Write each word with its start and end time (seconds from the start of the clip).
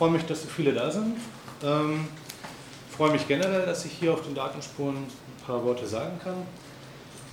freue 0.00 0.12
mich, 0.12 0.24
dass 0.24 0.40
so 0.40 0.48
viele 0.48 0.72
da 0.72 0.90
sind. 0.90 1.18
Ähm, 1.62 2.08
freue 2.96 3.12
mich 3.12 3.28
generell, 3.28 3.66
dass 3.66 3.84
ich 3.84 3.92
hier 3.92 4.14
auf 4.14 4.22
den 4.22 4.34
Datenspuren 4.34 4.96
ein 4.96 5.44
paar 5.46 5.62
Worte 5.62 5.86
sagen 5.86 6.18
kann. 6.24 6.36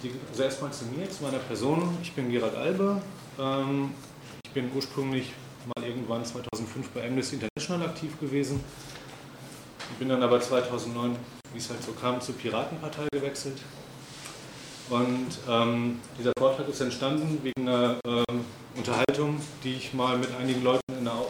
Die, 0.04 0.12
also 0.30 0.44
erstmal 0.44 0.74
zu 0.74 0.84
mir, 0.88 1.10
zu 1.10 1.24
meiner 1.24 1.38
Person. 1.38 1.98
Ich 2.02 2.12
bin 2.12 2.30
Gerald 2.30 2.56
Albe. 2.56 3.02
Ähm, 3.40 3.92
ich 4.46 4.52
bin 4.52 4.70
ursprünglich 4.76 5.32
mal 5.78 5.88
irgendwann 5.88 6.26
2005 6.26 6.90
bei 6.90 7.08
Amnesty 7.08 7.38
International 7.38 7.88
aktiv 7.88 8.20
gewesen. 8.20 8.62
Ich 9.94 9.98
bin 9.98 10.10
dann 10.10 10.22
aber 10.22 10.42
2009, 10.42 11.16
wie 11.54 11.60
es 11.60 11.70
halt 11.70 11.82
so 11.82 11.94
kam, 11.94 12.20
zur 12.20 12.36
Piratenpartei 12.36 13.08
gewechselt. 13.14 13.62
Und 14.90 15.28
ähm, 15.50 16.02
dieser 16.20 16.34
Vortrag 16.38 16.68
ist 16.68 16.82
entstanden 16.82 17.40
wegen 17.44 17.70
einer 17.70 17.96
ähm, 18.06 18.44
Unterhaltung, 18.76 19.40
die 19.64 19.76
ich 19.76 19.94
mal 19.94 20.18
mit 20.18 20.36
einigen 20.36 20.64
Leuten 20.64 20.82
in, 20.92 21.08
einer, 21.08 21.22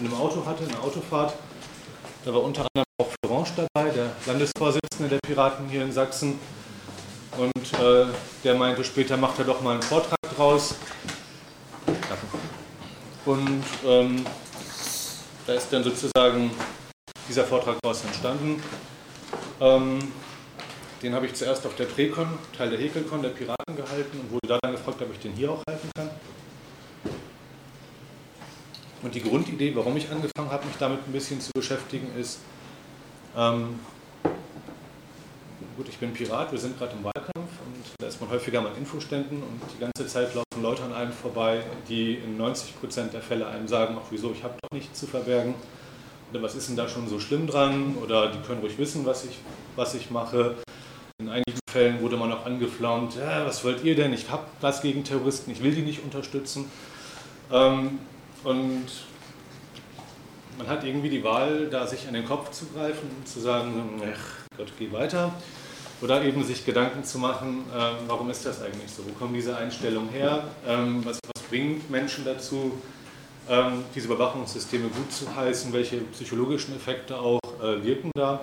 in, 0.00 0.06
einem 0.06 0.14
Auto 0.16 0.44
hatte, 0.44 0.64
in 0.64 0.70
einer 0.70 0.82
Autofahrt. 0.82 1.34
Da 2.24 2.32
war 2.32 2.42
unter 2.42 2.66
anderem 2.74 2.84
auch 3.00 3.08
Florence 3.24 3.52
dabei, 3.56 3.90
der 3.90 4.10
Landesvorsitzende 4.26 5.08
der 5.08 5.18
Piraten 5.26 5.68
hier 5.68 5.82
in 5.82 5.92
Sachsen. 5.92 6.38
Und 7.36 7.80
äh, 7.80 8.06
der 8.44 8.54
meinte, 8.54 8.82
später 8.84 9.16
macht 9.16 9.38
er 9.38 9.44
doch 9.44 9.60
mal 9.60 9.74
einen 9.74 9.82
Vortrag 9.82 10.18
draus. 10.36 10.74
Und 13.24 13.64
ähm, 13.84 14.24
da 15.46 15.52
ist 15.52 15.72
dann 15.72 15.84
sozusagen 15.84 16.50
dieser 17.28 17.44
Vortrag 17.44 17.76
daraus 17.82 18.04
entstanden. 18.04 18.62
Ähm, 19.60 20.12
den 21.02 21.14
habe 21.14 21.26
ich 21.26 21.34
zuerst 21.34 21.64
auf 21.66 21.76
der 21.76 21.84
Precon, 21.84 22.26
Teil 22.56 22.70
der 22.70 22.78
Häkelcon 22.78 23.22
der 23.22 23.28
Piraten 23.28 23.76
gehalten 23.76 24.18
und 24.18 24.32
wurde 24.32 24.58
dann 24.60 24.72
gefragt, 24.72 25.00
ob 25.02 25.12
ich 25.12 25.18
den 25.20 25.32
hier 25.32 25.52
auch 25.52 25.62
halten 25.68 25.90
kann. 25.94 26.10
Und 29.02 29.14
die 29.14 29.22
Grundidee, 29.22 29.74
warum 29.76 29.96
ich 29.96 30.10
angefangen 30.10 30.50
habe, 30.50 30.66
mich 30.66 30.76
damit 30.78 31.00
ein 31.06 31.12
bisschen 31.12 31.40
zu 31.40 31.52
beschäftigen, 31.54 32.08
ist, 32.18 32.40
ähm, 33.36 33.78
gut, 35.76 35.88
ich 35.88 35.98
bin 35.98 36.12
Pirat, 36.12 36.50
wir 36.50 36.58
sind 36.58 36.76
gerade 36.76 36.92
im 36.96 37.04
Wahlkampf 37.04 37.36
und 37.36 37.84
da 37.98 38.08
ist 38.08 38.20
man 38.20 38.30
häufiger 38.30 38.60
mal 38.60 38.72
in 38.72 38.78
Infoständen 38.78 39.38
und 39.38 39.60
die 39.76 39.80
ganze 39.80 40.06
Zeit 40.06 40.34
laufen 40.34 40.62
Leute 40.62 40.82
an 40.82 40.92
einem 40.92 41.12
vorbei, 41.12 41.62
die 41.88 42.14
in 42.14 42.36
90 42.36 42.80
Prozent 42.80 43.12
der 43.12 43.22
Fälle 43.22 43.46
einem 43.46 43.68
sagen, 43.68 43.96
ach 43.96 44.06
wieso, 44.10 44.32
ich 44.32 44.42
habe 44.42 44.54
doch 44.60 44.76
nichts 44.76 44.98
zu 44.98 45.06
verbergen. 45.06 45.54
Oder 46.32 46.42
was 46.42 46.56
ist 46.56 46.68
denn 46.68 46.76
da 46.76 46.88
schon 46.88 47.08
so 47.08 47.20
schlimm 47.20 47.46
dran? 47.46 47.96
Oder 48.02 48.32
die 48.32 48.38
können 48.40 48.60
ruhig 48.60 48.76
wissen, 48.76 49.06
was 49.06 49.24
ich, 49.24 49.38
was 49.76 49.94
ich 49.94 50.10
mache. 50.10 50.56
In 51.20 51.28
einigen 51.28 51.58
Fällen 51.70 52.00
wurde 52.00 52.16
man 52.16 52.32
auch 52.32 52.44
angeflaumt, 52.44 53.14
ja, 53.16 53.46
was 53.46 53.64
wollt 53.64 53.84
ihr 53.84 53.94
denn? 53.94 54.12
Ich 54.12 54.28
habe 54.28 54.44
was 54.60 54.82
gegen 54.82 55.04
Terroristen, 55.04 55.50
ich 55.52 55.62
will 55.62 55.74
die 55.74 55.82
nicht 55.82 56.02
unterstützen. 56.02 56.70
Ähm, 57.50 58.00
und 58.44 58.86
man 60.56 60.68
hat 60.68 60.84
irgendwie 60.84 61.08
die 61.08 61.22
Wahl, 61.22 61.68
da 61.70 61.86
sich 61.86 62.06
an 62.06 62.14
den 62.14 62.24
Kopf 62.24 62.50
zu 62.50 62.66
greifen 62.66 63.08
und 63.16 63.28
zu 63.28 63.40
sagen, 63.40 64.02
ach 64.02 64.56
Gott, 64.56 64.72
geh 64.78 64.90
weiter. 64.92 65.32
Oder 66.00 66.22
eben 66.22 66.44
sich 66.44 66.64
Gedanken 66.64 67.02
zu 67.02 67.18
machen, 67.18 67.64
äh, 67.74 67.80
warum 68.06 68.30
ist 68.30 68.46
das 68.46 68.62
eigentlich 68.62 68.90
so? 68.90 69.04
Wo 69.04 69.12
kommen 69.12 69.34
diese 69.34 69.56
Einstellungen 69.56 70.10
her? 70.10 70.44
Ähm, 70.66 71.04
was, 71.04 71.18
was, 71.34 71.42
bringt 71.48 71.90
Menschen 71.90 72.24
dazu, 72.24 72.72
ähm, 73.48 73.84
diese 73.94 74.06
Überwachungssysteme 74.06 74.88
gut 74.88 75.12
zu 75.12 75.34
heißen? 75.34 75.72
Welche 75.72 75.98
psychologischen 76.12 76.76
Effekte 76.76 77.18
auch 77.18 77.40
äh, 77.60 77.82
wirken 77.82 78.12
da? 78.14 78.40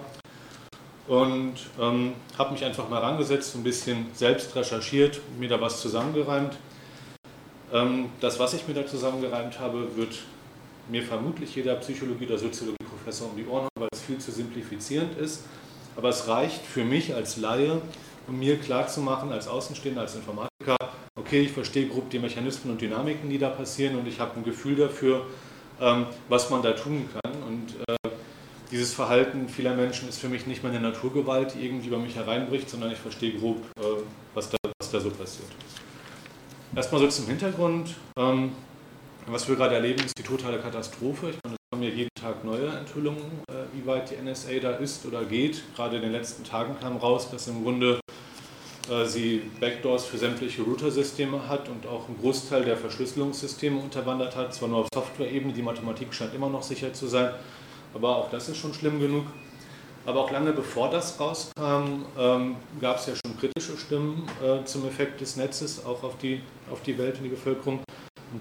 und 1.07 1.53
ähm, 1.79 2.13
habe 2.37 2.53
mich 2.53 2.63
einfach 2.65 2.89
mal 2.89 2.99
rangesetzt, 2.99 3.55
ein 3.55 3.63
bisschen 3.63 4.07
selbst 4.13 4.55
recherchiert, 4.55 5.21
mir 5.37 5.49
da 5.49 5.61
was 5.61 5.81
zusammengereimt. 5.81 6.57
Ähm, 7.73 8.09
das, 8.21 8.39
was 8.39 8.53
ich 8.53 8.67
mir 8.67 8.73
da 8.73 8.85
zusammengereimt 8.85 9.59
habe, 9.59 9.95
wird 9.95 10.19
mir 10.89 11.03
vermutlich 11.03 11.55
jeder 11.55 11.75
Psychologie- 11.75 12.25
oder 12.25 12.37
Soziologie-Professor 12.37 13.29
um 13.29 13.37
die 13.37 13.45
Ohren 13.45 13.63
haben, 13.63 13.81
weil 13.81 13.89
es 13.91 14.01
viel 14.01 14.17
zu 14.17 14.31
simplifizierend 14.31 15.17
ist. 15.17 15.45
Aber 15.95 16.09
es 16.09 16.27
reicht 16.27 16.61
für 16.61 16.83
mich 16.83 17.15
als 17.15 17.37
Laie, 17.37 17.81
um 18.27 18.37
mir 18.37 18.57
klarzumachen, 18.57 19.31
als 19.31 19.47
Außenstehender, 19.47 20.01
als 20.01 20.15
Informatiker, 20.15 20.75
okay, 21.15 21.41
ich 21.41 21.51
verstehe 21.51 21.87
grob 21.87 22.09
die 22.09 22.19
Mechanismen 22.19 22.73
und 22.73 22.81
Dynamiken, 22.81 23.29
die 23.29 23.39
da 23.39 23.49
passieren 23.49 23.97
und 23.97 24.07
ich 24.07 24.19
habe 24.19 24.35
ein 24.37 24.43
Gefühl 24.43 24.75
dafür, 24.75 25.25
ähm, 25.81 26.05
was 26.29 26.49
man 26.49 26.61
da 26.61 26.73
tun 26.73 27.09
kann. 27.11 27.31
Und 27.43 27.75
äh, 27.87 28.09
dieses 28.71 28.93
Verhalten 28.93 29.49
vieler 29.49 29.73
Menschen 29.75 30.09
ist 30.09 30.19
für 30.19 30.29
mich 30.29 30.45
nicht 30.47 30.63
meine 30.63 30.79
Naturgewalt, 30.79 31.55
die 31.55 31.65
irgendwie 31.65 31.87
über 31.87 31.97
mich 31.97 32.15
hereinbricht, 32.15 32.69
sondern 32.69 32.91
ich 32.91 32.97
verstehe 32.97 33.37
grob, 33.37 33.57
äh, 33.79 33.83
was, 34.33 34.49
da, 34.49 34.57
was 34.79 34.91
da 34.91 34.99
so 34.99 35.09
passiert. 35.09 35.49
Erstmal 36.73 37.01
so 37.01 37.07
zum 37.07 37.27
Hintergrund. 37.27 37.95
Ähm, 38.17 38.51
was 39.27 39.47
wir 39.47 39.55
gerade 39.55 39.75
erleben, 39.75 40.03
ist 40.05 40.17
die 40.17 40.23
totale 40.23 40.59
Katastrophe. 40.59 41.31
Ich 41.31 41.37
meine, 41.43 41.55
es 41.55 41.69
kommen 41.71 41.83
ja 41.83 41.89
jeden 41.89 42.09
Tag 42.19 42.45
neue 42.45 42.67
Enthüllungen, 42.67 43.23
äh, 43.49 43.53
wie 43.73 43.85
weit 43.85 44.11
die 44.11 44.15
NSA 44.15 44.59
da 44.61 44.71
ist 44.71 45.05
oder 45.05 45.25
geht. 45.25 45.63
Gerade 45.75 45.97
in 45.97 46.03
den 46.03 46.11
letzten 46.11 46.43
Tagen 46.43 46.77
kam 46.79 46.97
raus, 46.97 47.29
dass 47.31 47.47
im 47.47 47.63
Grunde 47.63 47.99
äh, 48.89 49.05
sie 49.05 49.41
Backdoors 49.59 50.05
für 50.05 50.17
sämtliche 50.17 50.61
Router-Systeme 50.61 51.47
hat 51.47 51.69
und 51.69 51.87
auch 51.87 52.07
einen 52.07 52.19
Großteil 52.19 52.65
der 52.65 52.77
Verschlüsselungssysteme 52.77 53.79
unterwandert 53.79 54.35
hat. 54.35 54.53
Zwar 54.53 54.69
nur 54.69 54.79
auf 54.79 54.87
Software-Ebene, 54.93 55.53
die 55.53 55.63
Mathematik 55.63 56.13
scheint 56.13 56.35
immer 56.35 56.49
noch 56.49 56.63
sicher 56.63 56.93
zu 56.93 57.07
sein, 57.07 57.31
aber 57.93 58.17
auch 58.17 58.29
das 58.29 58.49
ist 58.49 58.57
schon 58.57 58.73
schlimm 58.73 58.99
genug. 58.99 59.25
Aber 60.05 60.19
auch 60.21 60.31
lange 60.31 60.53
bevor 60.53 60.89
das 60.89 61.19
rauskam, 61.19 62.05
ähm, 62.17 62.57
gab 62.79 62.97
es 62.97 63.07
ja 63.07 63.13
schon 63.15 63.37
kritische 63.39 63.75
Stimmen 63.75 64.27
äh, 64.43 64.63
zum 64.65 64.87
Effekt 64.87 65.19
des 65.19 65.35
Netzes, 65.35 65.83
auch 65.83 66.03
auf 66.03 66.17
die, 66.19 66.41
auf 66.71 66.81
die 66.81 66.97
Welt 66.97 67.17
und 67.17 67.23
die 67.23 67.29
Bevölkerung. 67.29 67.79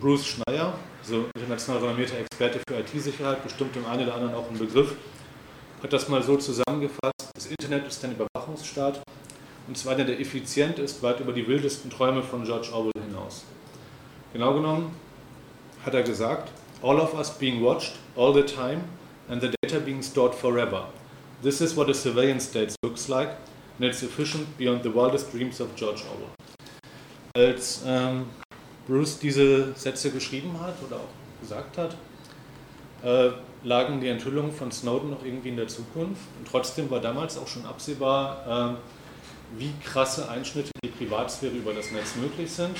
Bruce 0.00 0.26
Schneier, 0.26 0.74
also 1.02 1.26
international 1.34 1.80
renommierter 1.80 2.18
Experte 2.18 2.58
für 2.68 2.78
IT-Sicherheit, 2.78 3.42
bestimmt 3.42 3.74
dem 3.76 3.86
einen 3.86 4.04
oder 4.04 4.14
anderen 4.14 4.34
auch 4.34 4.50
ein 4.50 4.58
Begriff, 4.58 4.94
hat 5.82 5.92
das 5.92 6.08
mal 6.08 6.22
so 6.22 6.36
zusammengefasst: 6.36 7.30
Das 7.34 7.46
Internet 7.46 7.86
ist 7.86 8.04
ein 8.04 8.12
Überwachungsstaat 8.12 9.00
und 9.68 9.78
zwar 9.78 9.94
einer, 9.94 10.04
der 10.04 10.20
effizient 10.20 10.78
ist, 10.78 11.02
weit 11.02 11.20
über 11.20 11.32
die 11.32 11.46
wildesten 11.46 11.90
Träume 11.90 12.22
von 12.22 12.44
George 12.44 12.68
Orwell 12.72 12.92
hinaus. 13.06 13.44
Genau 14.32 14.54
genommen 14.54 14.94
hat 15.84 15.94
er 15.94 16.02
gesagt: 16.02 16.50
All 16.82 16.98
of 16.98 17.14
us 17.14 17.30
being 17.30 17.62
watched 17.62 17.92
all 18.16 18.34
the 18.34 18.42
time 18.42 18.82
and 19.28 19.40
the 19.40 19.50
data 19.62 19.78
being 19.78 20.02
stored 20.02 20.34
forever. 20.34 20.88
This 21.44 21.60
is 21.60 21.76
what 21.76 21.90
a 21.90 21.94
surveillance 21.94 22.44
state 22.48 22.74
looks 22.82 23.10
like, 23.10 23.28
and 23.76 23.84
it's 23.84 24.02
efficient 24.02 24.56
beyond 24.56 24.82
the 24.82 24.90
wildest 24.90 25.30
dreams 25.30 25.60
of 25.60 25.76
George 25.76 26.02
Orwell. 26.10 26.30
Als 27.36 27.82
ähm, 27.86 28.24
Bruce 28.86 29.18
diese 29.18 29.74
Sätze 29.74 30.10
geschrieben 30.10 30.58
hat 30.58 30.72
oder 30.86 30.96
auch 30.96 31.42
gesagt 31.42 31.76
hat, 31.76 31.96
äh, 33.02 33.32
lagen 33.62 34.00
die 34.00 34.08
Enthüllungen 34.08 34.52
von 34.52 34.72
Snowden 34.72 35.10
noch 35.10 35.22
irgendwie 35.22 35.50
in 35.50 35.56
der 35.56 35.68
Zukunft. 35.68 36.22
Und 36.38 36.48
trotzdem 36.50 36.90
war 36.90 37.00
damals 37.00 37.36
auch 37.36 37.46
schon 37.46 37.66
absehbar, 37.66 38.78
äh, 38.80 39.58
wie 39.58 39.74
krasse 39.84 40.26
Einschnitte 40.30 40.70
in 40.82 40.88
die 40.88 41.04
Privatsphäre 41.04 41.52
über 41.52 41.74
das 41.74 41.90
Netz 41.90 42.16
möglich 42.16 42.50
sind. 42.50 42.74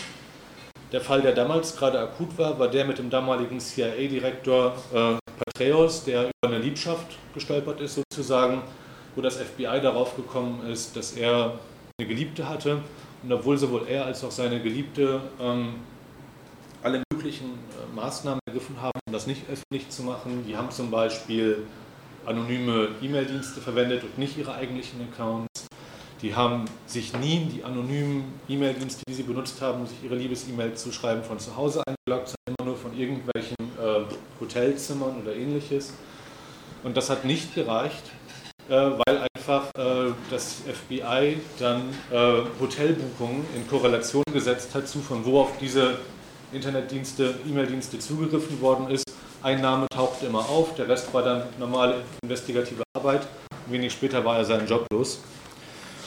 Der 0.91 1.03
Fall, 1.03 1.21
der 1.21 1.33
damals 1.33 1.77
gerade 1.77 2.01
akut 2.01 2.39
war, 2.39 2.59
war 2.59 2.69
der 2.69 2.87
mit 2.87 2.97
dem 2.97 3.11
damaligen 3.11 3.61
CIA-Direktor 3.61 4.75
äh, 4.95 5.24
Patreus, 5.57 6.03
der 6.03 6.23
über 6.25 6.53
eine 6.53 6.59
Liebschaft 6.59 7.17
gestolpert 7.33 7.81
ist, 7.81 7.95
sozusagen, 7.95 8.63
wo 9.15 9.23
das 9.23 9.37
FBI 9.37 9.81
darauf 9.81 10.17
gekommen 10.17 10.67
ist, 10.67 10.97
dass 10.97 11.13
er 11.13 11.61
eine 11.97 12.09
Geliebte 12.09 12.49
hatte. 12.49 12.83
Und 13.23 13.33
obwohl 13.33 13.57
sowohl 13.57 13.87
er 13.89 14.05
als 14.05 14.25
auch 14.25 14.33
seine 14.33 14.61
Geliebte 14.61 15.21
ähm, 15.41 15.77
alle 16.83 17.05
möglichen 17.13 17.51
äh, 17.51 17.95
Maßnahmen 17.95 18.41
ergriffen 18.47 18.81
haben, 18.83 18.99
um 19.07 19.13
das 19.13 19.29
nicht 19.29 19.43
öffentlich 19.49 19.89
zu 19.91 20.03
machen, 20.03 20.45
die 20.47 20.57
haben 20.57 20.73
zum 20.73 20.91
Beispiel 20.91 21.65
anonyme 22.27 22.89
E-Mail-Dienste 23.01 23.61
verwendet 23.61 24.03
und 24.03 24.19
nicht 24.19 24.37
ihre 24.37 24.55
eigentlichen 24.55 25.01
Accounts. 25.03 25.54
Die 26.23 26.35
haben 26.35 26.65
sich 26.87 27.13
nie 27.19 27.43
in 27.43 27.53
die 27.53 27.65
anonymen 27.65 28.25
E-Mail-Dienste, 28.49 29.03
die 29.09 29.15
sie 29.15 29.25
benutzt 29.25 29.61
haben, 29.61 29.81
um 29.81 29.87
sich 29.87 30.03
ihre 30.03 30.15
Liebes-E-Mail 30.15 30.75
zu 30.75 30.93
schreiben, 30.93 31.23
von 31.23 31.39
zu 31.39 31.57
Hause 31.57 31.83
eingeloggt, 31.87 32.29
sondern 32.29 32.57
immer 32.59 32.69
nur 32.69 32.77
von 32.77 32.99
irgendwelchen 32.99 33.57
äh, 33.79 34.05
Hotelzimmern 34.41 35.21
oder 35.23 35.35
ähnliches. 35.35 35.93
Und 36.83 36.97
das 36.97 37.11
hat 37.11 37.25
nicht 37.25 37.55
gereicht, 37.55 38.05
äh, 38.69 38.73
weil 38.73 39.27
einfach 39.37 39.71
äh, 39.77 40.13
das 40.31 40.63
FBI 40.63 41.39
dann 41.59 41.83
äh, 42.11 42.43
Hotelbuchungen 42.61 43.45
in 43.55 43.69
Korrelation 43.69 44.25
gesetzt 44.33 44.75
hat 44.75 44.89
zu, 44.89 45.01
von 45.01 45.25
wo 45.25 45.41
auf 45.41 45.59
diese 45.61 45.99
Internetdienste, 46.53 47.35
E-Mail-Dienste 47.47 47.99
zugegriffen 47.99 48.61
worden 48.61 48.89
ist. 48.89 49.05
Ein 49.43 49.61
Name 49.61 49.87
tauchte 49.93 50.27
immer 50.27 50.49
auf, 50.49 50.75
der 50.77 50.89
Rest 50.89 51.13
war 51.13 51.23
dann 51.23 51.43
normale 51.59 51.97
investigative 52.23 52.83
Arbeit. 52.97 53.27
Wenig 53.67 53.93
später 53.93 54.25
war 54.25 54.39
er 54.39 54.45
seinen 54.45 54.67
Job 54.67 54.87
los. 54.91 55.21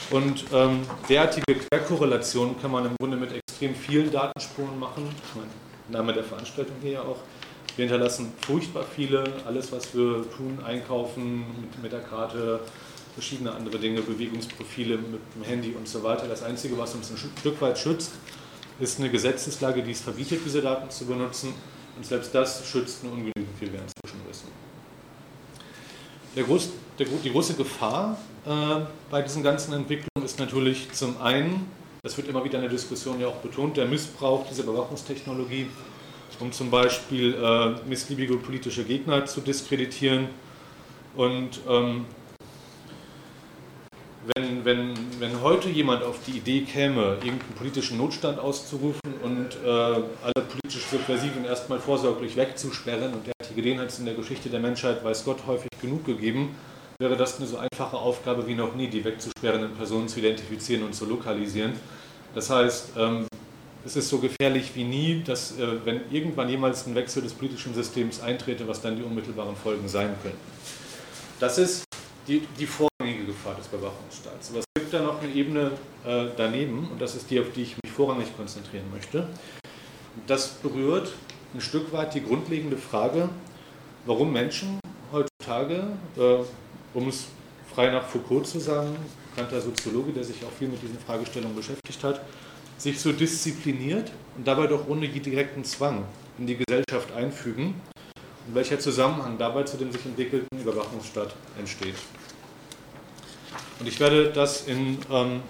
Und 0.10 0.46
ähm, 0.54 0.82
derartige 1.10 1.56
Querkorrelationen 1.56 2.60
kann 2.62 2.72
man 2.72 2.86
im 2.86 2.96
Grunde 3.00 3.18
mit 3.18 3.32
extrem 3.34 3.76
vielen 3.76 4.10
Datenspuren 4.10 4.80
machen. 4.80 5.10
Mein 5.36 5.48
Name 5.90 6.14
der 6.14 6.24
Veranstaltung 6.24 6.76
hier 6.82 6.92
ja 6.92 7.02
auch. 7.02 7.18
Wir 7.76 7.86
hinterlassen 7.86 8.32
furchtbar 8.46 8.86
viele, 8.96 9.24
alles 9.46 9.72
was 9.72 9.94
wir 9.94 10.26
tun, 10.36 10.60
einkaufen 10.66 11.46
mit, 11.62 11.84
mit 11.84 11.92
der 11.92 12.00
Karte, 12.00 12.62
verschiedene 13.14 13.52
andere 13.52 13.78
Dinge, 13.78 14.02
Bewegungsprofile 14.02 14.98
mit 14.98 15.22
dem 15.36 15.44
Handy 15.44 15.74
und 15.78 15.88
so 15.88 16.02
weiter. 16.04 16.28
Das 16.28 16.42
Einzige, 16.42 16.78
was 16.78 16.96
uns 16.96 17.12
ein 17.12 17.18
Stück 17.18 17.62
weit 17.62 17.78
schützt, 17.78 18.14
ist 18.80 19.00
eine 19.00 19.10
Gesetzeslage, 19.10 19.84
die 19.84 19.92
es 19.92 20.02
verbietet, 20.02 20.40
diese 20.46 20.62
Daten 20.62 20.90
zu 20.90 21.06
benutzen. 21.06 21.54
Und 21.98 22.06
selbst 22.06 22.34
das 22.34 22.66
schützt 22.66 23.04
nur 23.04 23.14
ungenügend, 23.14 23.48
wie 23.60 23.72
wir 23.72 23.80
inzwischen 23.80 24.22
wissen. 24.28 24.48
Der 26.36 26.44
groß, 26.44 26.70
der, 27.00 27.08
die 27.24 27.32
große 27.32 27.54
Gefahr 27.54 28.18
äh, 28.46 28.50
bei 29.10 29.22
diesen 29.22 29.44
ganzen 29.44 29.74
Entwicklungen 29.74 30.26
ist 30.26 30.40
natürlich 30.40 30.92
zum 30.94 31.22
einen, 31.22 31.70
das 32.04 32.18
wird 32.18 32.28
immer 32.28 32.44
wieder 32.44 32.56
in 32.56 32.62
der 32.62 32.72
Diskussion 32.72 33.20
ja 33.20 33.28
auch 33.28 33.36
betont, 33.36 33.78
der 33.78 33.86
Missbrauch 33.86 34.48
dieser 34.48 34.64
Überwachungstechnologie, 34.64 35.68
um 36.40 36.52
zum 36.52 36.70
Beispiel 36.70 37.34
äh, 37.34 37.88
missliebige 37.88 38.38
politische 38.38 38.84
Gegner 38.84 39.26
zu 39.26 39.42
diskreditieren. 39.42 40.28
Und 41.16 41.60
ähm, 41.68 42.06
wenn, 44.36 44.66
wenn, 44.66 44.94
wenn 45.20 45.42
heute 45.42 45.70
jemand 45.70 46.04
auf 46.04 46.20
die 46.28 46.38
Idee 46.38 46.62
käme, 46.62 47.18
irgendeinen 47.24 47.56
politischen 47.58 47.98
Notstand 47.98 48.40
auszurufen 48.40 49.14
und 49.24 49.58
äh, 49.66 49.68
alle 49.68 50.46
politisch 50.48 50.86
Subversiven 50.92 51.46
erstmal 51.46 51.80
vorsorglich 51.80 52.36
wegzusperren, 52.36 53.14
und 53.14 53.26
der 53.26 53.34
hat 53.42 53.50
die 53.50 53.56
Gelegenheit 53.56 53.98
in 53.98 54.06
der 54.06 54.14
Geschichte 54.14 54.50
der 54.50 54.60
Menschheit, 54.60 55.04
weiß 55.04 55.26
Gott, 55.26 55.40
häufig 55.48 55.70
genug 55.82 56.06
gegeben, 56.06 56.56
wäre 57.00 57.16
das 57.16 57.38
eine 57.38 57.48
so 57.48 57.58
einfache 57.58 57.98
Aufgabe 57.98 58.48
wie 58.48 58.56
noch 58.56 58.76
nie, 58.76 58.88
die 58.88 59.04
wegzusperrenden 59.04 59.74
Personen 59.76 60.08
zu 60.08 60.20
identifizieren 60.20 60.84
und 60.84 60.94
zu 60.94 61.06
lokalisieren. 61.06 61.74
Das 62.34 62.50
heißt, 62.50 62.92
ähm, 62.98 63.28
es 63.86 63.96
ist 63.96 64.10
so 64.10 64.18
gefährlich 64.20 64.72
wie 64.76 64.84
nie, 64.84 65.24
dass, 65.24 65.58
äh, 65.58 65.86
wenn 65.86 66.02
irgendwann 66.12 66.50
jemals 66.50 66.86
ein 66.88 66.96
Wechsel 66.96 67.22
des 67.22 67.34
politischen 67.34 67.74
Systems 67.74 68.22
eintrete, 68.22 68.68
was 68.68 68.82
dann 68.82 68.96
die 68.96 69.04
unmittelbaren 69.04 69.56
Folgen 69.56 69.88
sein 69.88 70.14
könnten. 70.22 70.38
Das 71.40 71.58
ist 71.58 71.84
die, 72.28 72.42
die 72.60 72.66
vorrangige 72.66 73.26
Gefahr 73.26 73.56
des 73.56 73.68
Überwachungsstaats. 73.68 74.50
Aber 74.50 74.60
es 74.60 74.66
gibt 74.76 74.94
da 74.94 75.02
noch 75.02 75.22
eine 75.22 75.32
Ebene 75.32 75.72
äh, 76.06 76.26
daneben, 76.36 76.90
und 76.92 77.02
das 77.02 77.16
ist 77.16 77.30
die, 77.30 77.40
auf 77.40 77.48
die 77.56 77.62
ich 77.62 77.76
mich 77.84 77.94
vorrangig 77.94 78.36
konzentrieren 78.36 78.86
möchte. 78.92 79.28
Das 80.26 80.48
berührt 80.48 81.14
ein 81.54 81.62
Stück 81.62 81.94
weit 81.94 82.14
die 82.16 82.24
grundlegende 82.24 82.76
Frage, 82.76 83.30
warum 84.06 84.34
Menschen 84.34 84.80
heutzutage, 85.12 85.88
äh, 86.18 86.44
um 86.94 87.08
es 87.08 87.26
frei 87.74 87.90
nach 87.92 88.08
Foucault 88.08 88.48
zu 88.48 88.60
sagen, 88.60 88.96
bekannter 89.36 89.62
Soziologe, 89.62 90.12
der 90.12 90.24
sich 90.24 90.38
auch 90.44 90.52
viel 90.58 90.68
mit 90.68 90.82
diesen 90.82 90.98
Fragestellungen 91.00 91.56
beschäftigt 91.56 92.04
hat, 92.04 92.22
sich 92.78 93.00
so 93.00 93.12
diszipliniert 93.12 94.12
und 94.36 94.48
dabei 94.48 94.68
doch 94.68 94.88
ohne 94.88 95.08
direkten 95.08 95.64
Zwang 95.64 96.06
in 96.38 96.48
die 96.48 96.58
Gesellschaft 96.58 97.12
einfügen 97.16 97.76
und 98.48 98.56
welcher 98.56 98.80
Zusammenhang 98.80 99.38
dabei 99.38 99.64
zu 99.64 99.78
dem 99.78 99.92
sich 99.92 100.06
entwickelten 100.06 100.60
Überwachungsstaat 100.60 101.36
entsteht. 101.58 101.96
Und 103.80 103.88
ich 103.88 104.00
werde 104.00 104.32
das 104.32 104.68
in 104.68 104.98
ähm, 105.12 105.42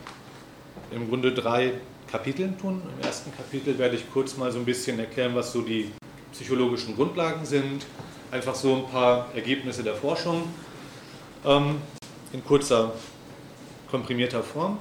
im 0.91 1.09
Grunde 1.09 1.33
drei 1.33 1.73
Kapiteln 2.09 2.57
tun. 2.57 2.81
Im 2.97 3.05
ersten 3.05 3.35
Kapitel 3.35 3.77
werde 3.77 3.95
ich 3.95 4.11
kurz 4.11 4.37
mal 4.37 4.51
so 4.51 4.59
ein 4.59 4.65
bisschen 4.65 4.99
erklären, 4.99 5.35
was 5.35 5.51
so 5.51 5.61
die 5.61 5.91
psychologischen 6.31 6.95
Grundlagen 6.95 7.45
sind, 7.45 7.85
einfach 8.31 8.55
so 8.55 8.75
ein 8.75 8.91
paar 8.91 9.27
Ergebnisse 9.35 9.83
der 9.83 9.95
Forschung 9.95 10.43
ähm, 11.47 11.77
in 12.33 12.43
kurzer, 12.43 12.91
komprimierter 13.89 14.43
Form. 14.43 14.77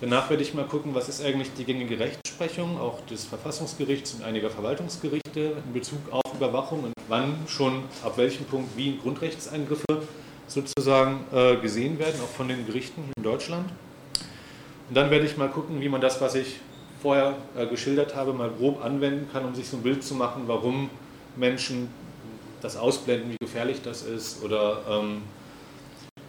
Danach 0.00 0.30
werde 0.30 0.44
ich 0.44 0.54
mal 0.54 0.64
gucken, 0.64 0.94
was 0.94 1.08
ist 1.08 1.24
eigentlich 1.24 1.48
die 1.58 1.64
gängige 1.64 1.98
Rechtsprechung, 1.98 2.78
auch 2.78 3.04
des 3.06 3.24
Verfassungsgerichts 3.24 4.14
und 4.14 4.22
einiger 4.22 4.48
Verwaltungsgerichte 4.48 5.56
in 5.66 5.72
Bezug 5.72 5.98
auf 6.12 6.22
Überwachung 6.34 6.84
und 6.84 6.92
wann 7.08 7.34
schon, 7.48 7.82
ab 8.04 8.16
welchem 8.16 8.44
Punkt 8.44 8.76
wie 8.76 8.96
Grundrechtseingriffe 8.98 10.02
sozusagen 10.46 11.24
äh, 11.32 11.56
gesehen 11.56 11.98
werden, 11.98 12.20
auch 12.22 12.28
von 12.28 12.46
den 12.46 12.64
Gerichten 12.64 13.10
in 13.16 13.22
Deutschland. 13.24 13.68
Und 14.88 14.96
dann 14.96 15.10
werde 15.10 15.26
ich 15.26 15.36
mal 15.36 15.48
gucken, 15.48 15.80
wie 15.80 15.88
man 15.88 16.00
das, 16.00 16.20
was 16.20 16.36
ich 16.36 16.60
vorher 17.02 17.34
äh, 17.56 17.66
geschildert 17.66 18.14
habe, 18.14 18.32
mal 18.32 18.50
grob 18.50 18.84
anwenden 18.84 19.28
kann, 19.32 19.44
um 19.44 19.54
sich 19.54 19.68
so 19.68 19.76
ein 19.76 19.82
Bild 19.82 20.04
zu 20.04 20.14
machen, 20.14 20.44
warum 20.46 20.90
Menschen 21.36 21.88
das 22.62 22.76
ausblenden, 22.76 23.32
wie 23.32 23.36
gefährlich 23.44 23.82
das 23.82 24.02
ist 24.02 24.42
oder 24.44 24.80
ähm, 24.88 25.22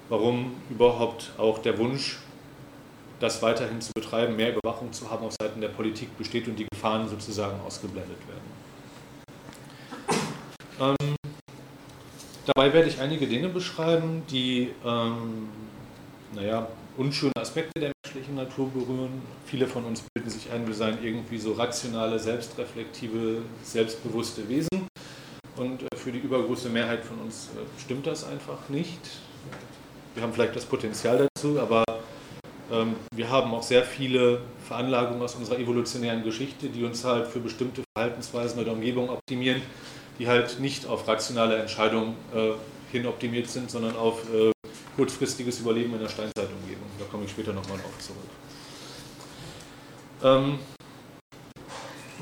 warum 0.10 0.56
überhaupt 0.70 1.32
auch 1.38 1.60
der 1.60 1.78
Wunsch 1.78 2.18
das 3.20 3.42
weiterhin 3.42 3.82
zu 3.82 3.92
betreiben, 3.94 4.36
mehr 4.36 4.56
Überwachung 4.56 4.92
zu 4.94 5.10
haben 5.10 5.26
auf 5.26 5.34
Seiten 5.40 5.62
der 5.62 5.68
Politik 5.70 6.18
besteht 6.18 6.48
und 6.48 6.58
die 6.58 6.66
Gefahren 6.72 7.08
sozusagen 7.08 7.60
ausgeblendet 7.62 8.18
werden. 8.28 8.60
Ähm, 10.80 11.16
dabei 12.46 12.74
werde 12.74 12.88
ich 12.88 13.00
einige 13.00 13.28
Dinge 13.28 13.50
beschreiben, 13.50 14.24
die 14.30 14.70
ähm, 14.86 15.50
naja, 16.34 16.68
unschöne 16.96 17.34
Aspekte 17.38 17.80
der 17.80 17.92
menschlichen 18.06 18.36
Natur 18.36 18.70
berühren. 18.70 19.22
Viele 19.46 19.68
von 19.68 19.84
uns 19.84 20.04
bilden 20.14 20.30
sich 20.30 20.50
ein, 20.52 20.66
wir 20.66 20.74
seien 20.74 21.04
irgendwie 21.04 21.38
so 21.38 21.54
rationale, 21.54 22.20
selbstreflektive, 22.20 23.42
selbstbewusste 23.64 24.48
Wesen. 24.48 24.88
Und 25.58 25.84
äh, 25.84 25.96
für 25.98 26.14
die 26.14 26.20
übergroße 26.20 26.70
Mehrheit 26.70 27.04
von 27.04 27.20
uns 27.20 27.50
äh, 27.56 27.82
stimmt 27.82 28.08
das 28.08 28.24
einfach 28.24 28.70
nicht. 28.70 29.02
Wir 30.16 30.24
haben 30.24 30.34
vielleicht 30.34 30.56
das 30.56 30.66
Potenzial 30.66 31.30
dazu, 31.34 31.60
aber 31.60 31.84
ähm, 32.72 32.96
wir 33.14 33.30
haben 33.30 33.54
auch 33.54 33.64
sehr 33.64 33.84
viele 33.84 34.42
Veranlagungen 34.68 35.22
aus 35.22 35.36
unserer 35.36 35.60
evolutionären 35.60 36.24
Geschichte, 36.24 36.68
die 36.68 36.84
uns 36.84 37.04
halt 37.04 37.28
für 37.28 37.40
bestimmte 37.40 37.84
Verhaltensweisen 37.96 38.60
oder 38.60 38.74
Umgebung 38.74 39.10
optimieren, 39.10 39.62
die 40.18 40.28
halt 40.28 40.60
nicht 40.60 40.88
auf 40.88 41.08
rationale 41.08 41.58
Entscheidungen 41.58 42.16
äh, 42.34 42.52
hin 42.92 43.06
optimiert 43.06 43.48
sind, 43.50 43.72
sondern 43.72 43.96
auf 43.96 44.24
äh, 44.34 44.52
kurzfristiges 44.96 45.60
Überleben 45.60 45.94
in 45.94 46.00
der 46.00 46.10
Steinzeitumgebung. 46.10 46.88
Da 46.98 47.06
komme 47.06 47.26
ich 47.26 47.32
später 47.32 47.54
nochmal 47.54 47.78
drauf 47.78 47.98
zurück. 48.00 48.20
Ähm, 50.22 50.60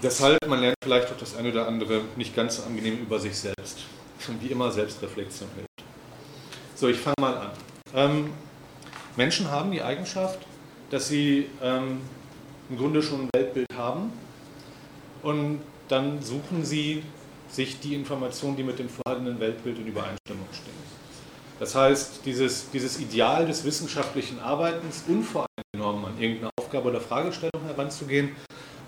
deshalb, 0.03 0.45
man 0.47 0.61
lernt 0.61 0.75
vielleicht 0.83 1.11
auch 1.11 1.17
das 1.17 1.35
eine 1.35 1.49
oder 1.49 1.67
andere 1.67 2.01
nicht 2.15 2.35
ganz 2.35 2.57
so 2.57 2.63
angenehm 2.63 2.99
über 2.99 3.19
sich 3.19 3.37
selbst. 3.37 3.79
Und 4.27 4.41
wie 4.41 4.47
immer 4.47 4.71
Selbstreflexion 4.71 5.49
hilft. 5.55 5.89
So, 6.75 6.87
ich 6.87 6.97
fange 6.97 7.15
mal 7.19 7.37
an. 7.37 7.51
Ähm, 7.95 8.31
Menschen 9.15 9.49
haben 9.49 9.71
die 9.71 9.81
Eigenschaft, 9.81 10.39
dass 10.89 11.07
sie 11.07 11.49
ähm, 11.61 12.01
im 12.69 12.77
Grunde 12.77 13.01
schon 13.01 13.23
ein 13.23 13.29
Weltbild 13.33 13.67
haben 13.75 14.11
und 15.23 15.61
dann 15.87 16.21
suchen 16.21 16.65
sie 16.65 17.03
sich 17.49 17.79
die 17.79 17.95
Informationen, 17.95 18.57
die 18.57 18.63
mit 18.63 18.77
dem 18.79 18.89
vorhandenen 18.89 19.39
Weltbild 19.39 19.77
in 19.79 19.87
Übereinstimmung 19.87 20.47
stehen. 20.51 20.73
Das 21.59 21.73
heißt, 21.73 22.21
dieses, 22.25 22.69
dieses 22.69 22.99
Ideal 22.99 23.47
des 23.47 23.63
wissenschaftlichen 23.63 24.39
Arbeitens 24.39 25.03
unvoreingenommen 25.07 26.05
an 26.05 26.19
irgendeine 26.19 26.51
Aufgabe 26.59 26.89
oder 26.89 27.01
Fragestellung 27.01 27.63
heranzugehen, 27.65 28.35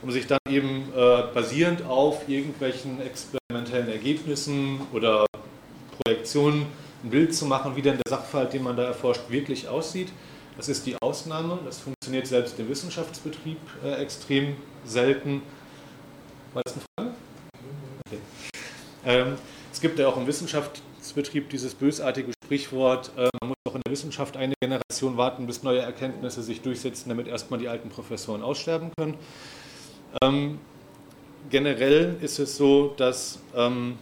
um 0.01 0.11
sich 0.11 0.27
dann 0.27 0.39
eben 0.47 0.93
äh, 0.95 1.23
basierend 1.33 1.81
auf 1.83 2.27
irgendwelchen 2.29 3.01
experimentellen 3.01 3.89
Ergebnissen 3.89 4.81
oder 4.93 5.25
Projektionen 6.03 6.67
ein 7.03 7.09
Bild 7.09 7.33
zu 7.33 7.45
machen, 7.45 7.75
wie 7.75 7.81
denn 7.81 7.95
der 7.95 8.09
Sachverhalt, 8.09 8.53
den 8.53 8.63
man 8.63 8.75
da 8.75 8.83
erforscht, 8.83 9.29
wirklich 9.29 9.67
aussieht. 9.67 10.09
Das 10.57 10.67
ist 10.67 10.85
die 10.85 10.95
Ausnahme. 11.01 11.59
Das 11.65 11.79
funktioniert 11.79 12.27
selbst 12.27 12.59
im 12.59 12.67
Wissenschaftsbetrieb 12.69 13.59
äh, 13.83 13.93
extrem 14.01 14.57
selten. 14.85 15.41
War 16.53 16.63
das 16.63 16.73
eine 16.73 16.83
Frage? 16.97 17.15
Okay. 18.05 18.19
Ähm, 19.05 19.35
es 19.71 19.79
gibt 19.79 19.99
ja 19.99 20.07
auch 20.07 20.17
im 20.17 20.27
Wissenschaftsbetrieb 20.27 21.49
dieses 21.49 21.73
bösartige 21.73 22.33
Sprichwort, 22.43 23.11
äh, 23.15 23.29
man 23.41 23.49
muss 23.49 23.57
auch 23.65 23.75
in 23.75 23.81
der 23.85 23.91
Wissenschaft 23.91 24.35
eine 24.35 24.55
Generation 24.59 25.15
warten, 25.15 25.45
bis 25.47 25.63
neue 25.63 25.79
Erkenntnisse 25.79 26.41
sich 26.41 26.61
durchsetzen, 26.61 27.09
damit 27.09 27.27
erstmal 27.27 27.59
die 27.59 27.67
alten 27.67 27.89
Professoren 27.89 28.41
aussterben 28.41 28.91
können. 28.97 29.13
Ähm, 30.21 30.59
generell 31.49 32.17
ist 32.21 32.39
es 32.39 32.57
so, 32.57 32.93
dass 32.97 33.39
ähm, 33.55 33.97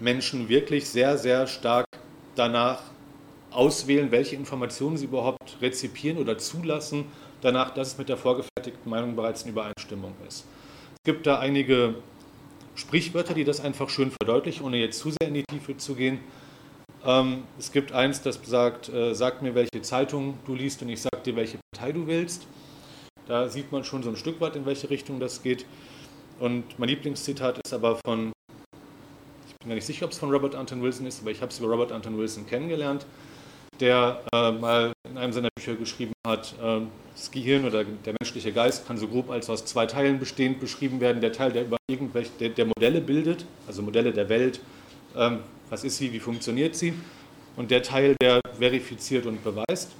Menschen 0.00 0.48
wirklich 0.48 0.88
sehr, 0.88 1.18
sehr 1.18 1.46
stark 1.46 1.86
danach 2.34 2.82
auswählen, 3.50 4.10
welche 4.10 4.36
Informationen 4.36 4.96
sie 4.96 5.06
überhaupt 5.06 5.56
rezipieren 5.60 6.18
oder 6.18 6.36
zulassen, 6.38 7.06
danach, 7.40 7.72
dass 7.72 7.88
es 7.88 7.98
mit 7.98 8.08
der 8.08 8.16
vorgefertigten 8.16 8.90
Meinung 8.90 9.16
bereits 9.16 9.42
in 9.42 9.50
Übereinstimmung 9.50 10.14
ist. 10.28 10.44
Es 10.94 11.04
gibt 11.04 11.26
da 11.26 11.38
einige 11.38 11.94
Sprichwörter, 12.74 13.34
die 13.34 13.44
das 13.44 13.60
einfach 13.60 13.88
schön 13.88 14.10
verdeutlichen, 14.10 14.64
ohne 14.64 14.76
jetzt 14.76 14.98
zu 14.98 15.10
sehr 15.10 15.28
in 15.28 15.34
die 15.34 15.44
Tiefe 15.44 15.76
zu 15.76 15.94
gehen. 15.94 16.20
Ähm, 17.04 17.44
es 17.58 17.72
gibt 17.72 17.92
eins, 17.92 18.20
das 18.20 18.38
sagt, 18.44 18.88
äh, 18.90 19.14
sag 19.14 19.40
mir, 19.40 19.54
welche 19.54 19.80
Zeitung 19.82 20.38
du 20.44 20.54
liest 20.54 20.82
und 20.82 20.90
ich 20.90 21.00
sag 21.00 21.24
dir, 21.24 21.36
welche 21.36 21.58
Partei 21.72 21.92
du 21.92 22.06
willst. 22.06 22.46
Da 23.26 23.48
sieht 23.48 23.72
man 23.72 23.84
schon 23.84 24.02
so 24.02 24.10
ein 24.10 24.16
Stück 24.16 24.40
weit, 24.40 24.56
in 24.56 24.66
welche 24.66 24.90
Richtung 24.90 25.18
das 25.18 25.42
geht. 25.42 25.64
Und 26.38 26.78
mein 26.78 26.88
Lieblingszitat 26.88 27.58
ist 27.64 27.72
aber 27.72 27.98
von 28.04 28.32
bin 29.66 29.70
mir 29.70 29.74
nicht 29.74 29.86
sicher, 29.86 30.04
ob 30.04 30.12
es 30.12 30.18
von 30.18 30.30
Robert 30.30 30.54
Anton 30.54 30.80
Wilson 30.80 31.06
ist, 31.06 31.20
aber 31.20 31.32
ich 31.32 31.42
habe 31.42 31.50
es 31.50 31.58
über 31.58 31.66
Robert 31.66 31.90
Anton 31.90 32.16
Wilson 32.16 32.46
kennengelernt, 32.46 33.04
der 33.80 34.22
äh, 34.32 34.52
mal 34.52 34.92
in 35.10 35.18
einem 35.18 35.32
seiner 35.32 35.48
Bücher 35.56 35.74
geschrieben 35.74 36.12
hat, 36.24 36.54
äh, 36.62 36.82
das 37.16 37.32
Gehirn 37.32 37.64
oder 37.64 37.82
der 37.82 38.14
menschliche 38.20 38.52
Geist 38.52 38.86
kann 38.86 38.96
so 38.96 39.08
grob 39.08 39.28
als 39.28 39.50
aus 39.50 39.64
zwei 39.64 39.86
Teilen 39.86 40.20
bestehend 40.20 40.60
beschrieben 40.60 41.00
werden. 41.00 41.20
Der 41.20 41.32
Teil, 41.32 41.50
der 41.50 41.64
über 41.64 41.78
irgendwelche 41.90 42.30
der, 42.38 42.50
der 42.50 42.66
Modelle 42.66 43.00
bildet, 43.00 43.44
also 43.66 43.82
Modelle 43.82 44.12
der 44.12 44.28
Welt, 44.28 44.60
ähm, 45.16 45.40
was 45.68 45.82
ist 45.82 45.96
sie, 45.96 46.12
wie 46.12 46.20
funktioniert 46.20 46.76
sie, 46.76 46.94
und 47.56 47.72
der 47.72 47.82
Teil, 47.82 48.14
der 48.22 48.40
verifiziert 48.56 49.26
und 49.26 49.42
beweist. 49.42 49.90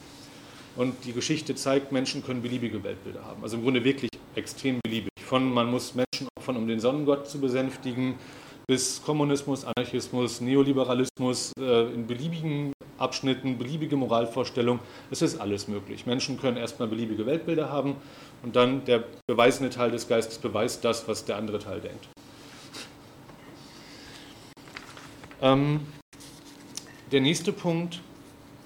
Und 0.77 1.05
die 1.05 1.13
Geschichte 1.13 1.57
zeigt, 1.57 1.91
Menschen 1.91 2.25
können 2.25 2.41
beliebige 2.41 2.85
Weltbilder 2.85 3.25
haben. 3.25 3.43
Also 3.43 3.57
im 3.57 3.65
Grunde 3.65 3.83
wirklich 3.83 4.11
extrem 4.37 4.79
beliebig. 4.85 5.11
Von 5.25 5.53
man 5.53 5.69
muss 5.69 5.97
Menschen 5.97 6.29
opfern, 6.39 6.57
um 6.57 6.69
den 6.69 6.79
Sonnengott 6.79 7.29
zu 7.29 7.41
besänftigen, 7.41 8.15
bis 8.69 9.01
Kommunismus, 9.03 9.65
Anarchismus, 9.65 10.41
Neoliberalismus 10.41 11.53
äh, 11.59 11.93
in 11.93 12.07
beliebigen 12.07 12.73
Abschnitten, 12.99 13.59
beliebige 13.59 13.97
Moralvorstellungen. 13.97 14.83
Es 15.11 15.23
ist 15.23 15.41
alles 15.41 15.69
möglich. 15.69 16.07
Menschen 16.07 16.41
können 16.41 16.57
erstmal 16.57 16.89
beliebige 16.89 17.27
Weltbilder 17.27 17.71
haben 17.71 17.97
und 18.43 18.57
dann 18.57 18.85
der 18.85 19.05
beweisende 19.29 19.71
Teil 19.71 19.91
des 19.91 20.09
Geistes 20.09 20.39
beweist 20.39 20.85
das, 20.85 21.07
was 21.07 21.25
der 21.25 21.37
andere 21.37 21.59
Teil 21.59 21.81
denkt. 21.81 22.09
Ähm, 25.41 25.81
der 27.13 27.21
nächste 27.21 27.53
Punkt, 27.53 28.01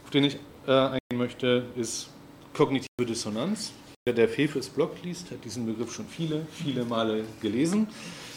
auf 0.04 0.10
den 0.10 0.24
ich 0.24 0.38
äh, 0.66 0.70
eingehen 0.72 1.16
möchte, 1.16 1.64
ist 1.76 2.08
kognitive 2.54 3.04
Dissonanz. 3.06 3.72
Wer 4.06 4.14
der 4.14 4.28
Fefes 4.28 4.70
Blog 4.70 4.96
liest, 5.02 5.30
hat 5.30 5.44
diesen 5.44 5.66
Begriff 5.66 5.92
schon 5.92 6.06
viele, 6.06 6.46
viele 6.52 6.84
Male 6.84 7.24
gelesen. 7.42 7.88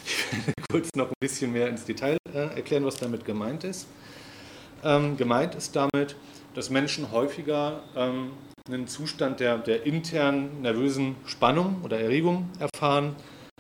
Ich 0.06 0.32
werde 0.48 0.54
kurz 0.70 0.90
noch 0.96 1.08
ein 1.08 1.14
bisschen 1.20 1.52
mehr 1.52 1.70
ins 1.70 1.86
Detail 1.86 2.18
äh, 2.34 2.56
erklären, 2.56 2.86
was 2.86 2.96
damit 2.96 3.26
gemeint 3.26 3.64
ist. 3.64 3.88
Ähm, 4.84 5.16
gemeint 5.18 5.56
ist 5.56 5.76
damit, 5.76 6.16
dass 6.54 6.70
Menschen 6.70 7.12
häufiger 7.12 7.82
ähm, 7.96 8.32
einen 8.68 8.88
Zustand 8.88 9.40
der, 9.40 9.58
der 9.58 9.86
internen 9.86 10.62
nervösen 10.62 11.16
Spannung 11.26 11.82
oder 11.84 12.00
Erregung 12.00 12.50
erfahren, 12.60 13.16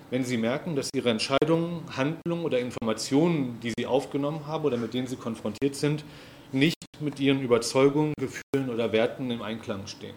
wenn 0.10 0.24
sie 0.24 0.38
merken, 0.38 0.76
dass 0.76 0.90
ihre 0.94 1.10
Entscheidungen, 1.10 1.84
Handlungen 1.96 2.46
oder 2.46 2.60
Informationen, 2.60 3.60
die 3.62 3.74
sie 3.78 3.86
aufgenommen 3.86 4.46
haben 4.46 4.64
oder 4.64 4.78
mit 4.78 4.94
denen 4.94 5.08
sie 5.08 5.16
konfrontiert 5.16 5.76
sind, 5.76 6.04
nicht 6.52 6.76
mit 7.00 7.20
ihren 7.20 7.42
Überzeugungen, 7.42 8.14
Gefühlen 8.20 8.70
oder 8.70 8.92
Werten 8.92 9.32
im 9.32 9.42
Einklang 9.42 9.88
stehen. 9.88 10.16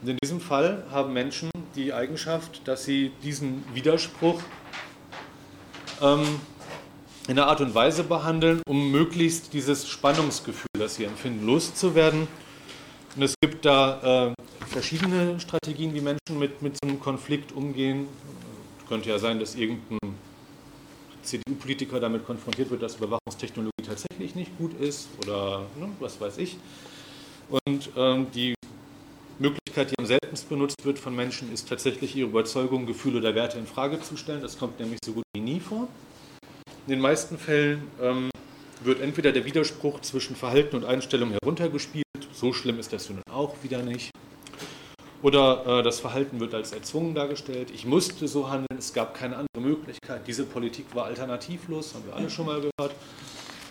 Und 0.00 0.08
in 0.10 0.16
diesem 0.22 0.40
Fall 0.40 0.84
haben 0.92 1.12
Menschen 1.12 1.50
die 1.74 1.92
Eigenschaft, 1.92 2.66
dass 2.68 2.84
sie 2.84 3.10
diesen 3.22 3.64
Widerspruch 3.74 4.40
ähm, 6.02 6.40
in 7.28 7.38
einer 7.38 7.48
Art 7.48 7.60
und 7.60 7.74
Weise 7.74 8.04
behandeln, 8.04 8.62
um 8.66 8.90
möglichst 8.90 9.52
dieses 9.52 9.88
Spannungsgefühl, 9.88 10.68
das 10.78 10.94
sie 10.94 11.04
empfinden, 11.04 11.46
loszuwerden. 11.46 12.26
Und 13.16 13.22
es 13.22 13.34
gibt 13.40 13.64
da 13.64 14.28
äh, 14.28 14.34
verschiedene 14.66 15.38
Strategien, 15.40 15.94
wie 15.94 16.00
Menschen 16.00 16.38
mit, 16.38 16.62
mit 16.62 16.76
so 16.76 16.88
einem 16.88 17.00
Konflikt 17.00 17.52
umgehen. 17.52 18.08
Könnte 18.88 19.10
ja 19.10 19.18
sein, 19.18 19.38
dass 19.38 19.54
irgendein 19.54 19.98
CDU-Politiker 21.22 22.00
damit 22.00 22.24
konfrontiert 22.24 22.70
wird, 22.70 22.82
dass 22.82 22.96
Überwachungstechnologie 22.96 23.82
tatsächlich 23.86 24.34
nicht 24.34 24.56
gut 24.56 24.78
ist 24.80 25.08
oder 25.22 25.66
ne, 25.78 25.90
was 26.00 26.20
weiß 26.20 26.38
ich. 26.38 26.56
Und 27.50 27.90
ähm, 27.96 28.26
die 28.34 28.54
Möglichkeit, 29.78 29.90
die 29.90 29.98
am 29.98 30.06
seltenst 30.06 30.48
benutzt 30.48 30.84
wird 30.84 30.98
von 30.98 31.14
Menschen, 31.14 31.52
ist 31.52 31.68
tatsächlich 31.68 32.16
ihre 32.16 32.28
Überzeugung, 32.28 32.86
Gefühle 32.86 33.18
oder 33.18 33.34
Werte 33.34 33.58
in 33.58 33.66
Frage 33.66 34.00
zu 34.00 34.16
stellen. 34.16 34.42
Das 34.42 34.58
kommt 34.58 34.80
nämlich 34.80 34.98
so 35.04 35.12
gut 35.12 35.24
wie 35.34 35.40
nie 35.40 35.60
vor. 35.60 35.88
In 36.86 36.92
den 36.92 37.00
meisten 37.00 37.38
Fällen 37.38 37.82
ähm, 38.00 38.30
wird 38.82 39.00
entweder 39.00 39.32
der 39.32 39.44
Widerspruch 39.44 40.00
zwischen 40.00 40.36
Verhalten 40.36 40.76
und 40.76 40.84
Einstellung 40.84 41.30
heruntergespielt, 41.30 42.04
so 42.32 42.52
schlimm 42.52 42.78
ist 42.78 42.92
das 42.92 43.08
nun 43.08 43.22
auch 43.30 43.54
wieder 43.62 43.82
nicht, 43.82 44.10
oder 45.22 45.80
äh, 45.80 45.82
das 45.82 46.00
Verhalten 46.00 46.40
wird 46.40 46.54
als 46.54 46.72
erzwungen 46.72 47.14
dargestellt. 47.14 47.70
Ich 47.72 47.84
musste 47.84 48.28
so 48.28 48.48
handeln, 48.48 48.78
es 48.78 48.92
gab 48.92 49.14
keine 49.14 49.36
andere 49.36 49.60
Möglichkeit. 49.60 50.26
Diese 50.26 50.44
Politik 50.44 50.86
war 50.94 51.06
alternativlos, 51.06 51.94
haben 51.94 52.06
wir 52.06 52.14
alle 52.14 52.30
schon 52.30 52.46
mal 52.46 52.60
gehört. 52.60 52.94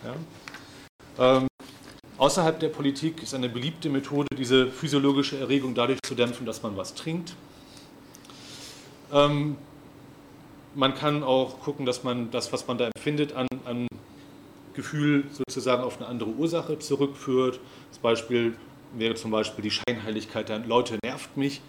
Ja. 0.03 1.37
Ähm, 1.37 1.47
außerhalb 2.17 2.59
der 2.59 2.69
Politik 2.69 3.23
ist 3.23 3.33
eine 3.33 3.49
beliebte 3.49 3.89
Methode, 3.89 4.27
diese 4.37 4.67
physiologische 4.67 5.37
Erregung 5.37 5.75
dadurch 5.75 5.99
zu 6.03 6.15
dämpfen, 6.15 6.45
dass 6.45 6.63
man 6.63 6.75
was 6.77 6.93
trinkt. 6.93 7.35
Ähm, 9.11 9.57
man 10.75 10.93
kann 10.93 11.23
auch 11.23 11.59
gucken, 11.59 11.85
dass 11.85 12.03
man 12.03 12.29
das, 12.31 12.51
was 12.53 12.67
man 12.67 12.77
da 12.77 12.89
empfindet, 12.95 13.33
an, 13.33 13.47
an 13.65 13.87
Gefühl 14.73 15.25
sozusagen 15.31 15.83
auf 15.83 15.97
eine 15.97 16.07
andere 16.07 16.29
Ursache 16.29 16.77
zurückführt. 16.77 17.59
Das 17.89 17.97
Beispiel 17.99 18.55
wäre 18.93 19.15
zum 19.15 19.31
Beispiel 19.31 19.63
die 19.63 19.71
Scheinheiligkeit 19.71 20.49
der 20.49 20.59
Leute 20.59 20.99
nervt 21.03 21.35
mich. 21.35 21.61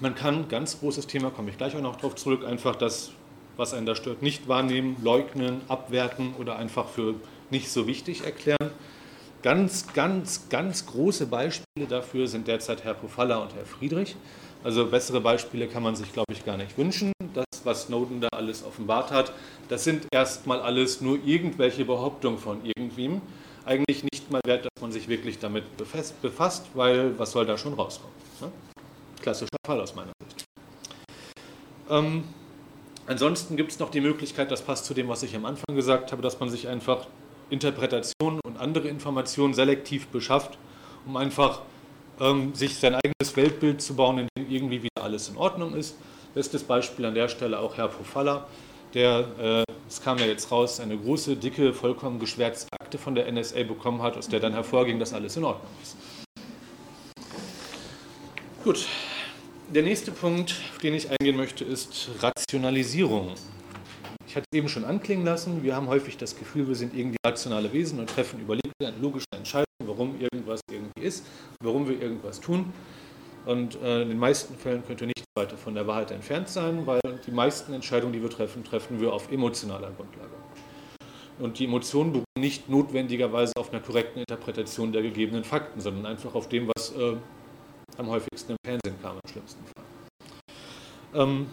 Man 0.00 0.14
kann, 0.14 0.48
ganz 0.48 0.78
großes 0.80 1.06
Thema, 1.06 1.30
komme 1.30 1.50
ich 1.50 1.58
gleich 1.58 1.76
auch 1.76 1.82
noch 1.82 1.96
darauf 1.96 2.14
zurück, 2.14 2.46
einfach 2.46 2.76
das, 2.76 3.10
was 3.56 3.74
einen 3.74 3.84
da 3.84 3.94
stört, 3.94 4.22
nicht 4.22 4.48
wahrnehmen, 4.48 4.96
leugnen, 5.02 5.60
abwerten 5.68 6.34
oder 6.38 6.56
einfach 6.56 6.88
für 6.88 7.16
nicht 7.50 7.70
so 7.70 7.86
wichtig 7.86 8.24
erklären. 8.24 8.70
Ganz, 9.42 9.92
ganz, 9.94 10.48
ganz 10.50 10.86
große 10.86 11.26
Beispiele 11.26 11.86
dafür 11.88 12.28
sind 12.28 12.46
derzeit 12.46 12.84
Herr 12.84 12.94
Pofalla 12.94 13.38
und 13.38 13.54
Herr 13.54 13.64
Friedrich. 13.64 14.16
Also 14.62 14.86
bessere 14.86 15.20
Beispiele 15.20 15.66
kann 15.66 15.82
man 15.82 15.96
sich, 15.96 16.12
glaube 16.12 16.32
ich, 16.32 16.44
gar 16.44 16.58
nicht 16.58 16.76
wünschen. 16.76 17.12
Das, 17.32 17.44
was 17.64 17.84
Snowden 17.84 18.20
da 18.20 18.28
alles 18.32 18.62
offenbart 18.64 19.10
hat, 19.10 19.32
das 19.68 19.84
sind 19.84 20.06
erstmal 20.12 20.60
alles 20.60 21.00
nur 21.00 21.18
irgendwelche 21.24 21.84
Behauptungen 21.84 22.38
von 22.38 22.60
irgendwem 22.64 23.22
eigentlich 23.64 24.02
nicht 24.02 24.30
mal 24.30 24.40
wert, 24.44 24.64
dass 24.64 24.82
man 24.82 24.92
sich 24.92 25.08
wirklich 25.08 25.38
damit 25.38 25.64
befasst, 25.76 26.66
weil 26.74 27.18
was 27.18 27.32
soll 27.32 27.46
da 27.46 27.56
schon 27.56 27.74
rauskommen? 27.74 28.14
Ne? 28.40 28.50
Klassischer 29.22 29.56
Fall 29.64 29.80
aus 29.80 29.94
meiner 29.94 30.12
Sicht. 30.26 30.44
Ähm, 31.88 32.24
ansonsten 33.06 33.56
gibt 33.56 33.72
es 33.72 33.78
noch 33.78 33.90
die 33.90 34.00
Möglichkeit, 34.00 34.50
das 34.50 34.62
passt 34.62 34.84
zu 34.86 34.94
dem, 34.94 35.08
was 35.08 35.22
ich 35.22 35.34
am 35.36 35.44
Anfang 35.44 35.76
gesagt 35.76 36.12
habe, 36.12 36.22
dass 36.22 36.40
man 36.40 36.50
sich 36.50 36.68
einfach 36.68 37.06
Interpretationen 37.50 38.40
und 38.44 38.58
andere 38.58 38.88
Informationen 38.88 39.54
selektiv 39.54 40.06
beschafft, 40.08 40.58
um 41.06 41.16
einfach 41.16 41.62
ähm, 42.20 42.54
sich 42.54 42.76
sein 42.76 42.94
eigenes 42.94 43.36
Weltbild 43.36 43.82
zu 43.82 43.94
bauen, 43.94 44.18
in 44.18 44.28
dem 44.36 44.50
irgendwie 44.50 44.82
wieder 44.82 45.02
alles 45.02 45.28
in 45.28 45.36
Ordnung 45.36 45.74
ist. 45.74 45.96
Bestes 46.34 46.62
Beispiel 46.62 47.04
an 47.04 47.14
der 47.14 47.28
Stelle 47.28 47.58
auch 47.58 47.76
Herr 47.76 47.88
Pofalla, 47.88 48.46
der, 48.94 49.64
äh, 49.68 49.72
es 49.88 50.00
kam 50.00 50.18
ja 50.18 50.26
jetzt 50.26 50.50
raus, 50.50 50.80
eine 50.80 50.96
große, 50.96 51.36
dicke, 51.36 51.72
vollkommen 51.72 52.18
geschwärzte 52.18 52.68
Akte 52.80 52.98
von 52.98 53.14
der 53.14 53.30
NSA 53.30 53.64
bekommen 53.64 54.02
hat, 54.02 54.16
aus 54.16 54.28
der 54.28 54.40
dann 54.40 54.52
hervorging, 54.52 54.98
dass 54.98 55.12
alles 55.12 55.36
in 55.36 55.44
Ordnung 55.44 55.70
ist. 55.82 55.96
Gut, 58.64 58.86
der 59.68 59.82
nächste 59.82 60.10
Punkt, 60.10 60.54
auf 60.72 60.78
den 60.78 60.94
ich 60.94 61.08
eingehen 61.10 61.36
möchte, 61.36 61.64
ist 61.64 62.10
Rationalisierung. 62.20 63.34
Ich 64.30 64.36
hatte 64.36 64.46
es 64.52 64.56
eben 64.56 64.68
schon 64.68 64.84
anklingen 64.84 65.24
lassen, 65.24 65.64
wir 65.64 65.74
haben 65.74 65.88
häufig 65.88 66.16
das 66.16 66.36
Gefühl, 66.36 66.68
wir 66.68 66.76
sind 66.76 66.94
irgendwie 66.94 67.16
rationale 67.26 67.72
Wesen 67.72 67.98
und 67.98 68.08
treffen 68.08 68.40
überlegte, 68.40 68.94
logische 69.00 69.26
Entscheidungen, 69.34 69.66
warum 69.80 70.20
irgendwas 70.20 70.60
irgendwie 70.70 71.00
ist, 71.00 71.26
warum 71.60 71.88
wir 71.88 72.00
irgendwas 72.00 72.40
tun. 72.40 72.72
Und 73.44 73.74
äh, 73.82 74.02
in 74.02 74.08
den 74.10 74.20
meisten 74.20 74.54
Fällen 74.54 74.86
könnte 74.86 75.06
nichts 75.06 75.24
weiter 75.36 75.56
von 75.56 75.74
der 75.74 75.88
Wahrheit 75.88 76.12
entfernt 76.12 76.48
sein, 76.48 76.86
weil 76.86 77.00
die 77.26 77.32
meisten 77.32 77.72
Entscheidungen, 77.72 78.12
die 78.12 78.22
wir 78.22 78.30
treffen, 78.30 78.62
treffen 78.62 79.00
wir 79.00 79.12
auf 79.12 79.32
emotionaler 79.32 79.90
Grundlage. 79.90 80.30
Und 81.40 81.58
die 81.58 81.64
Emotionen 81.64 82.12
beruhen 82.12 82.24
nicht 82.38 82.68
notwendigerweise 82.68 83.54
auf 83.56 83.72
einer 83.72 83.82
korrekten 83.82 84.20
Interpretation 84.20 84.92
der 84.92 85.02
gegebenen 85.02 85.42
Fakten, 85.42 85.80
sondern 85.80 86.06
einfach 86.06 86.36
auf 86.36 86.48
dem, 86.48 86.70
was 86.76 86.92
äh, 86.92 87.16
am 87.96 88.06
häufigsten 88.06 88.52
im 88.52 88.58
Fernsehen 88.64 89.02
kam, 89.02 89.16
im 89.24 89.28
schlimmsten 89.28 89.64
Fall. 89.64 89.84
Ähm, 91.20 91.46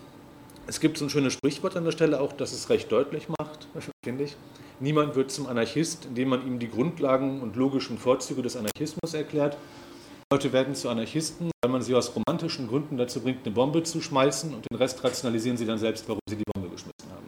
es 0.68 0.80
gibt 0.80 0.98
so 0.98 1.06
ein 1.06 1.10
schönes 1.10 1.34
Sprichwort 1.34 1.76
an 1.76 1.86
der 1.86 1.92
Stelle 1.92 2.20
auch, 2.20 2.34
das 2.34 2.52
es 2.52 2.70
recht 2.70 2.92
deutlich 2.92 3.28
macht, 3.30 3.68
finde 4.04 4.26
ich. 4.26 4.36
Niemand 4.80 5.16
wird 5.16 5.32
zum 5.32 5.48
Anarchist, 5.48 6.06
indem 6.06 6.30
man 6.30 6.46
ihm 6.46 6.60
die 6.60 6.70
Grundlagen 6.70 7.42
und 7.42 7.56
logischen 7.56 7.98
Vorzüge 7.98 8.42
des 8.42 8.56
Anarchismus 8.56 9.14
erklärt, 9.14 9.58
Leute 10.32 10.52
werden 10.52 10.76
zu 10.76 10.90
Anarchisten, 10.90 11.52
weil 11.64 11.72
man 11.72 11.82
sie 11.82 11.96
aus 11.96 12.14
romantischen 12.14 12.68
Gründen 12.68 12.98
dazu 12.98 13.22
bringt, 13.22 13.46
eine 13.46 13.56
Bombe 13.56 13.82
zu 13.84 14.02
schmeißen 14.02 14.54
und 14.54 14.70
den 14.70 14.78
Rest 14.78 15.02
rationalisieren 15.02 15.56
sie 15.56 15.66
dann 15.66 15.78
selbst, 15.78 16.08
warum 16.10 16.20
sie 16.30 16.36
die 16.36 16.44
Bombe 16.54 16.70
geschmissen 16.70 17.10
haben. 17.10 17.26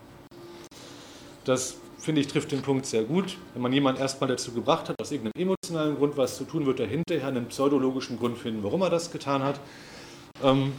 Das, 1.45 1.77
finde 1.97 2.19
ich, 2.19 2.27
trifft 2.27 2.51
den 2.51 2.61
Punkt 2.61 2.85
sehr 2.85 3.03
gut. 3.03 3.37
Wenn 3.53 3.61
man 3.61 3.71
jemanden 3.71 4.01
erstmal 4.01 4.27
dazu 4.27 4.51
gebracht 4.51 4.89
hat, 4.89 5.01
aus 5.01 5.11
irgendeinem 5.11 5.41
emotionalen 5.41 5.95
Grund 5.95 6.17
was 6.17 6.35
zu 6.35 6.43
tun, 6.43 6.65
wird 6.65 6.81
er 6.81 6.87
hinterher 6.87 7.29
einen 7.29 7.47
pseudologischen 7.47 8.19
Grund 8.19 8.37
finden, 8.37 8.63
warum 8.63 8.81
er 8.81 8.89
das 8.89 9.11
getan 9.11 9.43
hat. 9.43 9.61
Ähm, 10.43 10.73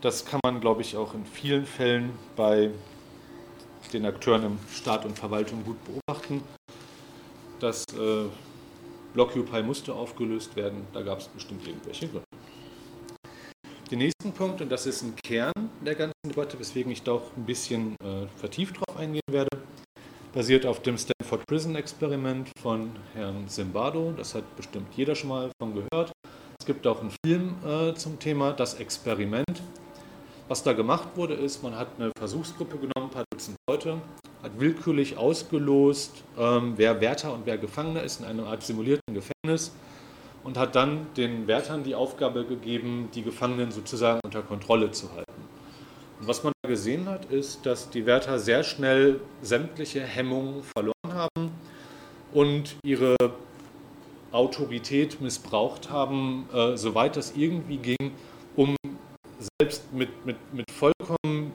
das 0.00 0.24
kann 0.24 0.40
man, 0.44 0.60
glaube 0.60 0.82
ich, 0.82 0.96
auch 0.96 1.14
in 1.14 1.24
vielen 1.24 1.66
Fällen 1.66 2.10
bei 2.36 2.70
den 3.92 4.04
Akteuren 4.04 4.44
im 4.44 4.58
Staat 4.72 5.04
und 5.04 5.18
Verwaltung 5.18 5.64
gut 5.64 5.78
beobachten. 5.84 6.42
dass 7.60 7.84
äh, 7.94 8.26
Blockupy 9.14 9.62
musste 9.62 9.94
aufgelöst 9.94 10.56
werden, 10.56 10.86
da 10.92 11.02
gab 11.02 11.20
es 11.20 11.28
bestimmt 11.28 11.66
irgendwelche 11.66 12.06
Gründe. 12.08 12.26
Den 13.90 13.98
nächsten 13.98 14.32
Punkt, 14.32 14.60
und 14.60 14.70
das 14.70 14.84
ist 14.86 15.02
ein 15.02 15.14
Kern 15.24 15.52
der 15.80 15.94
ganzen 15.94 16.12
Debatte, 16.28 16.58
weswegen 16.58 16.90
ich 16.92 17.02
da 17.02 17.12
auch 17.12 17.30
ein 17.36 17.46
bisschen 17.46 17.94
äh, 18.02 18.26
vertieft 18.36 18.78
drauf 18.78 18.96
eingehen 18.96 19.22
werde, 19.30 19.48
basiert 20.34 20.66
auf 20.66 20.82
dem 20.82 20.98
Stanford 20.98 21.46
Prison 21.46 21.76
Experiment 21.76 22.50
von 22.60 22.90
Herrn 23.14 23.48
Zimbardo. 23.48 24.12
Das 24.16 24.34
hat 24.34 24.56
bestimmt 24.56 24.88
jeder 24.96 25.14
schon 25.14 25.30
mal 25.30 25.50
von 25.58 25.72
gehört. 25.74 26.12
Es 26.60 26.66
gibt 26.66 26.86
auch 26.86 27.00
einen 27.00 27.12
Film 27.24 27.54
äh, 27.64 27.94
zum 27.94 28.18
Thema 28.18 28.52
Das 28.52 28.74
Experiment. 28.74 29.62
Was 30.48 30.62
da 30.62 30.74
gemacht 30.74 31.08
wurde, 31.16 31.34
ist, 31.34 31.64
man 31.64 31.76
hat 31.76 31.88
eine 31.98 32.12
Versuchsgruppe 32.16 32.76
genommen, 32.76 33.08
ein 33.08 33.10
paar 33.10 33.24
Dutzend 33.32 33.56
Leute, 33.68 33.98
hat 34.44 34.60
willkürlich 34.60 35.16
ausgelost, 35.16 36.22
ähm, 36.38 36.74
wer 36.76 37.00
Wärter 37.00 37.32
und 37.32 37.46
wer 37.46 37.58
Gefangener 37.58 38.04
ist 38.04 38.20
in 38.20 38.26
einer 38.26 38.46
Art 38.46 38.62
simulierten 38.62 39.12
Gefängnis 39.12 39.72
und 40.44 40.56
hat 40.56 40.76
dann 40.76 41.08
den 41.16 41.48
Wärtern 41.48 41.82
die 41.82 41.96
Aufgabe 41.96 42.44
gegeben, 42.44 43.08
die 43.12 43.22
Gefangenen 43.22 43.72
sozusagen 43.72 44.20
unter 44.24 44.42
Kontrolle 44.42 44.92
zu 44.92 45.10
halten. 45.12 45.32
Und 46.20 46.28
was 46.28 46.44
man 46.44 46.52
da 46.62 46.68
gesehen 46.68 47.08
hat, 47.08 47.24
ist, 47.24 47.66
dass 47.66 47.90
die 47.90 48.06
Wärter 48.06 48.38
sehr 48.38 48.62
schnell 48.62 49.18
sämtliche 49.42 50.00
Hemmungen 50.00 50.62
verloren 50.62 51.12
haben 51.12 51.50
und 52.32 52.76
ihre 52.84 53.16
Autorität 54.30 55.20
missbraucht 55.20 55.90
haben, 55.90 56.48
äh, 56.54 56.76
soweit 56.76 57.16
das 57.16 57.32
irgendwie 57.34 57.78
ging, 57.78 58.12
um 58.54 58.76
selbst 59.60 59.92
mit, 59.92 60.24
mit, 60.24 60.36
mit 60.52 60.70
vollkommen 60.70 61.52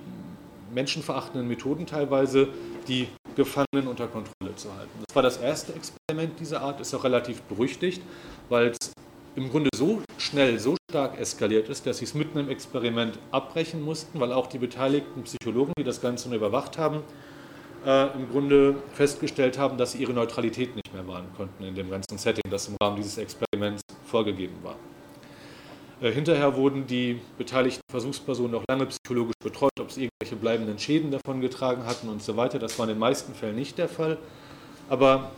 menschenverachtenden 0.73 1.47
Methoden 1.47 1.85
teilweise 1.85 2.47
die 2.87 3.07
Gefangenen 3.35 3.87
unter 3.87 4.07
Kontrolle 4.07 4.55
zu 4.55 4.73
halten. 4.75 4.91
Das 5.07 5.15
war 5.15 5.23
das 5.23 5.37
erste 5.37 5.73
Experiment 5.73 6.39
dieser 6.39 6.61
Art, 6.61 6.79
ist 6.81 6.93
auch 6.93 7.03
relativ 7.03 7.41
berüchtigt, 7.43 8.01
weil 8.49 8.67
es 8.67 8.93
im 9.35 9.49
Grunde 9.49 9.69
so 9.75 10.01
schnell, 10.17 10.59
so 10.59 10.75
stark 10.89 11.19
eskaliert 11.19 11.69
ist, 11.69 11.85
dass 11.85 11.99
sie 11.99 12.05
es 12.05 12.13
mitten 12.13 12.37
im 12.37 12.49
Experiment 12.49 13.17
abbrechen 13.31 13.81
mussten, 13.81 14.19
weil 14.19 14.33
auch 14.33 14.47
die 14.47 14.57
beteiligten 14.57 15.23
Psychologen, 15.23 15.73
die 15.77 15.83
das 15.83 16.01
Ganze 16.01 16.27
nur 16.27 16.37
überwacht 16.37 16.77
haben, 16.77 17.03
äh, 17.85 18.13
im 18.13 18.29
Grunde 18.29 18.75
festgestellt 18.93 19.57
haben, 19.57 19.77
dass 19.77 19.93
sie 19.93 19.99
ihre 19.99 20.13
Neutralität 20.13 20.75
nicht 20.75 20.93
mehr 20.93 21.07
wahren 21.07 21.27
konnten 21.35 21.63
in 21.63 21.75
dem 21.75 21.89
ganzen 21.89 22.17
Setting, 22.17 22.43
das 22.49 22.67
im 22.67 22.75
Rahmen 22.81 22.97
dieses 22.97 23.17
Experiments 23.17 23.81
vorgegeben 24.05 24.57
war. 24.63 24.75
Äh, 26.01 26.11
hinterher 26.11 26.55
wurden 26.55 26.87
die 26.87 27.21
beteiligten 27.37 27.81
Versuchspersonen 27.89 28.51
noch 28.51 28.63
lange 28.67 28.87
psychologisch 28.87 29.35
betreut, 29.43 29.71
ob 29.79 29.91
sie 29.91 30.05
irgendwelche 30.05 30.35
bleibenden 30.35 30.79
Schäden 30.79 31.11
davon 31.11 31.41
getragen 31.41 31.85
hatten 31.85 32.09
und 32.09 32.23
so 32.23 32.35
weiter. 32.37 32.57
Das 32.57 32.77
war 32.79 32.85
in 32.85 32.95
den 32.95 32.99
meisten 32.99 33.35
Fällen 33.35 33.55
nicht 33.55 33.77
der 33.77 33.87
Fall. 33.87 34.17
Aber 34.89 35.31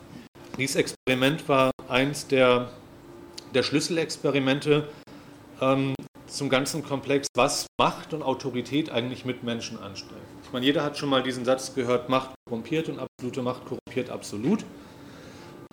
dieses 0.58 0.78
Experiment 0.78 1.48
war 1.50 1.72
eins 1.90 2.28
der, 2.28 2.70
der 3.54 3.64
Schlüsselexperimente 3.64 4.88
ähm, 5.62 5.96
zum 6.28 6.50
ganzen 6.50 6.84
Komplex, 6.84 7.28
was 7.36 7.68
Macht 7.78 8.14
und 8.14 8.24
Autorität 8.24 8.90
eigentlich 8.90 9.26
mit 9.26 9.44
Menschen 9.44 9.78
anstellen. 9.80 10.22
Ich 10.44 10.54
meine, 10.54 10.66
jeder 10.66 10.84
hat 10.84 10.98
schon 10.98 11.10
mal 11.10 11.22
diesen 11.22 11.44
Satz 11.44 11.76
gehört, 11.76 12.08
Macht 12.08 12.32
korrumpiert 12.46 12.88
und 12.88 13.00
absolute 13.00 13.42
Macht 13.42 13.66
korrumpiert 13.66 14.10
absolut. 14.10 14.64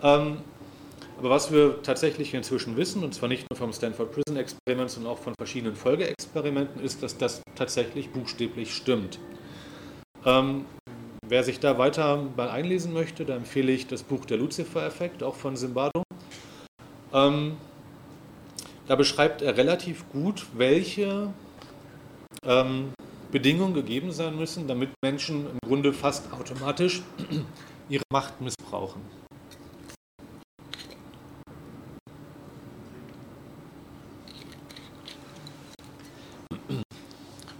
Ähm, 0.03 0.37
aber 1.21 1.29
was 1.29 1.51
wir 1.51 1.83
tatsächlich 1.83 2.33
inzwischen 2.33 2.77
wissen, 2.77 3.03
und 3.03 3.13
zwar 3.13 3.29
nicht 3.29 3.47
nur 3.47 3.55
vom 3.55 3.71
Stanford 3.71 4.11
Prison 4.11 4.37
Experiment, 4.37 4.89
sondern 4.89 5.13
auch 5.13 5.19
von 5.19 5.35
verschiedenen 5.37 5.75
Folgeexperimenten, 5.75 6.81
ist, 6.81 7.03
dass 7.03 7.15
das 7.15 7.43
tatsächlich 7.53 8.09
buchstäblich 8.09 8.73
stimmt. 8.73 9.19
Ähm, 10.25 10.65
wer 11.27 11.43
sich 11.43 11.59
da 11.59 11.77
weiter 11.77 12.27
mal 12.35 12.49
einlesen 12.49 12.91
möchte, 12.91 13.23
da 13.23 13.35
empfehle 13.35 13.71
ich 13.71 13.85
das 13.85 14.01
Buch 14.01 14.25
Der 14.25 14.37
Lucifer-Effekt, 14.37 15.21
auch 15.21 15.35
von 15.35 15.55
Zimbardo. 15.55 16.01
Ähm, 17.13 17.57
da 18.87 18.95
beschreibt 18.95 19.43
er 19.43 19.57
relativ 19.57 20.09
gut, 20.09 20.47
welche 20.55 21.31
ähm, 22.43 22.93
Bedingungen 23.31 23.75
gegeben 23.75 24.11
sein 24.11 24.35
müssen, 24.35 24.67
damit 24.67 24.89
Menschen 25.03 25.45
im 25.51 25.59
Grunde 25.63 25.93
fast 25.93 26.33
automatisch 26.33 27.03
ihre 27.89 28.05
Macht 28.11 28.41
missbrauchen. 28.41 29.20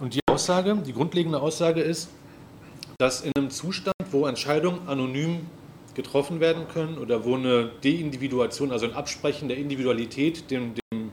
Und 0.02 0.14
die 0.14 0.20
Aussage, 0.28 0.76
die 0.84 0.92
grundlegende 0.92 1.40
Aussage 1.40 1.80
ist, 1.80 2.08
dass 2.98 3.20
in 3.20 3.30
einem 3.36 3.50
Zustand, 3.50 3.94
wo 4.10 4.26
Entscheidungen 4.26 4.88
anonym 4.88 5.46
getroffen 5.94 6.40
werden 6.40 6.66
können 6.66 6.98
oder 6.98 7.24
wo 7.24 7.36
eine 7.36 7.70
Deindividuation, 7.84 8.72
also 8.72 8.86
ein 8.86 8.94
Absprechen 8.94 9.46
der 9.46 9.58
Individualität 9.58 10.50
dem, 10.50 10.74
dem, 10.74 11.12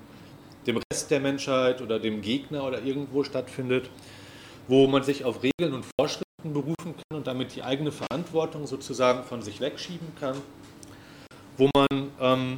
dem 0.66 0.80
Rest 0.92 1.12
der 1.12 1.20
Menschheit 1.20 1.84
oder 1.84 2.00
dem 2.00 2.24
Gegner 2.24 2.64
oder 2.64 2.82
irgendwo 2.82 3.24
stattfindet, 3.24 3.92
wo 4.68 4.88
man 4.88 5.04
sich 5.04 5.24
auf 5.24 5.44
Regeln 5.44 5.76
und 5.76 5.86
Vorschriften 6.00 6.52
berufen 6.52 6.96
kann 6.96 7.18
und 7.18 7.28
damit 7.28 7.56
die 7.56 7.62
eigene 7.62 7.92
Verantwortung 7.92 8.66
sozusagen 8.66 9.24
von 9.24 9.44
sich 9.44 9.62
wegschieben 9.62 10.08
kann, 10.20 10.36
wo 11.58 11.70
man 11.76 12.10
ähm, 12.20 12.58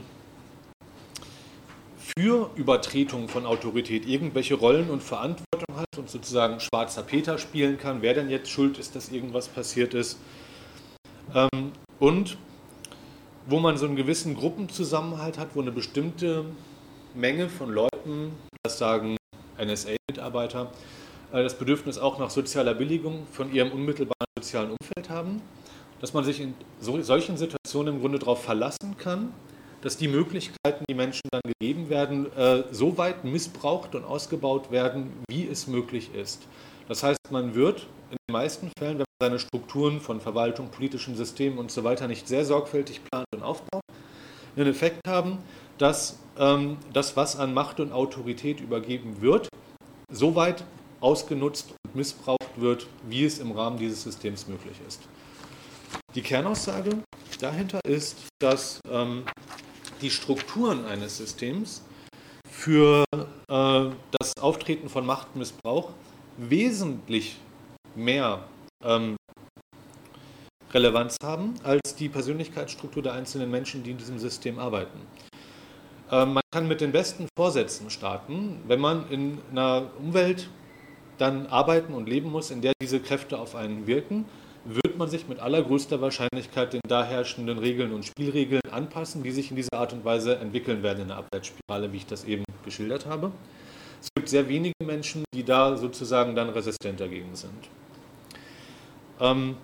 für 2.15 2.49
Übertretung 2.55 3.27
von 3.27 3.45
Autorität 3.45 4.07
irgendwelche 4.07 4.55
Rollen 4.55 4.89
und 4.89 5.03
Verantwortung 5.03 5.50
hat 5.75 5.97
und 5.97 6.09
sozusagen 6.09 6.59
schwarzer 6.59 7.03
Peter 7.03 7.37
spielen 7.37 7.77
kann, 7.77 8.01
wer 8.01 8.13
denn 8.13 8.29
jetzt 8.29 8.49
schuld 8.49 8.77
ist, 8.77 8.95
dass 8.95 9.09
irgendwas 9.09 9.47
passiert 9.47 9.93
ist. 9.93 10.19
Ähm, 11.33 11.71
und 11.99 12.37
wo 13.47 13.59
man 13.59 13.77
so 13.77 13.85
einen 13.85 13.95
gewissen 13.95 14.35
Gruppenzusammenhalt 14.35 15.37
hat, 15.37 15.49
wo 15.55 15.61
eine 15.61 15.71
bestimmte 15.71 16.45
Menge 17.13 17.49
von 17.49 17.71
Leuten, 17.71 18.33
das 18.63 18.77
sagen 18.77 19.17
NSA-Mitarbeiter, 19.57 20.71
äh, 21.31 21.43
das 21.43 21.57
Bedürfnis 21.57 21.97
auch 21.97 22.19
nach 22.19 22.29
sozialer 22.29 22.73
Billigung 22.73 23.25
von 23.31 23.51
ihrem 23.53 23.71
unmittelbaren 23.71 24.15
sozialen 24.37 24.71
Umfeld 24.71 25.09
haben, 25.09 25.41
dass 25.99 26.13
man 26.13 26.23
sich 26.23 26.41
in 26.41 26.55
solchen 26.79 27.37
Situationen 27.37 27.95
im 27.95 28.01
Grunde 28.01 28.19
darauf 28.19 28.43
verlassen 28.43 28.97
kann, 28.97 29.31
dass 29.81 29.97
die 29.97 30.07
Möglichkeiten, 30.07 30.85
die 30.89 30.93
Menschen 30.93 31.27
dann 31.31 31.41
gegeben 31.45 31.89
werden, 31.89 32.31
äh, 32.37 32.63
so 32.71 32.97
weit 32.97 33.23
missbraucht 33.23 33.95
und 33.95 34.03
ausgebaut 34.03 34.71
werden, 34.71 35.11
wie 35.29 35.47
es 35.47 35.67
möglich 35.67 36.13
ist. 36.13 36.47
Das 36.87 37.03
heißt, 37.03 37.31
man 37.31 37.55
wird 37.55 37.87
in 38.11 38.17
den 38.27 38.33
meisten 38.33 38.69
Fällen, 38.77 38.99
wenn 38.99 39.05
man 39.19 39.29
seine 39.29 39.39
Strukturen 39.39 40.01
von 40.01 40.19
Verwaltung, 40.21 40.69
politischen 40.69 41.15
Systemen 41.15 41.57
und 41.57 41.71
so 41.71 41.83
weiter 41.83 42.07
nicht 42.07 42.27
sehr 42.27 42.45
sorgfältig 42.45 43.01
plant 43.03 43.25
und 43.33 43.43
aufbaut, 43.43 43.81
einen 44.55 44.67
Effekt 44.67 45.07
haben, 45.07 45.39
dass 45.77 46.19
ähm, 46.37 46.77
das, 46.93 47.15
was 47.15 47.37
an 47.37 47.53
Macht 47.53 47.79
und 47.79 47.91
Autorität 47.91 48.59
übergeben 48.59 49.21
wird, 49.21 49.47
so 50.11 50.35
weit 50.35 50.63
ausgenutzt 50.99 51.73
und 51.85 51.95
missbraucht 51.95 52.51
wird, 52.57 52.87
wie 53.07 53.25
es 53.25 53.39
im 53.39 53.51
Rahmen 53.51 53.77
dieses 53.77 54.03
Systems 54.03 54.47
möglich 54.47 54.75
ist. 54.87 55.01
Die 56.13 56.21
Kernaussage 56.21 56.97
dahinter 57.39 57.79
ist, 57.85 58.17
dass 58.39 58.79
ähm, 58.89 59.23
die 60.01 60.11
Strukturen 60.11 60.85
eines 60.85 61.17
Systems 61.17 61.81
für 62.49 63.05
äh, 63.13 63.25
das 63.47 64.37
Auftreten 64.39 64.89
von 64.89 65.05
Machtmissbrauch 65.05 65.91
wesentlich 66.37 67.37
mehr 67.95 68.43
ähm, 68.83 69.15
Relevanz 70.73 71.17
haben 71.23 71.55
als 71.63 71.95
die 71.95 72.09
Persönlichkeitsstruktur 72.09 73.03
der 73.03 73.13
einzelnen 73.13 73.51
Menschen, 73.51 73.83
die 73.83 73.91
in 73.91 73.97
diesem 73.97 74.19
System 74.19 74.59
arbeiten. 74.59 74.99
Ähm, 76.11 76.33
man 76.33 76.43
kann 76.51 76.67
mit 76.67 76.81
den 76.81 76.91
besten 76.91 77.27
Vorsätzen 77.37 77.89
starten, 77.89 78.61
wenn 78.67 78.79
man 78.79 79.09
in 79.09 79.39
einer 79.51 79.89
Umwelt 79.99 80.49
dann 81.17 81.47
arbeiten 81.47 81.93
und 81.93 82.09
leben 82.09 82.31
muss, 82.31 82.51
in 82.51 82.61
der 82.61 82.73
diese 82.81 82.99
Kräfte 82.99 83.37
auf 83.37 83.55
einen 83.55 83.85
wirken 83.85 84.25
wird 84.65 84.97
man 84.97 85.09
sich 85.09 85.27
mit 85.27 85.39
allergrößter 85.39 86.01
Wahrscheinlichkeit 86.01 86.73
den 86.73 86.81
da 86.87 87.03
herrschenden 87.03 87.57
Regeln 87.57 87.93
und 87.93 88.05
Spielregeln 88.05 88.61
anpassen, 88.69 89.23
die 89.23 89.31
sich 89.31 89.49
in 89.49 89.55
dieser 89.55 89.73
Art 89.73 89.93
und 89.93 90.05
Weise 90.05 90.37
entwickeln 90.37 90.83
werden 90.83 91.03
in 91.03 91.07
der 91.07 91.17
Abwärtsspirale, 91.17 91.91
wie 91.91 91.97
ich 91.97 92.05
das 92.05 92.23
eben 92.25 92.43
geschildert 92.63 93.05
habe. 93.05 93.31
Es 94.01 94.09
gibt 94.15 94.29
sehr 94.29 94.47
wenige 94.47 94.73
Menschen, 94.83 95.23
die 95.33 95.43
da 95.43 95.77
sozusagen 95.77 96.35
dann 96.35 96.49
resistent 96.49 96.99
dagegen 96.99 97.35
sind. 97.35 97.69
Ähm, 99.19 99.57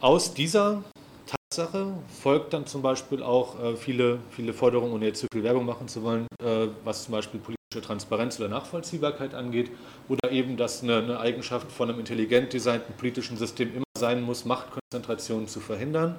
aus 0.00 0.32
dieser 0.32 0.82
Tatsache 1.26 1.92
folgt 2.22 2.54
dann 2.54 2.66
zum 2.66 2.80
Beispiel 2.80 3.22
auch 3.22 3.62
äh, 3.62 3.76
viele, 3.76 4.18
viele 4.30 4.54
Forderungen, 4.54 4.92
ohne 4.94 5.06
jetzt 5.06 5.20
zu 5.20 5.26
viel 5.32 5.42
Werbung 5.42 5.66
machen 5.66 5.88
zu 5.88 6.02
wollen, 6.02 6.26
äh, 6.42 6.68
was 6.84 7.04
zum 7.04 7.12
Beispiel 7.12 7.40
politische 7.40 7.86
Transparenz 7.86 8.38
oder 8.40 8.48
Nachvollziehbarkeit 8.48 9.34
angeht, 9.34 9.70
oder 10.08 10.30
eben, 10.30 10.56
dass 10.56 10.82
eine, 10.82 10.98
eine 10.98 11.20
Eigenschaft 11.20 11.70
von 11.70 11.90
einem 11.90 11.98
intelligent 11.98 12.52
designten 12.52 12.94
politischen 12.96 13.36
System 13.36 13.74
immer 13.74 13.84
sein 14.00 14.22
muss, 14.22 14.44
Machtkonzentration 14.44 15.46
zu 15.46 15.60
verhindern 15.60 16.16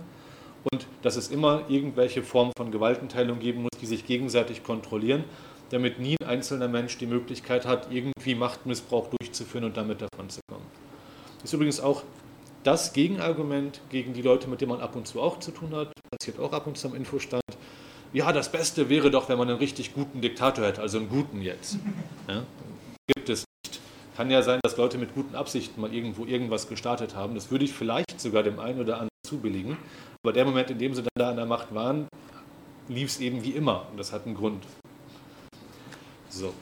und 0.72 0.88
dass 1.02 1.16
es 1.18 1.30
immer 1.30 1.64
irgendwelche 1.68 2.24
Formen 2.24 2.54
von 2.56 2.72
Gewaltenteilung 2.72 3.40
geben 3.40 3.64
muss, 3.64 3.80
die 3.82 3.86
sich 3.86 4.06
gegenseitig 4.06 4.64
kontrollieren, 4.64 5.26
damit 5.72 6.00
nie 6.00 6.16
ein 6.22 6.28
einzelner 6.28 6.68
Mensch 6.68 6.98
die 6.98 7.08
Möglichkeit 7.08 7.66
hat, 7.66 7.92
irgendwie 7.92 8.36
Machtmissbrauch 8.36 9.10
durchzuführen 9.20 9.66
und 9.66 9.76
damit 9.76 10.02
davon 10.02 10.30
zu 10.30 10.40
kommen. 10.50 10.66
Das 11.38 11.46
ist 11.46 11.54
übrigens 11.54 11.80
auch 11.80 12.04
das 12.64 12.94
Gegenargument 12.94 13.82
gegen 13.90 14.14
die 14.14 14.22
Leute, 14.22 14.48
mit 14.48 14.62
denen 14.62 14.72
man 14.72 14.82
ab 14.82 14.96
und 14.96 15.08
zu 15.08 15.20
auch 15.20 15.40
zu 15.40 15.52
tun 15.52 15.76
hat, 15.76 15.92
passiert 16.12 16.40
auch 16.40 16.54
ab 16.54 16.68
und 16.68 16.78
zu 16.78 16.88
am 16.88 16.96
Infostand. 16.96 17.42
Ja, 18.14 18.32
das 18.34 18.52
Beste 18.52 18.90
wäre 18.90 19.10
doch, 19.10 19.30
wenn 19.30 19.38
man 19.38 19.50
einen 19.50 19.58
richtig 19.58 19.94
guten 19.94 20.22
Diktator 20.22 20.66
hätte, 20.66 20.82
also 20.82 21.00
einen 21.00 21.10
guten 21.10 21.42
jetzt. 21.42 21.80
Ja, 22.28 22.44
gibt 23.08 23.30
es 23.30 23.46
kann 24.16 24.30
ja 24.30 24.42
sein, 24.42 24.60
dass 24.64 24.78
Leute 24.78 24.98
mit 24.98 25.14
guten 25.14 25.36
Absichten 25.36 25.80
mal 25.82 25.94
irgendwo 25.94 26.26
irgendwas 26.26 26.68
gestartet 26.68 27.16
haben. 27.16 27.36
Das 27.36 27.52
würde 27.52 27.66
ich 27.66 27.74
vielleicht 27.74 28.20
sogar 28.20 28.44
dem 28.44 28.60
einen 28.60 28.80
oder 28.80 28.96
anderen 28.96 29.10
zubilligen. 29.24 29.78
Aber 30.24 30.34
der 30.34 30.46
Moment, 30.46 30.70
in 30.70 30.78
dem 30.78 30.94
sie 30.94 31.02
dann 31.02 31.10
da 31.16 31.30
an 31.30 31.38
der 31.38 31.46
Macht 31.46 31.74
waren, 31.74 32.08
lief 32.88 33.10
es 33.10 33.20
eben 33.20 33.44
wie 33.44 33.52
immer. 33.52 33.88
Und 33.92 33.98
das 33.98 34.12
hat 34.12 34.26
einen 34.26 34.36
Grund. 34.36 34.64
So. 36.30 36.54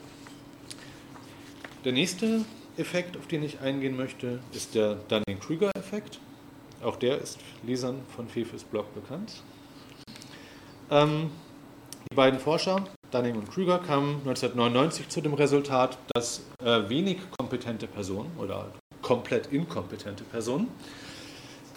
Der 1.84 1.92
nächste 1.92 2.44
Effekt, 2.76 3.16
auf 3.16 3.26
den 3.26 3.42
ich 3.42 3.60
eingehen 3.60 3.96
möchte, 3.96 4.40
ist 4.52 4.74
der 4.74 4.96
Dunning-Kruger-Effekt. 5.08 6.20
Auch 6.82 6.96
der 6.96 7.18
ist 7.18 7.38
Lesern 7.62 8.00
von 8.14 8.28
Fefes 8.28 8.64
Blog 8.64 8.94
bekannt. 8.94 9.42
Ähm, 10.90 11.30
die 12.10 12.14
beiden 12.14 12.40
Forscher, 12.40 12.84
Dunning 13.10 13.36
und 13.36 13.50
Krüger, 13.50 13.78
kamen 13.78 14.18
1999 14.20 15.08
zu 15.08 15.20
dem 15.20 15.34
Resultat, 15.34 15.98
dass 16.14 16.44
äh, 16.62 16.88
wenig 16.88 17.18
kompetente 17.38 17.86
Personen 17.86 18.30
oder 18.38 18.66
komplett 19.02 19.52
inkompetente 19.52 20.24
Personen 20.24 20.68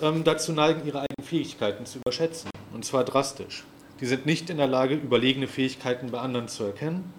ähm, 0.01 0.23
dazu 0.23 0.53
neigen, 0.53 0.85
ihre 0.85 0.99
eigenen 0.99 1.23
Fähigkeiten 1.25 1.85
zu 1.85 1.99
überschätzen 1.99 2.49
und 2.73 2.85
zwar 2.85 3.03
drastisch. 3.03 3.63
Die 3.99 4.05
sind 4.05 4.25
nicht 4.25 4.49
in 4.49 4.57
der 4.57 4.67
Lage, 4.67 4.95
überlegene 4.95 5.47
Fähigkeiten 5.47 6.11
bei 6.11 6.19
anderen 6.19 6.47
zu 6.47 6.63
erkennen, 6.63 7.11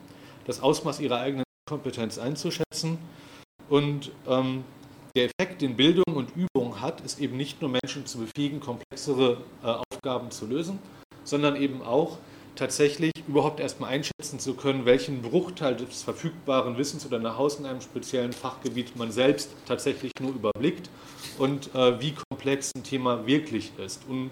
das 0.47 0.63
Ausmaß 0.63 1.01
ihrer 1.01 1.21
eigenen 1.21 1.45
Kompetenz 1.69 2.19
einzuschätzen 2.19 2.99
und 3.69 4.13
ähm, 4.29 4.65
der 5.17 5.27
Effekt, 5.27 5.63
den 5.63 5.77
Bildung 5.77 6.15
und 6.15 6.31
Übung 6.37 6.81
hat, 6.81 7.01
ist 7.03 7.21
eben 7.21 7.37
nicht 7.37 7.61
nur 7.63 7.71
Menschen 7.71 8.05
zu 8.05 8.19
befähigen, 8.19 8.59
komplexere 8.61 9.39
äh, 9.63 9.67
Aufgaben 9.67 10.31
zu 10.33 10.47
lösen, 10.47 10.81
sondern 11.23 11.55
eben 11.55 11.83
auch 11.83 12.19
tatsächlich 12.57 13.13
überhaupt 13.27 13.61
erstmal 13.61 13.91
einschätzen 13.91 14.39
zu 14.39 14.55
können, 14.55 14.85
welchen 14.85 15.23
Bruchteil 15.23 15.77
des 15.77 16.03
verfügbaren 16.03 16.77
Wissens 16.79 17.07
oder 17.07 17.19
nach 17.19 17.37
Hause 17.37 17.61
in 17.61 17.67
einem 17.67 17.81
speziellen 17.81 18.33
Fachgebiet 18.33 18.97
man 18.97 19.11
selbst 19.11 19.51
tatsächlich 19.67 20.13
nur 20.21 20.33
überblickt 20.33 20.89
und 21.39 21.75
äh, 21.75 22.01
wie 22.01 22.15
komplex 22.31 22.71
ein 22.77 22.85
Thema 22.85 23.27
wirklich 23.27 23.73
ist, 23.85 24.03
und, 24.09 24.31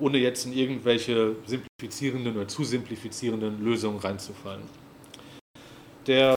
ohne 0.00 0.18
jetzt 0.18 0.46
in 0.46 0.52
irgendwelche 0.52 1.36
simplifizierenden 1.46 2.36
oder 2.36 2.48
zu 2.48 2.64
simplifizierenden 2.64 3.64
Lösungen 3.64 3.98
reinzufallen. 3.98 4.62
Der 6.06 6.34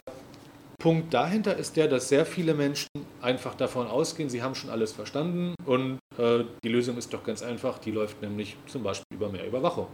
Punkt 0.78 1.12
dahinter 1.12 1.56
ist 1.56 1.76
der, 1.76 1.88
dass 1.88 2.08
sehr 2.08 2.24
viele 2.24 2.54
Menschen 2.54 2.88
einfach 3.20 3.54
davon 3.54 3.86
ausgehen, 3.86 4.30
sie 4.30 4.42
haben 4.42 4.54
schon 4.54 4.70
alles 4.70 4.92
verstanden 4.92 5.54
und 5.66 5.98
äh, 6.16 6.44
die 6.64 6.68
Lösung 6.68 6.96
ist 6.96 7.12
doch 7.12 7.22
ganz 7.22 7.42
einfach, 7.42 7.78
die 7.78 7.90
läuft 7.90 8.22
nämlich 8.22 8.56
zum 8.66 8.82
Beispiel 8.82 9.16
über 9.16 9.28
mehr 9.28 9.46
Überwachung. 9.46 9.88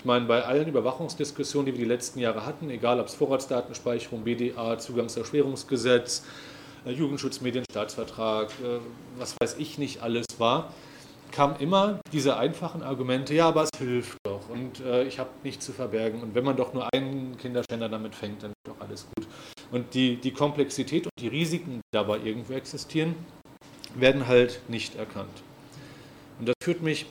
Ich 0.00 0.06
meine, 0.06 0.24
bei 0.24 0.42
allen 0.42 0.66
Überwachungsdiskussionen, 0.66 1.66
die 1.66 1.72
wir 1.72 1.80
die 1.80 1.84
letzten 1.84 2.20
Jahre 2.20 2.46
hatten, 2.46 2.70
egal 2.70 2.98
ob 3.00 3.08
es 3.08 3.14
Vorratsdatenspeicherung, 3.16 4.24
BDA, 4.24 4.78
Zugangserschwerungsgesetz, 4.78 6.24
äh, 6.86 6.92
Jugendschutz, 6.92 7.42
Medienstaatsvertrag, 7.42 8.48
äh, 8.48 8.78
was 9.18 9.36
weiß 9.38 9.56
ich 9.58 9.76
nicht 9.76 10.02
alles 10.02 10.24
war, 10.38 10.72
kamen 11.32 11.56
immer 11.56 12.00
diese 12.14 12.38
einfachen 12.38 12.82
Argumente, 12.82 13.34
ja, 13.34 13.48
aber 13.48 13.64
es 13.64 13.78
hilft 13.78 14.16
doch 14.24 14.48
und 14.48 14.80
äh, 14.80 15.04
ich 15.04 15.18
habe 15.18 15.28
nichts 15.44 15.66
zu 15.66 15.72
verbergen 15.72 16.22
und 16.22 16.34
wenn 16.34 16.44
man 16.44 16.56
doch 16.56 16.72
nur 16.72 16.88
einen 16.94 17.36
Kinderschänder 17.36 17.90
damit 17.90 18.14
fängt, 18.14 18.42
dann 18.42 18.52
ist 18.52 18.68
doch 18.68 18.80
alles 18.80 19.06
gut. 19.14 19.28
Und 19.70 19.92
die, 19.92 20.16
die 20.16 20.32
Komplexität 20.32 21.04
und 21.04 21.12
die 21.20 21.28
Risiken, 21.28 21.74
die 21.74 21.92
dabei 21.92 22.20
irgendwo 22.24 22.54
existieren, 22.54 23.16
werden 23.94 24.26
halt 24.26 24.62
nicht 24.66 24.96
erkannt. 24.96 25.42
Und 26.38 26.48
das 26.48 26.54
führt 26.62 26.80
mich 26.80 27.04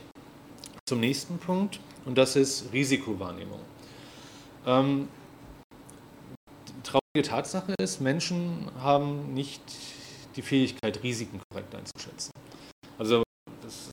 zum 0.88 0.98
nächsten 0.98 1.38
Punkt 1.38 1.78
und 2.04 2.16
das 2.16 2.36
ist 2.36 2.72
Risikowahrnehmung. 2.72 3.60
Ähm, 4.66 5.08
traurige 6.82 7.28
Tatsache 7.28 7.74
ist, 7.80 8.00
Menschen 8.00 8.70
haben 8.80 9.34
nicht 9.34 9.62
die 10.36 10.42
Fähigkeit, 10.42 11.02
Risiken 11.02 11.40
korrekt 11.50 11.74
einzuschätzen. 11.74 12.30
Also 12.98 13.22
es 13.66 13.90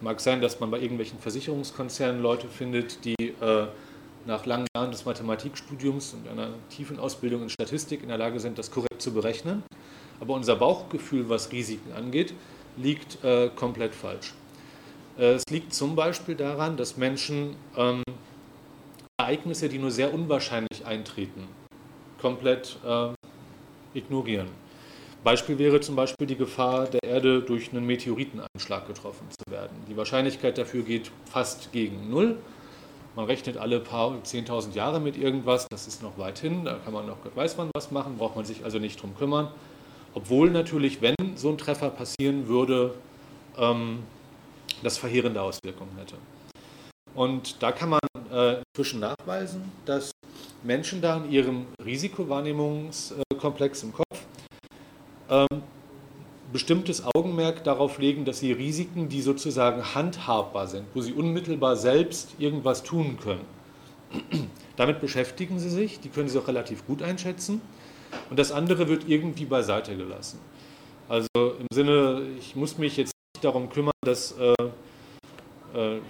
mag 0.00 0.20
sein, 0.20 0.40
dass 0.40 0.60
man 0.60 0.70
bei 0.70 0.80
irgendwelchen 0.80 1.18
Versicherungskonzernen 1.18 2.22
Leute 2.22 2.48
findet, 2.48 3.04
die 3.04 3.16
äh, 3.40 3.66
nach 4.26 4.46
langen 4.46 4.66
Jahren 4.76 4.90
des 4.90 5.04
Mathematikstudiums 5.04 6.14
und 6.14 6.28
einer 6.28 6.50
tiefen 6.68 6.98
Ausbildung 6.98 7.42
in 7.42 7.48
Statistik 7.48 8.02
in 8.02 8.08
der 8.08 8.18
Lage 8.18 8.38
sind, 8.40 8.58
das 8.58 8.70
korrekt 8.70 9.00
zu 9.00 9.12
berechnen. 9.12 9.62
Aber 10.20 10.34
unser 10.34 10.56
Bauchgefühl, 10.56 11.28
was 11.28 11.50
Risiken 11.50 11.92
angeht, 11.92 12.34
liegt 12.76 13.24
äh, 13.24 13.48
komplett 13.48 13.94
falsch. 13.94 14.34
Äh, 15.20 15.34
es 15.34 15.44
liegt 15.50 15.74
zum 15.74 15.94
Beispiel 15.94 16.34
daran, 16.34 16.76
dass 16.76 16.96
Menschen 16.96 17.54
ähm, 17.76 18.02
Ereignisse, 19.18 19.68
die 19.68 19.78
nur 19.78 19.90
sehr 19.90 20.12
unwahrscheinlich 20.14 20.86
eintreten, 20.86 21.46
komplett 22.20 22.78
äh, 22.84 23.12
ignorieren. 23.92 24.48
Beispiel 25.22 25.58
wäre 25.58 25.80
zum 25.80 25.96
Beispiel 25.96 26.26
die 26.26 26.36
Gefahr, 26.36 26.86
der 26.86 27.04
Erde 27.04 27.42
durch 27.42 27.70
einen 27.70 27.84
Meteoriteneinschlag 27.84 28.86
getroffen 28.86 29.26
zu 29.30 29.52
werden. 29.52 29.76
Die 29.86 29.96
Wahrscheinlichkeit 29.96 30.56
dafür 30.56 30.82
geht 30.82 31.10
fast 31.26 31.72
gegen 31.72 32.08
Null. 32.08 32.38
Man 33.14 33.26
rechnet 33.26 33.58
alle 33.58 33.80
paar 33.80 34.12
10.000 34.12 34.72
Jahre 34.72 34.98
mit 34.98 35.18
irgendwas, 35.18 35.66
das 35.68 35.86
ist 35.86 36.02
noch 36.02 36.16
weit 36.16 36.38
hin, 36.38 36.64
da 36.64 36.78
kann 36.82 36.94
man 36.94 37.06
noch 37.06 37.18
weiß 37.34 37.58
wann 37.58 37.68
was 37.74 37.90
machen, 37.90 38.16
braucht 38.16 38.36
man 38.36 38.46
sich 38.46 38.64
also 38.64 38.78
nicht 38.78 39.02
drum 39.02 39.14
kümmern. 39.14 39.48
Obwohl 40.14 40.50
natürlich, 40.50 41.02
wenn 41.02 41.16
so 41.34 41.50
ein 41.50 41.58
Treffer 41.58 41.90
passieren 41.90 42.48
würde, 42.48 42.94
ähm, 43.58 44.04
das 44.82 44.98
verheerende 44.98 45.42
Auswirkungen 45.42 45.96
hätte. 45.98 46.16
Und 47.14 47.62
da 47.62 47.72
kann 47.72 47.90
man 47.90 48.00
äh, 48.32 48.62
inzwischen 48.72 49.00
nachweisen, 49.00 49.70
dass 49.84 50.12
Menschen 50.62 51.00
da 51.00 51.16
in 51.16 51.30
ihrem 51.30 51.66
Risikowahrnehmungskomplex 51.84 53.82
im 53.82 53.92
Kopf 53.92 54.26
ähm, 55.28 55.62
bestimmtes 56.52 57.04
Augenmerk 57.14 57.64
darauf 57.64 57.98
legen, 57.98 58.24
dass 58.24 58.40
sie 58.40 58.52
Risiken, 58.52 59.08
die 59.08 59.22
sozusagen 59.22 59.94
handhabbar 59.94 60.66
sind, 60.66 60.86
wo 60.94 61.00
sie 61.00 61.12
unmittelbar 61.12 61.76
selbst 61.76 62.34
irgendwas 62.38 62.82
tun 62.82 63.18
können, 63.22 63.44
damit 64.76 65.00
beschäftigen 65.00 65.58
sie 65.58 65.70
sich, 65.70 66.00
die 66.00 66.08
können 66.08 66.28
sie 66.28 66.38
auch 66.38 66.48
relativ 66.48 66.86
gut 66.86 67.02
einschätzen 67.02 67.60
und 68.28 68.38
das 68.38 68.52
andere 68.52 68.88
wird 68.88 69.08
irgendwie 69.08 69.44
beiseite 69.44 69.96
gelassen. 69.96 70.38
Also 71.08 71.28
im 71.34 71.66
Sinne, 71.72 72.22
ich 72.38 72.54
muss 72.56 72.78
mich 72.78 72.96
jetzt 72.96 73.12
darum 73.40 73.70
kümmern, 73.70 73.92
dass 74.04 74.32
äh, 74.32 74.52
äh, 75.74 76.00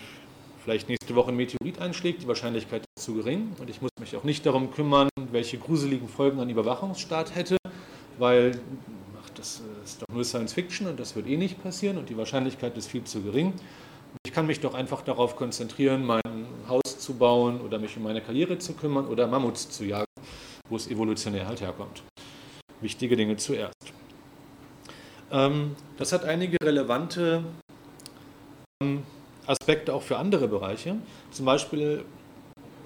vielleicht 0.65 0.89
nächste 0.89 1.15
Woche 1.15 1.31
ein 1.31 1.37
Meteorit 1.37 1.81
einschlägt, 1.81 2.23
die 2.23 2.29
Wahrscheinlichkeit 2.29 2.85
ist 2.97 3.05
zu 3.05 3.15
gering 3.15 3.53
und 3.59 3.71
ich 3.71 3.81
muss 3.81 3.91
mich 3.99 4.17
auch 4.17 4.25
nicht 4.25 4.45
darum 4.47 4.73
kümmern, 4.73 5.09
welche 5.33 5.59
gruseligen 5.59 6.09
Folgen 6.09 6.41
ein 6.41 6.51
Überwachungsstaat 6.51 7.35
hätte, 7.35 7.57
weil 8.19 8.61
das 9.35 9.61
äh, 9.61 9.85
ist 9.85 10.03
doch 10.03 10.15
nur 10.15 10.25
Science 10.25 10.53
Fiction 10.53 10.87
und 10.87 11.01
das 11.01 11.17
wird 11.17 11.27
eh 11.27 11.37
nicht 11.37 11.63
passieren 11.63 11.99
und 11.99 12.09
die 12.09 12.17
Wahrscheinlichkeit 12.17 12.77
ist 12.77 12.89
viel 12.89 13.05
zu 13.05 13.23
gering. 13.23 13.55
Ich 14.27 14.33
kann 14.33 14.47
mich 14.47 14.61
doch 14.61 14.75
einfach 14.75 15.03
darauf 15.03 15.37
konzentrieren, 15.37 16.05
mein 16.05 16.47
Haus 16.69 16.99
zu 16.99 17.15
bauen 17.15 17.61
oder 17.61 17.79
mich 17.79 17.97
um 17.97 18.03
meine 18.03 18.21
Karriere 18.21 18.59
zu 18.59 18.75
kümmern 18.75 19.07
oder 19.07 19.27
Mammuts 19.27 19.71
zu 19.71 19.85
jagen, 19.85 20.13
wo 20.69 20.77
es 20.77 20.89
evolutionär 20.89 21.47
halt 21.47 21.61
herkommt. 21.61 22.03
Wichtige 22.81 23.17
Dinge 23.17 23.37
zuerst. 23.37 24.00
Ähm, 25.31 25.77
das 25.97 26.13
hat 26.13 26.25
einige 26.25 26.57
relevante 26.63 27.45
ähm, 28.83 29.03
Aspekte 29.47 29.95
auch 29.95 30.03
für 30.03 30.19
andere 30.19 30.49
Bereiche. 30.49 30.97
Zum 31.31 31.47
Beispiel 31.47 32.05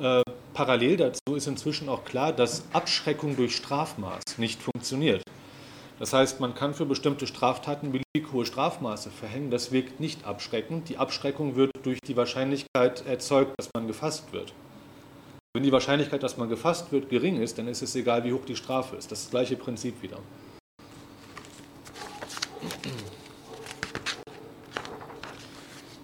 äh, 0.01 0.23
parallel 0.53 0.97
dazu 0.97 1.37
ist 1.37 1.47
inzwischen 1.47 1.89
auch 1.89 2.05
klar, 2.05 2.33
dass 2.33 2.65
Abschreckung 2.73 3.37
durch 3.37 3.57
Strafmaß 3.57 4.39
nicht 4.39 4.63
funktioniert. 4.63 5.23
Das 5.99 6.13
heißt, 6.13 6.41
man 6.41 6.55
kann 6.55 6.75
für 6.75 6.87
bestimmte 6.87 7.27
Straftaten 7.27 7.93
beliebig 7.93 8.33
hohe 8.33 8.45
Strafmaße 8.45 9.11
verhängen. 9.11 9.51
Das 9.51 9.71
wirkt 9.71 10.01
nicht 10.01 10.27
abschreckend. 10.27 10.89
Die 10.89 10.99
Abschreckung 10.99 11.55
wird 11.55 11.71
durch 11.85 12.01
die 12.01 12.17
Wahrscheinlichkeit 12.17 13.07
erzeugt, 13.07 13.55
dass 13.59 13.71
man 13.75 13.87
gefasst 13.87 14.33
wird. 14.33 14.53
Wenn 15.55 15.63
die 15.63 15.71
Wahrscheinlichkeit, 15.71 16.25
dass 16.25 16.37
man 16.37 16.49
gefasst 16.49 16.91
wird, 16.91 17.09
gering 17.09 17.41
ist, 17.41 17.59
dann 17.59 17.69
ist 17.69 17.81
es 17.81 17.95
egal, 17.95 18.25
wie 18.25 18.33
hoch 18.33 18.45
die 18.45 18.57
Strafe 18.57 18.97
ist. 18.97 19.13
Das 19.13 19.21
ist 19.21 19.27
das 19.27 19.31
gleiche 19.31 19.57
Prinzip 19.57 20.03
wieder. 20.03 20.19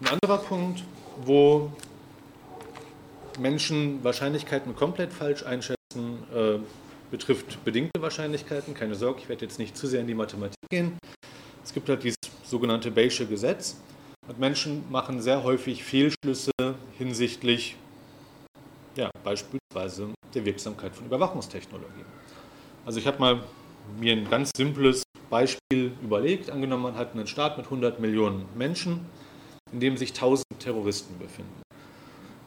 Ein 0.01 0.19
anderer 0.23 0.39
Punkt, 0.39 0.83
wo 1.25 1.71
Menschen 3.39 4.03
Wahrscheinlichkeiten 4.03 4.75
komplett 4.75 5.13
falsch 5.13 5.45
einschätzen, 5.45 5.77
äh, 6.35 6.59
betrifft 7.11 7.63
bedingte 7.65 8.01
Wahrscheinlichkeiten. 8.01 8.73
Keine 8.73 8.95
Sorge, 8.95 9.21
ich 9.21 9.29
werde 9.29 9.45
jetzt 9.45 9.59
nicht 9.59 9.77
zu 9.77 9.87
sehr 9.87 10.01
in 10.01 10.07
die 10.07 10.15
Mathematik 10.15 10.57
gehen. 10.71 10.97
Es 11.63 11.75
gibt 11.75 11.89
halt 11.91 12.03
dieses 12.03 12.17
sogenannte 12.45 12.91
Bayesche 12.91 13.27
Gesetz. 13.27 13.77
Und 14.27 14.39
Menschen 14.39 14.85
machen 14.91 15.21
sehr 15.21 15.43
häufig 15.45 15.85
Fehlschlüsse 15.85 16.53
hinsichtlich 16.97 17.77
ja, 18.97 19.11
beispielsweise 19.23 20.09
der 20.35 20.45
Wirksamkeit 20.47 20.95
von 20.95 21.07
Überwachungstechnologien. 21.07 22.07
Also 22.87 22.99
ich 23.01 23.07
habe 23.07 23.19
mal 23.19 23.43
mir 23.99 24.15
ein 24.15 24.31
ganz 24.31 24.51
simples 24.57 25.03
Beispiel 25.29 25.93
überlegt. 26.03 26.51
Angenommen, 26.51 26.85
man 26.85 26.97
hat 26.97 27.13
einen 27.13 27.27
Staat 27.27 27.59
mit 27.59 27.67
100 27.67 28.01
Millionen 28.01 28.47
Menschen, 28.55 29.07
in 29.73 29.81
dem 29.81 29.97
sich 29.97 30.11
1000 30.11 30.45
Terroristen 30.59 31.19
befinden. 31.19 31.63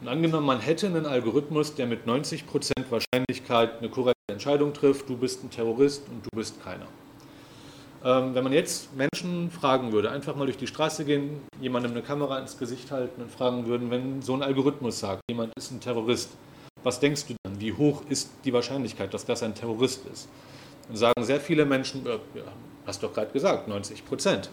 Und 0.00 0.08
angenommen, 0.08 0.46
man 0.46 0.60
hätte 0.60 0.86
einen 0.86 1.06
Algorithmus, 1.06 1.74
der 1.74 1.86
mit 1.86 2.06
90% 2.06 2.44
Wahrscheinlichkeit 2.90 3.78
eine 3.78 3.88
korrekte 3.88 4.14
Entscheidung 4.30 4.72
trifft, 4.74 5.08
du 5.08 5.16
bist 5.16 5.42
ein 5.42 5.50
Terrorist 5.50 6.02
und 6.08 6.24
du 6.26 6.30
bist 6.36 6.62
keiner. 6.62 6.86
Ähm, 8.04 8.34
wenn 8.34 8.44
man 8.44 8.52
jetzt 8.52 8.94
Menschen 8.94 9.50
fragen 9.50 9.92
würde, 9.92 10.10
einfach 10.10 10.36
mal 10.36 10.44
durch 10.44 10.58
die 10.58 10.66
Straße 10.66 11.06
gehen, 11.06 11.40
jemandem 11.58 11.92
eine 11.92 12.02
Kamera 12.02 12.38
ins 12.38 12.58
Gesicht 12.58 12.90
halten 12.90 13.22
und 13.22 13.30
fragen 13.30 13.66
würden, 13.66 13.90
wenn 13.90 14.20
so 14.20 14.34
ein 14.34 14.42
Algorithmus 14.42 15.00
sagt, 15.00 15.22
jemand 15.30 15.54
ist 15.56 15.70
ein 15.70 15.80
Terrorist, 15.80 16.28
was 16.82 17.00
denkst 17.00 17.24
du 17.28 17.34
dann? 17.44 17.58
Wie 17.58 17.72
hoch 17.72 18.02
ist 18.10 18.30
die 18.44 18.52
Wahrscheinlichkeit, 18.52 19.14
dass 19.14 19.24
das 19.24 19.42
ein 19.42 19.54
Terrorist 19.54 20.02
ist? 20.12 20.28
Dann 20.88 20.96
sagen 20.98 21.24
sehr 21.24 21.40
viele 21.40 21.64
Menschen, 21.64 22.04
äh, 22.06 22.10
ja, 22.34 22.44
hast 22.86 23.02
doch 23.02 23.14
gerade 23.14 23.32
gesagt, 23.32 23.68
90 23.68 24.04
Prozent. 24.04 24.50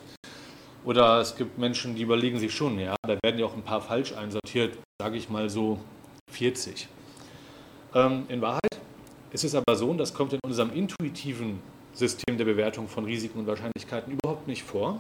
Oder 0.84 1.20
es 1.20 1.36
gibt 1.36 1.58
Menschen, 1.58 1.96
die 1.96 2.02
überlegen 2.02 2.40
sich 2.40 2.54
schon, 2.54 2.80
ja, 2.80 2.96
da 3.08 3.18
werden 3.24 3.40
ja 3.40 3.46
auch 3.46 3.54
ein 3.54 3.62
paar 3.62 3.82
falsch 3.82 4.14
einsortiert, 4.14 4.78
sage 5.00 5.18
ich 5.18 5.30
mal 5.30 5.50
so 5.50 5.80
40. 6.32 6.88
Ähm, 7.94 8.26
in 8.30 8.42
Wahrheit 8.42 8.80
ist 9.32 9.44
es 9.44 9.54
aber 9.54 9.76
so, 9.76 9.90
und 9.90 9.98
das 9.98 10.14
kommt 10.14 10.34
in 10.34 10.40
unserem 10.44 10.74
intuitiven 10.74 11.60
System 11.94 12.38
der 12.38 12.46
Bewertung 12.46 12.88
von 12.88 13.06
Risiken 13.06 13.40
und 13.40 13.48
Wahrscheinlichkeiten 13.48 14.14
überhaupt 14.14 14.48
nicht 14.48 14.64
vor, 14.64 15.00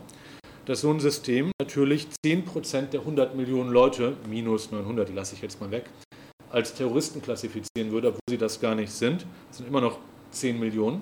dass 0.65 0.82
so 0.82 0.91
ein 0.91 1.00
System 1.00 1.52
natürlich 1.60 2.08
10% 2.24 2.89
der 2.89 3.00
100 3.00 3.36
Millionen 3.36 3.72
Leute, 3.72 4.15
minus 4.30 4.72
900, 4.72 5.10
die 5.10 5.13
lasse 5.13 5.36
ich 5.36 5.41
jetzt 5.41 5.60
mal 5.60 5.72
weg, 5.72 5.86
als 6.52 6.76
Terroristen 6.76 7.22
klassifizieren 7.22 7.91
würde, 7.91 8.10
obwohl 8.10 8.20
sie 8.30 8.38
das 8.38 8.60
gar 8.60 8.76
nicht 8.76 8.91
sind. 8.91 9.26
Das 9.48 9.58
sind 9.58 9.67
immer 9.67 9.82
noch 9.82 9.98
10 10.32 10.60
Millionen. 10.60 11.02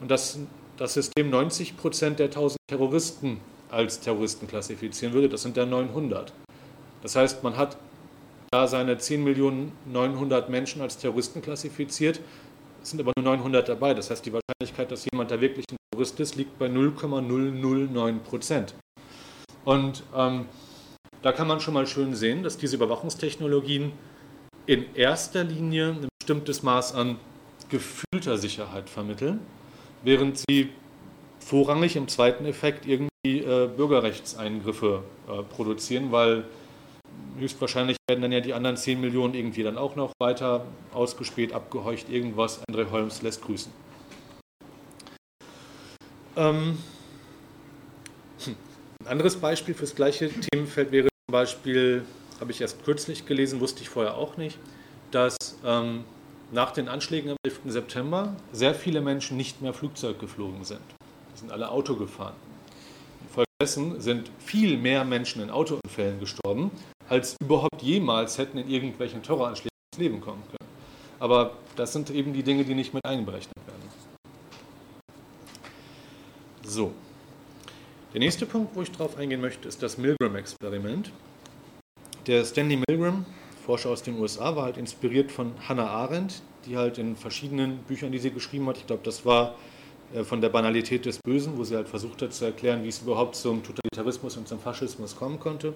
Und 0.00 0.10
dass 0.10 0.38
das 0.76 0.94
System 0.94 1.30
90% 1.32 2.14
der 2.14 2.26
1000 2.26 2.56
Terroristen 2.68 3.40
als 3.70 4.00
Terroristen 4.00 4.46
klassifizieren 4.46 5.14
würde, 5.14 5.28
das 5.28 5.42
sind 5.42 5.56
dann 5.56 5.70
900. 5.70 6.32
Das 7.02 7.16
heißt, 7.16 7.42
man 7.42 7.56
hat 7.56 7.76
da 8.50 8.66
seine 8.66 8.98
10 8.98 9.22
Millionen 9.22 9.72
900 9.86 10.48
Menschen 10.48 10.80
als 10.80 10.98
Terroristen 10.98 11.42
klassifiziert, 11.42 12.20
es 12.82 12.90
sind 12.90 13.00
aber 13.00 13.12
nur 13.16 13.36
900 13.36 13.68
dabei. 13.68 13.94
Das 13.94 14.10
heißt, 14.10 14.24
die 14.24 14.32
Wahrscheinlichkeit, 14.32 14.90
dass 14.90 15.06
jemand 15.12 15.30
da 15.30 15.40
wirklich 15.40 15.66
ein 15.70 15.76
Terrorist 15.90 16.18
ist, 16.20 16.36
liegt 16.36 16.58
bei 16.58 16.68
0,009 16.68 18.20
Prozent. 18.20 18.74
Und 19.64 20.02
ähm, 20.16 20.46
da 21.22 21.32
kann 21.32 21.48
man 21.48 21.60
schon 21.60 21.74
mal 21.74 21.86
schön 21.86 22.14
sehen, 22.14 22.42
dass 22.42 22.56
diese 22.56 22.76
Überwachungstechnologien 22.76 23.92
in 24.66 24.94
erster 24.94 25.44
Linie 25.44 25.88
ein 25.88 26.08
bestimmtes 26.18 26.62
Maß 26.62 26.94
an 26.94 27.18
gefühlter 27.68 28.38
Sicherheit 28.38 28.88
vermitteln, 28.88 29.40
während 30.02 30.38
sie 30.38 30.70
vorrangig 31.40 31.96
im 31.96 32.08
zweiten 32.08 32.46
Effekt 32.46 32.86
irgendwie 33.24 33.46
äh, 33.46 33.68
Bürgerrechtseingriffe 33.68 35.02
äh, 35.28 35.42
produzieren, 35.42 36.12
weil 36.12 36.44
höchstwahrscheinlich 37.38 37.96
werden 38.08 38.22
dann 38.22 38.32
ja 38.32 38.40
die 38.40 38.54
anderen 38.54 38.76
10 38.76 39.00
Millionen 39.00 39.34
irgendwie 39.34 39.62
dann 39.62 39.78
auch 39.78 39.96
noch 39.96 40.12
weiter 40.20 40.64
ausgespäht, 40.92 41.52
abgeheucht, 41.52 42.08
irgendwas. 42.08 42.60
André 42.68 42.90
Holmes 42.90 43.22
lässt 43.22 43.42
grüßen. 43.42 43.72
Ähm, 46.36 46.78
hm. 48.44 48.56
Ein 49.00 49.06
anderes 49.06 49.36
Beispiel 49.36 49.74
für 49.74 49.82
das 49.82 49.94
gleiche 49.94 50.30
Themenfeld 50.30 50.92
wäre 50.92 51.08
zum 51.08 51.32
Beispiel, 51.32 52.04
habe 52.40 52.52
ich 52.52 52.60
erst 52.60 52.84
kürzlich 52.84 53.26
gelesen, 53.26 53.60
wusste 53.60 53.82
ich 53.82 53.88
vorher 53.88 54.16
auch 54.16 54.36
nicht, 54.36 54.58
dass 55.10 55.36
ähm, 55.64 56.04
nach 56.52 56.70
den 56.70 56.88
Anschlägen 56.88 57.30
am 57.30 57.36
11. 57.44 57.60
September 57.66 58.36
sehr 58.52 58.74
viele 58.74 59.00
Menschen 59.00 59.36
nicht 59.36 59.60
mehr 59.60 59.74
Flugzeug 59.74 60.20
geflogen 60.20 60.64
sind. 60.64 60.80
Die 61.34 61.40
sind 61.40 61.52
alle 61.52 61.70
Auto 61.70 61.96
gefahren. 61.96 62.34
Infolgedessen 63.60 64.00
sind 64.00 64.30
viel 64.38 64.76
mehr 64.76 65.04
Menschen 65.04 65.42
in 65.42 65.50
Autounfällen 65.50 66.20
gestorben, 66.20 66.70
als 67.08 67.34
überhaupt 67.42 67.82
jemals 67.82 68.38
hätten 68.38 68.56
in 68.56 68.70
irgendwelchen 68.70 69.20
Terroranschlägen 69.20 69.76
ins 69.92 70.00
Leben 70.00 70.20
kommen 70.20 70.44
können. 70.44 70.70
Aber 71.18 71.56
das 71.74 71.92
sind 71.92 72.08
eben 72.10 72.32
die 72.32 72.44
Dinge, 72.44 72.64
die 72.64 72.76
nicht 72.76 72.94
mit 72.94 73.04
einberechnet 73.04 73.56
werden. 73.66 73.82
So. 76.62 76.92
Der 78.12 78.20
nächste 78.20 78.46
Punkt, 78.46 78.76
wo 78.76 78.82
ich 78.82 78.92
drauf 78.92 79.16
eingehen 79.16 79.40
möchte, 79.40 79.66
ist 79.66 79.82
das 79.82 79.98
Milgram-Experiment. 79.98 81.10
Der 82.28 82.44
Stanley 82.44 82.80
Milgram, 82.88 83.26
Forscher 83.66 83.90
aus 83.90 84.04
den 84.04 84.20
USA, 84.20 84.54
war 84.54 84.66
halt 84.66 84.76
inspiriert 84.76 85.32
von 85.32 85.52
Hannah 85.68 85.88
Arendt, 85.88 86.42
die 86.64 86.76
halt 86.76 86.98
in 86.98 87.16
verschiedenen 87.16 87.78
Büchern, 87.78 88.12
die 88.12 88.20
sie 88.20 88.30
geschrieben 88.30 88.68
hat, 88.68 88.76
ich 88.76 88.86
glaube, 88.86 89.02
das 89.02 89.26
war 89.26 89.56
von 90.24 90.40
der 90.40 90.48
Banalität 90.48 91.04
des 91.04 91.18
Bösen, 91.18 91.58
wo 91.58 91.64
sie 91.64 91.76
halt 91.76 91.88
versucht 91.88 92.22
hat 92.22 92.32
zu 92.32 92.46
erklären, 92.46 92.82
wie 92.84 92.88
es 92.88 93.00
überhaupt 93.00 93.36
zum 93.36 93.62
Totalitarismus 93.62 94.36
und 94.36 94.48
zum 94.48 94.58
Faschismus 94.58 95.16
kommen 95.16 95.38
konnte 95.38 95.74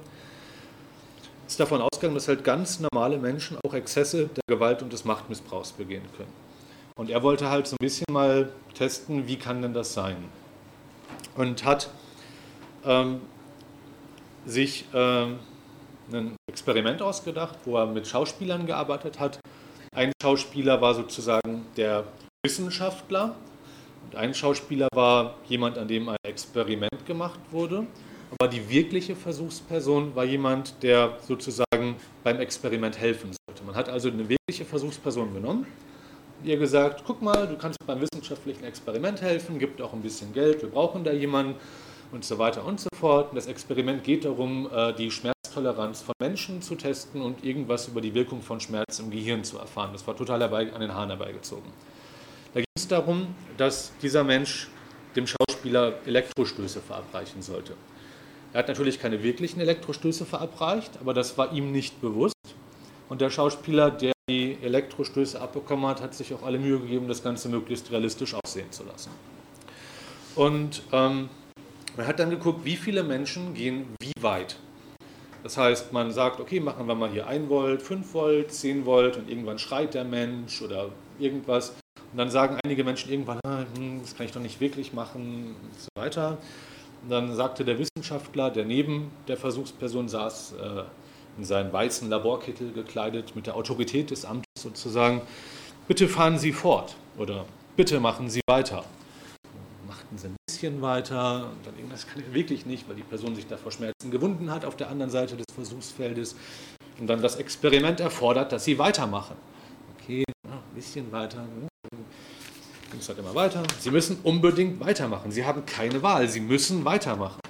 ist 1.53 1.61
davon 1.61 1.83
ausgegangen, 1.83 2.15
dass 2.15 2.29
halt 2.29 2.45
ganz 2.45 2.81
normale 2.81 3.19
Menschen 3.19 3.59
auch 3.63 3.75
Exzesse 3.75 4.31
der 4.35 4.43
Gewalt 4.47 4.81
und 4.81 4.91
des 4.91 5.05
Machtmissbrauchs 5.05 5.73
begehen 5.73 6.05
können. 6.17 6.33
Und 6.97 7.11
er 7.11 7.23
wollte 7.23 7.51
halt 7.51 7.67
so 7.67 7.75
ein 7.75 7.85
bisschen 7.85 8.07
mal 8.11 8.51
testen, 8.75 9.27
wie 9.29 9.37
kann 9.37 9.61
denn 9.61 9.75
das 9.75 9.93
sein? 9.93 10.17
Und 11.37 11.63
hat 11.65 11.91
ähm, 12.87 13.21
sich 14.47 14.87
ähm, 14.95 15.41
ein 16.11 16.37
Experiment 16.49 17.03
ausgedacht, 17.03 17.59
wo 17.67 17.77
er 17.77 17.87
mit 17.87 18.07
Schauspielern 18.07 18.65
gearbeitet 18.65 19.21
hat. 19.21 19.39
Ein 19.95 20.13
Schauspieler 20.23 20.81
war 20.81 20.95
sozusagen 20.95 21.67
der 21.77 22.05
Wissenschaftler 22.43 23.35
und 24.05 24.17
ein 24.17 24.35
Schauspieler 24.35 24.89
war 24.95 25.35
jemand, 25.49 25.79
an 25.79 25.89
dem 25.89 26.09
ein 26.09 26.17
Experiment 26.23 27.07
gemacht 27.07 27.41
wurde. 27.51 27.87
Aber 28.39 28.49
die 28.49 28.69
wirkliche 28.71 29.15
Versuchsperson 29.15 30.15
war 30.15 30.25
jemand, 30.25 30.83
der 30.83 31.19
sozusagen 31.27 31.97
beim 32.25 32.41
Experiment 32.41 32.99
helfen 32.99 33.31
sollte. 33.47 33.63
Man 33.65 33.75
hat 33.75 33.89
also 33.89 34.09
eine 34.09 34.27
wirkliche 34.29 34.65
Versuchsperson 34.65 35.35
genommen, 35.35 35.67
ihr 36.45 36.57
gesagt, 36.57 37.05
guck 37.07 37.23
mal, 37.23 37.47
du 37.47 37.57
kannst 37.57 37.79
beim 37.87 38.01
wissenschaftlichen 38.01 38.65
Experiment 38.65 39.21
helfen, 39.23 39.59
gibt 39.59 39.81
auch 39.81 39.93
ein 39.93 40.03
bisschen 40.03 40.33
Geld, 40.33 40.63
wir 40.63 40.71
brauchen 40.71 41.05
da 41.05 41.13
jemanden 41.13 41.55
und 42.11 42.25
so 42.25 42.39
weiter 42.39 42.65
und 42.65 42.81
so 42.81 42.89
fort. 42.99 43.31
Und 43.31 43.37
das 43.37 43.47
Experiment 43.47 44.05
geht 44.05 44.25
darum, 44.25 44.69
äh, 44.73 44.93
die 44.93 45.11
Schmerztoleranz 45.11 46.03
von 46.03 46.15
Menschen 46.21 46.63
zu 46.63 46.75
testen 46.75 47.23
und 47.23 47.45
irgendwas 47.45 47.89
über 47.89 48.01
die 48.01 48.15
Wirkung 48.15 48.43
von 48.43 48.61
Schmerz 48.61 48.99
im 48.99 49.11
Gehirn 49.11 49.45
zu 49.45 49.59
erfahren. 49.59 49.91
Das 49.93 50.07
war 50.07 50.17
total 50.17 50.43
an 50.43 50.81
den 50.81 50.95
Haaren 50.95 51.11
herbeigezogen. 51.11 51.71
Es 52.83 52.89
darum, 52.89 53.33
dass 53.59 53.93
dieser 54.03 54.25
Mensch 54.25 54.67
dem 55.15 55.29
Schauspieler 55.29 56.01
Elektrostöße 56.05 56.81
verabreichen 56.81 57.41
sollte. 57.41 57.75
Er 58.53 58.59
hat 58.59 58.67
natürlich 58.67 58.99
keine 58.99 59.23
wirklichen 59.23 59.61
Elektrostöße 59.61 60.27
verabreicht, 60.27 60.91
aber 61.01 61.15
das 61.15 61.39
war 61.39 61.53
ihm 61.53 61.71
nicht 61.71 62.01
bewusst. 62.01 62.35
Und 63.09 63.21
der 63.21 63.31
Schauspieler, 63.31 63.93
der 63.93 64.11
die 64.29 64.59
Elektrostöße 64.61 65.41
abbekommen 65.41 65.87
hat, 65.87 66.03
hat 66.03 66.13
sich 66.15 66.35
auch 66.35 66.43
alle 66.43 66.59
Mühe 66.59 66.81
gegeben, 66.81 67.07
das 67.07 67.23
Ganze 67.23 67.49
möglichst 67.49 67.89
realistisch 67.93 68.35
aussehen 68.35 68.73
zu 68.73 68.83
lassen. 68.83 69.11
Und 70.35 70.83
ähm, 70.91 71.29
man 71.97 72.07
hat 72.09 72.19
dann 72.19 72.31
geguckt, 72.31 72.65
wie 72.65 72.77
viele 72.77 73.05
Menschen 73.05 73.55
gehen 73.55 73.95
wie 74.01 74.13
weit. 74.21 74.57
Das 75.45 75.57
heißt, 75.57 75.93
man 75.93 76.11
sagt, 76.11 76.41
okay, 76.41 76.59
machen 76.59 76.89
wir 76.89 76.97
mal 76.97 77.11
hier 77.11 77.29
1 77.29 77.49
Volt, 77.49 77.81
5 77.81 78.13
Volt, 78.13 78.53
10 78.53 78.87
Volt 78.87 79.19
und 79.19 79.31
irgendwann 79.31 79.61
schreit 79.61 79.95
der 79.95 80.03
Mensch 80.03 80.61
oder 80.63 80.89
irgendwas. 81.21 81.75
Und 82.13 82.19
dann 82.19 82.31
sagen 82.31 82.59
einige 82.63 82.85
Menschen 82.85 83.11
irgendwann, 83.11 83.41
ah, 83.45 83.65
hm, 83.75 84.01
das 84.03 84.15
kann 84.15 84.27
ich 84.27 84.33
doch 84.33 84.41
nicht 84.41 84.61
wirklich 84.61 84.93
machen 84.93 85.57
und 85.63 85.81
so 85.81 85.89
weiter. 85.95 86.37
Und 87.03 87.11
dann 87.11 87.35
sagte 87.35 87.65
der 87.65 87.79
Wissenschaftler, 87.79 88.51
der 88.51 88.67
neben 88.67 89.11
der 89.29 89.39
Versuchsperson 89.39 90.09
saß, 90.09 90.53
äh, 90.53 90.83
in 91.39 91.45
seinen 91.45 91.73
weißen 91.73 92.11
Laborkittel 92.11 92.73
gekleidet, 92.73 93.35
mit 93.35 93.47
der 93.47 93.57
Autorität 93.57 94.11
des 94.11 94.27
Amtes 94.27 94.45
sozusagen, 94.59 95.23
bitte 95.89 96.07
fahren 96.07 96.39
Sie 96.39 96.53
fort 96.53 96.97
oder 97.17 97.47
bitte 97.77 97.99
machen 97.99 98.29
Sie 98.29 98.41
weiter. 98.47 98.85
Machten 99.89 100.19
sie 100.19 100.29
ein 100.29 100.37
bisschen 100.47 100.83
weiter 100.83 101.47
und 101.51 101.67
dann 101.67 101.75
das 101.91 102.07
kann 102.07 102.21
ich 102.21 102.35
wirklich 102.35 102.67
nicht, 102.67 102.89
weil 102.89 102.97
die 102.97 103.03
Person 103.03 103.35
sich 103.35 103.47
da 103.47 103.57
vor 103.57 103.73
Schmerzen 103.73 104.11
gewunden 104.11 104.51
hat 104.51 104.65
auf 104.67 104.77
der 104.77 104.91
anderen 104.91 105.11
Seite 105.11 105.37
des 105.37 105.47
Versuchsfeldes. 105.55 106.37
Und 107.01 107.07
dann 107.07 107.23
das 107.23 107.37
Experiment 107.37 108.01
erfordert, 108.01 108.53
dass 108.53 108.65
sie 108.65 108.79
weitermachen. 108.79 109.37
Okay, 109.99 110.25
ein 110.45 110.75
bisschen 110.75 111.11
weiter. 111.11 111.45
Es 113.03 113.09
halt 113.09 113.19
immer 113.19 113.35
weiter. 113.35 113.65
Sie 113.81 113.91
müssen 113.91 114.19
unbedingt 114.23 114.79
weitermachen. 114.79 115.33
Sie 115.33 115.45
haben 115.45 115.67
keine 115.67 116.05
Wahl. 116.05 116.29
Sie 116.29 116.39
müssen 116.39 116.85
weitermachen. 116.85 117.41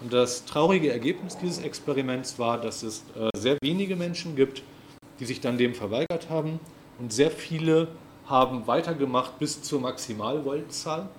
Und 0.00 0.10
das 0.10 0.46
traurige 0.46 0.90
Ergebnis 0.90 1.36
dieses 1.36 1.58
Experiments 1.58 2.38
war, 2.38 2.58
dass 2.58 2.82
es 2.82 3.04
äh, 3.14 3.28
sehr 3.36 3.58
wenige 3.62 3.94
Menschen 3.94 4.36
gibt, 4.36 4.62
die 5.20 5.26
sich 5.26 5.42
dann 5.42 5.58
dem 5.58 5.74
verweigert 5.74 6.30
haben. 6.30 6.60
Und 6.98 7.12
sehr 7.12 7.30
viele 7.30 7.88
haben 8.26 8.66
weitergemacht 8.66 9.38
bis 9.38 9.60
zur 9.60 9.82
Maximalvoltzahl. 9.82 11.10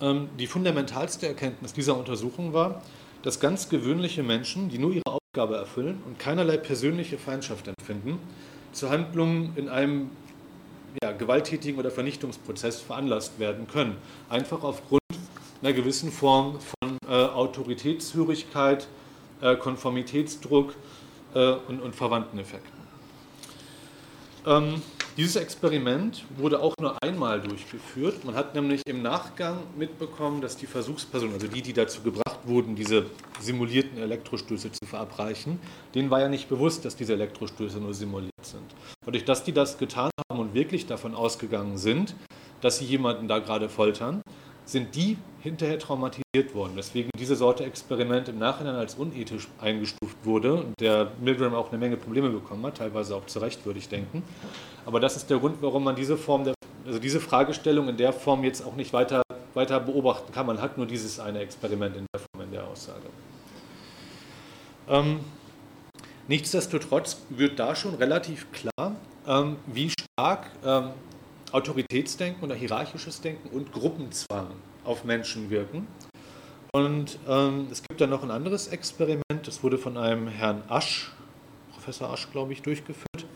Ähm, 0.00 0.30
die 0.38 0.46
fundamentalste 0.46 1.28
Erkenntnis 1.28 1.74
dieser 1.74 1.98
Untersuchung 1.98 2.54
war, 2.54 2.80
dass 3.20 3.40
ganz 3.40 3.68
gewöhnliche 3.68 4.22
Menschen, 4.22 4.70
die 4.70 4.78
nur 4.78 4.92
ihre 4.92 5.04
Aufgabe 5.04 5.56
erfüllen 5.56 6.02
und 6.06 6.18
keinerlei 6.18 6.56
persönliche 6.56 7.18
Feindschaft 7.18 7.68
empfinden, 7.68 8.18
zu 8.72 8.88
Handlungen 8.88 9.52
in 9.56 9.68
einem 9.68 10.08
ja, 11.02 11.12
gewalttätigen 11.12 11.78
oder 11.78 11.90
Vernichtungsprozess 11.90 12.80
veranlasst 12.80 13.38
werden 13.38 13.66
können. 13.66 13.96
Einfach 14.28 14.62
aufgrund 14.62 15.00
einer 15.62 15.72
gewissen 15.72 16.12
Form 16.12 16.58
von 16.60 16.98
äh, 17.08 17.12
Autoritätshörigkeit, 17.12 18.86
äh, 19.40 19.56
Konformitätsdruck 19.56 20.74
äh, 21.34 21.52
und, 21.68 21.80
und, 21.80 21.96
verwandten 21.96 22.38
Effekten. 22.38 22.72
Ähm, 24.46 24.82
dieses 25.16 25.36
Experiment 25.36 26.24
wurde 26.36 26.60
auch 26.60 26.74
nur 26.80 27.00
einmal 27.02 27.40
durchgeführt. 27.40 28.24
Man 28.24 28.34
hat 28.34 28.54
nämlich 28.54 28.82
im 28.86 29.02
Nachgang 29.02 29.58
mitbekommen, 29.76 30.40
dass 30.40 30.56
die 30.56 30.66
Versuchspersonen, 30.66 31.34
also 31.34 31.46
die, 31.46 31.62
die 31.62 31.72
dazu 31.72 32.02
gebracht 32.02 32.40
wurden, 32.44 32.74
diese 32.74 33.06
simulierten 33.40 33.98
Elektrostöße 33.98 34.72
zu 34.72 34.86
verabreichen, 34.86 35.60
denen 35.94 36.10
war 36.10 36.20
ja 36.20 36.28
nicht 36.28 36.48
bewusst, 36.48 36.84
dass 36.84 36.96
diese 36.96 37.12
Elektrostöße 37.12 37.78
nur 37.78 37.94
simuliert 37.94 38.32
sind. 38.42 38.64
Und 39.06 39.14
durch 39.14 39.24
dass 39.24 39.44
die 39.44 39.52
das 39.52 39.78
getan 39.78 40.10
haben 40.28 40.40
und 40.40 40.54
wirklich 40.54 40.86
davon 40.86 41.14
ausgegangen 41.14 41.78
sind, 41.78 42.14
dass 42.60 42.78
sie 42.78 42.84
jemanden 42.84 43.28
da 43.28 43.38
gerade 43.38 43.68
foltern, 43.68 44.22
sind 44.64 44.94
die 44.94 45.18
hinterher 45.42 45.78
traumatisiert 45.78 46.54
worden, 46.54 46.72
weswegen 46.74 47.10
diese 47.18 47.36
Sorte 47.36 47.64
Experiment 47.64 48.28
im 48.28 48.38
Nachhinein 48.38 48.76
als 48.76 48.94
unethisch 48.94 49.48
eingestuft 49.60 50.16
wurde 50.24 50.64
der 50.80 51.12
Milgram 51.20 51.54
auch 51.54 51.68
eine 51.68 51.78
Menge 51.78 51.96
Probleme 51.96 52.30
bekommen 52.30 52.64
hat, 52.64 52.78
teilweise 52.78 53.14
auch 53.14 53.26
zu 53.26 53.40
Recht, 53.40 53.66
würde 53.66 53.78
ich 53.78 53.88
denken. 53.88 54.22
Aber 54.86 55.00
das 55.00 55.16
ist 55.16 55.28
der 55.28 55.38
Grund, 55.38 55.56
warum 55.60 55.84
man 55.84 55.96
diese 55.96 56.16
Form 56.16 56.44
der, 56.44 56.54
also 56.86 56.98
diese 56.98 57.20
Fragestellung 57.20 57.88
in 57.88 57.96
der 57.96 58.12
Form 58.12 58.42
jetzt 58.42 58.64
auch 58.64 58.74
nicht 58.74 58.92
weiter 58.92 59.22
weiter 59.54 59.80
beobachten 59.80 60.32
kann. 60.32 60.46
Man 60.46 60.60
hat 60.60 60.76
nur 60.76 60.86
dieses 60.86 61.20
eine 61.20 61.40
Experiment 61.40 61.96
in 61.96 62.06
der 62.12 62.20
Form 62.20 62.44
in 62.44 62.52
der 62.52 62.66
Aussage. 62.66 63.06
Ähm, 64.88 65.20
nichtsdestotrotz 66.28 67.18
wird 67.30 67.58
da 67.58 67.74
schon 67.74 67.94
relativ 67.94 68.46
klar, 68.52 68.96
ähm, 69.26 69.56
wie 69.66 69.90
stark 69.90 70.50
ähm, 70.64 70.90
Autoritätsdenken 71.54 72.42
oder 72.42 72.56
hierarchisches 72.56 73.20
Denken 73.20 73.48
und 73.48 73.72
Gruppenzwang 73.72 74.48
auf 74.84 75.04
Menschen 75.04 75.50
wirken. 75.50 75.86
Und 76.72 77.20
ähm, 77.28 77.68
es 77.70 77.80
gibt 77.82 78.00
dann 78.00 78.10
noch 78.10 78.24
ein 78.24 78.32
anderes 78.32 78.66
Experiment, 78.66 79.22
das 79.44 79.62
wurde 79.62 79.78
von 79.78 79.96
einem 79.96 80.26
Herrn 80.26 80.64
Asch, 80.68 81.12
Professor 81.72 82.10
Asch, 82.10 82.28
glaube 82.32 82.52
ich, 82.52 82.62
durchgeführt, 82.62 83.26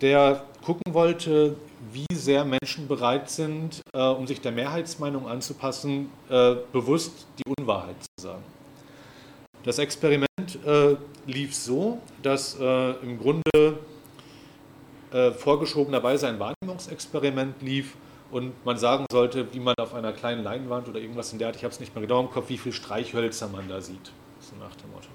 der 0.00 0.44
gucken 0.64 0.92
wollte, 0.92 1.56
wie 1.92 2.12
sehr 2.12 2.44
Menschen 2.44 2.88
bereit 2.88 3.30
sind, 3.30 3.82
äh, 3.92 4.00
um 4.00 4.26
sich 4.26 4.40
der 4.40 4.50
Mehrheitsmeinung 4.50 5.28
anzupassen, 5.28 6.10
äh, 6.28 6.56
bewusst 6.72 7.28
die 7.38 7.52
Unwahrheit 7.56 7.96
zu 8.02 8.24
sagen. 8.24 8.42
Das 9.62 9.78
Experiment 9.78 10.28
äh, 10.66 10.96
lief 11.26 11.54
so, 11.54 12.00
dass 12.22 12.58
äh, 12.58 12.90
im 13.02 13.20
Grunde 13.20 13.78
äh, 15.12 15.32
vorgeschobenerweise 15.32 16.28
ein 16.28 16.38
Wahrnehmungsexperiment 16.38 17.62
lief 17.62 17.94
und 18.30 18.64
man 18.64 18.76
sagen 18.76 19.06
sollte, 19.10 19.52
wie 19.52 19.60
man 19.60 19.74
auf 19.78 19.94
einer 19.94 20.12
kleinen 20.12 20.42
Leinwand 20.42 20.88
oder 20.88 21.00
irgendwas 21.00 21.32
in 21.32 21.38
der 21.38 21.48
Art, 21.48 21.56
ich 21.56 21.64
habe 21.64 21.72
es 21.72 21.80
nicht 21.80 21.94
mehr 21.94 22.02
genau 22.02 22.20
im 22.20 22.30
Kopf, 22.30 22.48
wie 22.48 22.58
viele 22.58 22.74
Streichhölzer 22.74 23.48
man 23.48 23.68
da 23.68 23.80
sieht. 23.80 24.12
So 24.40 24.54
nach 24.56 24.74
dem 24.76 24.90
Motto. 24.90 25.08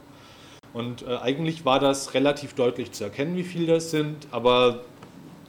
Und 0.73 1.03
äh, 1.07 1.17
eigentlich 1.17 1.65
war 1.65 1.79
das 1.79 2.15
relativ 2.15 2.55
deutlich 2.55 2.91
zu 2.91 3.03
erkennen, 3.03 3.35
wie 3.35 3.43
viel 3.43 3.67
das 3.67 3.91
sind, 3.91 4.27
aber 4.31 4.81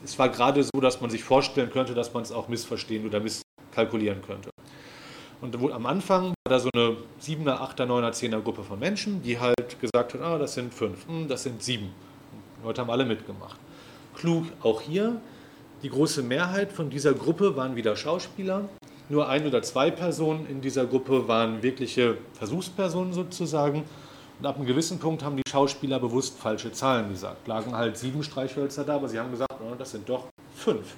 es 0.04 0.18
war 0.18 0.28
gerade 0.28 0.62
so, 0.62 0.80
dass 0.80 1.00
man 1.00 1.08
sich 1.08 1.24
vorstellen 1.24 1.70
könnte, 1.70 1.94
dass 1.94 2.12
man 2.12 2.22
es 2.22 2.30
auch 2.30 2.48
missverstehen 2.48 3.06
oder 3.06 3.20
misskalkulieren 3.20 4.20
könnte. 4.20 4.50
Und 5.40 5.56
am 5.72 5.86
Anfang 5.86 6.28
war 6.28 6.50
da 6.50 6.58
so 6.58 6.68
eine 6.74 6.96
7er, 7.22 7.58
8er, 7.58 7.86
9er, 7.86 8.12
10er 8.12 8.40
Gruppe 8.40 8.62
von 8.62 8.78
Menschen, 8.78 9.22
die 9.22 9.38
halt 9.38 9.80
gesagt 9.80 10.14
hat, 10.14 10.20
ah, 10.20 10.38
das 10.38 10.54
sind 10.54 10.72
fünf, 10.72 11.06
hm, 11.06 11.28
das 11.28 11.42
sind 11.42 11.62
sieben. 11.62 11.90
Die 12.60 12.66
Leute 12.66 12.82
haben 12.82 12.90
alle 12.90 13.04
mitgemacht. 13.04 13.58
Klug 14.14 14.46
auch 14.62 14.80
hier, 14.80 15.20
die 15.84 15.90
große 15.90 16.22
Mehrheit 16.22 16.72
von 16.72 16.88
dieser 16.88 17.12
Gruppe 17.12 17.56
waren 17.56 17.76
wieder 17.76 17.94
Schauspieler. 17.94 18.68
Nur 19.10 19.28
ein 19.28 19.46
oder 19.46 19.60
zwei 19.62 19.90
Personen 19.90 20.46
in 20.46 20.62
dieser 20.62 20.86
Gruppe 20.86 21.28
waren 21.28 21.62
wirkliche 21.62 22.16
Versuchspersonen 22.32 23.12
sozusagen. 23.12 23.84
Und 24.40 24.46
ab 24.46 24.56
einem 24.56 24.64
gewissen 24.64 24.98
Punkt 24.98 25.22
haben 25.22 25.36
die 25.36 25.42
Schauspieler 25.46 26.00
bewusst 26.00 26.38
falsche 26.38 26.72
Zahlen 26.72 27.10
gesagt. 27.10 27.46
Lagen 27.46 27.76
halt 27.76 27.98
sieben 27.98 28.22
Streichhölzer 28.22 28.84
da, 28.84 28.94
aber 28.94 29.08
sie 29.08 29.18
haben 29.18 29.30
gesagt, 29.30 29.52
oh, 29.60 29.74
das 29.76 29.90
sind 29.90 30.08
doch 30.08 30.28
fünf. 30.56 30.94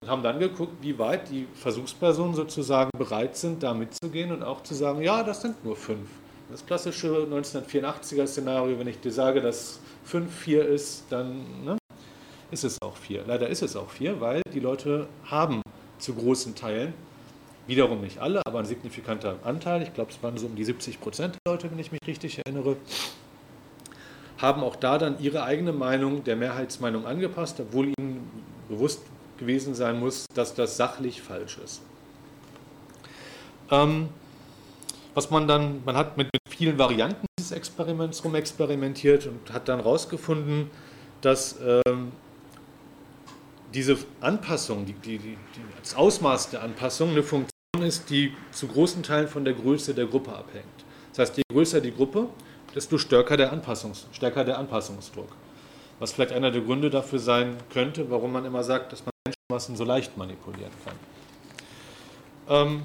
Und 0.00 0.08
haben 0.08 0.22
dann 0.22 0.38
geguckt, 0.38 0.72
wie 0.80 0.98
weit 0.98 1.28
die 1.28 1.46
Versuchspersonen 1.52 2.34
sozusagen 2.34 2.90
bereit 2.96 3.36
sind, 3.36 3.62
da 3.62 3.74
mitzugehen 3.74 4.32
und 4.32 4.42
auch 4.42 4.62
zu 4.62 4.74
sagen, 4.74 5.02
ja, 5.02 5.22
das 5.22 5.42
sind 5.42 5.62
nur 5.62 5.76
fünf. 5.76 6.08
Das 6.50 6.64
klassische 6.64 7.26
1984er-Szenario, 7.30 8.78
wenn 8.78 8.88
ich 8.88 9.00
dir 9.00 9.12
sage, 9.12 9.42
dass 9.42 9.80
fünf 10.04 10.34
vier 10.34 10.66
ist, 10.66 11.04
dann 11.10 11.64
ne, 11.64 11.76
ist 12.54 12.64
es 12.64 12.80
auch 12.80 12.96
vier. 12.96 13.24
Leider 13.26 13.48
ist 13.48 13.62
es 13.62 13.76
auch 13.76 13.90
vier, 13.90 14.20
weil 14.20 14.40
die 14.54 14.60
Leute 14.60 15.08
haben 15.24 15.60
zu 15.98 16.14
großen 16.14 16.54
Teilen 16.54 16.94
Wiederum 17.66 18.02
nicht 18.02 18.18
alle, 18.18 18.42
aber 18.46 18.58
ein 18.58 18.66
signifikanter 18.66 19.36
Anteil, 19.42 19.82
ich 19.82 19.94
glaube, 19.94 20.10
es 20.10 20.22
waren 20.22 20.36
so 20.36 20.46
um 20.46 20.54
die 20.54 20.64
70 20.64 21.00
Prozent 21.00 21.36
der 21.46 21.52
Leute, 21.52 21.70
wenn 21.70 21.78
ich 21.78 21.92
mich 21.92 22.00
richtig 22.06 22.38
erinnere, 22.44 22.76
haben 24.36 24.62
auch 24.62 24.76
da 24.76 24.98
dann 24.98 25.18
ihre 25.18 25.44
eigene 25.44 25.72
Meinung 25.72 26.24
der 26.24 26.36
Mehrheitsmeinung 26.36 27.06
angepasst, 27.06 27.58
obwohl 27.60 27.86
ihnen 27.98 28.30
bewusst 28.68 29.02
gewesen 29.38 29.74
sein 29.74 29.98
muss, 29.98 30.26
dass 30.34 30.54
das 30.54 30.76
sachlich 30.76 31.22
falsch 31.22 31.58
ist. 31.64 31.80
Ähm, 33.70 34.10
was 35.14 35.30
man 35.30 35.48
dann, 35.48 35.82
man 35.86 35.96
hat 35.96 36.18
mit, 36.18 36.28
mit 36.32 36.42
vielen 36.54 36.78
Varianten 36.78 37.24
dieses 37.38 37.52
Experiments 37.52 38.22
rumexperimentiert 38.24 39.26
und 39.26 39.52
hat 39.54 39.68
dann 39.68 39.78
herausgefunden, 39.78 40.70
dass 41.22 41.56
ähm, 41.64 42.12
diese 43.74 43.98
Anpassung, 44.20 44.86
die, 44.86 44.92
die, 44.92 45.18
die, 45.18 45.36
das 45.80 45.94
Ausmaß 45.94 46.50
der 46.50 46.62
Anpassung 46.62 47.10
eine 47.10 47.22
Funktion 47.22 47.50
ist, 47.82 48.08
die 48.08 48.32
zu 48.52 48.68
großen 48.68 49.02
Teilen 49.02 49.28
von 49.28 49.44
der 49.44 49.54
Größe 49.54 49.94
der 49.94 50.06
Gruppe 50.06 50.32
abhängt. 50.32 50.64
Das 51.10 51.18
heißt, 51.18 51.36
je 51.36 51.42
größer 51.52 51.80
die 51.80 51.92
Gruppe, 51.92 52.28
desto 52.74 52.98
stärker 52.98 53.36
der, 53.36 53.52
Anpassungs, 53.52 54.06
stärker 54.12 54.44
der 54.44 54.58
Anpassungsdruck. 54.58 55.28
Was 55.98 56.12
vielleicht 56.12 56.32
einer 56.32 56.50
der 56.50 56.62
Gründe 56.62 56.90
dafür 56.90 57.18
sein 57.18 57.56
könnte, 57.70 58.10
warum 58.10 58.32
man 58.32 58.44
immer 58.44 58.64
sagt, 58.64 58.92
dass 58.92 59.04
man 59.04 59.12
Menschenmassen 59.26 59.76
so 59.76 59.84
leicht 59.84 60.16
manipulieren 60.16 60.72
kann. 60.84 60.94
Ähm, 62.48 62.82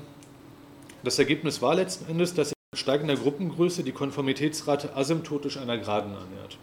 das 1.03 1.17
Ergebnis 1.19 1.61
war 1.61 1.75
letzten 1.75 2.09
Endes, 2.09 2.33
dass 2.33 2.49
mit 2.49 2.79
steigender 2.79 3.15
Gruppengröße 3.15 3.83
die 3.83 3.91
Konformitätsrate 3.91 4.95
asymptotisch 4.95 5.57
einer 5.57 5.77
Geraden 5.77 6.13
annähert. 6.15 6.57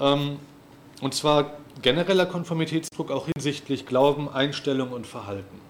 Ähm, 0.00 0.38
und 1.00 1.14
zwar 1.14 1.58
genereller 1.82 2.26
Konformitätsdruck 2.26 3.10
auch 3.10 3.26
hinsichtlich 3.34 3.86
Glauben, 3.86 4.28
Einstellung 4.28 4.92
und 4.92 5.06
Verhalten. 5.06 5.60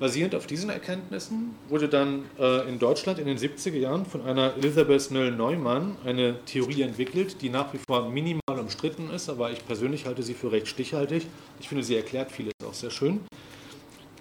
Basierend 0.00 0.34
auf 0.34 0.46
diesen 0.46 0.70
Erkenntnissen 0.70 1.54
wurde 1.68 1.86
dann 1.86 2.24
äh, 2.38 2.66
in 2.66 2.78
Deutschland 2.78 3.18
in 3.18 3.26
den 3.26 3.36
70er 3.36 3.76
Jahren 3.76 4.06
von 4.06 4.22
einer 4.22 4.54
Elisabeth 4.56 5.10
Nöll-Neumann 5.10 5.98
eine 6.06 6.42
Theorie 6.46 6.80
entwickelt, 6.80 7.42
die 7.42 7.50
nach 7.50 7.74
wie 7.74 7.78
vor 7.86 8.08
minimal 8.08 8.58
umstritten 8.58 9.10
ist, 9.10 9.28
aber 9.28 9.50
ich 9.50 9.66
persönlich 9.66 10.06
halte 10.06 10.22
sie 10.22 10.32
für 10.32 10.52
recht 10.52 10.68
stichhaltig. 10.68 11.26
Ich 11.60 11.68
finde, 11.68 11.84
sie 11.84 11.96
erklärt 11.96 12.32
vieles 12.32 12.54
auch 12.66 12.72
sehr 12.72 12.90
schön. 12.90 13.20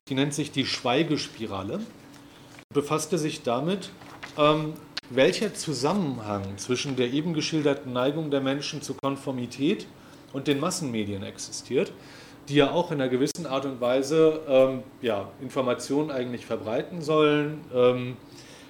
Die 0.10 0.16
nennt 0.16 0.34
sich 0.34 0.52
die 0.52 0.66
Schweigespirale 0.66 1.76
und 1.76 1.86
befasste 2.74 3.18
sich 3.18 3.44
damit, 3.44 3.92
ähm, 4.38 4.74
welcher 5.10 5.54
Zusammenhang 5.54 6.58
zwischen 6.58 6.98
der 6.98 7.14
eben 7.14 7.34
geschilderten 7.34 7.94
Neigung 7.94 8.32
der 8.32 8.42
Menschen 8.42 8.82
zur 8.82 8.98
Konformität 8.98 9.88
und 10.34 10.48
den 10.48 10.60
Massenmedien 10.60 11.24
existiert 11.24 11.92
die 12.50 12.56
ja 12.56 12.72
auch 12.72 12.92
in 12.92 13.00
einer 13.00 13.10
gewissen 13.10 13.46
Art 13.46 13.66
und 13.66 13.80
Weise 13.80 14.42
ähm, 14.48 14.84
ja, 15.02 15.30
Informationen 15.40 16.10
eigentlich 16.10 16.46
verbreiten 16.46 17.02
sollen, 17.02 17.62
ähm, 17.74 18.18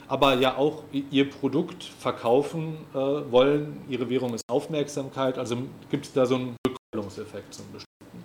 aber 0.07 0.35
ja 0.35 0.57
auch 0.57 0.83
ihr 0.91 1.29
Produkt 1.29 1.83
verkaufen 1.83 2.77
äh, 2.93 2.97
wollen. 2.97 3.81
Ihre 3.89 4.09
Währung 4.09 4.33
ist 4.33 4.43
Aufmerksamkeit, 4.49 5.37
also 5.37 5.57
gibt 5.89 6.05
es 6.05 6.13
da 6.13 6.25
so 6.25 6.35
einen 6.35 6.55
Rückkopplungseffekt 6.67 7.53
zum 7.53 7.65
bestimmten. 7.71 8.23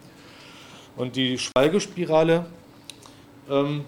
Und 0.97 1.15
die 1.15 1.39
Schweigespirale 1.39 2.47
ähm, 3.49 3.85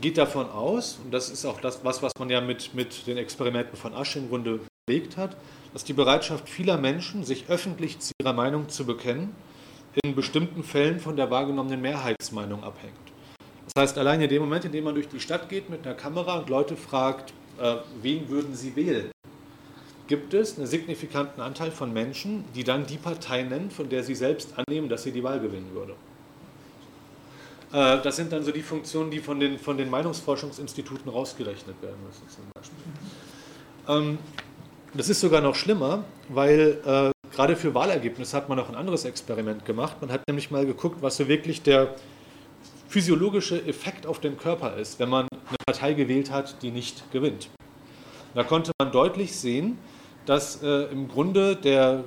geht 0.00 0.18
davon 0.18 0.48
aus, 0.50 1.00
und 1.02 1.12
das 1.12 1.30
ist 1.30 1.44
auch 1.46 1.60
das, 1.60 1.80
was, 1.82 2.02
was 2.02 2.12
man 2.18 2.30
ja 2.30 2.40
mit, 2.40 2.74
mit 2.74 3.06
den 3.06 3.16
Experimenten 3.16 3.76
von 3.76 3.94
Asch 3.94 4.14
im 4.16 4.28
Grunde 4.28 4.60
belegt 4.86 5.16
hat, 5.16 5.36
dass 5.76 5.84
die 5.84 5.92
Bereitschaft 5.92 6.48
vieler 6.48 6.78
Menschen, 6.78 7.22
sich 7.22 7.50
öffentlich 7.50 7.98
zu 7.98 8.12
ihrer 8.18 8.32
Meinung 8.32 8.70
zu 8.70 8.86
bekennen, 8.86 9.34
in 10.04 10.14
bestimmten 10.14 10.64
Fällen 10.64 11.00
von 11.00 11.16
der 11.16 11.30
wahrgenommenen 11.30 11.82
Mehrheitsmeinung 11.82 12.64
abhängt. 12.64 12.94
Das 13.66 13.82
heißt, 13.82 13.98
allein 13.98 14.22
in 14.22 14.30
dem 14.30 14.40
Moment, 14.40 14.64
in 14.64 14.72
dem 14.72 14.84
man 14.84 14.94
durch 14.94 15.08
die 15.08 15.20
Stadt 15.20 15.50
geht 15.50 15.68
mit 15.68 15.86
einer 15.86 15.94
Kamera 15.94 16.38
und 16.38 16.48
Leute 16.48 16.78
fragt, 16.78 17.34
äh, 17.60 17.76
wen 18.00 18.26
würden 18.30 18.54
sie 18.54 18.74
wählen, 18.74 19.10
gibt 20.06 20.32
es 20.32 20.56
einen 20.56 20.66
signifikanten 20.66 21.42
Anteil 21.42 21.70
von 21.70 21.92
Menschen, 21.92 22.46
die 22.54 22.64
dann 22.64 22.86
die 22.86 22.96
Partei 22.96 23.42
nennen, 23.42 23.70
von 23.70 23.90
der 23.90 24.02
sie 24.02 24.14
selbst 24.14 24.54
annehmen, 24.56 24.88
dass 24.88 25.02
sie 25.02 25.12
die 25.12 25.22
Wahl 25.22 25.40
gewinnen 25.40 25.74
würde. 25.74 25.92
Äh, 27.74 28.02
das 28.02 28.16
sind 28.16 28.32
dann 28.32 28.42
so 28.44 28.50
die 28.50 28.62
Funktionen, 28.62 29.10
die 29.10 29.18
von 29.18 29.38
den, 29.38 29.58
von 29.58 29.76
den 29.76 29.90
Meinungsforschungsinstituten 29.90 31.10
rausgerechnet 31.10 31.82
werden 31.82 31.98
müssen, 32.06 32.26
zum 32.30 32.44
Beispiel. 32.54 32.78
Ähm, 33.88 34.18
das 34.96 35.08
ist 35.08 35.20
sogar 35.20 35.40
noch 35.40 35.54
schlimmer, 35.54 36.04
weil 36.28 36.80
äh, 36.84 37.10
Gerade 37.36 37.54
für 37.54 37.74
Wahlergebnisse 37.74 38.34
hat 38.34 38.48
man 38.48 38.58
auch 38.58 38.70
ein 38.70 38.74
anderes 38.74 39.04
Experiment 39.04 39.66
gemacht. 39.66 39.98
Man 40.00 40.10
hat 40.10 40.22
nämlich 40.26 40.50
mal 40.50 40.64
geguckt, 40.64 41.02
was 41.02 41.18
so 41.18 41.28
wirklich 41.28 41.60
der 41.62 41.94
physiologische 42.88 43.62
Effekt 43.66 44.06
auf 44.06 44.20
den 44.20 44.38
Körper 44.38 44.76
ist, 44.76 44.98
wenn 44.98 45.10
man 45.10 45.28
eine 45.30 45.56
Partei 45.66 45.92
gewählt 45.92 46.30
hat, 46.30 46.62
die 46.62 46.70
nicht 46.70 47.12
gewinnt. 47.12 47.50
Da 48.34 48.42
konnte 48.42 48.72
man 48.78 48.90
deutlich 48.90 49.36
sehen, 49.36 49.76
dass 50.24 50.62
äh, 50.62 50.84
im 50.84 51.08
Grunde 51.08 51.56
der, 51.56 52.04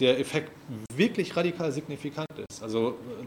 der 0.00 0.18
Effekt 0.18 0.50
wirklich 0.96 1.36
radikal 1.36 1.70
signifikant 1.70 2.26
ist. 2.50 2.60
Also 2.60 2.90
äh, 3.20 3.26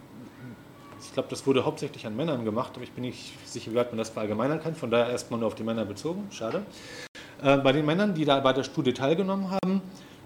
ich 1.02 1.14
glaube, 1.14 1.30
das 1.30 1.48
wurde 1.48 1.64
hauptsächlich 1.64 2.06
an 2.06 2.16
Männern 2.16 2.44
gemacht, 2.44 2.74
aber 2.76 2.84
ich 2.84 2.92
bin 2.92 3.06
nicht 3.06 3.34
sicher, 3.48 3.72
wie 3.72 3.76
weit 3.76 3.92
man 3.92 4.00
das 4.00 4.10
verallgemeinern 4.10 4.62
kann. 4.62 4.76
Von 4.76 4.92
daher 4.92 5.10
erstmal 5.10 5.40
nur 5.40 5.48
auf 5.48 5.56
die 5.56 5.64
Männer 5.64 5.86
bezogen. 5.86 6.28
Schade. 6.32 6.66
Äh, 7.42 7.58
bei 7.58 7.72
den 7.72 7.86
Männern, 7.86 8.14
die 8.14 8.26
da 8.26 8.40
bei 8.40 8.54
der 8.54 8.64
Studie 8.64 8.94
teilgenommen 8.94 9.52
haben, 9.52 9.82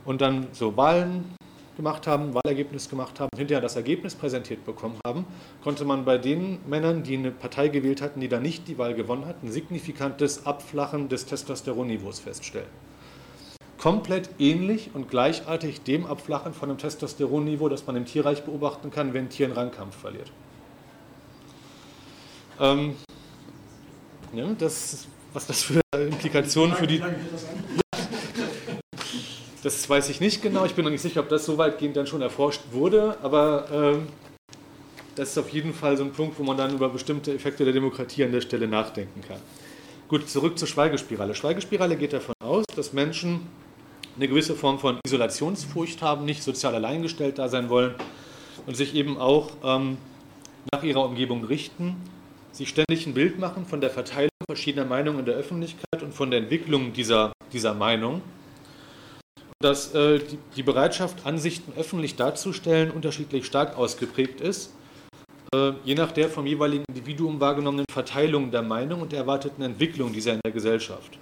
und 0.05 0.21
dann 0.21 0.47
so 0.51 0.77
Wahlen 0.77 1.35
gemacht 1.75 2.07
haben, 2.07 2.33
Wahlergebnis 2.33 2.89
gemacht 2.89 3.19
haben, 3.19 3.29
hinterher 3.35 3.61
das 3.61 3.75
Ergebnis 3.75 4.15
präsentiert 4.15 4.65
bekommen 4.65 4.97
haben, 5.05 5.25
konnte 5.63 5.83
man 5.83 6.05
bei 6.05 6.17
den 6.17 6.59
Männern, 6.67 7.03
die 7.03 7.17
eine 7.17 7.31
Partei 7.31 7.67
gewählt 7.67 8.01
hatten, 8.01 8.21
die 8.21 8.29
dann 8.29 8.43
nicht 8.43 8.67
die 8.67 8.77
Wahl 8.77 8.93
gewonnen 8.93 9.25
hat, 9.25 9.43
ein 9.43 9.51
signifikantes 9.51 10.45
Abflachen 10.45 11.09
des 11.09 11.25
Testosteronniveaus 11.25 12.19
feststellen. 12.19 12.69
Komplett 13.77 14.29
ähnlich 14.39 14.91
und 14.93 15.09
gleichartig 15.09 15.81
dem 15.81 16.05
Abflachen 16.05 16.53
von 16.53 16.69
einem 16.69 16.77
Testosteronniveau, 16.77 17.67
das 17.67 17.85
man 17.85 17.95
im 17.95 18.05
Tierreich 18.05 18.43
beobachten 18.43 18.89
kann, 18.89 19.13
wenn 19.13 19.25
ein 19.25 19.29
Tier 19.29 19.47
einen 19.47 19.55
Rangkampf 19.55 19.95
verliert. 19.97 20.31
Ähm, 22.59 22.95
ja, 24.33 24.47
das, 24.57 25.07
was 25.35 25.45
das 25.47 25.63
für 25.63 25.81
Implikationen 25.93 26.75
für 26.75 26.87
die. 26.87 27.03
Das 29.61 29.89
weiß 29.89 30.09
ich 30.09 30.21
nicht 30.21 30.41
genau. 30.41 30.65
Ich 30.65 30.75
bin 30.75 30.85
noch 30.85 30.91
nicht 30.91 31.01
sicher, 31.01 31.19
ob 31.19 31.29
das 31.29 31.45
so 31.45 31.57
weitgehend 31.57 31.97
dann 31.97 32.07
schon 32.07 32.21
erforscht 32.21 32.61
wurde, 32.71 33.17
aber 33.21 33.67
ähm, 33.71 34.07
das 35.15 35.31
ist 35.31 35.37
auf 35.37 35.49
jeden 35.49 35.73
Fall 35.73 35.97
so 35.97 36.03
ein 36.03 36.11
Punkt, 36.11 36.39
wo 36.39 36.43
man 36.43 36.55
dann 36.55 36.73
über 36.73 36.87
bestimmte 36.87 37.33
Effekte 37.33 37.65
der 37.65 37.73
Demokratie 37.73 38.23
an 38.23 38.31
der 38.31 38.41
Stelle 38.41 38.67
nachdenken 38.67 39.21
kann. 39.27 39.39
Gut, 40.07 40.29
zurück 40.29 40.57
zur 40.57 40.67
Schweigespirale. 40.67 41.35
Schweigespirale 41.35 41.97
geht 41.97 42.13
davon 42.13 42.35
aus, 42.41 42.63
dass 42.75 42.93
Menschen 42.93 43.41
eine 44.15 44.29
gewisse 44.29 44.55
Form 44.55 44.79
von 44.79 44.99
Isolationsfurcht 45.05 46.01
haben, 46.01 46.23
nicht 46.23 46.43
sozial 46.43 46.75
alleingestellt 46.75 47.39
da 47.39 47.49
sein 47.49 47.69
wollen 47.69 47.95
und 48.67 48.77
sich 48.77 48.95
eben 48.95 49.17
auch 49.17 49.51
ähm, 49.63 49.97
nach 50.71 50.83
ihrer 50.83 51.03
Umgebung 51.03 51.43
richten, 51.43 51.97
sich 52.53 52.69
ständig 52.69 53.05
ein 53.05 53.13
Bild 53.13 53.37
machen 53.39 53.65
von 53.65 53.81
der 53.81 53.89
Verteilung 53.89 54.29
verschiedener 54.49 54.85
Meinungen 54.85 55.19
in 55.19 55.25
der 55.25 55.35
Öffentlichkeit 55.35 56.01
und 56.01 56.13
von 56.13 56.31
der 56.31 56.39
Entwicklung 56.39 56.93
dieser, 56.93 57.31
dieser 57.53 57.73
Meinung. 57.73 58.21
Dass 59.61 59.93
äh, 59.93 60.19
die, 60.19 60.37
die 60.55 60.63
Bereitschaft, 60.63 61.25
Ansichten 61.25 61.73
öffentlich 61.77 62.15
darzustellen, 62.15 62.91
unterschiedlich 62.91 63.45
stark 63.45 63.77
ausgeprägt 63.77 64.41
ist 64.41 64.71
äh, 65.55 65.73
je 65.83 65.95
nach 65.95 66.11
der 66.11 66.29
vom 66.29 66.45
jeweiligen 66.45 66.83
Individuum 66.89 67.39
wahrgenommenen 67.39 67.85
Verteilung 67.91 68.51
der 68.51 68.61
Meinung 68.61 69.01
und 69.01 69.11
der 69.11 69.19
erwarteten 69.19 69.61
Entwicklung 69.61 70.11
dieser 70.11 70.33
in 70.33 70.39
der 70.43 70.51
Gesellschaft. 70.51 71.17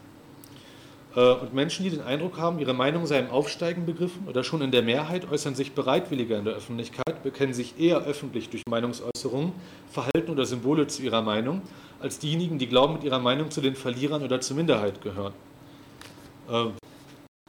Äh, 1.16 1.34
und 1.34 1.54
Menschen, 1.54 1.84
die 1.84 1.92
den 1.92 2.02
Eindruck 2.02 2.38
haben, 2.38 2.60
ihre 2.60 2.74
Meinung 2.74 3.06
sei 3.06 3.20
im 3.20 3.30
Aufsteigen 3.30 3.86
begriffen 3.86 4.28
oder 4.28 4.44
schon 4.44 4.62
in 4.62 4.72
der 4.72 4.82
Mehrheit, 4.82 5.30
äußern 5.30 5.56
sich 5.56 5.74
bereitwilliger 5.74 6.38
in 6.38 6.46
der 6.46 6.56
Öffentlichkeit, 6.56 7.22
bekennen 7.24 7.54
sich 7.54 7.80
eher 7.80 7.98
öffentlich 8.06 8.50
durch 8.50 8.64
Meinungsäußerungen, 8.70 9.52
Verhalten 9.92 10.32
oder 10.32 10.46
Symbole 10.46 10.88
zu 10.88 11.04
ihrer 11.04 11.22
Meinung, 11.22 11.62
als 12.04 12.20
diejenigen, 12.20 12.60
die 12.60 12.68
glauben, 12.68 12.94
mit 12.94 13.04
ihrer 13.06 13.20
Meinung 13.20 13.50
zu 13.50 13.62
den 13.62 13.76
Verlierern 13.76 14.24
oder 14.24 14.42
zur 14.42 14.58
Minderheit 14.58 15.02
gehören. 15.02 15.34
Äh, 16.50 16.66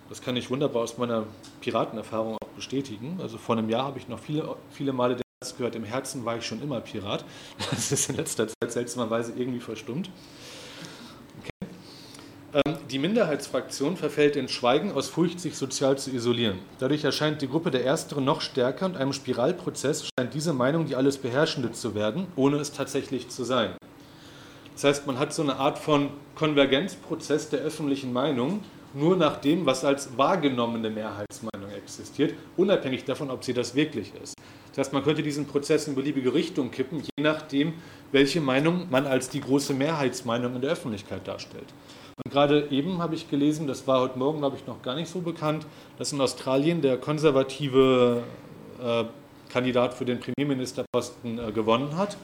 das 0.09 0.23
kann 0.23 0.37
ich 0.37 0.49
wunderbar 0.49 0.83
aus 0.83 0.97
meiner 0.97 1.25
Piratenerfahrung 1.61 2.37
auch 2.37 2.49
bestätigen. 2.55 3.19
Also 3.21 3.37
vor 3.37 3.57
einem 3.57 3.69
Jahr 3.69 3.85
habe 3.85 3.99
ich 3.99 4.07
noch 4.07 4.21
viele, 4.21 4.55
viele 4.71 4.93
Male 4.93 5.17
gehört, 5.59 5.75
im 5.75 5.85
Herzen 5.85 6.25
war 6.25 6.39
ich 6.39 6.47
schon 6.47 6.63
immer 6.63 6.81
Pirat. 6.81 7.25
Das 7.71 7.93
ist 7.93 8.09
in 8.09 8.17
letzter 8.17 8.47
Zeit 8.49 8.73
seltsamerweise 8.73 9.33
irgendwie 9.37 9.61
verstummt. 9.61 10.09
Okay. 11.41 11.69
Ähm, 12.65 12.79
die 12.89 12.99
Minderheitsfraktion 12.99 13.97
verfällt 13.97 14.37
in 14.37 14.49
Schweigen 14.49 14.93
aus 14.93 15.09
Furcht, 15.09 15.41
sich 15.41 15.57
sozial 15.57 15.99
zu 15.99 16.13
isolieren. 16.13 16.61
Dadurch 16.79 17.03
erscheint 17.03 17.43
die 17.43 17.49
Gruppe 17.49 17.73
der 17.73 17.85
Ersteren 17.85 18.25
noch 18.25 18.41
stärker 18.41 18.87
und 18.87 18.97
einem 18.97 19.13
Spiralprozess 19.13 20.07
scheint 20.07 20.33
diese 20.33 20.53
Meinung 20.53 20.87
die 20.87 20.95
alles 20.95 21.19
Beherrschende 21.19 21.73
zu 21.73 21.95
werden, 21.95 22.29
ohne 22.37 22.59
es 22.59 22.73
tatsächlich 22.73 23.29
zu 23.29 23.43
sein. 23.45 23.75
Das 24.75 24.85
heißt, 24.85 25.07
man 25.07 25.19
hat 25.19 25.33
so 25.33 25.43
eine 25.43 25.57
Art 25.57 25.79
von 25.79 26.11
Konvergenzprozess 26.35 27.49
der 27.49 27.61
öffentlichen 27.61 28.13
Meinung, 28.13 28.61
nur 28.93 29.17
nach 29.17 29.41
dem, 29.41 29.67
was 29.67 29.85
als 29.85 30.17
wahrgenommene 30.17 30.91
Mehrheitsmeinung 30.91 31.71
existiert, 31.77 32.35
unabhängig 32.57 33.05
davon, 33.05 33.31
ob 33.31 33.45
sie 33.45 33.53
das 33.53 33.75
wirklich 33.75 34.13
ist. 34.23 34.35
Das 34.69 34.87
heißt, 34.87 34.93
man 34.93 35.05
könnte 35.05 35.23
diesen 35.23 35.47
Prozess 35.47 35.87
in 35.87 35.95
beliebige 35.95 36.35
Richtung 36.35 36.71
kippen, 36.71 37.01
je 37.01 37.23
nachdem, 37.23 37.75
welche 38.13 38.41
Meinung 38.41 38.89
man 38.91 39.07
als 39.07 39.29
die 39.29 39.41
große 39.41 39.75
Mehrheitsmeinung 39.75 40.57
in 40.57 40.61
der 40.61 40.73
Öffentlichkeit 40.73 41.27
darstellt. 41.27 41.73
Und 42.25 42.33
gerade 42.33 42.69
eben 42.71 42.99
habe 42.99 43.15
ich 43.15 43.29
gelesen, 43.29 43.67
das 43.67 43.87
war 43.87 44.01
heute 44.01 44.19
Morgen, 44.19 44.39
glaube 44.39 44.57
ich, 44.57 44.67
noch 44.67 44.83
gar 44.83 44.95
nicht 44.95 45.09
so 45.09 45.21
bekannt, 45.21 45.67
dass 45.99 46.13
in 46.13 46.21
Australien 46.21 46.81
der 46.81 46.97
konservative 46.97 48.23
äh, 48.83 49.05
Kandidat 49.49 49.95
für 49.95 50.05
den 50.05 50.21
Premierministerposten 50.21 51.39
äh, 51.39 51.53
gewonnen 51.53 51.97
hat, 51.97 52.17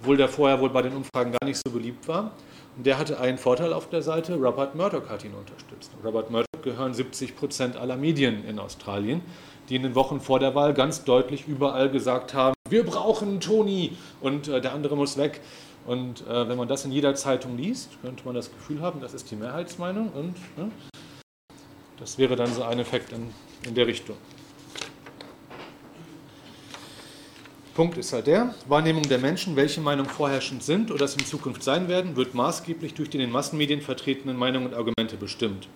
obwohl 0.00 0.16
der 0.16 0.28
vorher 0.28 0.60
wohl 0.60 0.70
bei 0.70 0.82
den 0.82 0.94
Umfragen 0.94 1.32
gar 1.32 1.46
nicht 1.46 1.60
so 1.64 1.70
beliebt 1.70 2.08
war. 2.08 2.32
Und 2.76 2.86
der 2.86 2.98
hatte 2.98 3.20
einen 3.20 3.38
Vorteil 3.38 3.72
auf 3.72 3.88
der 3.88 4.02
Seite, 4.02 4.34
Robert 4.36 4.74
Murdoch 4.74 5.08
hat 5.08 5.24
ihn 5.24 5.34
unterstützt. 5.34 5.90
Robert 6.04 6.30
Murdoch 6.30 6.46
gehören 6.62 6.94
70 6.94 7.36
Prozent 7.36 7.76
aller 7.76 7.96
Medien 7.96 8.44
in 8.44 8.58
Australien 8.58 9.22
die 9.70 9.76
in 9.76 9.84
den 9.84 9.94
Wochen 9.94 10.20
vor 10.20 10.40
der 10.40 10.54
Wahl 10.54 10.74
ganz 10.74 11.04
deutlich 11.04 11.46
überall 11.46 11.88
gesagt 11.90 12.34
haben, 12.34 12.54
wir 12.68 12.84
brauchen 12.84 13.40
Toni 13.40 13.96
und 14.20 14.48
äh, 14.48 14.60
der 14.60 14.74
andere 14.74 14.96
muss 14.96 15.16
weg. 15.16 15.40
Und 15.86 16.26
äh, 16.26 16.48
wenn 16.48 16.58
man 16.58 16.68
das 16.68 16.84
in 16.84 16.92
jeder 16.92 17.14
Zeitung 17.14 17.56
liest, 17.56 17.90
könnte 18.02 18.24
man 18.24 18.34
das 18.34 18.52
Gefühl 18.52 18.82
haben, 18.82 19.00
das 19.00 19.14
ist 19.14 19.30
die 19.30 19.36
Mehrheitsmeinung 19.36 20.10
und 20.10 20.34
ne, 20.58 20.70
das 21.98 22.18
wäre 22.18 22.36
dann 22.36 22.52
so 22.52 22.64
ein 22.64 22.78
Effekt 22.78 23.12
in, 23.12 23.32
in 23.66 23.74
der 23.74 23.86
Richtung. 23.86 24.16
Punkt 27.74 27.96
ist 27.98 28.12
halt 28.12 28.26
der, 28.26 28.54
Wahrnehmung 28.68 29.04
der 29.04 29.18
Menschen, 29.18 29.54
welche 29.54 29.80
Meinung 29.80 30.06
vorherrschend 30.06 30.62
sind 30.62 30.90
oder 30.90 31.04
es 31.04 31.14
in 31.14 31.24
Zukunft 31.24 31.62
sein 31.62 31.88
werden, 31.88 32.16
wird 32.16 32.34
maßgeblich 32.34 32.94
durch 32.94 33.10
die 33.10 33.18
in 33.18 33.22
den 33.22 33.30
Massenmedien 33.30 33.80
vertretenen 33.80 34.36
Meinungen 34.36 34.66
und 34.66 34.74
Argumente 34.74 35.16
bestimmt. 35.16 35.68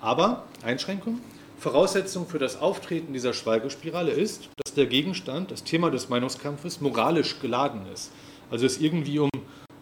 Aber, 0.00 0.44
Einschränkung, 0.62 1.20
Voraussetzung 1.58 2.26
für 2.26 2.38
das 2.38 2.58
Auftreten 2.60 3.12
dieser 3.12 3.32
Schweigespirale 3.32 4.10
ist, 4.10 4.48
dass 4.56 4.74
der 4.74 4.86
Gegenstand, 4.86 5.50
das 5.50 5.62
Thema 5.62 5.90
des 5.90 6.08
Meinungskampfes, 6.08 6.80
moralisch 6.80 7.38
geladen 7.38 7.82
ist. 7.92 8.10
Also 8.50 8.66
es 8.66 8.80
irgendwie 8.80 9.18
um, 9.18 9.28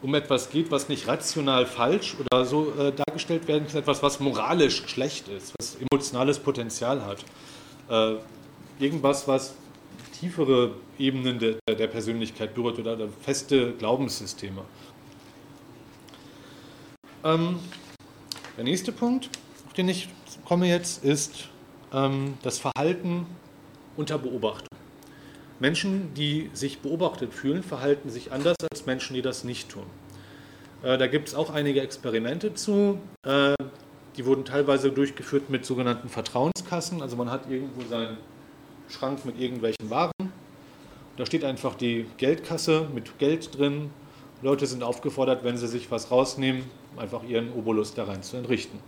um 0.03 0.15
etwas 0.15 0.51
geht, 0.51 0.71
was 0.71 0.89
nicht 0.89 1.07
rational 1.07 1.67
falsch 1.67 2.17
oder 2.19 2.45
so 2.45 2.73
äh, 2.79 2.93
dargestellt 2.93 3.49
werden 3.49 3.67
kann, 3.69 3.79
etwas, 3.79 4.03
was 4.03 4.21
moralisch 4.21 4.83
schlecht 4.87 5.29
ist, 5.29 5.55
was 5.59 5.79
emotionales 5.91 6.39
Potenzial 6.41 7.07
hat. 7.07 7.25
Äh, 7.89 8.19
irgendwas, 8.85 9.27
was 9.29 9.55
tiefere 10.19 10.73
Ebenen 10.99 11.39
der, 11.39 11.57
der 11.69 11.87
Persönlichkeit 11.87 12.55
berührt 12.55 12.79
oder 12.79 13.09
feste 13.21 13.73
Glaubenssysteme. 13.73 14.63
Ähm, 17.25 17.59
der 18.57 18.65
nächste 18.65 18.93
Punkt, 18.93 19.31
auf 19.67 19.73
den 19.73 19.89
ich 19.89 20.09
komme 20.45 20.67
jetzt, 20.67 21.05
ist 21.05 21.49
ähm, 21.93 22.35
das 22.43 22.59
Verhalten 22.59 23.27
unter 23.97 24.19
Beobachtung. 24.19 24.69
Menschen, 25.61 26.15
die 26.15 26.51
sich 26.53 26.79
beobachtet 26.79 27.35
fühlen, 27.35 27.63
verhalten 27.63 28.11
sich 28.11 28.33
anders 28.33 28.57
als 28.71 28.87
Menschen, 28.87 29.15
die 29.15 29.23
das 29.23 29.45
nicht 29.45 29.69
tun. 29.69 29.87
Äh, 30.83 30.99
da 30.99 31.07
gibt 31.07 31.29
es 31.29 31.35
auch 31.35 31.51
einige 31.51 31.81
Experimente 31.81 32.55
zu. 32.55 32.99
Äh, 33.25 33.55
die 34.17 34.27
wurden 34.27 34.45
teilweise 34.45 34.91
durchgeführt 34.91 35.51
mit 35.51 35.65
sogenannten 35.65 36.09
Vertrauenskassen. 36.09 37.03
Also 37.03 37.17
man 37.17 37.31
hat 37.31 37.49
irgendwo 37.51 37.83
seinen 37.89 38.17
Schrank 38.89 39.25
mit 39.25 39.41
irgendwelchen 39.41 39.91
Waren. 39.91 40.13
Da 41.17 41.27
steht 41.27 41.45
einfach 41.45 41.75
die 41.75 42.07
Geldkasse 42.17 42.89
mit 42.95 43.19
Geld 43.19 43.59
drin. 43.59 43.91
Leute 44.43 44.67
sind 44.67 44.83
aufgefordert, 44.83 45.45
wenn 45.45 45.57
sie 45.57 45.67
sich 45.67 45.91
was 45.91 46.11
rausnehmen, 46.11 46.65
einfach 46.97 47.25
ihren 47.25 47.53
Obolus 47.53 47.95
da 47.95 48.05
rein 48.05 48.23
zu 48.23 48.37
entrichten. 48.37 48.79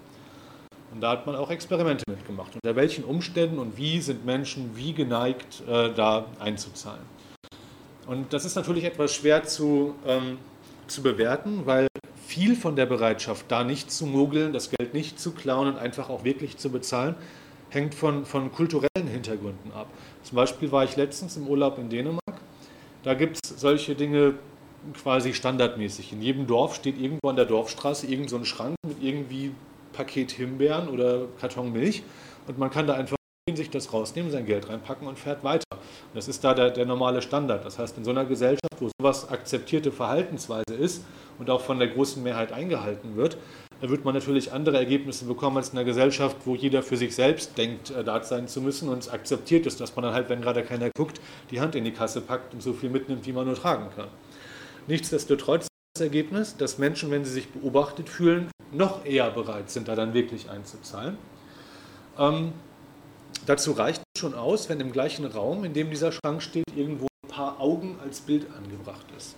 Und 0.92 1.00
da 1.00 1.10
hat 1.10 1.26
man 1.26 1.36
auch 1.36 1.50
Experimente 1.50 2.04
mitgemacht. 2.08 2.54
Unter 2.54 2.76
welchen 2.76 3.04
Umständen 3.04 3.58
und 3.58 3.76
wie 3.76 4.00
sind 4.00 4.24
Menschen 4.24 4.76
wie 4.76 4.92
geneigt, 4.92 5.62
äh, 5.68 5.92
da 5.92 6.26
einzuzahlen? 6.38 7.02
Und 8.06 8.32
das 8.32 8.44
ist 8.44 8.56
natürlich 8.56 8.84
etwas 8.84 9.14
schwer 9.14 9.44
zu, 9.44 9.94
ähm, 10.06 10.38
zu 10.88 11.02
bewerten, 11.02 11.62
weil 11.64 11.86
viel 12.26 12.56
von 12.56 12.76
der 12.76 12.86
Bereitschaft, 12.86 13.46
da 13.48 13.64
nicht 13.64 13.90
zu 13.92 14.06
mogeln, 14.06 14.52
das 14.52 14.70
Geld 14.70 14.94
nicht 14.94 15.20
zu 15.20 15.32
klauen 15.32 15.68
und 15.68 15.78
einfach 15.78 16.08
auch 16.10 16.24
wirklich 16.24 16.56
zu 16.56 16.70
bezahlen, 16.70 17.14
hängt 17.70 17.94
von, 17.94 18.24
von 18.26 18.52
kulturellen 18.52 19.08
Hintergründen 19.08 19.72
ab. 19.72 19.86
Zum 20.22 20.36
Beispiel 20.36 20.70
war 20.70 20.84
ich 20.84 20.96
letztens 20.96 21.36
im 21.36 21.46
Urlaub 21.46 21.78
in 21.78 21.88
Dänemark. 21.88 22.40
Da 23.02 23.14
gibt 23.14 23.38
es 23.42 23.60
solche 23.60 23.94
Dinge 23.94 24.34
quasi 24.94 25.34
standardmäßig. 25.34 26.12
In 26.12 26.22
jedem 26.22 26.46
Dorf 26.46 26.74
steht 26.74 26.98
irgendwo 26.98 27.28
an 27.28 27.36
der 27.36 27.46
Dorfstraße 27.46 28.06
irgend 28.06 28.30
so 28.30 28.36
ein 28.36 28.44
Schrank 28.44 28.76
mit 28.86 29.02
irgendwie 29.02 29.52
Paket 29.92 30.30
Himbeeren 30.32 30.88
oder 30.88 31.26
Karton 31.40 31.72
Milch 31.72 32.02
und 32.46 32.58
man 32.58 32.70
kann 32.70 32.86
da 32.86 32.94
einfach 32.94 33.16
sich 33.56 33.70
das 33.70 33.92
rausnehmen, 33.92 34.30
sein 34.30 34.46
Geld 34.46 34.68
reinpacken 34.68 35.08
und 35.08 35.18
fährt 35.18 35.42
weiter. 35.42 35.64
Und 35.72 36.14
das 36.14 36.28
ist 36.28 36.44
da 36.44 36.54
der, 36.54 36.70
der 36.70 36.86
normale 36.86 37.20
Standard. 37.22 37.64
Das 37.64 37.78
heißt, 37.78 37.98
in 37.98 38.04
so 38.04 38.10
einer 38.10 38.24
Gesellschaft, 38.24 38.76
wo 38.78 38.88
sowas 39.00 39.28
akzeptierte 39.28 39.90
Verhaltensweise 39.90 40.74
ist 40.78 41.04
und 41.38 41.50
auch 41.50 41.60
von 41.60 41.78
der 41.78 41.88
großen 41.88 42.22
Mehrheit 42.22 42.52
eingehalten 42.52 43.16
wird, 43.16 43.38
da 43.80 43.88
wird 43.88 44.04
man 44.04 44.14
natürlich 44.14 44.52
andere 44.52 44.76
Ergebnisse 44.76 45.24
bekommen 45.24 45.56
als 45.56 45.70
in 45.70 45.78
einer 45.78 45.84
Gesellschaft, 45.84 46.36
wo 46.44 46.54
jeder 46.54 46.82
für 46.82 46.96
sich 46.96 47.14
selbst 47.14 47.56
denkt, 47.56 47.90
äh, 47.90 48.04
da 48.04 48.22
sein 48.22 48.48
zu 48.48 48.60
müssen 48.60 48.88
und 48.88 48.98
es 48.98 49.08
akzeptiert 49.08 49.66
ist, 49.66 49.80
dass 49.80 49.96
man 49.96 50.04
dann 50.04 50.14
halt, 50.14 50.28
wenn 50.28 50.42
gerade 50.42 50.62
keiner 50.62 50.90
guckt, 50.90 51.20
die 51.50 51.60
Hand 51.60 51.74
in 51.74 51.84
die 51.84 51.92
Kasse 51.92 52.20
packt 52.20 52.52
und 52.52 52.62
so 52.62 52.72
viel 52.72 52.90
mitnimmt, 52.90 53.26
wie 53.26 53.32
man 53.32 53.46
nur 53.46 53.54
tragen 53.56 53.88
kann. 53.96 54.08
Nichtsdestotrotz 54.86 55.68
das 55.94 56.02
Ergebnis, 56.02 56.56
dass 56.56 56.78
Menschen, 56.78 57.10
wenn 57.10 57.24
sie 57.24 57.32
sich 57.32 57.48
beobachtet 57.48 58.08
fühlen, 58.08 58.50
noch 58.72 59.04
eher 59.04 59.30
bereit 59.30 59.70
sind, 59.70 59.88
da 59.88 59.96
dann 59.96 60.14
wirklich 60.14 60.50
einzuzahlen. 60.50 61.18
Ähm, 62.18 62.52
dazu 63.46 63.72
reicht 63.72 64.02
es 64.14 64.20
schon 64.20 64.34
aus, 64.34 64.68
wenn 64.68 64.80
im 64.80 64.92
gleichen 64.92 65.24
Raum, 65.24 65.64
in 65.64 65.72
dem 65.72 65.90
dieser 65.90 66.12
Schrank 66.12 66.42
steht, 66.42 66.66
irgendwo 66.76 67.06
ein 67.24 67.28
paar 67.28 67.60
Augen 67.60 67.98
als 68.04 68.20
Bild 68.20 68.46
angebracht 68.56 69.06
ist. 69.16 69.36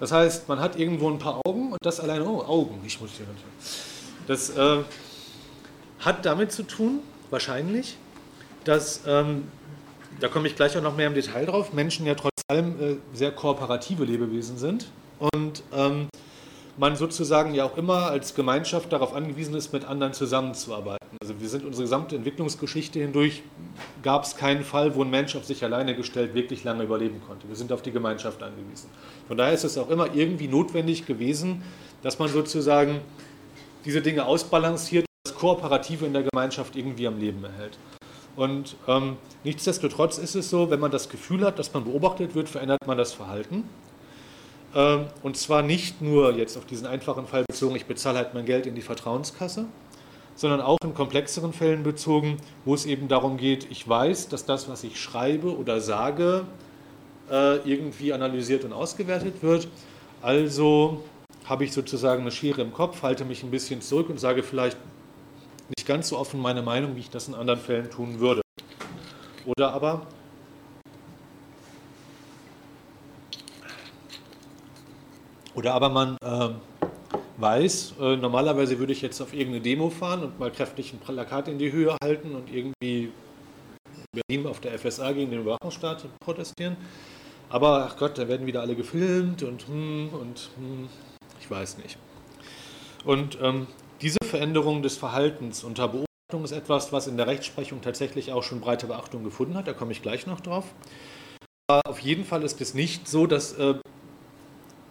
Das 0.00 0.12
heißt, 0.12 0.48
man 0.48 0.58
hat 0.60 0.78
irgendwo 0.78 1.08
ein 1.08 1.18
paar 1.18 1.40
Augen 1.46 1.72
und 1.72 1.78
das 1.82 2.00
alleine, 2.00 2.26
oh, 2.26 2.42
Augen, 2.42 2.80
ich 2.84 3.00
muss 3.00 3.10
hier 3.16 3.26
Das 4.26 4.50
äh, 4.50 4.78
hat 6.00 6.24
damit 6.24 6.52
zu 6.52 6.62
tun, 6.62 7.00
wahrscheinlich, 7.28 7.96
dass, 8.64 9.02
ähm, 9.06 9.48
da 10.18 10.28
komme 10.28 10.48
ich 10.48 10.56
gleich 10.56 10.76
auch 10.76 10.82
noch 10.82 10.96
mehr 10.96 11.06
im 11.06 11.14
Detail 11.14 11.46
drauf, 11.46 11.72
Menschen 11.72 12.06
ja 12.06 12.14
trotzdem 12.14 12.30
allem 12.50 12.80
äh, 12.80 12.96
sehr 13.16 13.30
kooperative 13.30 14.04
Lebewesen 14.04 14.58
sind 14.58 14.86
und 15.18 15.62
ähm, 15.72 16.08
man 16.76 16.96
sozusagen 16.96 17.54
ja 17.54 17.64
auch 17.64 17.76
immer 17.76 18.06
als 18.06 18.34
Gemeinschaft 18.34 18.92
darauf 18.92 19.14
angewiesen 19.14 19.54
ist, 19.54 19.72
mit 19.72 19.84
anderen 19.84 20.12
zusammenzuarbeiten. 20.12 21.06
Also 21.20 21.40
wir 21.40 21.48
sind 21.48 21.64
unsere 21.64 21.82
gesamte 21.82 22.16
Entwicklungsgeschichte 22.16 22.98
hindurch, 22.98 23.42
gab 24.02 24.24
es 24.24 24.36
keinen 24.36 24.64
Fall, 24.64 24.94
wo 24.94 25.04
ein 25.04 25.10
Mensch 25.10 25.36
auf 25.36 25.44
sich 25.44 25.62
alleine 25.62 25.94
gestellt 25.94 26.34
wirklich 26.34 26.64
lange 26.64 26.84
überleben 26.84 27.20
konnte. 27.26 27.48
Wir 27.48 27.56
sind 27.56 27.72
auf 27.72 27.82
die 27.82 27.92
Gemeinschaft 27.92 28.42
angewiesen. 28.42 28.88
Von 29.30 29.36
daher 29.36 29.52
ist 29.52 29.62
es 29.62 29.78
auch 29.78 29.88
immer 29.90 30.12
irgendwie 30.12 30.48
notwendig 30.48 31.06
gewesen, 31.06 31.62
dass 32.02 32.18
man 32.18 32.28
sozusagen 32.28 33.00
diese 33.84 34.02
Dinge 34.02 34.26
ausbalanciert 34.26 35.06
das 35.22 35.36
Kooperative 35.36 36.04
in 36.04 36.12
der 36.12 36.24
Gemeinschaft 36.24 36.74
irgendwie 36.74 37.06
am 37.06 37.16
Leben 37.16 37.44
erhält. 37.44 37.78
Und 38.34 38.74
ähm, 38.88 39.18
nichtsdestotrotz 39.44 40.18
ist 40.18 40.34
es 40.34 40.50
so, 40.50 40.68
wenn 40.72 40.80
man 40.80 40.90
das 40.90 41.08
Gefühl 41.08 41.46
hat, 41.46 41.60
dass 41.60 41.72
man 41.72 41.84
beobachtet 41.84 42.34
wird, 42.34 42.48
verändert 42.48 42.84
man 42.88 42.98
das 42.98 43.12
Verhalten. 43.12 43.68
Ähm, 44.74 45.04
und 45.22 45.36
zwar 45.36 45.62
nicht 45.62 46.02
nur 46.02 46.34
jetzt 46.34 46.58
auf 46.58 46.66
diesen 46.66 46.88
einfachen 46.88 47.28
Fall 47.28 47.44
bezogen, 47.48 47.76
ich 47.76 47.86
bezahle 47.86 48.18
halt 48.18 48.34
mein 48.34 48.46
Geld 48.46 48.66
in 48.66 48.74
die 48.74 48.82
Vertrauenskasse, 48.82 49.66
sondern 50.34 50.60
auch 50.60 50.78
in 50.82 50.92
komplexeren 50.92 51.52
Fällen 51.52 51.84
bezogen, 51.84 52.38
wo 52.64 52.74
es 52.74 52.84
eben 52.84 53.06
darum 53.06 53.36
geht, 53.36 53.70
ich 53.70 53.88
weiß, 53.88 54.26
dass 54.26 54.44
das, 54.44 54.68
was 54.68 54.82
ich 54.82 54.98
schreibe 54.98 55.56
oder 55.56 55.80
sage, 55.80 56.46
irgendwie 57.30 58.12
analysiert 58.12 58.64
und 58.64 58.72
ausgewertet 58.72 59.42
wird. 59.42 59.68
Also 60.20 61.04
habe 61.44 61.64
ich 61.64 61.72
sozusagen 61.72 62.22
eine 62.22 62.30
Schere 62.30 62.62
im 62.62 62.72
Kopf, 62.72 63.02
halte 63.02 63.24
mich 63.24 63.42
ein 63.42 63.50
bisschen 63.50 63.80
zurück 63.82 64.10
und 64.10 64.18
sage 64.18 64.42
vielleicht 64.42 64.76
nicht 65.76 65.86
ganz 65.86 66.08
so 66.08 66.18
offen 66.18 66.40
meine 66.40 66.62
Meinung, 66.62 66.96
wie 66.96 67.00
ich 67.00 67.10
das 67.10 67.28
in 67.28 67.34
anderen 67.34 67.60
Fällen 67.60 67.90
tun 67.90 68.20
würde. 68.20 68.42
Oder 69.46 69.72
aber 69.72 70.06
Oder 75.54 75.74
aber 75.74 75.88
man 75.88 76.16
äh, 76.22 76.50
weiß, 77.36 77.94
äh, 78.00 78.16
normalerweise 78.16 78.78
würde 78.78 78.92
ich 78.92 79.02
jetzt 79.02 79.20
auf 79.20 79.34
irgendeine 79.34 79.60
Demo 79.60 79.90
fahren 79.90 80.22
und 80.22 80.38
mal 80.38 80.50
kräftig 80.50 80.92
ein 80.92 81.00
Plakat 81.00 81.48
in 81.48 81.58
die 81.58 81.72
Höhe 81.72 81.96
halten 82.02 82.34
und 82.34 82.52
irgendwie 82.52 83.12
in 84.12 84.20
Berlin 84.26 84.46
auf 84.46 84.60
der 84.60 84.78
FSA 84.78 85.12
gegen 85.12 85.30
den 85.32 85.40
Überwachungsstaat 85.40 86.04
protestieren. 86.20 86.76
Aber 87.50 87.86
ach 87.90 87.96
Gott, 87.96 88.16
da 88.16 88.28
werden 88.28 88.46
wieder 88.46 88.60
alle 88.60 88.76
gefilmt 88.76 89.42
und 89.42 89.66
hm, 89.66 90.10
und 90.12 90.50
hm, 90.56 90.88
ich 91.40 91.50
weiß 91.50 91.78
nicht. 91.78 91.98
Und 93.04 93.38
ähm, 93.42 93.66
diese 94.00 94.18
Veränderung 94.24 94.82
des 94.82 94.96
Verhaltens 94.96 95.64
unter 95.64 95.88
Beobachtung 95.88 96.44
ist 96.44 96.52
etwas, 96.52 96.92
was 96.92 97.08
in 97.08 97.16
der 97.16 97.26
Rechtsprechung 97.26 97.80
tatsächlich 97.82 98.32
auch 98.32 98.44
schon 98.44 98.60
breite 98.60 98.86
Beachtung 98.86 99.24
gefunden 99.24 99.54
hat. 99.54 99.66
Da 99.66 99.72
komme 99.72 99.90
ich 99.90 100.00
gleich 100.00 100.26
noch 100.26 100.40
drauf. 100.40 100.64
Aber 101.66 101.82
auf 101.90 101.98
jeden 101.98 102.24
Fall 102.24 102.44
ist 102.44 102.60
es 102.60 102.72
nicht 102.72 103.08
so, 103.08 103.26
dass 103.26 103.52
äh, 103.54 103.74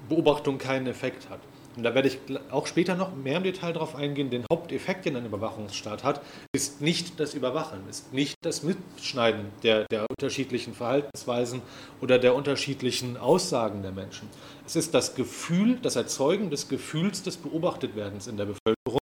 Beobachtung 0.10 0.58
keinen 0.58 0.88
Effekt 0.88 1.30
hat. 1.30 1.40
Und 1.76 1.84
da 1.84 1.94
werde 1.94 2.08
ich 2.08 2.20
auch 2.52 2.68
später 2.68 2.96
noch 2.96 3.16
mehr 3.16 3.38
im 3.38 3.44
Detail 3.44 3.74
darauf 3.74 3.96
eingehen. 3.96 4.30
Den 4.30 4.46
Haupteffekt, 4.52 5.06
den 5.06 5.16
ein 5.16 5.26
Überwachungsstaat 5.26 6.04
hat, 6.04 6.22
ist 6.52 6.82
nicht 6.82 7.20
das 7.20 7.34
Überwachen, 7.34 7.88
ist 7.90 8.12
nicht 8.12 8.36
das 8.42 8.64
Mitschneiden 8.64 9.46
der, 9.64 9.86
der 9.90 10.06
unterschiedlichen 10.10 10.74
Verhaltensweisen 10.74 11.62
oder 12.02 12.18
der 12.18 12.36
unterschiedlichen 12.36 13.18
Aussagen 13.18 13.82
der 13.84 13.92
Menschen. 13.92 14.28
Es 14.66 14.76
ist 14.76 14.94
das 14.94 15.16
Gefühl, 15.16 15.78
das 15.82 15.96
Erzeugen 15.96 16.50
des 16.50 16.68
Gefühls 16.70 17.24
des 17.24 17.38
Beobachtetwerdens 17.38 18.28
in 18.28 18.38
der 18.38 18.46
Bevölkerung, 18.46 19.00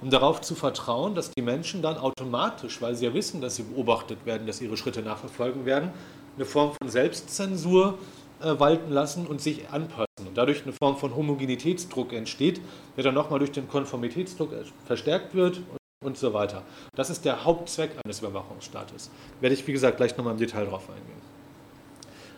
um 0.00 0.10
darauf 0.10 0.40
zu 0.40 0.54
vertrauen, 0.54 1.14
dass 1.14 1.30
die 1.30 1.42
Menschen 1.42 1.82
dann 1.82 1.96
automatisch, 1.96 2.80
weil 2.82 2.94
sie 2.94 3.06
ja 3.06 3.14
wissen, 3.14 3.40
dass 3.40 3.56
sie 3.56 3.62
beobachtet 3.62 4.24
werden, 4.26 4.46
dass 4.46 4.60
ihre 4.60 4.76
Schritte 4.76 5.02
nachverfolgen 5.02 5.64
werden, 5.64 5.90
eine 6.36 6.44
Form 6.44 6.72
von 6.80 6.90
Selbstzensur 6.90 7.98
äh, 8.40 8.58
walten 8.58 8.92
lassen 8.92 9.26
und 9.26 9.40
sich 9.40 9.68
anpassen. 9.70 10.09
Und 10.30 10.38
dadurch 10.38 10.62
eine 10.62 10.72
Form 10.72 10.96
von 10.96 11.16
Homogenitätsdruck 11.16 12.12
entsteht, 12.12 12.60
der 12.96 13.02
dann 13.02 13.14
nochmal 13.14 13.40
durch 13.40 13.50
den 13.50 13.66
Konformitätsdruck 13.66 14.50
verstärkt 14.86 15.34
wird 15.34 15.56
und, 15.56 16.06
und 16.06 16.16
so 16.16 16.32
weiter. 16.32 16.62
Das 16.94 17.10
ist 17.10 17.24
der 17.24 17.44
Hauptzweck 17.44 17.90
eines 18.04 18.20
Überwachungsstaates. 18.20 19.10
Werde 19.40 19.54
ich, 19.54 19.66
wie 19.66 19.72
gesagt, 19.72 19.96
gleich 19.96 20.16
nochmal 20.16 20.34
im 20.34 20.38
Detail 20.38 20.66
drauf 20.66 20.88
eingehen. 20.88 21.20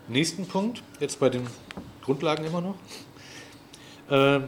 Nächsten 0.07 0.47
Punkt, 0.47 0.81
jetzt 0.99 1.19
bei 1.19 1.29
den 1.29 1.45
Grundlagen 2.03 2.43
immer 2.45 2.61
noch, 2.61 2.75
äh, 4.09 4.41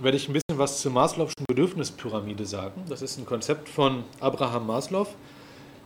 werde 0.00 0.16
ich 0.16 0.28
ein 0.28 0.32
bisschen 0.32 0.56
was 0.56 0.80
zur 0.80 0.92
Maslow'schen 0.92 1.44
Bedürfnispyramide 1.48 2.46
sagen. 2.46 2.84
Das 2.88 3.02
ist 3.02 3.18
ein 3.18 3.26
Konzept 3.26 3.68
von 3.68 4.04
Abraham 4.20 4.68
Maslow, 4.68 5.08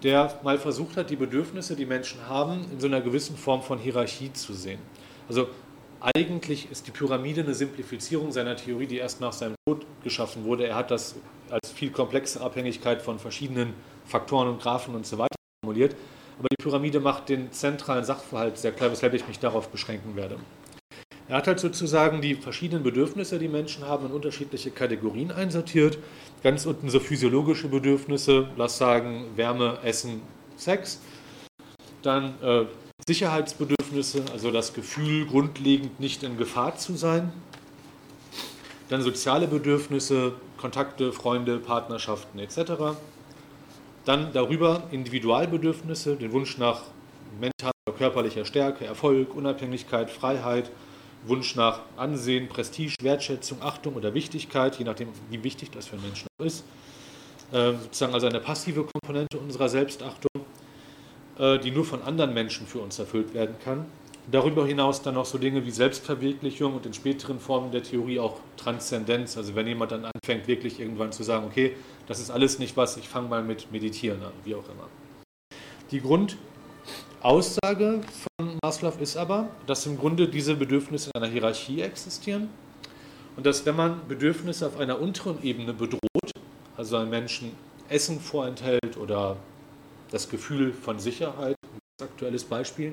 der 0.03 0.39
mal 0.43 0.59
versucht 0.59 0.99
hat, 0.99 1.09
die 1.09 1.17
Bedürfnisse, 1.17 1.77
die 1.77 1.87
Menschen 1.87 2.29
haben, 2.29 2.67
in 2.71 2.79
so 2.79 2.89
einer 2.89 3.01
gewissen 3.01 3.39
Form 3.39 3.63
von 3.63 3.79
Hierarchie 3.79 4.35
zu 4.35 4.53
sehen. 4.53 4.81
Also 5.31 5.49
eigentlich 6.01 6.71
ist 6.71 6.87
die 6.87 6.91
Pyramide 6.91 7.43
eine 7.43 7.55
Simplifizierung 7.55 8.33
seiner 8.33 8.57
Theorie, 8.57 8.87
die 8.87 8.97
erst 8.97 9.21
nach 9.21 9.33
seinem 9.33 9.55
Tod 9.67 9.85
geschaffen 10.03 10.45
wurde. 10.45 10.67
Er 10.67 10.75
hat 10.75 10.91
das 10.91 11.17
als 11.51 11.71
viel 11.71 11.91
komplexe 11.91 12.41
Abhängigkeit 12.41 13.03
von 13.03 13.19
verschiedenen 13.19 13.75
Faktoren 14.07 14.49
und 14.49 14.63
Graphen 14.63 14.95
und 14.95 15.07
so 15.07 15.19
weiter 15.19 15.37
formuliert. 15.63 15.95
Aber 16.39 16.49
die 16.49 16.63
Pyramide 16.63 17.01
macht 17.01 17.29
den 17.29 17.53
zentralen 17.53 18.05
Sachverhalt 18.05 18.57
sehr 18.57 18.73
klar, 18.73 18.91
weshalb 18.91 19.13
ich 19.13 19.29
mich 19.29 19.39
darauf 19.39 19.69
beschränken 19.69 20.17
werde. 20.17 20.39
Er 21.29 21.37
hat 21.37 21.47
halt 21.47 21.61
sozusagen 21.61 22.21
die 22.23 22.35
verschiedenen 22.35 22.83
Bedürfnisse, 22.83 23.39
die 23.39 23.47
Menschen 23.47 23.87
haben, 23.87 24.07
in 24.07 24.13
unterschiedliche 24.13 24.71
Kategorien 24.71 25.31
einsortiert. 25.31 25.99
Ganz 26.43 26.67
unten 26.67 26.89
so 26.89 26.99
physiologische 26.99 27.69
Bedürfnisse, 27.69 28.49
lass 28.57 28.79
sagen 28.79 29.27
Wärme, 29.37 29.79
Essen, 29.85 30.23
Sex. 30.57 31.01
Dann 32.03 32.35
äh, 32.43 32.65
Sicherheitsbedürfnisse, 33.07 33.80
also 34.32 34.51
das 34.51 34.72
Gefühl, 34.74 35.26
grundlegend 35.26 36.01
nicht 36.01 36.22
in 36.22 36.36
Gefahr 36.36 36.76
zu 36.76 36.97
sein. 36.97 37.32
Dann 38.88 39.03
soziale 39.03 39.47
Bedürfnisse, 39.47 40.32
Kontakte, 40.57 41.12
Freunde, 41.12 41.59
Partnerschaften 41.59 42.38
etc. 42.38 42.97
Dann 44.05 44.32
darüber 44.32 44.84
Individualbedürfnisse, 44.91 46.16
den 46.16 46.32
Wunsch 46.32 46.59
nach 46.59 46.82
mentaler, 47.41 47.72
körperlicher 47.97 48.45
Stärke, 48.45 48.84
Erfolg, 48.84 49.34
Unabhängigkeit, 49.34 50.11
Freiheit, 50.11 50.70
Wunsch 51.26 51.55
nach 51.55 51.80
Ansehen, 51.97 52.49
Prestige, 52.49 52.95
Wertschätzung, 53.03 53.62
Achtung 53.62 53.95
oder 53.95 54.14
Wichtigkeit, 54.14 54.76
je 54.78 54.84
nachdem, 54.84 55.09
wie 55.28 55.43
wichtig 55.45 55.70
das 55.70 55.86
für 55.86 55.97
einen 55.97 56.05
Menschen 56.05 56.26
ist. 56.38 56.64
Äh, 57.53 57.72
sozusagen 57.72 58.14
also 58.14 58.26
eine 58.26 58.41
passive 58.41 58.84
Komponente 58.84 59.38
unserer 59.38 59.68
Selbstachtung, 59.68 60.30
die 61.41 61.70
nur 61.70 61.86
von 61.86 62.03
anderen 62.03 62.34
Menschen 62.34 62.66
für 62.66 62.80
uns 62.80 62.99
erfüllt 62.99 63.32
werden 63.32 63.55
kann. 63.64 63.86
Darüber 64.30 64.66
hinaus 64.66 65.01
dann 65.03 65.14
noch 65.14 65.24
so 65.24 65.38
Dinge 65.38 65.64
wie 65.64 65.70
Selbstverwirklichung 65.70 66.74
und 66.74 66.84
in 66.84 66.93
späteren 66.93 67.41
Formen 67.41 67.72
der 67.72 67.82
Theorie 67.82 68.20
auch 68.20 68.36
Transzendenz. 68.59 69.38
Also 69.38 69.55
wenn 69.55 69.66
jemand 69.66 69.93
dann 69.93 70.05
anfängt, 70.05 70.47
wirklich 70.47 70.78
irgendwann 70.78 71.12
zu 71.12 71.22
sagen, 71.22 71.47
okay, 71.47 71.74
das 72.07 72.20
ist 72.20 72.30
alles 72.30 72.59
nicht 72.59 72.76
was, 72.76 72.99
ich 72.99 73.09
fange 73.09 73.28
mal 73.28 73.43
mit 73.43 73.72
Meditieren 73.72 74.22
an, 74.22 74.32
wie 74.45 74.55
auch 74.55 74.68
immer. 74.68 74.88
Die 75.91 76.01
Grundaussage 76.01 78.03
von 78.36 78.59
Maslow 78.62 78.93
ist 79.01 79.16
aber, 79.16 79.49
dass 79.66 79.86
im 79.86 79.99
Grunde 79.99 80.28
diese 80.28 80.55
Bedürfnisse 80.55 81.11
in 81.14 81.22
einer 81.22 81.32
Hierarchie 81.32 81.80
existieren 81.80 82.51
und 83.36 83.47
dass 83.47 83.64
wenn 83.64 83.76
man 83.76 84.07
Bedürfnisse 84.07 84.66
auf 84.66 84.78
einer 84.78 85.01
unteren 85.01 85.43
Ebene 85.43 85.72
bedroht, 85.72 86.01
also 86.76 86.99
einem 86.99 87.11
Menschen 87.11 87.53
Essen 87.88 88.20
vorenthält 88.20 88.97
oder 88.97 89.36
das 90.11 90.29
Gefühl 90.29 90.73
von 90.73 90.99
Sicherheit, 90.99 91.57
aktuelles 92.01 92.45
Beispiel, 92.45 92.93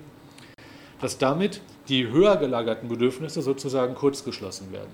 dass 1.01 1.18
damit 1.18 1.61
die 1.88 2.07
höher 2.07 2.38
gelagerten 2.38 2.89
Bedürfnisse 2.89 3.41
sozusagen 3.41 3.95
kurzgeschlossen 3.95 4.72
werden. 4.72 4.91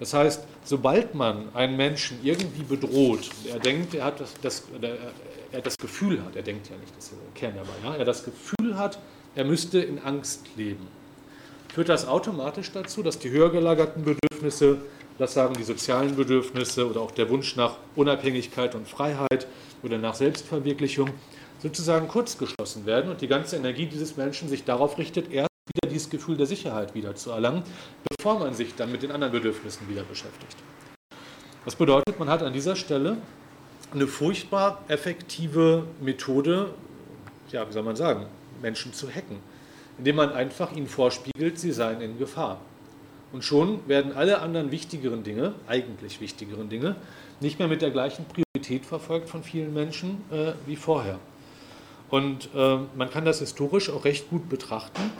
Das 0.00 0.14
heißt, 0.14 0.44
sobald 0.64 1.14
man 1.14 1.54
einen 1.54 1.76
Menschen 1.76 2.18
irgendwie 2.22 2.62
bedroht, 2.62 3.30
er 3.50 3.58
denkt, 3.58 3.94
er 3.94 4.04
hat 4.04 4.20
das, 4.20 4.34
das 4.42 4.64
er 5.50 5.60
das 5.60 5.76
Gefühl 5.76 6.22
hat, 6.24 6.36
er 6.36 6.42
denkt 6.42 6.68
ja 6.68 6.76
nicht, 6.76 6.94
das 6.96 7.06
ist 7.06 7.12
der 7.12 7.18
Kern 7.34 7.54
dabei, 7.56 7.72
ja, 7.82 7.96
er 7.96 8.04
das 8.04 8.24
Gefühl 8.24 8.76
hat, 8.76 8.98
er 9.34 9.44
müsste 9.44 9.80
in 9.80 9.98
Angst 9.98 10.46
leben, 10.56 10.86
führt 11.72 11.88
das 11.88 12.06
automatisch 12.06 12.70
dazu, 12.72 13.02
dass 13.02 13.18
die 13.18 13.30
höher 13.30 13.50
gelagerten 13.50 14.04
Bedürfnisse, 14.04 14.78
das 15.18 15.34
sagen 15.34 15.54
die 15.54 15.64
sozialen 15.64 16.14
Bedürfnisse 16.14 16.88
oder 16.88 17.00
auch 17.00 17.10
der 17.10 17.28
Wunsch 17.28 17.56
nach 17.56 17.76
Unabhängigkeit 17.96 18.74
und 18.76 18.86
Freiheit 18.86 19.48
oder 19.82 19.98
nach 19.98 20.14
Selbstverwirklichung, 20.14 21.10
sozusagen 21.58 22.08
kurzgeschlossen 22.08 22.86
werden 22.86 23.10
und 23.10 23.20
die 23.20 23.28
ganze 23.28 23.56
Energie 23.56 23.86
dieses 23.86 24.16
Menschen 24.16 24.48
sich 24.48 24.64
darauf 24.64 24.98
richtet, 24.98 25.30
erst 25.32 25.48
wieder 25.66 25.92
dieses 25.92 26.10
Gefühl 26.10 26.36
der 26.36 26.46
Sicherheit 26.46 26.94
wieder 26.94 27.14
zu 27.14 27.30
erlangen, 27.30 27.62
bevor 28.16 28.38
man 28.38 28.54
sich 28.54 28.74
dann 28.74 28.92
mit 28.92 29.02
den 29.02 29.10
anderen 29.10 29.32
Bedürfnissen 29.32 29.88
wieder 29.88 30.02
beschäftigt. 30.02 30.56
Das 31.64 31.76
bedeutet, 31.76 32.18
man 32.18 32.28
hat 32.28 32.42
an 32.42 32.52
dieser 32.52 32.76
Stelle 32.76 33.18
eine 33.92 34.06
furchtbar 34.06 34.84
effektive 34.88 35.84
Methode, 36.00 36.74
ja, 37.50 37.66
wie 37.68 37.72
soll 37.72 37.82
man 37.82 37.96
sagen, 37.96 38.26
Menschen 38.62 38.92
zu 38.92 39.08
hacken, 39.08 39.38
indem 39.98 40.16
man 40.16 40.32
einfach 40.32 40.72
ihnen 40.72 40.86
vorspiegelt, 40.86 41.58
sie 41.58 41.72
seien 41.72 42.00
in 42.00 42.18
Gefahr. 42.18 42.60
Und 43.32 43.44
schon 43.44 43.86
werden 43.86 44.12
alle 44.12 44.40
anderen 44.40 44.70
wichtigeren 44.70 45.22
Dinge, 45.22 45.54
eigentlich 45.66 46.20
wichtigeren 46.20 46.68
Dinge, 46.68 46.96
nicht 47.40 47.58
mehr 47.58 47.68
mit 47.68 47.82
der 47.82 47.90
gleichen 47.90 48.24
Priorität 48.24 48.86
verfolgt 48.86 49.28
von 49.28 49.42
vielen 49.42 49.74
Menschen 49.74 50.22
äh, 50.30 50.52
wie 50.66 50.76
vorher. 50.76 51.18
Und 52.10 52.48
äh, 52.54 52.78
man 52.96 53.10
kann 53.10 53.24
das 53.24 53.40
historisch 53.40 53.90
auch 53.90 54.04
recht 54.04 54.30
gut 54.30 54.48
betrachten, 54.48 55.10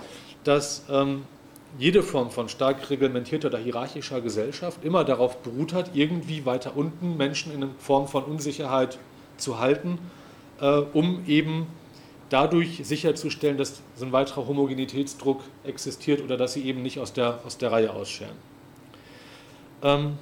dass 0.44 0.84
ähm, 0.90 1.24
jede 1.78 2.02
Form 2.02 2.30
von 2.30 2.48
stark 2.48 2.88
reglementierter 2.88 3.48
oder 3.48 3.58
hierarchischer 3.58 4.20
Gesellschaft 4.20 4.84
immer 4.84 5.04
darauf 5.04 5.38
beruht 5.38 5.72
hat, 5.74 5.90
irgendwie 5.94 6.46
weiter 6.46 6.76
unten 6.76 7.16
Menschen 7.16 7.52
in 7.52 7.70
Form 7.78 8.08
von 8.08 8.24
Unsicherheit 8.24 8.98
zu 9.36 9.58
halten, 9.58 9.98
äh, 10.60 10.66
um 10.66 11.24
eben 11.26 11.66
dadurch 12.30 12.80
sicherzustellen, 12.84 13.58
dass 13.58 13.80
so 13.96 14.04
ein 14.04 14.12
weiterer 14.12 14.46
Homogenitätsdruck 14.46 15.42
existiert 15.64 16.22
oder 16.22 16.36
dass 16.36 16.54
sie 16.54 16.62
eben 16.64 16.82
nicht 16.82 16.98
aus 16.98 17.12
der, 17.12 17.40
aus 17.46 17.58
der 17.58 17.72
Reihe 17.72 17.92
ausscheren. 17.92 18.36
Ähm, 19.82 20.18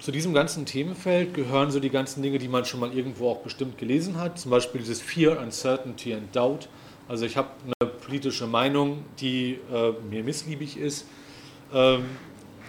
zu 0.00 0.12
diesem 0.12 0.32
ganzen 0.32 0.64
Themenfeld 0.64 1.34
gehören 1.34 1.70
so 1.70 1.78
die 1.78 1.90
ganzen 1.90 2.22
Dinge, 2.22 2.38
die 2.38 2.48
man 2.48 2.64
schon 2.64 2.80
mal 2.80 2.92
irgendwo 2.92 3.28
auch 3.30 3.40
bestimmt 3.40 3.76
gelesen 3.76 4.18
hat, 4.18 4.38
zum 4.38 4.50
Beispiel 4.50 4.80
dieses 4.80 5.00
Fear, 5.00 5.38
Uncertainty 5.38 6.14
and 6.14 6.34
Doubt. 6.34 6.68
Also 7.06 7.26
ich 7.26 7.36
habe 7.36 7.48
eine 7.64 7.90
politische 7.90 8.46
Meinung, 8.46 9.04
die 9.20 9.58
äh, 9.72 9.92
mir 10.10 10.24
missliebig 10.24 10.78
ist. 10.78 11.06
Ähm, 11.74 12.04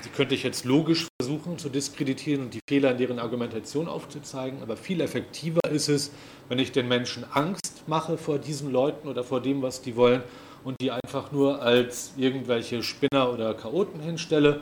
die 0.03 0.09
könnte 0.09 0.35
ich 0.35 0.43
jetzt 0.43 0.65
logisch 0.65 1.07
versuchen 1.21 1.57
zu 1.57 1.69
diskreditieren 1.69 2.43
und 2.43 2.53
die 2.53 2.59
Fehler 2.67 2.91
in 2.91 2.97
deren 2.97 3.19
Argumentation 3.19 3.87
aufzuzeigen, 3.87 4.61
aber 4.61 4.75
viel 4.75 4.99
effektiver 4.99 5.61
ist 5.71 5.89
es, 5.89 6.11
wenn 6.49 6.59
ich 6.59 6.71
den 6.71 6.87
Menschen 6.87 7.23
Angst 7.31 7.83
mache 7.87 8.17
vor 8.17 8.39
diesen 8.39 8.71
Leuten 8.71 9.07
oder 9.07 9.23
vor 9.23 9.41
dem, 9.41 9.61
was 9.61 9.81
die 9.81 9.95
wollen 9.95 10.23
und 10.63 10.75
die 10.81 10.91
einfach 10.91 11.31
nur 11.31 11.61
als 11.61 12.13
irgendwelche 12.17 12.83
Spinner 12.83 13.31
oder 13.31 13.53
Chaoten 13.53 14.01
hinstelle. 14.01 14.61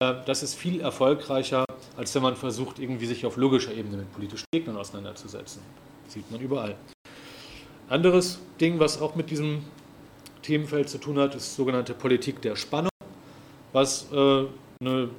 Äh, 0.00 0.14
das 0.24 0.42
ist 0.42 0.54
viel 0.54 0.80
erfolgreicher, 0.80 1.65
als 1.96 2.14
wenn 2.14 2.22
man 2.22 2.36
versucht, 2.36 2.78
irgendwie 2.78 3.06
sich 3.06 3.24
auf 3.24 3.36
logischer 3.36 3.72
Ebene 3.72 3.98
mit 3.98 4.12
politischen 4.12 4.44
Gegnern 4.52 4.76
auseinanderzusetzen. 4.76 5.62
Das 6.04 6.14
sieht 6.14 6.30
man 6.30 6.40
überall. 6.40 6.76
Anderes 7.88 8.38
Ding, 8.60 8.78
was 8.78 9.00
auch 9.00 9.14
mit 9.14 9.30
diesem 9.30 9.62
Themenfeld 10.42 10.88
zu 10.88 10.98
tun 10.98 11.18
hat, 11.18 11.34
ist 11.34 11.56
sogenannte 11.56 11.94
Politik 11.94 12.42
der 12.42 12.56
Spannung, 12.56 12.90
was 13.72 14.06
äh, 14.12 14.44
eine, 14.80 15.10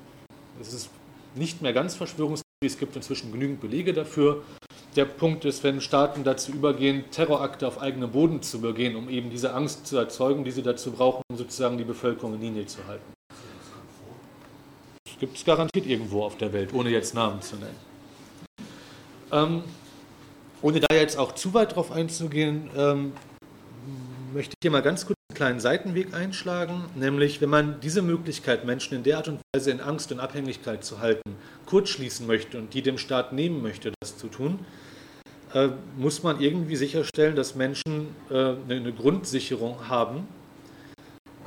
es 0.62 0.74
ist 0.74 0.90
nicht 1.36 1.62
mehr 1.62 1.74
ganz 1.74 1.96
Verschwörungstheorie, 1.96 2.66
es 2.66 2.78
gibt 2.78 2.96
inzwischen 2.96 3.32
genügend 3.32 3.62
Belege 3.62 3.94
dafür. 3.94 4.44
Der 4.96 5.06
Punkt 5.06 5.46
ist, 5.46 5.64
wenn 5.64 5.80
Staaten 5.80 6.24
dazu 6.24 6.52
übergehen, 6.52 7.06
Terrorakte 7.12 7.68
auf 7.68 7.82
eigenem 7.82 8.12
Boden 8.12 8.42
zu 8.42 8.62
begehen, 8.62 8.96
um 8.96 9.10
eben 9.10 9.30
diese 9.30 9.54
Angst 9.54 9.86
zu 9.86 9.98
erzeugen, 9.98 10.44
die 10.44 10.52
sie 10.52 10.64
dazu 10.64 10.92
brauchen, 10.92 11.22
um 11.30 11.38
sozusagen 11.38 11.78
die 11.78 11.84
Bevölkerung 11.84 12.36
in 12.36 12.42
Linie 12.42 12.66
zu 12.66 12.86
halten. 12.88 13.17
Gibt 15.20 15.38
es 15.38 15.46
garantiert 15.46 15.88
irgendwo 15.88 16.24
auf 16.24 16.38
der 16.38 16.54
Welt, 16.54 16.74
ohne 16.74 16.90
jetzt 16.90 17.16
Namen 17.16 17.42
zu 17.42 17.56
nennen. 17.56 17.76
Ähm, 19.32 19.64
ohne 20.62 20.80
da 20.80 20.96
jetzt 20.96 21.18
auch 21.18 21.34
zu 21.34 21.54
weit 21.54 21.76
drauf 21.76 21.92
einzugehen, 21.92 22.70
ähm, 22.76 23.14
möchte 24.34 24.54
ich 24.54 24.64
hier 24.64 24.72
mal 24.72 24.82
ganz 24.82 25.06
kurz 25.06 25.18
einen 25.30 25.36
kleinen 25.36 25.60
Seitenweg 25.60 26.14
einschlagen, 26.14 26.86
nämlich 26.96 27.42
wenn 27.42 27.50
man 27.50 27.80
diese 27.82 28.02
Möglichkeit, 28.02 28.66
Menschen 28.66 28.96
in 28.96 29.04
der 29.04 29.18
Art 29.18 29.28
und 29.28 29.40
Weise 29.56 29.72
in 29.72 29.82
Angst 29.82 30.12
und 30.12 30.20
Abhängigkeit 30.20 30.84
zu 30.84 31.00
halten, 31.00 31.36
kurzschließen 31.66 32.26
möchte 32.28 32.58
und 32.60 32.74
die 32.74 32.82
dem 32.82 32.98
Staat 32.98 33.34
nehmen 33.34 33.62
möchte, 33.62 33.92
das 34.00 34.18
zu 34.18 34.28
tun, 34.28 34.60
äh, 35.54 35.70
muss 35.98 36.24
man 36.24 36.40
irgendwie 36.40 36.76
sicherstellen, 36.76 37.36
dass 37.36 37.56
Menschen 37.56 38.16
äh, 38.30 38.54
eine 38.70 38.94
Grundsicherung 38.94 39.88
haben, 39.88 40.28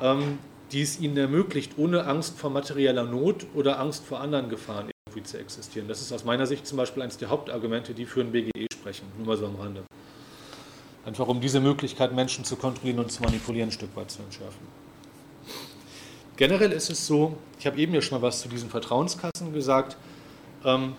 ähm, 0.01 0.39
die 0.73 0.83
es 0.83 1.01
ihnen 1.01 1.16
ermöglicht, 1.16 1.73
ohne 1.77 2.07
Angst 2.07 2.39
vor 2.39 2.51
materieller 2.51 3.05
Not 3.05 3.47
oder 3.55 3.81
Angst 3.81 4.05
vor 4.05 4.21
anderen 4.21 4.49
Gefahren 4.49 4.91
irgendwie 5.07 5.23
zu 5.23 5.39
existieren. 5.39 5.89
Das 5.89 6.01
ist 6.01 6.12
aus 6.12 6.25
meiner 6.25 6.47
Sicht 6.47 6.66
zum 6.66 6.77
Beispiel 6.77 7.03
eines 7.03 7.18
der 7.18 7.29
Hauptargumente, 7.29 7.95
die 7.95 8.07
für 8.07 8.21
ein 8.21 8.31
BGE 8.31 8.66
sprechen, 8.73 9.07
nur 9.18 9.27
mal 9.27 9.37
so 9.37 9.47
am 9.47 9.57
Rande. 9.57 9.83
Einfach 11.05 11.27
um 11.27 11.41
diese 11.41 11.61
Möglichkeit, 11.61 12.14
Menschen 12.14 12.45
zu 12.45 12.57
kontrollieren 12.57 13.01
und 13.01 13.11
zu 13.11 13.23
manipulieren, 13.23 13.71
ein 13.71 13.73
Stück 13.73 13.95
weit 13.97 14.11
zu 14.11 14.23
entschärfen. 14.23 14.61
Generell 16.37 16.73
ist 16.73 16.91
es 16.91 17.07
so, 17.07 17.37
ich 17.59 17.66
habe 17.66 17.79
eben 17.79 17.93
ja 17.93 18.01
schon 18.01 18.21
mal 18.21 18.27
was 18.27 18.41
zu 18.41 18.49
diesen 18.49 18.71
Vertrauenskassen 18.71 19.53
gesagt. 19.53 19.97
Ähm, 20.64 20.95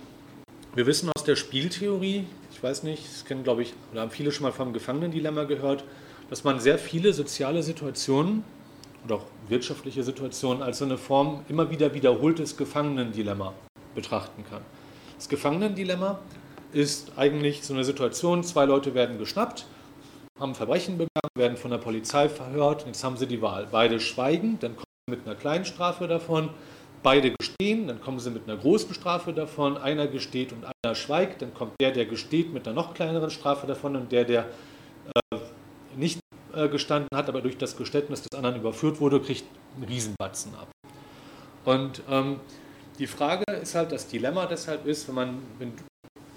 wir 0.76 0.86
wissen 0.86 1.10
aus 1.16 1.24
der 1.24 1.36
Spieltheorie, 1.36 2.26
ich 2.52 2.62
weiß 2.62 2.84
nicht, 2.84 3.06
das 3.06 3.26
kennen 3.26 3.44
glaube 3.44 3.64
ich, 3.64 3.74
oder 3.92 4.02
haben 4.02 4.12
viele 4.12 4.32
schon 4.32 4.44
mal 4.44 4.52
vom 4.52 4.74
Gefangenendilemma 4.74 5.46
gehört, 5.46 5.84
dass 6.30 6.44
man 6.44 6.60
sehr 6.60 6.78
viele 6.78 7.14
soziale 7.14 7.64
Situationen 7.64 8.44
oder 9.06 9.16
auch 9.16 9.26
wirtschaftliche 9.48 10.04
Situationen 10.04 10.62
als 10.64 10.80
so 10.80 10.86
eine 10.86 10.98
Form 10.98 11.44
immer 11.50 11.70
wieder 11.70 11.94
wiederholtes 11.94 12.58
Gefangenendilemma 12.58 13.54
betrachten 13.96 14.44
kann. 14.50 14.62
Das 15.18 15.30
Gefangenendilemma 15.30 16.20
ist 16.74 17.12
eigentlich 17.18 17.64
so 17.64 17.74
eine 17.74 17.84
Situation, 17.84 18.44
zwei 18.44 18.66
Leute 18.66 18.94
werden 18.94 19.18
geschnappt 19.18 19.66
haben 20.42 20.56
Verbrechen 20.56 20.98
begangen, 20.98 21.30
werden 21.36 21.56
von 21.56 21.72
der 21.72 21.78
Polizei 21.78 22.28
verhört 22.28 22.82
und 22.82 22.88
jetzt 22.88 23.04
haben 23.04 23.16
sie 23.16 23.28
die 23.28 23.42
Wahl. 23.42 23.68
Beide 23.72 24.00
schweigen, 24.00 24.58
dann 24.60 24.76
kommen 24.76 24.86
sie 25.08 25.16
mit 25.16 25.26
einer 25.26 25.36
kleinen 25.36 25.66
Strafe 25.66 26.08
davon. 26.08 26.50
Beide 27.04 27.32
gestehen, 27.32 27.88
dann 27.88 28.02
kommen 28.02 28.20
sie 28.20 28.32
mit 28.32 28.48
einer 28.48 28.58
großen 28.58 28.94
Strafe 28.94 29.34
davon. 29.34 29.78
Einer 29.78 30.08
gesteht 30.08 30.52
und 30.52 30.66
einer 30.66 30.96
schweigt, 30.96 31.42
dann 31.42 31.54
kommt 31.54 31.74
der, 31.80 31.92
der 31.92 32.06
gesteht, 32.06 32.54
mit 32.54 32.68
einer 32.68 32.76
noch 32.76 32.94
kleineren 32.94 33.30
Strafe 33.30 33.68
davon 33.68 33.96
und 33.96 34.12
der, 34.12 34.26
der 34.26 34.46
äh, 35.32 35.38
gestanden 36.70 37.10
hat, 37.16 37.30
aber 37.30 37.42
durch 37.42 37.58
das 37.58 37.78
Geständnis 37.78 38.22
des 38.22 38.38
anderen 38.38 38.58
überführt 38.58 39.00
wurde, 39.00 39.20
kriegt 39.20 39.46
einen 39.76 39.86
Riesenbatzen 39.86 40.54
ab. 40.56 40.70
Und 41.66 42.02
ähm, 42.10 42.40
die 43.00 43.08
Frage 43.08 43.44
ist 43.62 43.76
halt, 43.76 43.92
das 43.92 44.08
Dilemma 44.08 44.46
deshalb 44.46 44.86
ist, 44.86 45.08
wenn 45.08 45.16
man, 45.16 45.38
wenn 45.60 45.74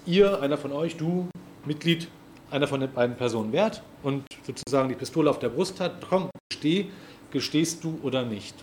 ihr, 0.07 0.41
einer 0.41 0.59
von 0.59 0.73
euch, 0.73 0.97
du, 0.97 1.29
Mitglied 1.65 2.09
einer 2.51 2.69
von 2.69 2.81
den 2.81 2.93
beiden 2.93 3.17
Personen 3.17 3.53
wehrt 3.53 3.83
und 4.03 4.25
sozusagen 4.47 4.89
die 4.89 4.95
Pistole 4.95 5.29
auf 5.31 5.39
der 5.39 5.49
Brust 5.49 5.81
hat, 5.81 6.07
komm, 6.09 6.31
gesteh, 6.51 6.87
gestehst 7.31 7.83
du 7.83 7.99
oder 8.03 8.25
nicht. 8.25 8.55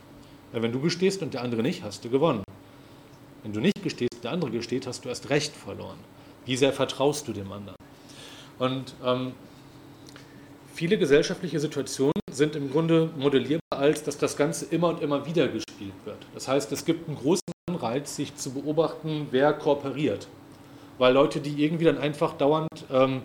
Weil 0.52 0.62
wenn 0.62 0.72
du 0.72 0.80
gestehst 0.80 1.22
und 1.22 1.34
der 1.34 1.42
andere 1.42 1.62
nicht, 1.62 1.84
hast 1.84 2.06
du 2.06 2.10
gewonnen. 2.10 2.44
Wenn 3.44 3.54
du 3.54 3.60
nicht 3.60 3.82
gestehst 3.84 4.16
und 4.16 4.24
der 4.24 4.32
andere 4.32 4.52
gesteht, 4.52 4.88
hast 4.88 5.04
du 5.04 5.10
erst 5.10 5.30
recht 5.30 5.56
verloren. 5.56 5.98
Wie 6.46 6.56
sehr 6.56 6.74
vertraust 6.74 7.28
du 7.28 7.34
dem 7.34 7.52
anderen? 7.52 7.76
Und 8.60 8.94
ähm, 9.04 9.34
viele 10.82 10.98
gesellschaftliche 10.98 11.60
Situationen 11.60 12.20
sind 12.32 12.56
im 12.56 12.72
Grunde 12.72 13.12
modellierbar 13.16 13.78
als, 13.78 14.02
dass 14.02 14.18
das 14.18 14.36
Ganze 14.36 14.66
immer 14.66 14.88
und 14.88 15.04
immer 15.04 15.28
wieder 15.28 15.48
gespielt 15.48 15.94
wird. 16.06 16.18
Das 16.34 16.48
heißt, 16.48 16.72
es 16.72 16.86
gibt 16.86 17.08
einen 17.08 17.18
großen 17.18 17.44
Anreiz, 17.70 18.16
sich 18.16 18.36
zu 18.36 18.52
beobachten, 18.52 19.28
wer 19.30 19.54
kooperiert. 19.54 20.28
Weil 20.98 21.14
Leute, 21.14 21.40
die 21.40 21.64
irgendwie 21.64 21.86
dann 21.86 22.00
einfach 22.00 22.34
dauernd 22.34 22.68
ähm, 22.92 23.22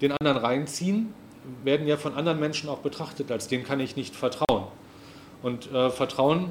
den 0.00 0.12
anderen 0.12 0.36
reinziehen, 0.36 1.12
werden 1.64 1.88
ja 1.88 1.96
von 1.96 2.14
anderen 2.14 2.38
Menschen 2.38 2.68
auch 2.68 2.78
betrachtet, 2.78 3.32
als 3.32 3.48
denen 3.48 3.64
kann 3.64 3.80
ich 3.80 3.96
nicht 3.96 4.14
vertrauen. 4.14 4.68
Und 5.42 5.68
äh, 5.72 5.90
Vertrauen, 5.90 6.50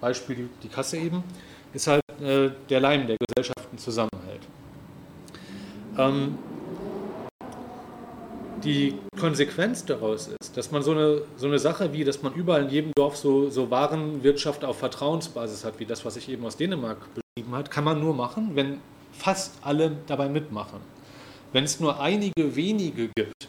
Beispiel 0.00 0.48
die 0.62 0.68
Kasse 0.68 0.98
eben, 0.98 1.24
ist 1.72 1.88
halt 1.88 2.02
äh, 2.22 2.50
der 2.70 2.78
Leim, 2.78 3.08
der 3.08 3.16
Gesellschaften 3.18 3.78
zusammenhält. 3.78 4.42
Ähm, 5.98 6.38
die 8.64 8.94
Konsequenz 9.18 9.84
daraus 9.84 10.28
ist, 10.28 10.56
dass 10.56 10.70
man 10.70 10.82
so 10.82 10.92
eine, 10.92 11.22
so 11.36 11.46
eine 11.46 11.58
Sache 11.58 11.92
wie, 11.92 12.04
dass 12.04 12.22
man 12.22 12.32
überall 12.34 12.62
in 12.64 12.70
jedem 12.70 12.92
Dorf 12.96 13.16
so, 13.16 13.50
so 13.50 13.70
Warenwirtschaft 13.70 14.64
auf 14.64 14.78
Vertrauensbasis 14.78 15.64
hat, 15.64 15.78
wie 15.78 15.84
das, 15.84 16.04
was 16.04 16.16
ich 16.16 16.28
eben 16.28 16.44
aus 16.46 16.56
Dänemark 16.56 16.98
beschrieben 17.14 17.54
habe, 17.54 17.68
kann 17.68 17.84
man 17.84 18.00
nur 18.00 18.14
machen, 18.14 18.52
wenn 18.54 18.80
fast 19.12 19.54
alle 19.62 19.96
dabei 20.06 20.28
mitmachen. 20.28 20.80
Wenn 21.52 21.64
es 21.64 21.78
nur 21.78 22.00
einige 22.00 22.56
wenige 22.56 23.08
gibt, 23.14 23.48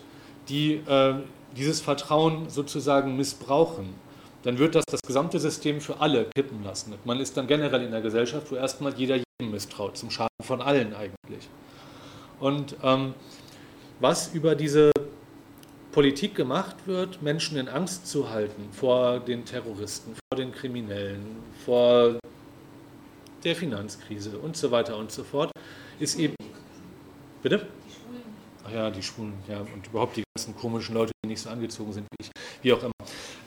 die 0.50 0.76
äh, 0.88 1.16
dieses 1.56 1.82
Vertrauen 1.82 2.50
sozusagen 2.50 3.16
missbrauchen, 3.16 3.96
dann 4.44 4.60
wird 4.60 4.76
das 4.76 4.86
das 4.86 5.02
gesamte 5.02 5.40
System 5.40 5.82
für 5.82 6.00
alle 6.00 6.28
kippen 6.36 6.64
lassen. 6.64 6.94
Man 7.04 7.20
ist 7.20 7.36
dann 7.36 7.48
generell 7.48 7.82
in 7.82 7.92
der 7.92 8.02
Gesellschaft, 8.02 8.52
wo 8.52 8.56
erstmal 8.56 8.94
jeder 8.94 9.16
jedem 9.16 9.52
misstraut, 9.52 9.98
zum 9.98 10.12
Schaden 10.12 10.30
von 10.44 10.62
allen 10.62 10.94
eigentlich. 10.94 11.50
Und 12.40 12.76
ähm, 12.84 13.16
was 14.00 14.34
über 14.34 14.56
diese 14.56 14.92
Politik 15.96 16.36
gemacht 16.36 16.76
wird, 16.86 17.22
Menschen 17.22 17.58
in 17.58 17.70
Angst 17.70 18.06
zu 18.06 18.30
halten 18.30 18.68
vor 18.72 19.22
den 19.22 19.46
Terroristen, 19.46 20.14
vor 20.30 20.38
den 20.38 20.52
Kriminellen, 20.52 21.38
vor 21.66 22.20
der 23.44 23.56
Finanzkrise 23.56 24.38
und 24.38 24.58
so 24.58 24.72
weiter 24.72 24.98
und 24.98 25.12
so 25.12 25.24
fort, 25.24 25.52
ist 25.98 26.20
eben. 26.20 26.36
Bitte? 27.42 27.66
ach 28.66 28.72
ja, 28.72 28.90
die 28.90 29.04
Schwulen, 29.04 29.34
ja, 29.48 29.60
und 29.60 29.88
überhaupt 29.88 30.18
die 30.18 30.24
ganzen 30.36 30.56
komischen 30.56 30.96
Leute, 30.96 31.12
die 31.24 31.30
nicht 31.30 31.42
so 31.42 31.50
angezogen 31.50 31.94
sind 31.94 32.08
wie 32.12 32.26
ich, 32.26 32.32
wie 32.62 32.74
auch 32.74 32.84
immer, 32.84 32.92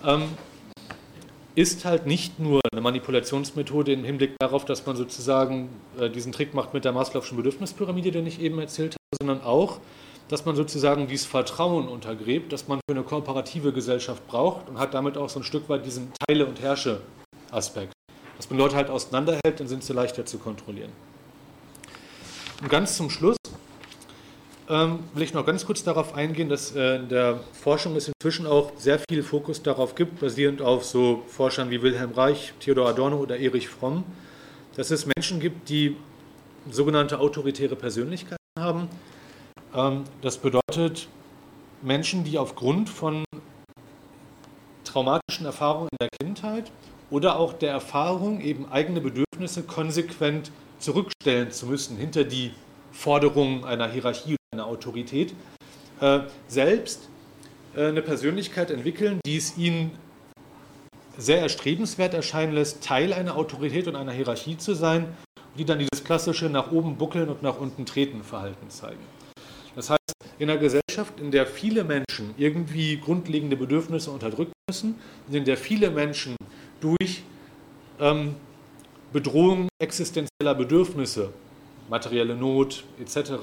ähm, 0.06 0.28
ist 1.54 1.84
halt 1.84 2.06
nicht 2.06 2.38
nur 2.38 2.60
eine 2.72 2.80
Manipulationsmethode 2.80 3.92
im 3.92 4.04
Hinblick 4.04 4.36
darauf, 4.38 4.64
dass 4.64 4.86
man 4.86 4.96
sozusagen 4.96 5.68
äh, 5.98 6.08
diesen 6.08 6.32
Trick 6.32 6.54
macht 6.54 6.72
mit 6.72 6.84
der 6.84 6.92
Maslow'schen 6.92 7.36
Bedürfnispyramide, 7.36 8.12
den 8.12 8.26
ich 8.26 8.40
eben 8.40 8.58
erzählt 8.58 8.94
habe, 8.94 9.16
sondern 9.20 9.44
auch, 9.44 9.80
dass 10.28 10.44
man 10.44 10.56
sozusagen 10.56 11.06
dieses 11.06 11.26
Vertrauen 11.26 11.88
untergräbt, 11.88 12.52
das 12.52 12.68
man 12.68 12.80
für 12.88 12.94
eine 12.94 13.02
kooperative 13.02 13.72
Gesellschaft 13.72 14.26
braucht 14.28 14.68
und 14.68 14.78
hat 14.78 14.94
damit 14.94 15.16
auch 15.16 15.28
so 15.28 15.40
ein 15.40 15.44
Stück 15.44 15.68
weit 15.68 15.86
diesen 15.86 16.12
Teile- 16.26 16.46
und 16.46 16.60
Herrsche-Aspekt. 16.60 17.92
Dass 18.36 18.50
man 18.50 18.58
Leute 18.58 18.76
halt 18.76 18.90
auseinanderhält, 18.90 19.58
dann 19.58 19.68
sind 19.68 19.82
sie 19.82 19.92
leichter 19.92 20.24
zu 20.26 20.38
kontrollieren. 20.38 20.92
Und 22.60 22.68
ganz 22.68 22.96
zum 22.96 23.10
Schluss 23.10 23.36
ähm, 24.68 24.98
will 25.14 25.22
ich 25.22 25.32
noch 25.32 25.46
ganz 25.46 25.64
kurz 25.64 25.82
darauf 25.82 26.14
eingehen, 26.14 26.48
dass 26.48 26.74
äh, 26.76 26.96
in 26.96 27.08
der 27.08 27.40
Forschung 27.52 27.96
es 27.96 28.08
inzwischen 28.08 28.46
auch 28.46 28.72
sehr 28.76 29.00
viel 29.08 29.22
Fokus 29.22 29.62
darauf 29.62 29.94
gibt, 29.94 30.20
basierend 30.20 30.60
auf 30.60 30.84
so 30.84 31.22
Forschern 31.26 31.70
wie 31.70 31.80
Wilhelm 31.80 32.12
Reich, 32.12 32.52
Theodor 32.60 32.88
Adorno 32.88 33.16
oder 33.16 33.38
Erich 33.38 33.68
Fromm, 33.68 34.04
dass 34.76 34.90
es 34.90 35.06
Menschen 35.06 35.40
gibt, 35.40 35.70
die 35.70 35.96
sogenannte 36.70 37.18
autoritäre 37.18 37.76
Persönlichkeiten 37.76 38.36
haben. 38.58 38.88
Ähm, 39.74 40.04
das 40.22 40.38
bedeutet 40.38 41.08
Menschen, 41.82 42.24
die 42.24 42.38
aufgrund 42.38 42.88
von 42.88 43.24
traumatischen 44.84 45.46
Erfahrungen 45.46 45.88
in 45.92 45.98
der 46.00 46.08
Kindheit 46.20 46.70
oder 47.10 47.38
auch 47.38 47.52
der 47.52 47.70
Erfahrung, 47.70 48.40
eben 48.40 48.70
eigene 48.70 49.00
Bedürfnisse 49.00 49.62
konsequent 49.62 50.50
zurückstellen 50.78 51.50
zu 51.50 51.66
müssen 51.66 51.96
hinter 51.96 52.24
die 52.24 52.52
Forderungen 52.92 53.64
einer 53.64 53.88
Hierarchie 53.88 54.34
oder 54.34 54.62
einer 54.62 54.66
Autorität, 54.66 55.34
äh, 56.00 56.20
selbst 56.46 57.08
äh, 57.76 57.86
eine 57.86 58.02
Persönlichkeit 58.02 58.70
entwickeln, 58.70 59.20
die 59.24 59.36
es 59.36 59.56
ihnen 59.56 59.92
sehr 61.16 61.40
erstrebenswert 61.40 62.14
erscheinen 62.14 62.52
lässt, 62.52 62.82
Teil 62.82 63.12
einer 63.12 63.36
Autorität 63.36 63.88
und 63.88 63.96
einer 63.96 64.12
Hierarchie 64.12 64.56
zu 64.56 64.74
sein, 64.74 65.06
die 65.56 65.64
dann 65.64 65.80
dieses 65.80 66.04
klassische 66.04 66.48
nach 66.48 66.70
oben 66.70 66.96
buckeln 66.96 67.28
und 67.28 67.42
nach 67.42 67.58
unten 67.58 67.84
treten 67.86 68.22
Verhalten 68.22 68.70
zeigen. 68.70 69.17
Das 69.78 69.90
heißt, 69.90 70.12
in 70.40 70.50
einer 70.50 70.58
Gesellschaft, 70.58 71.20
in 71.20 71.30
der 71.30 71.46
viele 71.46 71.84
Menschen 71.84 72.34
irgendwie 72.36 72.96
grundlegende 72.96 73.56
Bedürfnisse 73.56 74.10
unterdrücken 74.10 74.50
müssen, 74.68 74.96
in 75.30 75.44
der 75.44 75.56
viele 75.56 75.88
Menschen 75.92 76.34
durch 76.80 77.22
ähm, 78.00 78.34
Bedrohung 79.12 79.68
existenzieller 79.78 80.56
Bedürfnisse, 80.56 81.32
materielle 81.88 82.34
Not 82.34 82.82
etc., 83.00 83.34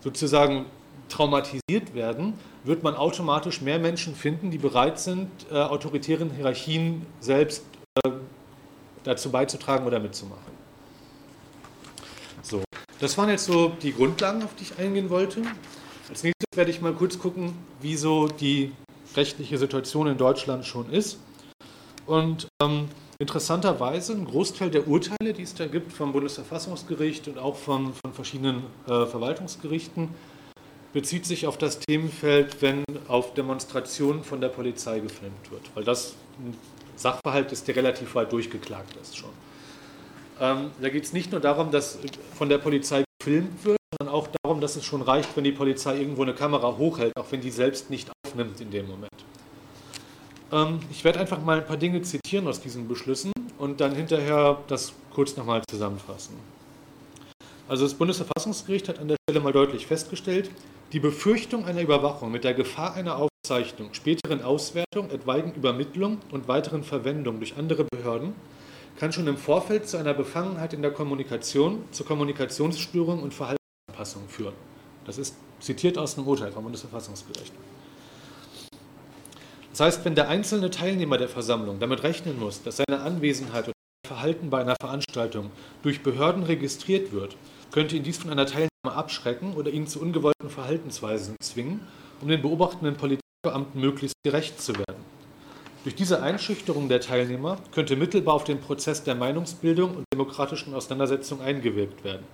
sozusagen 0.00 0.66
traumatisiert 1.08 1.94
werden, 1.94 2.34
wird 2.64 2.82
man 2.82 2.96
automatisch 2.96 3.60
mehr 3.60 3.78
Menschen 3.78 4.16
finden, 4.16 4.50
die 4.50 4.58
bereit 4.58 4.98
sind, 4.98 5.30
äh, 5.52 5.54
autoritären 5.54 6.32
Hierarchien 6.32 7.06
selbst 7.20 7.62
äh, 8.04 8.10
dazu 9.04 9.30
beizutragen 9.30 9.86
oder 9.86 10.00
mitzumachen. 10.00 10.58
Das 13.00 13.16
waren 13.16 13.28
jetzt 13.28 13.44
so 13.44 13.68
die 13.80 13.92
Grundlagen, 13.92 14.42
auf 14.42 14.56
die 14.56 14.64
ich 14.64 14.78
eingehen 14.78 15.08
wollte. 15.08 15.42
Als 16.08 16.24
nächstes 16.24 16.56
werde 16.56 16.70
ich 16.72 16.80
mal 16.80 16.92
kurz 16.92 17.16
gucken, 17.18 17.54
wie 17.80 17.96
so 17.96 18.26
die 18.26 18.72
rechtliche 19.14 19.56
Situation 19.56 20.08
in 20.08 20.18
Deutschland 20.18 20.66
schon 20.66 20.90
ist. 20.90 21.18
Und 22.06 22.48
ähm, 22.60 22.88
interessanterweise 23.20 24.14
ein 24.14 24.24
Großteil 24.24 24.70
der 24.70 24.88
Urteile, 24.88 25.32
die 25.32 25.42
es 25.42 25.54
da 25.54 25.66
gibt 25.66 25.92
vom 25.92 26.12
Bundesverfassungsgericht 26.12 27.28
und 27.28 27.38
auch 27.38 27.54
von, 27.54 27.94
von 27.94 28.12
verschiedenen 28.12 28.64
äh, 28.86 29.06
Verwaltungsgerichten, 29.06 30.08
bezieht 30.92 31.24
sich 31.24 31.46
auf 31.46 31.56
das 31.56 31.78
Themenfeld, 31.78 32.60
wenn 32.62 32.82
auf 33.06 33.34
Demonstrationen 33.34 34.24
von 34.24 34.40
der 34.40 34.48
Polizei 34.48 34.98
gefilmt 34.98 35.52
wird, 35.52 35.62
weil 35.74 35.84
das 35.84 36.14
ein 36.40 36.56
Sachverhalt 36.96 37.52
ist, 37.52 37.68
der 37.68 37.76
relativ 37.76 38.16
weit 38.16 38.32
durchgeklagt 38.32 38.96
ist 39.00 39.16
schon. 39.16 39.30
Ähm, 40.40 40.70
da 40.80 40.88
geht 40.88 41.04
es 41.04 41.12
nicht 41.12 41.32
nur 41.32 41.40
darum, 41.40 41.70
dass 41.70 41.98
von 42.36 42.48
der 42.48 42.58
Polizei 42.58 43.04
gefilmt 43.18 43.64
wird, 43.64 43.78
sondern 43.98 44.14
auch 44.14 44.28
darum, 44.42 44.60
dass 44.60 44.76
es 44.76 44.84
schon 44.84 45.02
reicht, 45.02 45.36
wenn 45.36 45.44
die 45.44 45.52
Polizei 45.52 45.98
irgendwo 45.98 46.22
eine 46.22 46.34
Kamera 46.34 46.76
hochhält, 46.76 47.16
auch 47.16 47.26
wenn 47.30 47.40
die 47.40 47.50
selbst 47.50 47.90
nicht 47.90 48.08
aufnimmt 48.24 48.60
in 48.60 48.70
dem 48.70 48.86
Moment. 48.86 49.10
Ähm, 50.52 50.80
ich 50.90 51.02
werde 51.04 51.18
einfach 51.20 51.42
mal 51.42 51.58
ein 51.58 51.66
paar 51.66 51.76
Dinge 51.76 52.02
zitieren 52.02 52.46
aus 52.46 52.60
diesen 52.60 52.86
Beschlüssen 52.86 53.32
und 53.58 53.80
dann 53.80 53.94
hinterher 53.94 54.58
das 54.68 54.92
kurz 55.12 55.36
nochmal 55.36 55.62
zusammenfassen. 55.68 56.34
Also 57.68 57.84
das 57.84 57.94
Bundesverfassungsgericht 57.94 58.88
hat 58.88 58.98
an 58.98 59.08
der 59.08 59.16
Stelle 59.28 59.44
mal 59.44 59.52
deutlich 59.52 59.86
festgestellt, 59.86 60.50
die 60.92 61.00
Befürchtung 61.00 61.66
einer 61.66 61.82
Überwachung 61.82 62.30
mit 62.30 62.44
der 62.44 62.54
Gefahr 62.54 62.94
einer 62.94 63.16
Aufzeichnung, 63.16 63.92
späteren 63.92 64.42
Auswertung, 64.42 65.10
etwaigen 65.10 65.52
Übermittlung 65.52 66.18
und 66.30 66.48
weiteren 66.48 66.82
Verwendung 66.82 67.38
durch 67.40 67.56
andere 67.58 67.84
Behörden 67.84 68.34
kann 68.98 69.12
schon 69.12 69.28
im 69.28 69.36
Vorfeld 69.36 69.88
zu 69.88 69.96
einer 69.96 70.12
Befangenheit 70.12 70.72
in 70.72 70.82
der 70.82 70.90
Kommunikation, 70.90 71.84
zur 71.92 72.04
Kommunikationsstörung 72.04 73.22
und 73.22 73.32
Verhaltensanpassung 73.32 74.28
führen. 74.28 74.54
Das 75.04 75.18
ist 75.18 75.36
zitiert 75.60 75.98
aus 75.98 76.16
einem 76.16 76.26
Urteil 76.26 76.52
vom 76.52 76.64
Bundesverfassungsgericht. 76.64 77.52
Das 79.70 79.80
heißt, 79.80 80.04
wenn 80.04 80.14
der 80.14 80.28
einzelne 80.28 80.70
Teilnehmer 80.70 81.18
der 81.18 81.28
Versammlung 81.28 81.78
damit 81.78 82.02
rechnen 82.02 82.38
muss, 82.38 82.62
dass 82.62 82.78
seine 82.78 83.00
Anwesenheit 83.00 83.64
oder 83.64 83.72
Verhalten 84.06 84.50
bei 84.50 84.60
einer 84.60 84.76
Veranstaltung 84.80 85.50
durch 85.82 86.02
Behörden 86.02 86.42
registriert 86.42 87.12
wird, 87.12 87.36
könnte 87.70 87.96
ihn 87.96 88.02
dies 88.02 88.18
von 88.18 88.30
einer 88.30 88.46
Teilnahme 88.46 88.68
abschrecken 88.84 89.54
oder 89.54 89.70
ihn 89.70 89.86
zu 89.86 90.00
ungewollten 90.00 90.50
Verhaltensweisen 90.50 91.36
zwingen, 91.40 91.80
um 92.20 92.28
den 92.28 92.42
beobachtenden 92.42 92.96
Polizeibeamten 92.96 93.80
möglichst 93.80 94.16
gerecht 94.24 94.60
zu 94.60 94.74
werden. 94.76 95.17
Durch 95.84 95.94
diese 95.94 96.22
Einschüchterung 96.22 96.88
der 96.88 97.00
Teilnehmer 97.00 97.58
könnte 97.72 97.94
mittelbar 97.94 98.34
auf 98.34 98.44
den 98.44 98.60
Prozess 98.60 99.04
der 99.04 99.14
Meinungsbildung 99.14 99.96
und 99.96 100.04
demokratischen 100.12 100.74
Auseinandersetzung 100.74 101.40
eingewirkt 101.40 102.02
werden. 102.02 102.24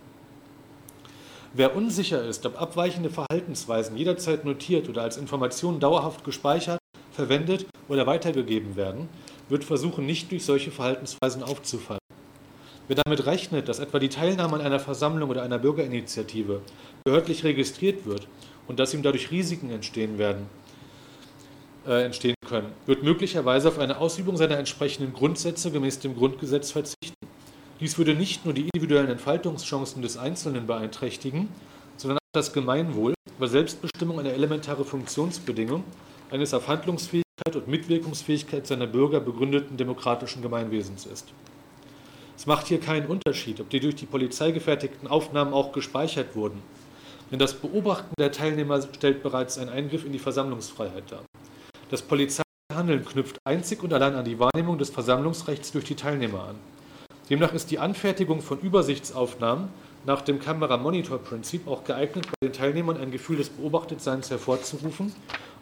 Wer 1.53 1.77
unsicher 1.77 2.25
ist, 2.25 2.47
ob 2.47 2.61
abweichende 2.61 3.11
Verhaltensweisen 3.11 3.97
jederzeit 3.97 4.45
notiert 4.45 4.89
oder 4.89 5.03
als 5.03 5.19
Information 5.19 5.79
dauerhaft 5.79 6.25
gespeichert, 6.25 6.79
verwendet 7.13 7.67
oder 7.89 8.07
weitergegeben 8.07 8.77
werden, 8.77 9.09
wird 9.49 9.63
versuchen, 9.63 10.07
nicht 10.07 10.33
durch 10.33 10.45
solche 10.45 10.71
Verhaltensweisen 10.71 11.43
aufzufallen. 11.43 12.01
Wer 12.89 12.97
damit 13.05 13.27
rechnet, 13.27 13.69
dass 13.69 13.79
etwa 13.79 13.99
die 13.99 14.09
Teilnahme 14.09 14.57
an 14.57 14.63
einer 14.63 14.81
Versammlung 14.81 15.31
oder 15.31 15.43
einer 15.43 15.59
Bürgerinitiative 15.59 16.61
behördlich 17.05 17.45
registriert 17.45 18.05
wird 18.05 18.27
und 18.67 18.81
dass 18.81 18.95
ihm 18.95 19.03
dadurch 19.03 19.31
Risiken 19.31 19.71
entstehen 19.71 20.19
werden, 20.19 20.47
äh, 21.87 22.05
entstehen 22.05 22.35
können, 22.47 22.73
wird 22.87 23.03
möglicherweise 23.03 23.69
auf 23.69 23.79
eine 23.79 23.99
Ausübung 23.99 24.37
seiner 24.37 24.59
entsprechenden 24.59 25.13
Grundsätze 25.13 25.71
gemäß 25.71 25.99
dem 25.99 26.17
Grundgesetz 26.17 26.71
verzichten. 26.71 27.15
Dies 27.81 27.99
würde 27.99 28.15
nicht 28.15 28.45
nur 28.45 28.55
die 28.55 28.69
individuellen 28.73 29.11
Entfaltungschancen 29.11 30.01
des 30.01 30.17
Einzelnen 30.17 30.67
beeinträchtigen, 30.67 31.49
sondern 31.97 32.19
auch 32.19 32.33
das 32.33 32.53
Gemeinwohl, 32.53 33.15
weil 33.39 33.49
Selbstbestimmung 33.49 34.19
eine 34.19 34.33
elementare 34.33 34.85
Funktionsbedingung 34.85 35.85
eines 36.31 36.55
auf 36.55 36.69
Handlungsfähigkeit 36.69 37.55
und 37.55 37.69
Mitwirkungsfähigkeit 37.69 38.67
seiner 38.67 38.87
Bürger 38.87 39.21
begründeten 39.21 39.77
demokratischen 39.77 40.43
Gemeinwesens 40.43 41.07
ist. 41.07 41.33
Es 42.37 42.47
macht 42.47 42.67
hier 42.67 42.81
keinen 42.81 43.07
Unterschied, 43.07 43.61
ob 43.61 43.71
die 43.71 43.81
durch 43.81 43.95
die 43.95 44.07
Polizei 44.07 44.51
gefertigten 44.51 45.07
Aufnahmen 45.07 45.53
auch 45.53 45.73
gespeichert 45.73 46.35
wurden, 46.35 46.63
denn 47.31 47.39
das 47.39 47.55
Beobachten 47.55 48.13
der 48.19 48.33
Teilnehmer 48.33 48.83
stellt 48.83 49.23
bereits 49.23 49.59
einen 49.59 49.71
Eingriff 49.71 50.05
in 50.05 50.13
die 50.13 50.19
Versammlungsfreiheit 50.19 51.05
dar. 51.11 51.25
Das 51.91 52.01
Polizeihandeln 52.01 53.05
knüpft 53.05 53.39
einzig 53.45 53.83
und 53.83 53.93
allein 53.93 54.15
an 54.15 54.25
die 54.25 54.39
Wahrnehmung 54.39 54.79
des 54.79 54.89
Versammlungsrechts 54.91 55.71
durch 55.73 55.85
die 55.85 55.97
Teilnehmer 55.97 56.45
an. 56.49 56.55
Demnach 57.29 57.53
ist 57.53 57.71
die 57.71 57.79
Anfertigung 57.79 58.41
von 58.41 58.59
Übersichtsaufnahmen 58.59 59.69
nach 60.07 60.23
dem 60.23 60.39
Kamera-Monitor-Prinzip 60.39 61.67
auch 61.69 61.85
geeignet, 61.85 62.27
bei 62.27 62.49
den 62.49 62.53
Teilnehmern 62.53 62.97
ein 62.97 63.11
Gefühl 63.11 63.37
des 63.37 63.51
Beobachtetseins 63.51 64.31
hervorzurufen 64.31 65.13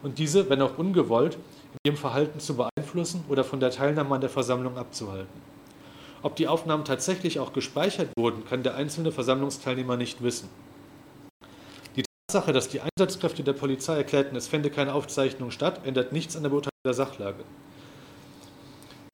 und 0.01 0.17
diese, 0.17 0.49
wenn 0.49 0.61
auch 0.61 0.77
ungewollt, 0.77 1.35
in 1.35 1.91
ihrem 1.91 1.97
Verhalten 1.97 2.39
zu 2.39 2.55
beeinflussen 2.55 3.23
oder 3.29 3.43
von 3.43 3.59
der 3.59 3.71
Teilnahme 3.71 4.15
an 4.15 4.21
der 4.21 4.29
Versammlung 4.29 4.77
abzuhalten. 4.77 5.41
Ob 6.21 6.37
die 6.37 6.47
Aufnahmen 6.47 6.85
tatsächlich 6.85 7.39
auch 7.39 7.51
gespeichert 7.51 8.09
wurden, 8.17 8.45
kann 8.45 8.63
der 8.63 8.75
einzelne 8.75 9.11
Versammlungsteilnehmer 9.11 9.97
nicht 9.97 10.23
wissen. 10.23 10.49
Tatsache, 12.33 12.51
dass 12.51 12.67
die 12.67 12.81
Einsatzkräfte 12.81 13.43
der 13.43 13.53
Polizei 13.53 13.95
erklärten, 13.95 14.35
es 14.35 14.47
fände 14.47 14.71
keine 14.71 14.95
Aufzeichnung 14.95 15.51
statt, 15.51 15.81
ändert 15.85 16.13
nichts 16.13 16.35
an 16.35 16.41
der 16.41 16.49
Beurteilung 16.49 16.79
der 16.83 16.95
Sachlage. 16.95 17.43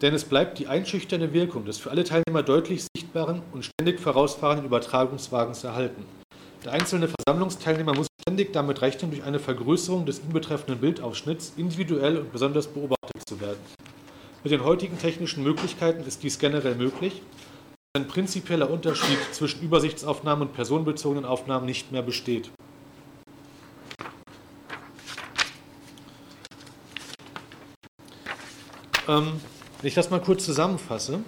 Denn 0.02 0.14
es 0.14 0.24
bleibt 0.24 0.58
die 0.58 0.68
einschüchternde 0.68 1.34
Wirkung 1.34 1.66
des 1.66 1.80
für 1.80 1.92
alle 1.92 2.06
Teilnehmer 2.06 2.44
deutlich 2.44 2.86
sichtbaren 2.96 3.42
und 3.52 3.66
ständig 3.66 4.00
vorausfahrenden 4.00 4.66
Übertragungswagens 4.66 5.66
erhalten. 5.66 6.06
Der 6.64 6.72
einzelne 6.72 7.10
Versammlungsteilnehmer 7.10 7.94
muss 7.94 8.08
ständig 8.22 8.54
damit 8.54 8.82
rechnen, 8.82 9.12
durch 9.12 9.24
eine 9.24 9.40
Vergrößerung 9.40 10.06
des 10.06 10.20
ihn 10.20 10.32
betreffenden 10.32 10.80
Bildausschnitts 10.80 11.56
individuell 11.58 12.20
und 12.20 12.32
besonders 12.32 12.68
beobachtet 12.68 13.28
zu 13.28 13.42
werden. 13.42 13.60
Mit 14.46 14.54
den 14.54 14.64
heutigen 14.64 14.98
technischen 14.98 15.44
Möglichkeiten 15.44 16.06
ist 16.08 16.24
dies 16.24 16.40
generell 16.40 16.76
möglich. 16.76 17.22
Ein 17.98 18.08
prinzipieller 18.08 18.70
Unterschied 18.70 19.18
zwischen 19.34 19.62
Übersichtsaufnahmen 19.62 20.48
und 20.48 20.54
personenbezogenen 20.54 21.26
Aufnahmen 21.26 21.66
nicht 21.66 21.92
mehr 21.92 22.02
besteht. 22.02 22.50
Ähm, 29.10 29.42
wenn 29.82 29.88
ich 29.88 29.96
das 29.96 30.12
mal 30.12 30.22
kurz 30.22 30.46
zusammenfasse, 30.46 31.22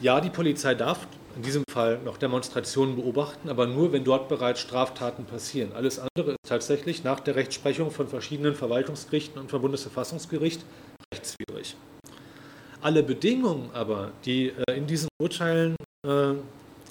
ja, 0.00 0.20
die 0.20 0.30
Polizei 0.30 0.74
darf 0.74 1.06
in 1.36 1.42
diesem 1.42 1.62
Fall 1.70 2.00
noch 2.04 2.16
Demonstrationen 2.16 2.96
beobachten, 2.96 3.48
aber 3.48 3.68
nur, 3.68 3.92
wenn 3.92 4.02
dort 4.02 4.28
bereits 4.28 4.60
Straftaten 4.60 5.24
passieren. 5.24 5.70
Alles 5.76 6.00
andere 6.00 6.32
ist 6.32 6.48
tatsächlich 6.48 7.04
nach 7.04 7.20
der 7.20 7.36
Rechtsprechung 7.36 7.92
von 7.92 8.08
verschiedenen 8.08 8.56
Verwaltungsgerichten 8.56 9.40
und 9.40 9.48
vom 9.48 9.62
Bundesverfassungsgericht 9.62 10.64
rechtswidrig. 11.14 11.76
Alle 12.80 13.04
Bedingungen 13.04 13.70
aber, 13.74 14.10
die 14.24 14.48
äh, 14.48 14.76
in 14.76 14.88
diesen 14.88 15.08
Urteilen 15.20 15.76
äh, 16.04 16.32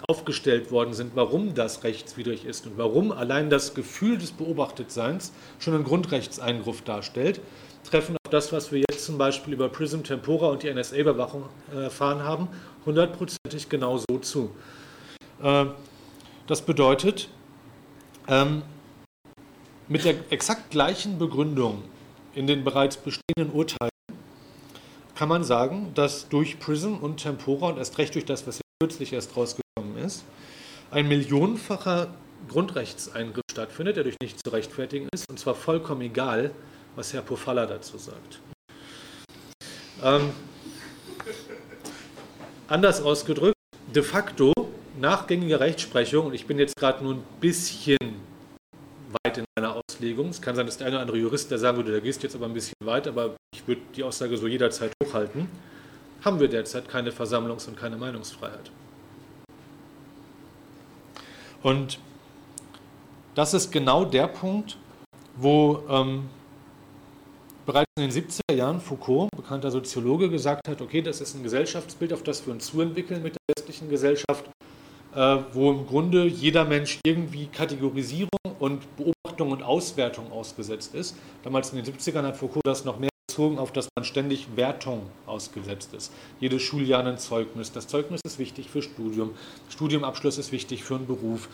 aufgestellt 0.07 0.71
worden 0.71 0.93
sind, 0.93 1.15
warum 1.15 1.53
das 1.53 1.83
rechtswidrig 1.83 2.45
ist 2.45 2.65
und 2.65 2.77
warum 2.77 3.11
allein 3.11 3.49
das 3.49 3.73
Gefühl 3.73 4.17
des 4.17 4.31
Beobachtetseins 4.31 5.33
schon 5.59 5.73
einen 5.73 5.83
Grundrechtseingriff 5.83 6.81
darstellt, 6.83 7.41
treffen 7.89 8.17
auf 8.23 8.31
das, 8.31 8.51
was 8.51 8.71
wir 8.71 8.79
jetzt 8.79 9.05
zum 9.05 9.17
Beispiel 9.17 9.53
über 9.53 9.69
Prism 9.69 10.03
Tempora 10.03 10.47
und 10.47 10.63
die 10.63 10.73
NSA-Überwachung 10.73 11.45
äh, 11.73 11.83
erfahren 11.83 12.23
haben, 12.23 12.49
hundertprozentig 12.85 13.69
genau 13.69 13.97
so 13.97 14.19
zu. 14.19 14.51
Äh, 15.41 15.65
das 16.47 16.61
bedeutet, 16.61 17.29
ähm, 18.27 18.63
mit 19.88 20.03
der 20.03 20.15
exakt 20.31 20.71
gleichen 20.71 21.17
Begründung 21.17 21.83
in 22.35 22.45
den 22.47 22.63
bereits 22.63 22.97
bestehenden 22.97 23.53
Urteilen 23.53 23.91
kann 25.15 25.29
man 25.29 25.43
sagen, 25.43 25.91
dass 25.95 26.29
durch 26.29 26.59
Prism 26.59 26.95
und 26.95 27.17
Tempora 27.17 27.69
und 27.69 27.77
erst 27.77 27.97
recht 27.97 28.13
durch 28.13 28.25
das, 28.25 28.45
was 28.45 28.61
kürzlich 28.79 29.13
erst 29.13 29.35
rausgekommen 29.35 29.97
ist, 29.97 30.23
ein 30.91 31.07
millionenfacher 31.07 32.09
Grundrechtseingriff 32.49 33.43
stattfindet, 33.51 33.95
der 33.95 34.03
durch 34.03 34.17
nichts 34.21 34.41
zu 34.45 34.51
rechtfertigen 34.51 35.07
ist, 35.11 35.25
und 35.29 35.39
zwar 35.39 35.55
vollkommen 35.55 36.01
egal, 36.01 36.51
was 36.97 37.13
Herr 37.13 37.21
Pofalla 37.21 37.65
dazu 37.67 37.97
sagt. 37.97 38.39
Ähm, 40.03 40.31
anders 42.67 43.01
ausgedrückt, 43.01 43.55
de 43.93 44.01
facto 44.01 44.51
nachgängige 44.99 45.59
Rechtsprechung, 45.59 46.25
und 46.25 46.33
ich 46.33 46.47
bin 46.47 46.57
jetzt 46.57 46.75
gerade 46.75 47.03
nur 47.03 47.13
ein 47.13 47.23
bisschen 47.39 47.97
weit 49.23 49.37
in 49.37 49.45
meiner 49.55 49.75
Auslegung. 49.75 50.29
Es 50.29 50.41
kann 50.41 50.55
sein, 50.55 50.65
dass 50.65 50.77
der 50.77 50.87
eine 50.87 50.95
oder 50.95 51.01
andere 51.03 51.17
Jurist, 51.19 51.51
der 51.51 51.59
sagen 51.59 51.77
würde, 51.77 51.91
da 51.91 51.99
gehst 51.99 52.23
jetzt 52.23 52.35
aber 52.35 52.47
ein 52.47 52.53
bisschen 52.53 52.73
weit, 52.83 53.07
aber 53.07 53.35
ich 53.53 53.67
würde 53.67 53.81
die 53.95 54.03
Aussage 54.03 54.35
so 54.35 54.47
jederzeit 54.47 54.91
hochhalten, 55.03 55.47
haben 56.25 56.39
wir 56.39 56.47
derzeit 56.47 56.89
keine 56.89 57.11
Versammlungs- 57.11 57.67
und 57.67 57.77
keine 57.77 57.95
Meinungsfreiheit. 57.95 58.71
Und 61.61 61.99
das 63.35 63.53
ist 63.53 63.71
genau 63.71 64.03
der 64.03 64.27
Punkt, 64.27 64.77
wo 65.35 65.83
ähm, 65.89 66.29
bereits 67.68 67.91
in 67.97 68.09
den 68.09 68.11
70er 68.11 68.53
Jahren 68.53 68.80
Foucault, 68.80 69.30
bekannter 69.36 69.70
Soziologe, 69.70 70.30
gesagt 70.30 70.68
hat, 70.68 70.82
okay, 70.82 71.01
das 71.01 71.22
ist 71.22 71.36
ein 71.36 71.43
Gesellschaftsbild, 71.43 72.13
auf 72.13 72.24
das 72.24 72.47
wir 72.47 72.53
uns 72.53 72.65
zuentwickeln 72.68 73.22
mit 73.22 73.36
der 73.36 73.55
westlichen 73.55 73.89
Gesellschaft, 73.89 74.45
äh, 75.13 75.38
wo 75.51 75.72
im 75.72 75.86
Grunde 75.86 76.26
jeder 76.26 76.63
Mensch 76.63 76.99
irgendwie 77.05 77.47
Kategorisierung 77.47 78.30
und 78.59 78.84
Beobachtung 78.95 79.51
und 79.51 79.61
Auswertung 79.61 80.32
ausgesetzt 80.32 80.95
ist. 80.95 81.15
Damals 81.43 81.74
in 81.74 81.84
den 81.84 81.93
70ern 81.93 82.24
hat 82.24 82.38
Foucault 82.38 82.65
das 82.65 82.86
noch 82.86 82.99
mehr 82.99 83.09
bezogen, 83.38 83.59
auf 83.59 83.72
das 83.72 83.89
man 83.95 84.05
ständig 84.05 84.47
Wertung 84.55 85.01
ausgesetzt 85.26 85.93
ist. 85.93 86.13
Jedes 86.39 86.61
Schuljahr 86.61 87.05
ein 87.05 87.18
Zeugnis. 87.18 87.72
Das 87.72 87.88
Zeugnis 87.88 88.22
ist 88.26 88.39
wichtig 88.39 88.70
für 88.70 88.82
Studium. 88.82 89.32
Studiumabschluss 89.70 90.38
ist 90.38 90.51
wichtig 90.51 90.84
für 90.84 90.95
einen 90.95 91.05
Beruf. 91.05 91.49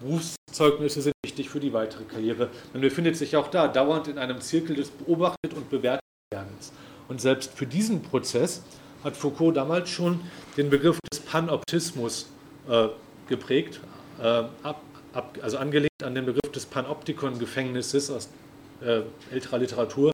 Berufszeugnisse 0.00 1.02
sind 1.02 1.14
wichtig 1.24 1.48
für 1.48 1.60
die 1.60 1.72
weitere 1.72 2.04
Karriere. 2.04 2.50
Man 2.72 2.82
befindet 2.82 3.16
sich 3.16 3.36
auch 3.36 3.48
da 3.48 3.68
dauernd 3.68 4.08
in 4.08 4.18
einem 4.18 4.40
Zirkel 4.40 4.76
des 4.76 4.90
Beobachtet 4.90 5.54
und 5.54 5.70
Bewertetwerdens. 5.70 6.72
Und 7.08 7.20
selbst 7.20 7.52
für 7.54 7.66
diesen 7.66 8.02
Prozess 8.02 8.62
hat 9.04 9.16
Foucault 9.16 9.56
damals 9.56 9.90
schon 9.90 10.20
den 10.56 10.70
Begriff 10.70 10.98
des 11.12 11.20
Panoptismus 11.20 12.28
äh, 12.68 12.88
geprägt, 13.28 13.80
äh, 14.20 14.44
ab, 14.62 14.82
ab, 15.12 15.38
also 15.42 15.58
angelehnt 15.58 15.88
an 16.02 16.14
den 16.14 16.26
Begriff 16.26 16.52
des 16.52 16.66
Panoptikon-Gefängnisses 16.66 18.10
aus 18.10 18.28
äh, 18.82 19.02
älterer 19.32 19.58
Literatur, 19.58 20.12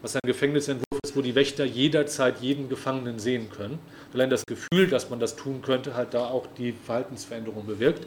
was 0.00 0.16
ein 0.16 0.20
Gefängnisentwurf 0.24 1.00
ist, 1.04 1.16
wo 1.16 1.22
die 1.22 1.34
Wächter 1.34 1.64
jederzeit 1.64 2.40
jeden 2.40 2.68
Gefangenen 2.68 3.18
sehen 3.18 3.50
können. 3.50 3.78
Allein 4.12 4.30
das 4.30 4.44
Gefühl, 4.46 4.88
dass 4.88 5.10
man 5.10 5.20
das 5.20 5.36
tun 5.36 5.62
könnte, 5.62 5.94
hat 5.94 6.14
da 6.14 6.26
auch 6.26 6.46
die 6.58 6.72
Verhaltensveränderung 6.72 7.66
bewirkt. 7.66 8.06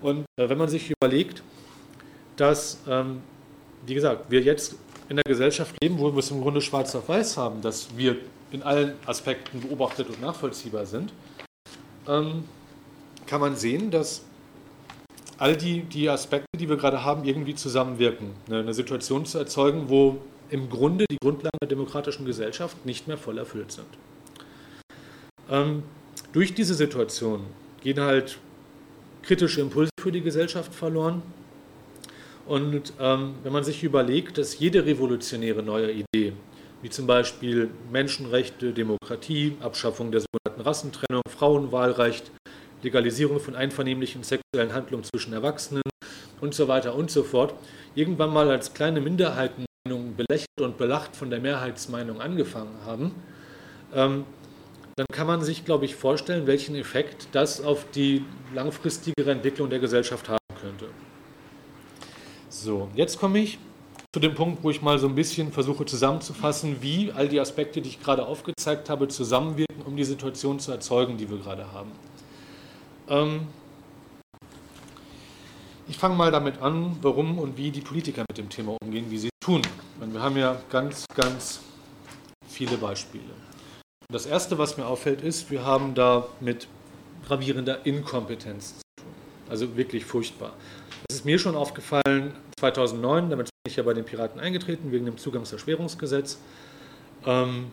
Und 0.00 0.24
äh, 0.36 0.48
wenn 0.48 0.58
man 0.58 0.68
sich 0.68 0.90
überlegt, 0.90 1.42
dass, 2.36 2.78
ähm, 2.88 3.20
wie 3.86 3.94
gesagt, 3.94 4.30
wir 4.30 4.40
jetzt 4.40 4.76
in 5.08 5.16
der 5.16 5.24
Gesellschaft 5.24 5.74
leben, 5.82 5.98
wo 5.98 6.12
wir 6.12 6.18
es 6.18 6.30
im 6.30 6.40
Grunde 6.40 6.60
schwarz 6.60 6.94
auf 6.94 7.08
weiß 7.08 7.36
haben, 7.36 7.60
dass 7.62 7.96
wir 7.96 8.16
in 8.52 8.62
allen 8.62 8.94
Aspekten 9.06 9.60
beobachtet 9.60 10.08
und 10.08 10.20
nachvollziehbar 10.20 10.86
sind, 10.86 11.12
ähm, 12.08 12.44
kann 13.26 13.40
man 13.40 13.56
sehen, 13.56 13.90
dass 13.90 14.24
all 15.38 15.56
die, 15.56 15.82
die 15.82 16.08
Aspekte, 16.08 16.46
die 16.58 16.68
wir 16.68 16.76
gerade 16.76 17.04
haben, 17.04 17.24
irgendwie 17.24 17.54
zusammenwirken. 17.54 18.30
Eine 18.48 18.74
Situation 18.74 19.24
zu 19.24 19.38
erzeugen, 19.38 19.88
wo 19.88 20.18
im 20.50 20.68
Grunde 20.68 21.04
die 21.10 21.16
Grundlagen 21.16 21.56
der 21.60 21.68
demokratischen 21.68 22.26
Gesellschaft 22.26 22.84
nicht 22.84 23.08
mehr 23.08 23.16
voll 23.16 23.38
erfüllt 23.38 23.72
sind. 23.72 23.86
Ähm, 25.48 25.82
durch 26.32 26.54
diese 26.54 26.74
Situation 26.74 27.46
gehen 27.82 28.00
halt 28.00 28.38
kritische 29.22 29.60
Impulse 29.60 29.90
für 30.00 30.12
die 30.12 30.22
Gesellschaft 30.22 30.74
verloren. 30.74 31.22
Und 32.46 32.94
ähm, 32.98 33.34
wenn 33.42 33.52
man 33.52 33.64
sich 33.64 33.84
überlegt, 33.84 34.38
dass 34.38 34.58
jede 34.58 34.84
revolutionäre 34.84 35.62
neue 35.62 35.92
Idee, 35.92 36.32
wie 36.82 36.90
zum 36.90 37.06
Beispiel 37.06 37.70
Menschenrechte, 37.92 38.72
Demokratie, 38.72 39.56
Abschaffung 39.60 40.10
der 40.10 40.22
sogenannten 40.22 40.62
Rassentrennung, 40.66 41.22
Frauenwahlrecht, 41.28 42.30
Legalisierung 42.82 43.40
von 43.40 43.54
einvernehmlichen 43.54 44.22
sexuellen 44.22 44.72
Handlungen 44.72 45.04
zwischen 45.04 45.32
Erwachsenen 45.32 45.82
und 46.40 46.54
so 46.54 46.68
weiter 46.68 46.94
und 46.94 47.10
so 47.10 47.22
fort, 47.22 47.54
irgendwann 47.94 48.32
mal 48.32 48.50
als 48.50 48.72
kleine 48.72 49.00
Minderheitenmeinung 49.00 50.16
belächelt 50.16 50.60
und 50.60 50.78
belacht 50.78 51.14
von 51.14 51.30
der 51.30 51.40
Mehrheitsmeinung 51.40 52.20
angefangen 52.20 52.78
haben, 52.86 53.14
ähm, 53.94 54.24
dann 55.00 55.06
kann 55.16 55.26
man 55.26 55.40
sich, 55.40 55.64
glaube 55.64 55.86
ich, 55.86 55.94
vorstellen, 55.94 56.46
welchen 56.46 56.76
Effekt 56.76 57.28
das 57.32 57.62
auf 57.62 57.86
die 57.90 58.22
langfristigere 58.54 59.30
Entwicklung 59.30 59.70
der 59.70 59.78
Gesellschaft 59.78 60.28
haben 60.28 60.38
könnte. 60.60 60.90
So, 62.50 62.90
jetzt 62.94 63.18
komme 63.18 63.38
ich 63.38 63.58
zu 64.12 64.20
dem 64.20 64.34
Punkt, 64.34 64.62
wo 64.62 64.68
ich 64.68 64.82
mal 64.82 64.98
so 64.98 65.08
ein 65.08 65.14
bisschen 65.14 65.52
versuche 65.52 65.86
zusammenzufassen, 65.86 66.82
wie 66.82 67.12
all 67.12 67.28
die 67.28 67.40
Aspekte, 67.40 67.80
die 67.80 67.88
ich 67.88 68.02
gerade 68.02 68.26
aufgezeigt 68.26 68.90
habe, 68.90 69.08
zusammenwirken, 69.08 69.80
um 69.86 69.96
die 69.96 70.04
Situation 70.04 70.60
zu 70.60 70.70
erzeugen, 70.70 71.16
die 71.16 71.30
wir 71.30 71.38
gerade 71.38 71.72
haben. 71.72 71.92
Ähm, 73.08 73.46
ich 75.88 75.96
fange 75.96 76.14
mal 76.14 76.30
damit 76.30 76.60
an, 76.60 76.98
warum 77.00 77.38
und 77.38 77.56
wie 77.56 77.70
die 77.70 77.80
Politiker 77.80 78.26
mit 78.28 78.36
dem 78.36 78.50
Thema 78.50 78.76
umgehen, 78.82 79.06
wie 79.08 79.16
sie 79.16 79.28
es 79.28 79.46
tun. 79.46 79.62
Wir 79.98 80.20
haben 80.20 80.36
ja 80.36 80.60
ganz, 80.68 81.06
ganz 81.16 81.62
viele 82.46 82.76
Beispiele. 82.76 83.39
Das 84.12 84.26
Erste, 84.26 84.58
was 84.58 84.76
mir 84.76 84.86
auffällt, 84.86 85.22
ist, 85.22 85.52
wir 85.52 85.64
haben 85.64 85.94
da 85.94 86.26
mit 86.40 86.66
gravierender 87.26 87.86
Inkompetenz 87.86 88.74
zu 88.78 88.82
tun. 88.96 89.12
Also 89.48 89.76
wirklich 89.76 90.04
furchtbar. 90.04 90.52
Das 91.06 91.18
ist 91.18 91.24
mir 91.24 91.38
schon 91.38 91.54
aufgefallen 91.54 92.34
2009, 92.58 93.30
damit 93.30 93.46
bin 93.46 93.70
ich 93.70 93.76
ja 93.76 93.84
bei 93.84 93.94
den 93.94 94.04
Piraten 94.04 94.40
eingetreten, 94.40 94.90
wegen 94.90 95.04
dem 95.04 95.16
Zugangserschwerungsgesetz. 95.16 96.38
Ähm, 97.24 97.70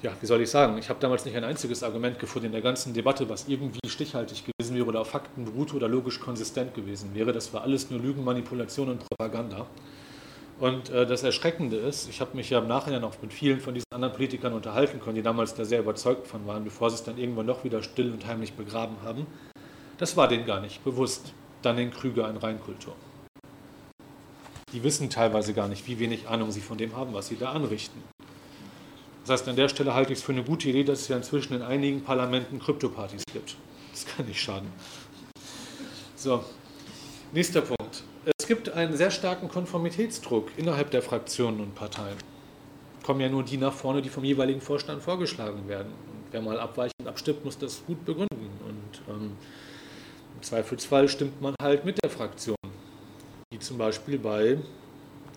ja, 0.00 0.12
wie 0.18 0.26
soll 0.26 0.40
ich 0.40 0.48
sagen, 0.48 0.78
ich 0.78 0.88
habe 0.88 0.98
damals 0.98 1.26
nicht 1.26 1.36
ein 1.36 1.44
einziges 1.44 1.82
Argument 1.82 2.18
gefunden 2.18 2.46
in 2.46 2.52
der 2.52 2.62
ganzen 2.62 2.94
Debatte, 2.94 3.28
was 3.28 3.48
irgendwie 3.48 3.86
stichhaltig 3.86 4.44
gewesen 4.46 4.74
wäre 4.74 4.86
oder 4.86 5.02
auf 5.02 5.10
Fakten 5.10 5.44
beruht 5.44 5.74
oder 5.74 5.88
logisch 5.88 6.20
konsistent 6.20 6.74
gewesen 6.74 7.14
wäre. 7.14 7.32
Das 7.32 7.52
war 7.52 7.62
alles 7.62 7.90
nur 7.90 8.00
Lügen, 8.00 8.24
Manipulation 8.24 8.88
und 8.88 9.04
Propaganda. 9.08 9.66
Und 10.62 10.90
äh, 10.90 11.04
das 11.04 11.24
Erschreckende 11.24 11.76
ist, 11.76 12.08
ich 12.08 12.20
habe 12.20 12.36
mich 12.36 12.48
ja 12.50 12.60
im 12.60 12.68
Nachhinein 12.68 13.02
auch 13.02 13.16
mit 13.20 13.32
vielen 13.32 13.58
von 13.58 13.74
diesen 13.74 13.88
anderen 13.92 14.14
Politikern 14.14 14.52
unterhalten 14.52 15.00
können, 15.00 15.16
die 15.16 15.22
damals 15.22 15.54
da 15.54 15.64
sehr 15.64 15.80
überzeugt 15.80 16.28
von 16.28 16.46
waren, 16.46 16.62
bevor 16.62 16.88
sie 16.88 16.94
es 16.94 17.02
dann 17.02 17.18
irgendwann 17.18 17.48
doch 17.48 17.64
wieder 17.64 17.82
still 17.82 18.12
und 18.12 18.24
heimlich 18.28 18.52
begraben 18.52 18.94
haben. 19.02 19.26
Das 19.98 20.16
war 20.16 20.28
denen 20.28 20.46
gar 20.46 20.60
nicht 20.60 20.84
bewusst. 20.84 21.34
Dann 21.62 21.78
den 21.78 21.90
Krüger 21.90 22.30
in 22.30 22.36
Reinkultur. 22.36 22.94
Die 24.72 24.84
wissen 24.84 25.10
teilweise 25.10 25.52
gar 25.52 25.66
nicht, 25.66 25.88
wie 25.88 25.98
wenig 25.98 26.28
Ahnung 26.28 26.52
sie 26.52 26.60
von 26.60 26.78
dem 26.78 26.94
haben, 26.94 27.12
was 27.12 27.26
sie 27.26 27.36
da 27.36 27.50
anrichten. 27.50 28.00
Das 29.22 29.40
heißt, 29.40 29.48
an 29.48 29.56
der 29.56 29.68
Stelle 29.68 29.94
halte 29.94 30.12
ich 30.12 30.20
es 30.20 30.24
für 30.24 30.30
eine 30.30 30.44
gute 30.44 30.68
Idee, 30.68 30.84
dass 30.84 31.00
es 31.00 31.08
ja 31.08 31.16
inzwischen 31.16 31.54
in 31.54 31.62
einigen 31.62 32.04
Parlamenten 32.04 32.60
Kryptopartys 32.60 33.24
gibt. 33.32 33.56
Das 33.90 34.06
kann 34.06 34.26
nicht 34.26 34.40
schaden. 34.40 34.68
So, 36.14 36.44
nächster 37.32 37.62
Punkt. 37.62 38.04
Es 38.42 38.48
gibt 38.48 38.70
einen 38.70 38.96
sehr 38.96 39.12
starken 39.12 39.48
Konformitätsdruck 39.48 40.50
innerhalb 40.56 40.90
der 40.90 41.00
Fraktionen 41.00 41.60
und 41.60 41.76
Parteien. 41.76 42.16
Kommen 43.04 43.20
ja 43.20 43.28
nur 43.28 43.44
die 43.44 43.56
nach 43.56 43.72
vorne, 43.72 44.02
die 44.02 44.08
vom 44.08 44.24
jeweiligen 44.24 44.60
Vorstand 44.60 45.00
vorgeschlagen 45.00 45.68
werden. 45.68 45.92
Und 45.92 46.24
wer 46.32 46.42
mal 46.42 46.58
abweichend 46.58 47.06
abstimmt, 47.06 47.44
muss 47.44 47.56
das 47.56 47.84
gut 47.86 48.04
begründen. 48.04 48.50
Und 48.66 49.00
ähm, 49.08 49.36
im 50.34 50.42
Zweifelsfall 50.42 51.08
stimmt 51.08 51.40
man 51.40 51.54
halt 51.62 51.84
mit 51.84 52.02
der 52.02 52.10
Fraktion, 52.10 52.56
wie 53.52 53.60
zum 53.60 53.78
Beispiel 53.78 54.18
bei 54.18 54.58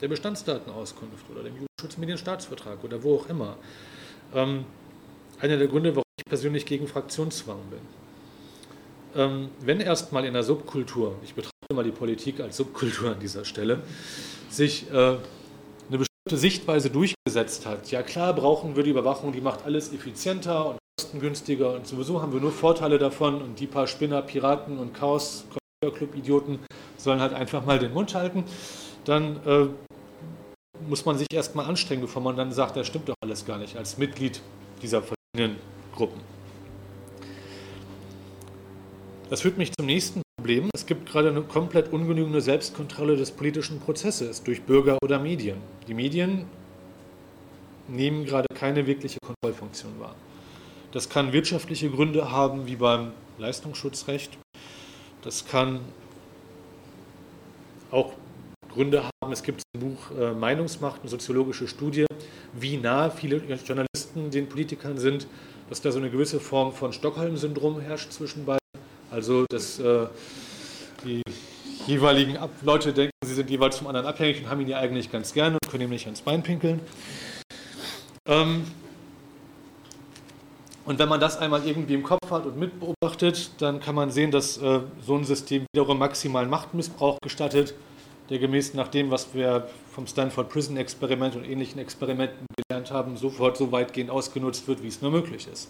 der 0.02 0.08
Bestandsdatenauskunft 0.08 1.30
oder 1.30 1.44
dem 1.44 1.58
Jugendschutzmedienstaatsvertrag 1.58 2.84
oder 2.84 3.04
wo 3.04 3.18
auch 3.18 3.30
immer. 3.30 3.56
Ähm, 4.34 4.66
einer 5.40 5.58
der 5.58 5.68
Gründe, 5.68 5.92
warum 5.92 6.10
ich 6.18 6.26
persönlich 6.26 6.66
gegen 6.66 6.88
Fraktionszwang 6.88 7.60
bin. 7.70 7.82
Ähm, 9.16 9.50
wenn 9.60 9.80
erstmal 9.80 10.26
in 10.26 10.34
der 10.34 10.42
Subkultur, 10.42 11.20
ich 11.24 11.36
betrachte 11.36 11.55
mal 11.74 11.84
die 11.84 11.92
Politik 11.92 12.40
als 12.40 12.58
Subkultur 12.58 13.12
an 13.12 13.20
dieser 13.20 13.46
Stelle, 13.46 13.82
sich 14.50 14.90
äh, 14.92 14.94
eine 14.94 15.18
bestimmte 15.90 16.38
Sichtweise 16.38 16.90
durchgesetzt 16.90 17.66
hat, 17.66 17.90
ja 17.92 18.04
klar 18.04 18.34
brauchen 18.34 18.76
wir 18.76 18.84
die 18.84 18.92
Überwachung, 18.92 19.32
die 19.32 19.42
macht 19.42 19.66
alles 19.66 19.92
effizienter 19.92 20.70
und 20.70 20.78
kostengünstiger 21.00 21.74
und 21.74 21.88
sowieso 21.88 22.22
haben 22.22 22.34
wir 22.34 22.40
nur 22.40 22.52
Vorteile 22.52 22.98
davon 22.98 23.42
und 23.42 23.60
die 23.60 23.68
paar 23.68 23.88
Spinner, 23.88 24.22
Piraten 24.22 24.78
und 24.78 24.94
Chaos, 24.94 25.46
Club-Idioten 25.84 26.60
sollen 26.98 27.20
halt 27.20 27.34
einfach 27.34 27.66
mal 27.66 27.80
den 27.80 27.94
Mund 27.94 28.16
halten, 28.16 28.44
dann 29.04 29.40
äh, 29.46 29.68
muss 30.88 31.06
man 31.06 31.18
sich 31.18 31.28
erstmal 31.32 31.66
anstrengen, 31.66 32.02
bevor 32.02 32.22
man 32.22 32.36
dann 32.36 32.52
sagt, 32.52 32.76
das 32.76 32.88
stimmt 32.88 33.10
doch 33.10 33.16
alles 33.22 33.46
gar 33.46 33.58
nicht, 33.58 33.76
als 33.76 33.98
Mitglied 33.98 34.42
dieser 34.82 35.02
verschiedenen 35.02 35.60
Gruppen. 35.94 36.22
Das 39.30 39.42
führt 39.42 39.58
mich 39.58 39.72
zum 39.76 39.88
nächsten 39.88 40.22
Problem. 40.46 40.70
Es 40.76 40.86
gibt 40.86 41.10
gerade 41.10 41.30
eine 41.30 41.42
komplett 41.42 41.92
ungenügende 41.92 42.40
Selbstkontrolle 42.40 43.18
des 43.18 43.32
politischen 43.32 43.80
Prozesses 43.80 44.44
durch 44.44 44.62
Bürger 44.62 45.00
oder 45.02 45.18
Medien. 45.18 45.58
Die 45.88 45.96
Medien 45.96 46.46
nehmen 47.88 48.26
gerade 48.26 48.46
keine 48.54 48.86
wirkliche 48.86 49.18
Kontrollfunktion 49.26 50.00
wahr. 50.00 50.14
Das 50.92 51.10
kann 51.10 51.34
wirtschaftliche 51.34 51.90
Gründe 51.90 52.32
haben, 52.32 52.68
wie 52.68 52.76
beim 52.76 53.14
Leistungsschutzrecht. 53.40 54.38
Das 55.24 55.48
kann 55.48 55.80
auch 57.90 58.14
Gründe 58.72 59.04
haben. 59.04 59.32
Es 59.32 59.42
gibt 59.42 59.64
im 59.74 59.80
Buch 59.80 60.12
äh, 60.16 60.32
Meinungsmacht, 60.32 61.02
eine 61.02 61.10
soziologische 61.10 61.68
Studie, 61.68 62.06
wie 62.54 62.78
nah 62.78 63.10
viele 63.10 63.38
Journalisten 63.38 64.30
den 64.30 64.48
Politikern 64.48 65.00
sind, 65.00 65.26
dass 65.70 65.82
da 65.82 65.92
so 65.92 65.98
eine 65.98 66.12
gewisse 66.12 66.40
Form 66.40 66.72
von 66.72 66.94
Stockholm-Syndrom 66.94 67.80
herrscht 67.80 68.12
zwischen 68.12 68.46
beiden. 68.46 68.65
Also, 69.12 69.46
dass 69.50 69.80
äh, 69.80 70.08
die 71.04 71.22
jeweiligen 71.88 72.38
Leute 72.64 72.94
denken, 72.94 73.12
sie 73.24 73.34
sind 73.34 73.50
jeweils 73.50 73.78
vom 73.78 73.88
anderen 73.88 74.08
abhängig 74.08 74.42
und 74.44 74.50
haben 74.50 74.62
ihn 74.62 74.68
ja 74.68 74.80
eigentlich 74.80 75.12
ganz 75.12 75.34
gerne 75.34 75.58
und 75.64 75.72
können 75.72 75.84
ihm 75.84 75.90
nicht 75.90 76.06
ans 76.06 76.22
Bein 76.22 76.44
pinkeln. 76.44 76.80
Ähm, 78.28 78.66
und 80.86 81.00
wenn 81.00 81.10
man 81.10 81.20
das 81.20 81.38
einmal 81.38 81.66
irgendwie 81.66 81.96
im 81.96 82.04
Kopf 82.04 82.30
hat 82.30 82.46
und 82.46 82.58
mitbeobachtet, 82.58 83.52
dann 83.60 83.80
kann 83.80 83.96
man 83.96 84.12
sehen, 84.12 84.32
dass 84.32 84.58
äh, 84.58 84.82
so 85.02 85.16
ein 85.16 85.24
System 85.24 85.66
wiederum 85.74 85.98
maximalen 85.98 86.50
Machtmissbrauch 86.50 87.18
gestattet, 87.24 87.74
der 88.30 88.40
gemäß 88.40 88.74
nach 88.74 88.88
dem, 88.88 89.12
was 89.12 89.34
wir 89.34 89.68
vom 89.92 90.06
Stanford 90.06 90.50
Prison 90.50 90.78
Experiment 90.78 91.36
und 91.36 91.44
ähnlichen 91.44 91.80
Experimenten 91.80 92.46
gelernt 92.68 92.92
haben, 92.92 93.18
sofort 93.18 93.58
so 93.58 93.72
weitgehend 93.72 94.10
ausgenutzt 94.10 94.68
wird, 94.68 94.84
wie 94.84 94.88
es 94.88 95.02
nur 95.02 95.12
möglich 95.12 95.48
ist. 95.52 95.70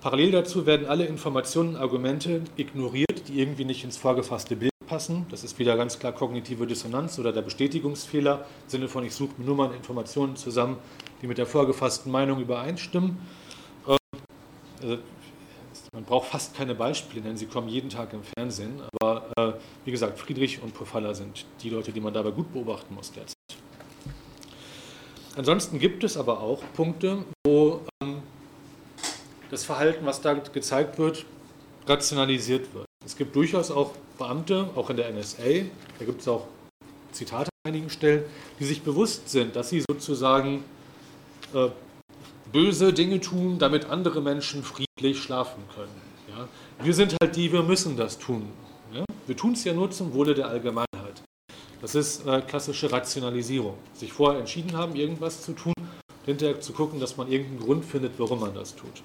Parallel 0.00 0.30
dazu 0.30 0.66
werden 0.66 0.86
alle 0.86 1.06
Informationen 1.06 1.70
und 1.70 1.76
Argumente 1.76 2.42
ignoriert, 2.56 3.28
die 3.28 3.40
irgendwie 3.40 3.64
nicht 3.64 3.82
ins 3.82 3.96
vorgefasste 3.96 4.54
Bild 4.54 4.70
passen. 4.86 5.26
Das 5.30 5.42
ist 5.42 5.58
wieder 5.58 5.76
ganz 5.76 5.98
klar 5.98 6.12
kognitive 6.12 6.66
Dissonanz 6.66 7.18
oder 7.18 7.32
der 7.32 7.42
Bestätigungsfehler 7.42 8.46
im 8.64 8.70
Sinne 8.70 8.88
von, 8.88 9.04
ich 9.04 9.14
suche 9.14 9.40
nur 9.42 9.56
mal 9.56 9.74
Informationen 9.74 10.36
zusammen, 10.36 10.76
die 11.22 11.26
mit 11.26 11.38
der 11.38 11.46
vorgefassten 11.46 12.12
Meinung 12.12 12.40
übereinstimmen. 12.40 13.18
Also, 14.82 14.98
man 15.92 16.04
braucht 16.04 16.28
fast 16.28 16.54
keine 16.54 16.74
Beispiele, 16.74 17.22
denn 17.22 17.36
sie 17.38 17.46
kommen 17.46 17.68
jeden 17.68 17.88
Tag 17.88 18.12
im 18.12 18.22
Fernsehen. 18.22 18.82
Aber 19.00 19.30
äh, 19.38 19.52
wie 19.86 19.90
gesagt, 19.90 20.18
Friedrich 20.18 20.62
und 20.62 20.74
Pofalla 20.74 21.14
sind 21.14 21.46
die 21.62 21.70
Leute, 21.70 21.90
die 21.90 22.00
man 22.00 22.12
dabei 22.12 22.32
gut 22.32 22.52
beobachten 22.52 22.94
muss 22.94 23.12
derzeit. 23.12 23.34
Ansonsten 25.36 25.78
gibt 25.78 26.04
es 26.04 26.16
aber 26.16 26.40
auch 26.40 26.62
Punkte, 26.74 27.24
wo 27.46 27.80
ähm, 28.02 28.15
das 29.50 29.64
Verhalten, 29.64 30.04
was 30.06 30.20
da 30.20 30.34
gezeigt 30.34 30.98
wird, 30.98 31.24
rationalisiert 31.86 32.72
wird. 32.74 32.86
Es 33.04 33.16
gibt 33.16 33.36
durchaus 33.36 33.70
auch 33.70 33.92
Beamte, 34.18 34.68
auch 34.74 34.90
in 34.90 34.96
der 34.96 35.12
NSA, 35.12 35.66
da 35.98 36.04
gibt 36.04 36.20
es 36.20 36.28
auch 36.28 36.46
Zitate 37.12 37.48
an 37.64 37.72
einigen 37.72 37.90
Stellen, 37.90 38.24
die 38.58 38.64
sich 38.64 38.82
bewusst 38.82 39.28
sind, 39.28 39.56
dass 39.56 39.70
sie 39.70 39.82
sozusagen 39.88 40.64
äh, 41.54 41.68
böse 42.52 42.92
Dinge 42.92 43.20
tun, 43.20 43.58
damit 43.58 43.86
andere 43.86 44.20
Menschen 44.20 44.62
friedlich 44.62 45.22
schlafen 45.22 45.62
können. 45.74 45.92
Ja? 46.28 46.48
Wir 46.84 46.94
sind 46.94 47.14
halt 47.20 47.36
die, 47.36 47.52
wir 47.52 47.62
müssen 47.62 47.96
das 47.96 48.18
tun. 48.18 48.48
Ja? 48.92 49.04
Wir 49.26 49.36
tun 49.36 49.52
es 49.52 49.64
ja 49.64 49.72
nur 49.72 49.90
zum 49.90 50.12
Wohle 50.14 50.34
der 50.34 50.48
Allgemeinheit. 50.48 51.22
Das 51.80 51.94
ist 51.94 52.26
äh, 52.26 52.40
klassische 52.40 52.90
Rationalisierung. 52.90 53.74
Sich 53.92 54.12
vorher 54.12 54.40
entschieden 54.40 54.76
haben, 54.76 54.96
irgendwas 54.96 55.42
zu 55.42 55.52
tun, 55.52 55.74
hinterher 56.24 56.60
zu 56.60 56.72
gucken, 56.72 56.98
dass 56.98 57.16
man 57.16 57.30
irgendeinen 57.30 57.60
Grund 57.60 57.84
findet, 57.84 58.18
warum 58.18 58.40
man 58.40 58.54
das 58.54 58.74
tut. 58.74 59.02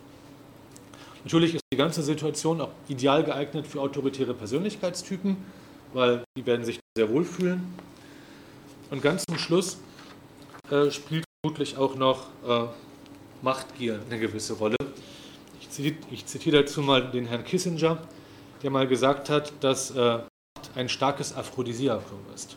Natürlich 1.23 1.55
ist 1.55 1.63
die 1.71 1.77
ganze 1.77 2.01
Situation 2.01 2.61
auch 2.61 2.71
ideal 2.87 3.23
geeignet 3.23 3.67
für 3.67 3.79
autoritäre 3.79 4.33
Persönlichkeitstypen, 4.33 5.37
weil 5.93 6.23
die 6.37 6.45
werden 6.45 6.65
sich 6.65 6.79
sehr 6.97 7.09
wohlfühlen. 7.09 7.63
Und 8.89 9.01
ganz 9.01 9.23
zum 9.27 9.37
Schluss 9.37 9.77
äh, 10.69 10.89
spielt 10.89 11.23
vermutlich 11.41 11.77
auch 11.77 11.95
noch 11.95 12.27
äh, 12.47 12.67
Machtgier 13.41 13.99
eine 14.09 14.19
gewisse 14.19 14.53
Rolle. 14.53 14.75
Ich 15.59 15.69
zitiere, 15.69 15.95
ich 16.09 16.25
zitiere 16.25 16.63
dazu 16.63 16.81
mal 16.81 17.09
den 17.09 17.27
Herrn 17.27 17.43
Kissinger, 17.43 17.99
der 18.63 18.69
mal 18.69 18.87
gesagt 18.87 19.29
hat, 19.29 19.53
dass 19.61 19.91
äh, 19.91 20.19
ein 20.75 20.89
starkes 20.89 21.35
Aphrodisiakum 21.35 22.19
ist. 22.33 22.55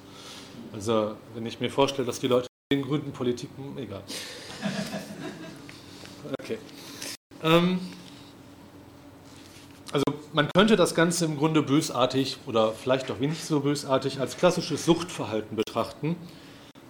Also, 0.73 1.17
wenn 1.35 1.47
ich 1.47 1.61
mir 1.61 1.71
vorstelle, 1.71 2.07
dass 2.07 2.21
die 2.21 2.29
Leute 2.29 2.49
den 2.73 2.83
Gründen 2.83 3.13
Politik, 3.13 3.51
egal. 3.77 4.03
Okay. 6.41 6.57
Ähm, 7.43 7.79
man 10.35 10.49
könnte 10.55 10.77
das 10.77 10.95
Ganze 10.95 11.25
im 11.25 11.39
Grunde 11.39 11.63
bösartig 11.63 12.37
oder 12.47 12.73
vielleicht 12.73 13.11
auch 13.11 13.21
wenig 13.21 13.43
so 13.43 13.61
bösartig 13.61 14.21
als 14.21 14.37
klassisches 14.37 14.85
Suchtverhalten 14.85 15.57
betrachten 15.57 16.17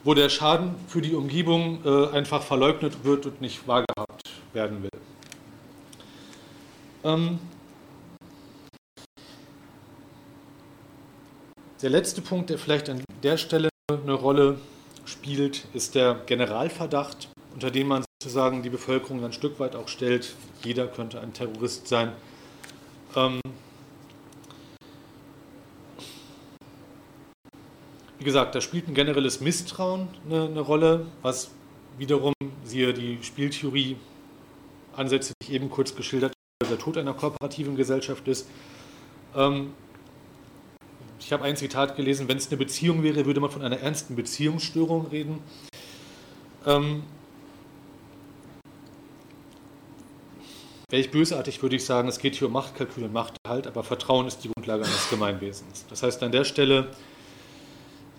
wo 0.05 0.13
der 0.13 0.29
Schaden 0.29 0.75
für 0.87 1.01
die 1.01 1.15
Umgebung 1.15 1.81
äh, 1.85 2.09
einfach 2.09 2.43
verleugnet 2.43 3.05
wird 3.05 3.27
und 3.27 3.41
nicht 3.41 3.67
wahrgehabt 3.67 4.31
werden 4.53 4.83
will. 4.83 4.91
Ähm 7.03 7.39
der 11.81 11.91
letzte 11.91 12.21
Punkt, 12.21 12.51
der 12.51 12.59
vielleicht 12.59 12.89
an 12.91 13.03
der 13.23 13.39
Stelle 13.39 13.71
eine 13.91 14.13
Rolle 14.13 14.59
spielt, 15.07 15.65
ist 15.73 15.95
der 15.95 16.21
Generalverdacht, 16.27 17.29
unter 17.55 17.71
dem 17.71 17.89
man 17.89 18.05
sozusagen 18.23 18.63
die 18.63 18.71
Bevölkerung 18.71 19.25
ein 19.25 19.33
Stück 19.33 19.59
weit 19.59 19.75
auch 19.75 19.89
stellt, 19.89 20.35
jeder 20.63 20.87
könnte 20.87 21.21
ein 21.21 21.33
Terrorist 21.33 21.89
sein. 21.89 22.13
Ähm 23.17 23.41
Wie 28.19 28.25
gesagt, 28.25 28.55
da 28.55 28.61
spielt 28.61 28.89
ein 28.89 28.95
generelles 28.95 29.41
Misstrauen 29.41 30.09
eine, 30.27 30.47
eine 30.47 30.61
Rolle, 30.61 31.07
was 31.21 31.51
wiederum, 31.99 32.33
siehe 32.65 32.95
die 32.95 33.19
Spieltheorie, 33.23 33.97
Ansätze, 34.97 35.35
die 35.43 35.49
ich 35.49 35.53
eben 35.53 35.69
kurz 35.69 35.95
geschildert 35.95 36.33
der 36.71 36.79
Tod 36.79 36.97
einer 36.97 37.13
kooperativen 37.13 37.77
Gesellschaft 37.77 38.27
ist. 38.29 38.49
Ähm, 39.37 39.73
ich 41.21 41.33
habe 41.33 41.45
ein 41.45 41.57
Zitat 41.57 41.97
gelesen, 41.97 42.29
wenn 42.29 42.37
es 42.37 42.49
eine 42.49 42.57
Beziehung 42.57 43.03
wäre, 43.03 43.27
würde 43.27 43.41
man 43.41 43.51
von 43.51 43.63
einer 43.63 43.79
ernsten 43.79 44.17
Beziehungsstörung 44.17 45.07
reden. 45.09 45.41
Ähm, 46.67 47.03
Wäre 50.91 51.01
ich 51.01 51.11
bösartig, 51.11 51.63
würde 51.63 51.77
ich 51.77 51.85
sagen, 51.85 52.09
es 52.09 52.19
geht 52.19 52.37
hier 52.37 52.47
um 52.47 52.53
Machtkalkül 52.53 53.05
und 53.05 53.13
Machterhalt, 53.13 53.67
aber 53.67 53.83
Vertrauen 53.83 54.27
ist 54.27 54.45
die 54.45 54.49
Grundlage 54.49 54.85
eines 54.85 55.09
Gemeinwesens. 55.11 55.87
Das 55.89 56.03
heißt, 56.03 56.23
an 56.23 56.33
der 56.33 56.45
Stelle 56.45 56.89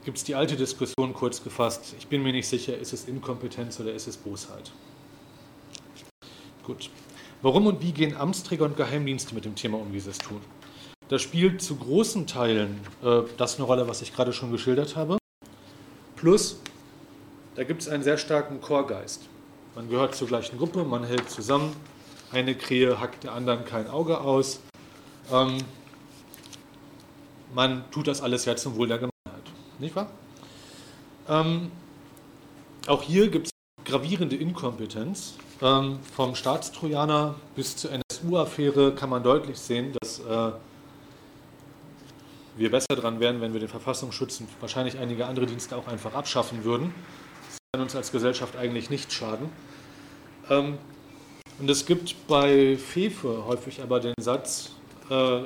gibt 0.03 0.17
es 0.17 0.23
die 0.23 0.35
alte 0.35 0.55
Diskussion 0.55 1.13
kurz 1.13 1.43
gefasst. 1.43 1.95
Ich 1.99 2.07
bin 2.07 2.23
mir 2.23 2.31
nicht 2.31 2.47
sicher, 2.47 2.77
ist 2.77 2.93
es 2.93 3.07
Inkompetenz 3.07 3.79
oder 3.79 3.93
ist 3.93 4.07
es 4.07 4.17
Bosheit? 4.17 4.71
Gut. 6.63 6.89
Warum 7.41 7.67
und 7.67 7.81
wie 7.81 7.91
gehen 7.91 8.15
Amtsträger 8.15 8.65
und 8.65 8.75
Geheimdienste 8.75 9.35
mit 9.35 9.45
dem 9.45 9.55
Thema 9.55 9.77
um, 9.77 9.93
wie 9.93 9.99
sie 9.99 10.09
es 10.09 10.17
tun? 10.17 10.41
Da 11.09 11.19
spielt 11.19 11.61
zu 11.61 11.75
großen 11.75 12.25
Teilen 12.25 12.79
äh, 13.03 13.21
das 13.37 13.57
eine 13.57 13.65
Rolle, 13.65 13.87
was 13.87 14.01
ich 14.01 14.13
gerade 14.13 14.33
schon 14.33 14.51
geschildert 14.51 14.95
habe. 14.95 15.17
Plus, 16.15 16.59
da 17.55 17.63
gibt 17.63 17.83
es 17.83 17.87
einen 17.87 18.01
sehr 18.03 18.17
starken 18.17 18.59
Chorgeist. 18.61 19.29
Man 19.75 19.89
gehört 19.89 20.15
zur 20.15 20.27
gleichen 20.27 20.57
Gruppe, 20.57 20.83
man 20.83 21.03
hält 21.03 21.29
zusammen. 21.29 21.75
Eine 22.31 22.55
Krähe 22.55 22.99
hackt 22.99 23.23
der 23.23 23.33
anderen 23.33 23.65
kein 23.65 23.87
Auge 23.87 24.19
aus. 24.19 24.59
Ähm, 25.31 25.57
man 27.53 27.89
tut 27.91 28.07
das 28.07 28.21
alles 28.21 28.45
ja 28.45 28.55
zum 28.55 28.75
Wohl 28.75 28.87
der 28.87 28.97
Gemeinschaft 28.97 29.15
nicht 29.79 29.95
wahr? 29.95 30.09
Ähm, 31.27 31.71
auch 32.87 33.01
hier 33.01 33.29
gibt 33.29 33.47
es 33.47 33.51
gravierende 33.85 34.35
Inkompetenz. 34.35 35.35
Ähm, 35.61 35.99
vom 36.15 36.35
Staatstrojaner 36.35 37.35
bis 37.55 37.77
zur 37.77 37.91
NSU-Affäre 37.91 38.93
kann 38.93 39.09
man 39.09 39.23
deutlich 39.23 39.57
sehen, 39.57 39.95
dass 40.01 40.19
äh, 40.19 40.51
wir 42.57 42.71
besser 42.71 42.95
dran 42.95 43.19
wären, 43.19 43.41
wenn 43.41 43.53
wir 43.53 43.59
den 43.59 43.69
Verfassungsschutz 43.69 44.41
und 44.41 44.49
wahrscheinlich 44.59 44.97
einige 44.97 45.25
andere 45.25 45.45
Dienste 45.45 45.77
auch 45.77 45.87
einfach 45.87 46.13
abschaffen 46.13 46.63
würden. 46.63 46.93
Das 47.49 47.57
kann 47.73 47.81
uns 47.81 47.95
als 47.95 48.11
Gesellschaft 48.11 48.55
eigentlich 48.55 48.89
nicht 48.89 49.11
schaden. 49.13 49.49
Ähm, 50.49 50.77
und 51.59 51.69
es 51.69 51.85
gibt 51.85 52.15
bei 52.27 52.77
Fefe 52.77 53.45
häufig 53.45 53.81
aber 53.81 53.99
den 53.99 54.13
Satz, 54.19 54.71
äh, 55.09 55.41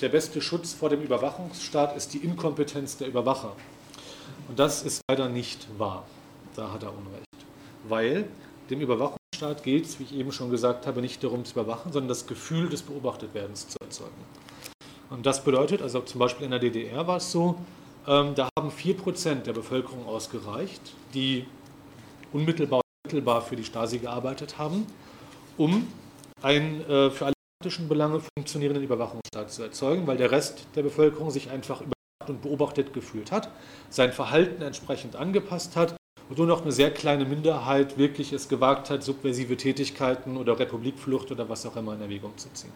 der 0.00 0.08
beste 0.08 0.40
Schutz 0.40 0.72
vor 0.74 0.90
dem 0.90 1.02
Überwachungsstaat 1.02 1.96
ist 1.96 2.14
die 2.14 2.18
Inkompetenz 2.18 2.96
der 2.96 3.08
Überwacher. 3.08 3.56
Und 4.48 4.58
das 4.58 4.82
ist 4.82 5.00
leider 5.10 5.28
nicht 5.28 5.66
wahr. 5.76 6.06
Da 6.54 6.72
hat 6.72 6.84
er 6.84 6.90
Unrecht. 6.90 7.24
Weil 7.88 8.28
dem 8.70 8.80
Überwachungsstaat 8.80 9.64
geht 9.64 9.86
es, 9.86 9.98
wie 9.98 10.04
ich 10.04 10.14
eben 10.14 10.30
schon 10.30 10.50
gesagt 10.50 10.86
habe, 10.86 11.00
nicht 11.00 11.22
darum 11.24 11.44
zu 11.44 11.52
überwachen, 11.52 11.92
sondern 11.92 12.08
das 12.08 12.26
Gefühl 12.26 12.68
des 12.68 12.82
Beobachtetwerdens 12.82 13.68
zu 13.68 13.78
erzeugen. 13.80 14.12
Und 15.10 15.26
das 15.26 15.42
bedeutet, 15.42 15.82
also 15.82 16.00
zum 16.00 16.20
Beispiel 16.20 16.44
in 16.44 16.52
der 16.52 16.60
DDR 16.60 17.06
war 17.08 17.16
es 17.16 17.32
so, 17.32 17.56
ähm, 18.06 18.34
da 18.36 18.48
haben 18.56 18.70
4% 18.70 19.46
der 19.46 19.52
Bevölkerung 19.52 20.06
ausgereicht, 20.06 20.94
die 21.12 21.46
unmittelbar 22.32 22.82
unmittelbar 23.08 23.40
für 23.40 23.56
die 23.56 23.64
Stasi 23.64 23.98
gearbeitet 23.98 24.58
haben, 24.58 24.86
um 25.58 25.86
einen 26.42 26.80
äh, 26.82 27.10
für 27.10 27.26
alle 27.26 27.34
praktischen 27.60 27.88
Belange 27.88 28.20
funktionierenden 28.36 28.84
Überwachungsstaat 28.84 29.50
zu 29.50 29.62
erzeugen, 29.64 30.06
weil 30.06 30.16
der 30.16 30.30
Rest 30.30 30.66
der 30.76 30.82
Bevölkerung 30.82 31.30
sich 31.30 31.50
einfach 31.50 31.80
überwacht 31.80 32.28
und 32.28 32.40
beobachtet 32.42 32.92
gefühlt 32.92 33.32
hat, 33.32 33.50
sein 33.90 34.12
Verhalten 34.12 34.62
entsprechend 34.62 35.16
angepasst 35.16 35.74
hat 35.74 35.96
und 36.28 36.38
nur 36.38 36.46
noch 36.46 36.62
eine 36.62 36.70
sehr 36.70 36.92
kleine 36.92 37.24
Minderheit 37.24 37.98
wirklich 37.98 38.32
es 38.32 38.48
gewagt 38.48 38.90
hat, 38.90 39.02
subversive 39.02 39.56
Tätigkeiten 39.56 40.36
oder 40.36 40.58
Republikflucht 40.58 41.32
oder 41.32 41.48
was 41.48 41.66
auch 41.66 41.76
immer 41.76 41.94
in 41.94 42.00
Erwägung 42.00 42.36
zu 42.36 42.48
ziehen. 42.52 42.72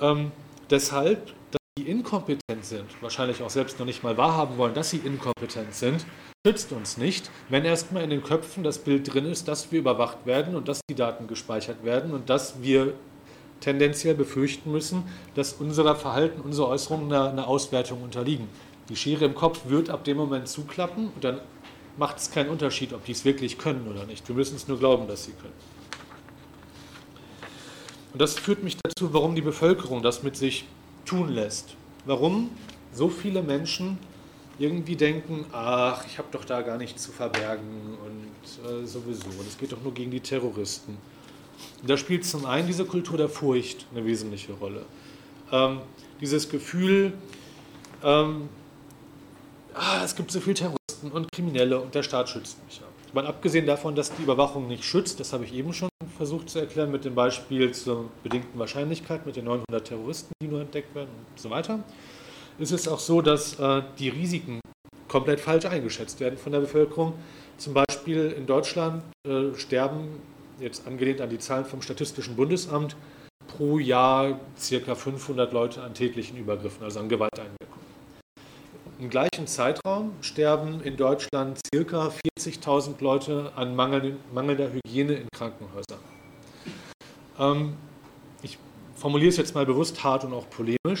Ähm, 0.00 0.30
deshalb, 0.70 1.26
dass 1.50 1.60
die 1.78 1.88
inkompetent 1.88 2.64
sind, 2.64 2.86
wahrscheinlich 3.00 3.42
auch 3.42 3.50
selbst 3.50 3.80
noch 3.80 3.86
nicht 3.86 4.04
mal 4.04 4.16
wahrhaben 4.16 4.56
wollen, 4.56 4.74
dass 4.74 4.90
sie 4.90 4.98
inkompetent 4.98 5.74
sind, 5.74 6.06
schützt 6.48 6.72
uns 6.72 6.96
nicht, 6.96 7.30
wenn 7.50 7.66
erstmal 7.66 8.02
in 8.02 8.08
den 8.08 8.22
Köpfen 8.22 8.62
das 8.62 8.78
Bild 8.78 9.12
drin 9.12 9.26
ist, 9.26 9.48
dass 9.48 9.70
wir 9.70 9.80
überwacht 9.80 10.24
werden 10.24 10.56
und 10.56 10.66
dass 10.66 10.80
die 10.88 10.94
Daten 10.94 11.26
gespeichert 11.26 11.84
werden 11.84 12.14
und 12.14 12.30
dass 12.30 12.62
wir 12.62 12.94
tendenziell 13.60 14.14
befürchten 14.14 14.72
müssen, 14.72 15.02
dass 15.34 15.52
unser 15.52 15.94
Verhalten, 15.94 16.40
unsere 16.40 16.68
Äußerungen 16.68 17.12
einer, 17.12 17.28
einer 17.28 17.48
Auswertung 17.48 18.02
unterliegen. 18.02 18.48
Die 18.88 18.96
Schere 18.96 19.26
im 19.26 19.34
Kopf 19.34 19.68
wird 19.68 19.90
ab 19.90 20.04
dem 20.04 20.16
Moment 20.16 20.48
zuklappen 20.48 21.10
und 21.14 21.22
dann 21.22 21.42
macht 21.98 22.16
es 22.16 22.30
keinen 22.30 22.48
Unterschied, 22.48 22.94
ob 22.94 23.04
die 23.04 23.12
es 23.12 23.26
wirklich 23.26 23.58
können 23.58 23.86
oder 23.86 24.06
nicht. 24.06 24.26
Wir 24.26 24.34
müssen 24.34 24.56
es 24.56 24.66
nur 24.68 24.78
glauben, 24.78 25.06
dass 25.06 25.24
sie 25.24 25.32
können. 25.32 25.52
Und 28.14 28.22
das 28.22 28.38
führt 28.38 28.62
mich 28.62 28.78
dazu, 28.82 29.12
warum 29.12 29.34
die 29.34 29.42
Bevölkerung 29.42 30.02
das 30.02 30.22
mit 30.22 30.34
sich 30.34 30.64
tun 31.04 31.28
lässt. 31.28 31.74
Warum 32.06 32.48
so 32.94 33.10
viele 33.10 33.42
Menschen 33.42 33.98
irgendwie 34.58 34.96
denken, 34.96 35.46
ach, 35.52 36.04
ich 36.06 36.18
habe 36.18 36.28
doch 36.32 36.44
da 36.44 36.62
gar 36.62 36.78
nichts 36.78 37.02
zu 37.02 37.12
verbergen 37.12 37.96
und 38.04 38.66
äh, 38.66 38.86
sowieso, 38.86 39.28
das 39.44 39.56
geht 39.56 39.72
doch 39.72 39.82
nur 39.82 39.94
gegen 39.94 40.10
die 40.10 40.20
Terroristen. 40.20 40.96
Und 41.80 41.90
da 41.90 41.96
spielt 41.96 42.24
zum 42.24 42.44
einen 42.44 42.66
diese 42.66 42.84
Kultur 42.84 43.16
der 43.16 43.28
Furcht 43.28 43.86
eine 43.92 44.04
wesentliche 44.04 44.52
Rolle. 44.54 44.84
Ähm, 45.52 45.80
dieses 46.20 46.48
Gefühl, 46.48 47.12
ähm, 48.02 48.48
ah, 49.74 50.02
es 50.04 50.14
gibt 50.14 50.30
so 50.30 50.40
viele 50.40 50.54
Terroristen 50.54 51.12
und 51.12 51.30
Kriminelle 51.32 51.80
und 51.80 51.94
der 51.94 52.02
Staat 52.02 52.28
schützt 52.28 52.64
mich 52.66 52.78
ja. 52.78 52.84
Mal 53.14 53.26
abgesehen 53.26 53.64
davon, 53.64 53.94
dass 53.94 54.14
die 54.14 54.22
Überwachung 54.22 54.68
nicht 54.68 54.84
schützt, 54.84 55.18
das 55.18 55.32
habe 55.32 55.44
ich 55.44 55.54
eben 55.54 55.72
schon 55.72 55.88
versucht 56.18 56.50
zu 56.50 56.58
erklären 56.58 56.90
mit 56.90 57.06
dem 57.06 57.14
Beispiel 57.14 57.72
zur 57.72 58.10
bedingten 58.22 58.58
Wahrscheinlichkeit 58.58 59.24
mit 59.24 59.36
den 59.36 59.46
900 59.46 59.86
Terroristen, 59.86 60.32
die 60.42 60.48
nur 60.48 60.60
entdeckt 60.60 60.94
werden 60.94 61.08
und 61.30 61.40
so 61.40 61.48
weiter 61.48 61.78
ist 62.58 62.72
es 62.72 62.88
auch 62.88 62.98
so, 62.98 63.22
dass 63.22 63.58
äh, 63.58 63.82
die 63.98 64.08
Risiken 64.08 64.60
komplett 65.06 65.40
falsch 65.40 65.64
eingeschätzt 65.64 66.20
werden 66.20 66.38
von 66.38 66.52
der 66.52 66.60
Bevölkerung. 66.60 67.14
Zum 67.56 67.74
Beispiel 67.74 68.34
in 68.36 68.46
Deutschland 68.46 69.02
äh, 69.26 69.54
sterben, 69.56 70.20
jetzt 70.60 70.86
angelehnt 70.86 71.20
an 71.20 71.30
die 71.30 71.38
Zahlen 71.38 71.64
vom 71.64 71.82
Statistischen 71.82 72.36
Bundesamt, 72.36 72.96
pro 73.46 73.78
Jahr 73.78 74.38
ca. 74.56 74.94
500 74.94 75.52
Leute 75.52 75.82
an 75.82 75.94
tätlichen 75.94 76.38
Übergriffen, 76.38 76.84
also 76.84 77.00
an 77.00 77.08
Gewalteinwirkungen. 77.08 77.88
Im 79.00 79.10
gleichen 79.10 79.46
Zeitraum 79.46 80.12
sterben 80.20 80.80
in 80.82 80.96
Deutschland 80.96 81.60
ca. 81.72 82.12
40.000 82.38 83.00
Leute 83.00 83.52
an 83.54 83.74
mangelnder 83.74 84.72
Hygiene 84.72 85.14
in 85.14 85.28
Krankenhäusern. 85.32 86.00
Ähm, 87.38 87.76
ich 88.42 88.58
formuliere 88.96 89.30
es 89.30 89.36
jetzt 89.36 89.54
mal 89.54 89.64
bewusst 89.64 90.02
hart 90.02 90.24
und 90.24 90.32
auch 90.32 90.50
polemisch. 90.50 91.00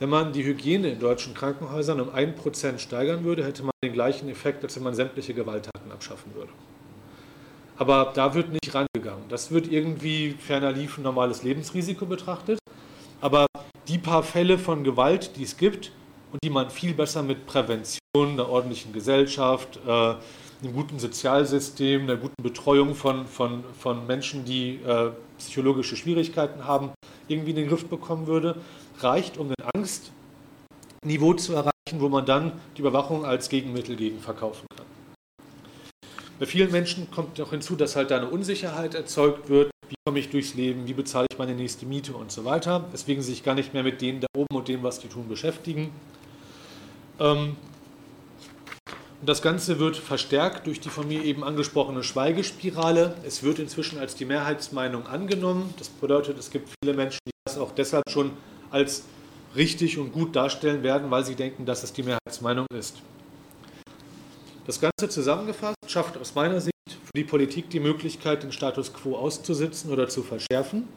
Wenn 0.00 0.08
man 0.08 0.32
die 0.32 0.42
Hygiene 0.42 0.88
in 0.88 0.98
deutschen 0.98 1.34
Krankenhäusern 1.34 2.00
um 2.00 2.08
1% 2.08 2.78
steigern 2.78 3.22
würde, 3.22 3.44
hätte 3.44 3.62
man 3.62 3.72
den 3.84 3.92
gleichen 3.92 4.30
Effekt, 4.30 4.64
als 4.64 4.74
wenn 4.76 4.82
man 4.82 4.94
sämtliche 4.94 5.34
Gewalttaten 5.34 5.92
abschaffen 5.92 6.34
würde. 6.34 6.50
Aber 7.76 8.10
da 8.14 8.34
wird 8.34 8.50
nicht 8.50 8.74
rangegangen. 8.74 9.24
Das 9.28 9.50
wird 9.50 9.70
irgendwie 9.70 10.36
ferner 10.38 10.72
lief 10.72 10.96
ein 10.96 11.02
normales 11.02 11.42
Lebensrisiko 11.42 12.06
betrachtet. 12.06 12.58
Aber 13.20 13.46
die 13.88 13.98
paar 13.98 14.22
Fälle 14.22 14.56
von 14.56 14.84
Gewalt, 14.84 15.36
die 15.36 15.42
es 15.42 15.58
gibt 15.58 15.92
und 16.32 16.38
die 16.42 16.50
man 16.50 16.70
viel 16.70 16.94
besser 16.94 17.22
mit 17.22 17.46
Prävention, 17.46 18.00
einer 18.16 18.48
ordentlichen 18.48 18.94
Gesellschaft, 18.94 19.78
äh, 19.86 19.90
einem 19.90 20.72
guten 20.72 20.98
Sozialsystem, 20.98 22.02
einer 22.04 22.16
guten 22.16 22.42
Betreuung 22.42 22.94
von, 22.94 23.26
von, 23.26 23.64
von 23.78 24.06
Menschen, 24.06 24.46
die 24.46 24.76
äh, 24.76 25.10
psychologische 25.36 25.94
Schwierigkeiten 25.94 26.64
haben, 26.64 26.92
irgendwie 27.28 27.50
in 27.50 27.56
den 27.56 27.68
Griff 27.68 27.86
bekommen 27.86 28.26
würde, 28.26 28.56
reicht, 29.02 29.38
um 29.38 29.48
ein 29.48 29.54
Angstniveau 29.74 31.34
zu 31.34 31.54
erreichen, 31.54 32.00
wo 32.00 32.08
man 32.08 32.26
dann 32.26 32.52
die 32.76 32.80
Überwachung 32.80 33.24
als 33.24 33.48
Gegenmittel 33.48 33.96
gegen 33.96 34.20
verkaufen 34.20 34.66
kann. 34.76 34.86
Bei 36.38 36.46
vielen 36.46 36.70
Menschen 36.70 37.10
kommt 37.10 37.38
noch 37.38 37.50
hinzu, 37.50 37.76
dass 37.76 37.96
halt 37.96 38.10
da 38.10 38.16
eine 38.16 38.28
Unsicherheit 38.28 38.94
erzeugt 38.94 39.50
wird. 39.50 39.70
Wie 39.88 39.94
komme 40.06 40.20
ich 40.20 40.30
durchs 40.30 40.54
Leben? 40.54 40.86
Wie 40.86 40.94
bezahle 40.94 41.26
ich 41.30 41.38
meine 41.38 41.54
nächste 41.54 41.84
Miete 41.84 42.14
und 42.14 42.32
so 42.32 42.44
weiter? 42.44 42.86
Deswegen 42.92 43.20
sich 43.20 43.42
gar 43.42 43.54
nicht 43.54 43.74
mehr 43.74 43.82
mit 43.82 44.00
denen 44.00 44.20
da 44.20 44.26
oben 44.34 44.56
und 44.56 44.68
dem, 44.68 44.82
was 44.82 45.00
die 45.00 45.08
tun, 45.08 45.28
beschäftigen. 45.28 45.92
Ähm, 47.18 47.56
und 49.20 49.28
das 49.28 49.42
Ganze 49.42 49.78
wird 49.78 49.98
verstärkt 49.98 50.66
durch 50.66 50.80
die 50.80 50.88
von 50.88 51.06
mir 51.06 51.22
eben 51.22 51.44
angesprochene 51.44 52.02
Schweigespirale. 52.02 53.14
Es 53.22 53.42
wird 53.42 53.58
inzwischen 53.58 53.98
als 53.98 54.14
die 54.14 54.24
Mehrheitsmeinung 54.24 55.06
angenommen. 55.06 55.74
Das 55.78 55.90
bedeutet, 55.90 56.38
es 56.38 56.50
gibt 56.50 56.70
viele 56.82 56.96
Menschen, 56.96 57.20
die 57.26 57.32
das 57.44 57.58
auch 57.58 57.72
deshalb 57.72 58.08
schon 58.08 58.30
als 58.70 59.04
richtig 59.56 59.98
und 59.98 60.12
gut 60.12 60.36
darstellen 60.36 60.82
werden, 60.82 61.10
weil 61.10 61.24
sie 61.24 61.34
denken, 61.34 61.66
dass 61.66 61.82
es 61.82 61.92
die 61.92 62.02
Mehrheitsmeinung 62.02 62.66
ist. 62.74 62.96
Das 64.66 64.80
Ganze 64.80 65.08
zusammengefasst 65.08 65.76
schafft 65.88 66.16
aus 66.16 66.34
meiner 66.34 66.60
Sicht 66.60 66.74
für 66.88 67.12
die 67.16 67.24
Politik 67.24 67.70
die 67.70 67.80
Möglichkeit, 67.80 68.42
den 68.42 68.52
Status 68.52 68.92
quo 68.92 69.16
auszusitzen 69.16 69.90
oder 69.90 70.08
zu 70.08 70.22
verschärfen. 70.22 70.88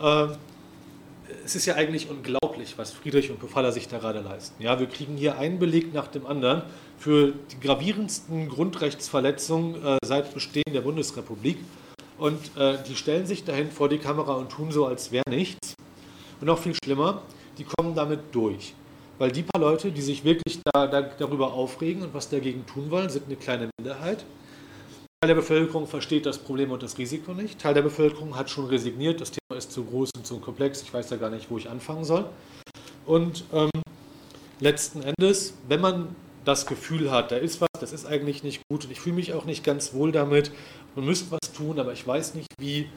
Ähm, 0.00 0.36
es 1.44 1.56
ist 1.56 1.66
ja 1.66 1.74
eigentlich 1.74 2.08
unglaublich, 2.10 2.74
was 2.76 2.92
Friedrich 2.92 3.30
und 3.30 3.40
Pofalla 3.40 3.72
sich 3.72 3.88
da 3.88 3.98
gerade 3.98 4.20
leisten. 4.20 4.62
Ja, 4.62 4.78
wir 4.78 4.86
kriegen 4.86 5.16
hier 5.16 5.38
einen 5.38 5.58
Beleg 5.58 5.92
nach 5.92 6.06
dem 6.06 6.26
anderen 6.26 6.62
für 6.98 7.32
die 7.50 7.60
gravierendsten 7.60 8.48
Grundrechtsverletzungen 8.48 9.84
äh, 9.84 9.98
seit 10.04 10.32
Bestehen 10.34 10.72
der 10.72 10.82
Bundesrepublik. 10.82 11.58
Und 12.18 12.56
äh, 12.56 12.76
die 12.86 12.96
stellen 12.96 13.26
sich 13.26 13.44
dahin 13.44 13.70
vor 13.70 13.88
die 13.88 13.98
Kamera 13.98 14.34
und 14.34 14.50
tun 14.50 14.70
so, 14.70 14.86
als 14.86 15.10
wäre 15.10 15.28
nichts. 15.28 15.69
Und 16.40 16.46
noch 16.46 16.58
viel 16.58 16.74
schlimmer, 16.82 17.22
die 17.58 17.64
kommen 17.64 17.94
damit 17.94 18.20
durch. 18.32 18.74
Weil 19.18 19.30
die 19.30 19.42
paar 19.42 19.60
Leute, 19.60 19.92
die 19.92 20.00
sich 20.00 20.24
wirklich 20.24 20.60
da, 20.72 20.86
da, 20.86 21.02
darüber 21.02 21.52
aufregen 21.52 22.02
und 22.02 22.14
was 22.14 22.30
dagegen 22.30 22.64
tun 22.66 22.90
wollen, 22.90 23.10
sind 23.10 23.26
eine 23.26 23.36
kleine 23.36 23.68
Minderheit. 23.78 24.24
Teil 25.20 25.28
der 25.28 25.34
Bevölkerung 25.34 25.86
versteht 25.86 26.24
das 26.24 26.38
Problem 26.38 26.70
und 26.70 26.82
das 26.82 26.96
Risiko 26.96 27.34
nicht. 27.34 27.58
Teil 27.58 27.74
der 27.74 27.82
Bevölkerung 27.82 28.36
hat 28.36 28.48
schon 28.48 28.64
resigniert, 28.64 29.20
das 29.20 29.30
Thema 29.30 29.58
ist 29.58 29.70
zu 29.70 29.84
groß 29.84 30.12
und 30.16 30.26
zu 30.26 30.38
komplex, 30.38 30.80
ich 30.80 30.94
weiß 30.94 31.10
ja 31.10 31.18
gar 31.18 31.28
nicht, 31.28 31.50
wo 31.50 31.58
ich 31.58 31.68
anfangen 31.68 32.04
soll. 32.04 32.24
Und 33.04 33.44
ähm, 33.52 33.68
letzten 34.60 35.02
Endes, 35.02 35.52
wenn 35.68 35.82
man 35.82 36.16
das 36.46 36.64
Gefühl 36.64 37.10
hat, 37.10 37.32
da 37.32 37.36
ist 37.36 37.60
was, 37.60 37.68
das 37.78 37.92
ist 37.92 38.06
eigentlich 38.06 38.42
nicht 38.42 38.62
gut 38.70 38.86
und 38.86 38.90
ich 38.90 39.00
fühle 39.00 39.16
mich 39.16 39.34
auch 39.34 39.44
nicht 39.44 39.62
ganz 39.62 39.92
wohl 39.92 40.10
damit, 40.10 40.52
man 40.96 41.04
müsste 41.04 41.30
was 41.30 41.52
tun, 41.52 41.78
aber 41.78 41.92
ich 41.92 42.06
weiß 42.06 42.34
nicht 42.34 42.48
wie, 42.58 42.88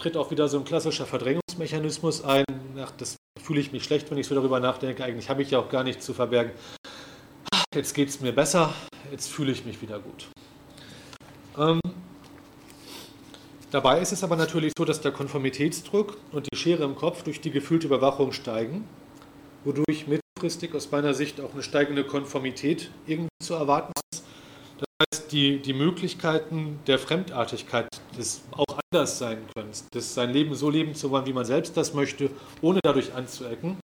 tritt 0.00 0.16
auch 0.16 0.30
wieder 0.30 0.48
so 0.48 0.58
ein 0.58 0.64
klassischer 0.64 1.04
Verdrängungsmechanismus 1.04 2.24
ein. 2.24 2.44
Ach, 2.78 2.90
das 2.92 3.16
fühle 3.40 3.60
ich 3.60 3.70
mich 3.70 3.84
schlecht, 3.84 4.10
wenn 4.10 4.18
ich 4.18 4.26
so 4.26 4.34
darüber 4.34 4.58
nachdenke. 4.58 5.04
Eigentlich 5.04 5.28
habe 5.28 5.42
ich 5.42 5.50
ja 5.50 5.58
auch 5.58 5.68
gar 5.68 5.84
nichts 5.84 6.06
zu 6.06 6.14
verbergen. 6.14 6.52
Jetzt 7.74 7.94
geht 7.94 8.08
es 8.08 8.20
mir 8.20 8.32
besser, 8.32 8.72
jetzt 9.12 9.30
fühle 9.30 9.52
ich 9.52 9.64
mich 9.64 9.80
wieder 9.80 10.00
gut. 10.00 10.28
Ähm, 11.56 11.80
dabei 13.70 14.00
ist 14.00 14.12
es 14.12 14.24
aber 14.24 14.36
natürlich 14.36 14.72
so, 14.76 14.84
dass 14.84 15.00
der 15.00 15.12
Konformitätsdruck 15.12 16.16
und 16.32 16.48
die 16.50 16.56
Schere 16.56 16.84
im 16.84 16.96
Kopf 16.96 17.22
durch 17.22 17.40
die 17.40 17.50
gefühlte 17.50 17.86
Überwachung 17.86 18.32
steigen, 18.32 18.88
wodurch 19.64 20.06
mittelfristig 20.08 20.74
aus 20.74 20.90
meiner 20.90 21.14
Sicht 21.14 21.40
auch 21.40 21.52
eine 21.52 21.62
steigende 21.62 22.04
Konformität 22.04 22.90
irgendwie 23.06 23.28
zu 23.40 23.54
erwarten 23.54 23.92
ist 24.80 25.20
heißt, 25.20 25.32
die, 25.32 25.58
die 25.58 25.72
Möglichkeiten 25.72 26.80
der 26.86 26.98
Fremdartigkeit, 26.98 27.88
des 28.16 28.42
auch 28.52 28.78
anders 28.92 29.18
sein 29.18 29.38
können, 29.54 29.70
des 29.94 30.14
sein 30.14 30.30
Leben 30.30 30.54
so 30.54 30.70
leben 30.70 30.94
zu 30.94 31.10
wollen, 31.10 31.26
wie 31.26 31.32
man 31.32 31.44
selbst 31.44 31.76
das 31.76 31.94
möchte, 31.94 32.30
ohne 32.60 32.80
dadurch 32.82 33.14
anzuecken, 33.14 33.78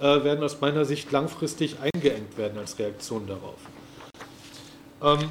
äh, 0.00 0.24
werden 0.24 0.44
aus 0.44 0.60
meiner 0.60 0.84
Sicht 0.84 1.10
langfristig 1.12 1.76
eingeengt 1.80 2.36
werden 2.36 2.58
als 2.58 2.78
Reaktion 2.78 3.26
darauf. 3.26 3.58
Ähm, 5.02 5.30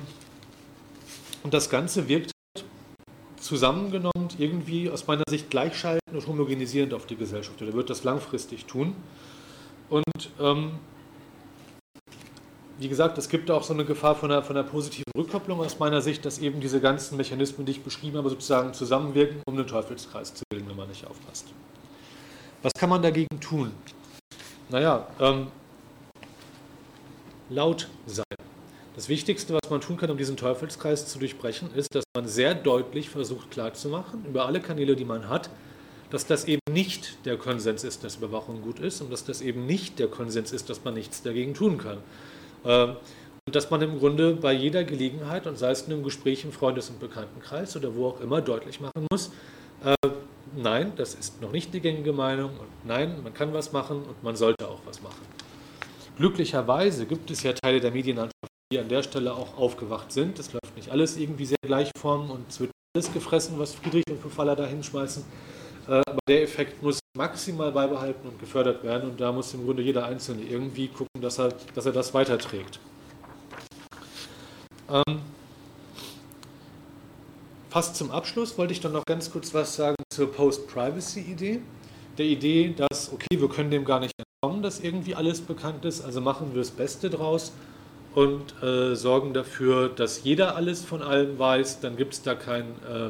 und 1.43 1.53
das 1.53 1.69
Ganze 1.69 2.07
wirkt 2.07 2.31
zusammengenommen 3.39 4.29
irgendwie 4.37 4.89
aus 4.89 5.05
meiner 5.05 5.23
Sicht 5.29 5.49
gleichschaltend 5.49 6.15
und 6.15 6.27
homogenisierend 6.27 6.93
auf 6.93 7.05
die 7.05 7.17
Gesellschaft. 7.17 7.61
Oder 7.61 7.73
wird 7.73 7.89
das 7.89 8.03
langfristig 8.03 8.65
tun. 8.65 8.95
Und 9.89 10.29
ähm, 10.39 10.79
wie 12.83 12.89
gesagt, 12.89 13.17
es 13.17 13.29
gibt 13.29 13.49
auch 13.49 13.63
so 13.63 13.73
eine 13.73 13.85
Gefahr 13.85 14.13
von 14.13 14.29
einer, 14.29 14.43
von 14.43 14.57
einer 14.57 14.67
positiven 14.67 15.09
Rückkopplung 15.15 15.61
aus 15.61 15.79
meiner 15.79 16.01
Sicht, 16.01 16.25
dass 16.25 16.39
eben 16.39 16.59
diese 16.59 16.81
ganzen 16.81 17.15
Mechanismen, 17.15 17.65
die 17.65 17.71
ich 17.71 17.81
beschrieben 17.81 18.17
habe, 18.17 18.29
sozusagen 18.29 18.73
zusammenwirken, 18.73 19.41
um 19.45 19.53
einen 19.55 19.65
Teufelskreis 19.65 20.33
zu 20.33 20.43
bilden, 20.49 20.67
wenn 20.67 20.75
man 20.75 20.89
nicht 20.89 21.07
aufpasst. 21.07 21.45
Was 22.61 22.73
kann 22.73 22.89
man 22.89 23.01
dagegen 23.01 23.39
tun? 23.39 23.71
Naja, 24.67 25.07
ähm, 25.21 25.47
laut 27.49 27.87
sein. 28.05 28.25
Das 28.97 29.07
Wichtigste, 29.07 29.53
was 29.53 29.69
man 29.69 29.79
tun 29.79 29.95
kann, 29.95 30.11
um 30.11 30.17
diesen 30.17 30.35
Teufelskreis 30.35 31.07
zu 31.07 31.19
durchbrechen, 31.19 31.73
ist, 31.73 31.95
dass 31.95 32.03
man 32.13 32.27
sehr 32.27 32.53
deutlich 32.53 33.09
versucht 33.09 33.49
klarzumachen, 33.49 34.25
über 34.25 34.45
alle 34.45 34.59
Kanäle, 34.59 34.97
die 34.97 35.05
man 35.05 35.29
hat, 35.29 35.49
dass 36.09 36.25
das 36.25 36.45
eben 36.45 36.61
nicht 36.69 37.25
der 37.25 37.37
Konsens 37.37 37.85
ist, 37.85 38.03
dass 38.03 38.17
Überwachung 38.17 38.61
gut 38.61 38.79
ist 38.79 38.99
und 38.99 39.09
dass 39.09 39.23
das 39.23 39.41
eben 39.41 39.65
nicht 39.65 39.99
der 39.99 40.09
Konsens 40.09 40.51
ist, 40.51 40.69
dass 40.69 40.83
man 40.83 40.95
nichts 40.95 41.23
dagegen 41.23 41.53
tun 41.53 41.77
kann. 41.77 41.99
Ähm, 42.65 42.95
und 43.45 43.55
dass 43.55 43.69
man 43.69 43.81
im 43.81 43.99
Grunde 43.99 44.33
bei 44.35 44.53
jeder 44.53 44.83
Gelegenheit, 44.83 45.47
und 45.47 45.57
sei 45.57 45.71
es 45.71 45.81
in 45.81 45.93
einem 45.93 46.03
Gespräch 46.03 46.45
im 46.45 46.51
Freundes- 46.51 46.89
und 46.89 46.99
Bekanntenkreis 46.99 47.75
oder 47.75 47.93
wo 47.95 48.07
auch 48.07 48.21
immer, 48.21 48.41
deutlich 48.41 48.79
machen 48.79 49.05
muss, 49.11 49.31
äh, 49.83 50.09
nein, 50.55 50.93
das 50.95 51.13
ist 51.13 51.41
noch 51.41 51.51
nicht 51.51 51.73
die 51.73 51.81
gängige 51.81 52.13
Meinung 52.13 52.51
und 52.51 52.69
nein, 52.85 53.21
man 53.21 53.33
kann 53.33 53.53
was 53.53 53.73
machen 53.73 53.97
und 54.03 54.23
man 54.23 54.37
sollte 54.37 54.67
auch 54.67 54.79
was 54.85 55.01
machen. 55.01 55.21
Glücklicherweise 56.17 57.05
gibt 57.05 57.31
es 57.31 57.43
ja 57.43 57.53
Teile 57.53 57.81
der 57.81 57.91
Medienlandschaft, 57.91 58.51
die 58.71 58.79
an 58.79 58.87
der 58.87 59.03
Stelle 59.03 59.33
auch 59.33 59.57
aufgewacht 59.57 60.11
sind. 60.11 60.39
Es 60.39 60.53
läuft 60.53 60.75
nicht 60.77 60.89
alles 60.89 61.17
irgendwie 61.17 61.45
sehr 61.45 61.57
gleichform 61.65 62.31
und 62.31 62.45
es 62.47 62.59
wird 62.59 62.71
alles 62.95 63.11
gefressen, 63.11 63.59
was 63.59 63.73
Friedrich 63.73 64.05
und 64.09 64.21
Pfaffaller 64.21 64.55
da 64.55 64.65
hinschmeißen. 64.65 65.23
Äh, 65.87 66.01
aber 66.05 66.19
der 66.27 66.43
Effekt 66.43 66.81
muss 66.81 66.99
maximal 67.15 67.71
beibehalten 67.71 68.27
und 68.27 68.39
gefördert 68.39 68.83
werden 68.83 69.09
und 69.09 69.21
da 69.21 69.31
muss 69.31 69.53
im 69.53 69.65
Grunde 69.65 69.83
jeder 69.83 70.05
Einzelne 70.05 70.43
irgendwie 70.43 70.87
gucken, 70.87 71.21
dass 71.21 71.39
er, 71.39 71.53
dass 71.75 71.85
er 71.85 71.91
das 71.91 72.13
weiterträgt. 72.13 72.79
Ähm, 74.89 75.19
fast 77.69 77.95
zum 77.95 78.11
Abschluss 78.11 78.57
wollte 78.57 78.73
ich 78.73 78.81
dann 78.81 78.93
noch 78.93 79.05
ganz 79.05 79.31
kurz 79.31 79.53
was 79.53 79.75
sagen 79.75 79.95
zur 80.11 80.31
Post-Privacy-Idee. 80.31 81.61
Der 82.17 82.25
Idee, 82.25 82.73
dass, 82.75 83.11
okay, 83.11 83.39
wir 83.39 83.49
können 83.49 83.71
dem 83.71 83.85
gar 83.85 83.99
nicht 83.99 84.13
entkommen, 84.17 84.61
dass 84.63 84.79
irgendwie 84.79 85.15
alles 85.15 85.41
bekannt 85.41 85.83
ist, 85.85 86.03
also 86.03 86.21
machen 86.21 86.53
wir 86.53 86.59
das 86.59 86.71
Beste 86.71 87.09
draus 87.09 87.51
und 88.15 88.61
äh, 88.61 88.95
sorgen 88.95 89.33
dafür, 89.33 89.89
dass 89.89 90.23
jeder 90.23 90.55
alles 90.55 90.83
von 90.83 91.01
allem 91.01 91.39
weiß, 91.39 91.79
dann 91.79 91.97
gibt 91.97 92.13
es 92.13 92.21
da 92.21 92.35
kein 92.35 92.65
äh, 92.87 93.09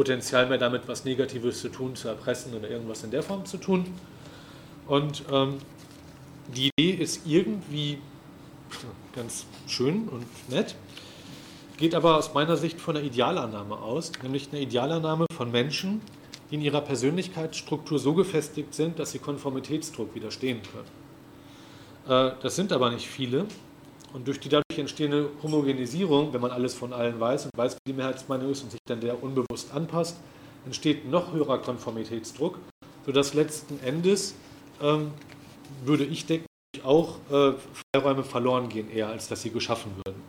Potenzial 0.00 0.46
mehr 0.46 0.56
damit, 0.56 0.88
was 0.88 1.04
Negatives 1.04 1.60
zu 1.60 1.68
tun, 1.68 1.94
zu 1.94 2.08
erpressen 2.08 2.54
oder 2.54 2.70
irgendwas 2.70 3.04
in 3.04 3.10
der 3.10 3.22
Form 3.22 3.44
zu 3.44 3.58
tun. 3.58 3.84
Und 4.86 5.24
ähm, 5.30 5.58
die 6.56 6.70
Idee 6.78 7.02
ist 7.02 7.26
irgendwie 7.26 7.98
ganz 9.14 9.44
schön 9.66 10.08
und 10.08 10.24
nett, 10.48 10.74
geht 11.76 11.94
aber 11.94 12.16
aus 12.16 12.32
meiner 12.32 12.56
Sicht 12.56 12.80
von 12.80 12.96
einer 12.96 13.04
Idealannahme 13.04 13.76
aus, 13.76 14.12
nämlich 14.22 14.48
eine 14.50 14.62
Idealannahme 14.62 15.26
von 15.36 15.50
Menschen, 15.50 16.00
die 16.50 16.54
in 16.54 16.62
ihrer 16.62 16.80
Persönlichkeitsstruktur 16.80 17.98
so 17.98 18.14
gefestigt 18.14 18.72
sind, 18.72 18.98
dass 18.98 19.10
sie 19.10 19.18
Konformitätsdruck 19.18 20.14
widerstehen 20.14 20.62
können. 20.72 22.30
Äh, 22.30 22.32
das 22.42 22.56
sind 22.56 22.72
aber 22.72 22.90
nicht 22.90 23.06
viele 23.06 23.44
und 24.14 24.26
durch 24.26 24.40
die 24.40 24.48
dadurch 24.48 24.69
entstehende 24.80 25.30
Homogenisierung, 25.42 26.32
wenn 26.32 26.40
man 26.40 26.50
alles 26.50 26.74
von 26.74 26.92
allen 26.92 27.18
weiß 27.20 27.46
und 27.46 27.56
weiß, 27.56 27.74
wie 27.74 27.92
die 27.92 27.96
Mehrheitsmeinung 27.96 28.50
ist 28.50 28.62
und 28.62 28.70
sich 28.70 28.80
dann 28.86 29.00
der 29.00 29.22
unbewusst 29.22 29.72
anpasst, 29.72 30.16
entsteht 30.66 31.08
noch 31.08 31.32
höherer 31.32 31.58
Konformitätsdruck, 31.58 32.58
sodass 33.06 33.34
letzten 33.34 33.78
Endes, 33.84 34.34
ähm, 34.82 35.12
würde 35.84 36.04
ich 36.04 36.26
denken, 36.26 36.46
auch 36.84 37.16
äh, 37.30 37.52
Freiräume 37.94 38.24
verloren 38.24 38.68
gehen, 38.68 38.90
eher 38.90 39.08
als 39.08 39.28
dass 39.28 39.42
sie 39.42 39.50
geschaffen 39.50 39.92
würden. 40.04 40.20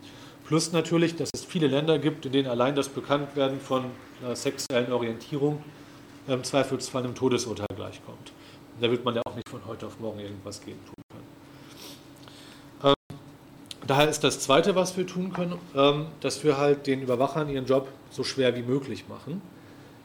Plus 0.44 0.72
natürlich, 0.72 1.16
dass 1.16 1.30
es 1.34 1.44
viele 1.44 1.66
Länder 1.66 1.98
gibt, 1.98 2.26
in 2.26 2.32
denen 2.32 2.48
allein 2.48 2.74
das 2.74 2.88
Bekanntwerden 2.88 3.60
von 3.60 3.84
äh, 4.26 4.34
sexuellen 4.34 4.92
Orientierung 4.92 5.62
im 6.26 6.44
Zweifelsfall 6.44 7.04
einem 7.04 7.14
Todesurteil 7.14 7.68
gleichkommt. 7.74 8.32
Da 8.80 8.90
wird 8.90 9.04
man 9.04 9.14
ja 9.14 9.22
auch 9.24 9.34
nicht 9.34 9.48
von 9.48 9.64
heute 9.66 9.86
auf 9.86 9.98
morgen 10.00 10.20
irgendwas 10.20 10.60
gegen 10.60 10.78
tun. 10.84 11.01
Daher 13.86 14.08
ist 14.08 14.22
das 14.22 14.38
Zweite, 14.38 14.76
was 14.76 14.96
wir 14.96 15.06
tun 15.06 15.32
können, 15.32 15.58
ähm, 15.74 16.06
dass 16.20 16.44
wir 16.44 16.56
halt 16.56 16.86
den 16.86 17.02
Überwachern 17.02 17.48
ihren 17.48 17.66
Job 17.66 17.88
so 18.10 18.22
schwer 18.22 18.54
wie 18.56 18.62
möglich 18.62 19.08
machen. 19.08 19.42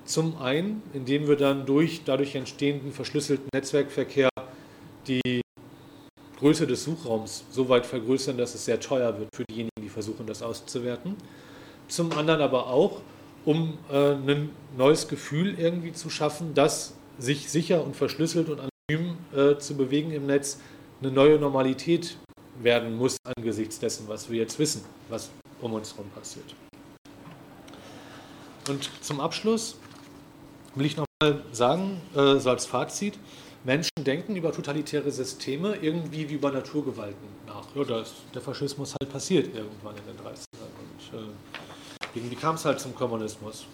Zum 0.05 0.41
einen, 0.41 0.81
indem 0.93 1.27
wir 1.27 1.35
dann 1.35 1.65
durch 1.65 2.01
dadurch 2.03 2.33
entstehenden 2.35 2.91
verschlüsselten 2.91 3.49
Netzwerkverkehr 3.53 4.29
die 5.07 5.41
Größe 6.39 6.65
des 6.65 6.83
Suchraums 6.83 7.43
so 7.51 7.69
weit 7.69 7.85
vergrößern, 7.85 8.37
dass 8.37 8.55
es 8.55 8.65
sehr 8.65 8.79
teuer 8.79 9.19
wird 9.19 9.29
für 9.35 9.43
diejenigen, 9.43 9.81
die 9.81 9.89
versuchen, 9.89 10.25
das 10.25 10.41
auszuwerten. 10.41 11.15
Zum 11.87 12.11
anderen 12.13 12.41
aber 12.41 12.67
auch, 12.67 13.01
um 13.45 13.77
äh, 13.91 14.13
ein 14.13 14.49
neues 14.75 15.07
Gefühl 15.07 15.59
irgendwie 15.59 15.93
zu 15.93 16.09
schaffen, 16.09 16.53
dass 16.53 16.95
sich 17.19 17.49
sicher 17.49 17.83
und 17.83 17.95
verschlüsselt 17.95 18.49
und 18.49 18.59
anonym 18.59 19.17
äh, 19.35 19.57
zu 19.57 19.75
bewegen 19.75 20.11
im 20.11 20.25
Netz 20.25 20.59
eine 21.01 21.11
neue 21.11 21.39
Normalität 21.39 22.17
werden 22.61 22.95
muss 22.95 23.17
angesichts 23.23 23.79
dessen, 23.79 24.07
was 24.07 24.29
wir 24.29 24.39
jetzt 24.39 24.57
wissen, 24.59 24.83
was 25.09 25.29
um 25.61 25.73
uns 25.73 25.93
herum 25.93 26.09
passiert. 26.11 26.55
Und 28.67 28.89
zum 29.01 29.19
Abschluss 29.21 29.77
will 30.75 30.85
ich 30.85 30.97
nochmal 30.97 31.43
sagen, 31.51 32.01
äh, 32.15 32.37
so 32.37 32.49
als 32.49 32.65
Fazit, 32.65 33.17
Menschen 33.63 33.91
denken 33.99 34.35
über 34.35 34.51
totalitäre 34.51 35.11
Systeme 35.11 35.75
irgendwie 35.81 36.29
wie 36.29 36.35
über 36.35 36.51
Naturgewalten 36.51 37.27
nach. 37.45 37.65
Ja, 37.75 37.83
da 37.83 38.01
ist 38.01 38.13
der 38.33 38.41
Faschismus 38.41 38.95
halt 38.99 39.11
passiert 39.11 39.53
irgendwann 39.53 39.95
in 39.97 40.05
den 40.05 40.17
30ern. 40.17 40.69
Und 40.79 41.19
äh, 41.19 41.33
irgendwie 42.15 42.35
kam 42.35 42.55
es 42.55 42.65
halt 42.65 42.79
zum 42.79 42.95
Kommunismus. 42.95 43.65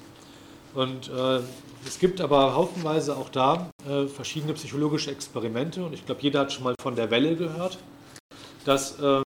Und 0.73 1.09
äh, 1.09 1.41
es 1.85 1.99
gibt 1.99 2.21
aber 2.21 2.55
haufenweise 2.55 3.15
auch 3.15 3.29
da 3.29 3.69
äh, 3.87 4.07
verschiedene 4.07 4.53
psychologische 4.53 5.11
Experimente 5.11 5.85
und 5.85 5.93
ich 5.93 6.05
glaube, 6.05 6.21
jeder 6.21 6.39
hat 6.39 6.53
schon 6.53 6.63
mal 6.63 6.75
von 6.81 6.95
der 6.95 7.11
Welle 7.11 7.35
gehört 7.35 7.77
dass 8.65 8.99
äh, 8.99 9.21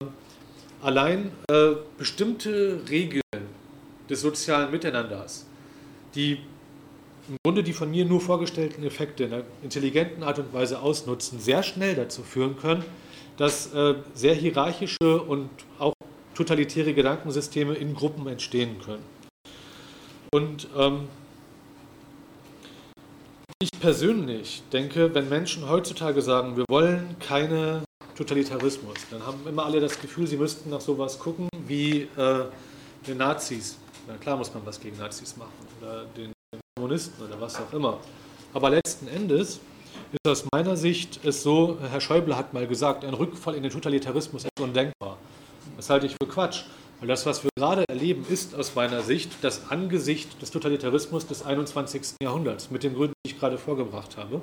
allein 0.82 1.32
äh, 1.50 1.72
bestimmte 1.98 2.82
Regeln 2.90 3.22
des 4.10 4.22
sozialen 4.22 4.72
Miteinanders, 4.72 5.46
die 6.16 6.40
im 7.30 7.38
Grunde 7.44 7.64
die 7.64 7.74
von 7.74 7.92
mir 7.92 8.06
nur 8.06 8.22
vorgestellten 8.22 8.84
Effekte 8.84 9.26
in 9.26 9.34
einer 9.34 9.44
intelligenten 9.62 10.24
Art 10.24 10.40
und 10.40 10.54
Weise 10.54 10.82
ausnutzen, 10.82 11.40
sehr 11.40 11.62
schnell 11.62 11.96
dazu 11.96 12.24
führen 12.24 12.58
können, 12.58 12.86
dass 13.36 13.74
äh, 13.74 13.96
sehr 14.14 14.34
hierarchische 14.34 15.22
und 15.22 15.50
auch 15.78 15.94
totalitäre 16.36 16.94
Gedankensysteme 16.94 17.74
in 17.74 17.94
Gruppen 17.96 18.28
entstehen 18.28 18.78
können. 18.84 19.04
Und 20.32 20.68
ähm, 20.78 21.08
ich 23.60 23.72
persönlich 23.80 24.64
denke, 24.72 25.14
wenn 25.14 25.30
Menschen 25.30 25.68
heutzutage 25.68 26.22
sagen, 26.22 26.58
wir 26.58 26.66
wollen 26.70 27.16
keine 27.20 27.84
Totalitarismus. 28.18 28.98
Dann 29.12 29.26
haben 29.26 29.40
immer 29.48 29.66
alle 29.66 29.80
das 29.80 30.00
Gefühl, 30.00 30.28
sie 30.28 30.38
müssten 30.38 30.70
nach 30.70 30.82
sowas 30.82 31.20
gucken 31.20 31.48
wie 31.68 32.02
äh, 32.18 32.46
den 33.08 33.18
Nazis. 33.18 33.78
Na 34.08 34.16
klar 34.16 34.38
muss 34.38 34.54
man 34.54 34.66
was 34.66 34.80
gegen 34.80 34.98
Nazis 34.98 35.38
machen 35.38 35.52
oder 35.80 36.06
den 36.06 36.32
Kommunisten 36.76 37.26
oder 37.26 37.40
was 37.40 37.56
auch 37.58 37.72
immer. 37.74 38.00
Aber 38.54 38.70
letzten 38.70 39.08
Endes 39.08 39.60
ist 40.12 40.28
aus 40.28 40.46
meiner 40.52 40.76
Sicht 40.78 41.20
es 41.24 41.44
so, 41.44 41.78
Herr 41.92 42.02
Schäuble 42.02 42.36
hat 42.36 42.54
mal 42.54 42.68
gesagt, 42.68 43.06
ein 43.06 43.14
Rückfall 43.14 43.56
in 43.56 43.64
den 43.64 43.72
Totalitarismus 43.72 44.46
ist 44.46 44.60
undenkbar. 44.60 45.18
Das 45.76 45.90
halte 45.90 46.08
ich 46.08 46.14
für 46.14 46.28
Quatsch. 46.28 46.64
Weil 47.00 47.10
das, 47.10 47.28
was 47.28 47.44
wir 47.44 47.52
gerade 47.56 47.84
erleben, 47.88 48.26
ist 48.28 48.56
aus 48.56 48.74
meiner 48.74 49.04
Sicht 49.04 49.32
das 49.42 49.70
Angesicht 49.70 50.42
des 50.42 50.50
Totalitarismus 50.50 51.28
des 51.28 51.46
21. 51.46 52.16
Jahrhunderts, 52.24 52.72
mit 52.72 52.84
den 52.84 52.96
Gründen, 52.96 53.14
die 53.24 53.34
ich 53.34 53.40
gerade 53.40 53.60
vorgebracht 53.60 54.18
habe. 54.18 54.42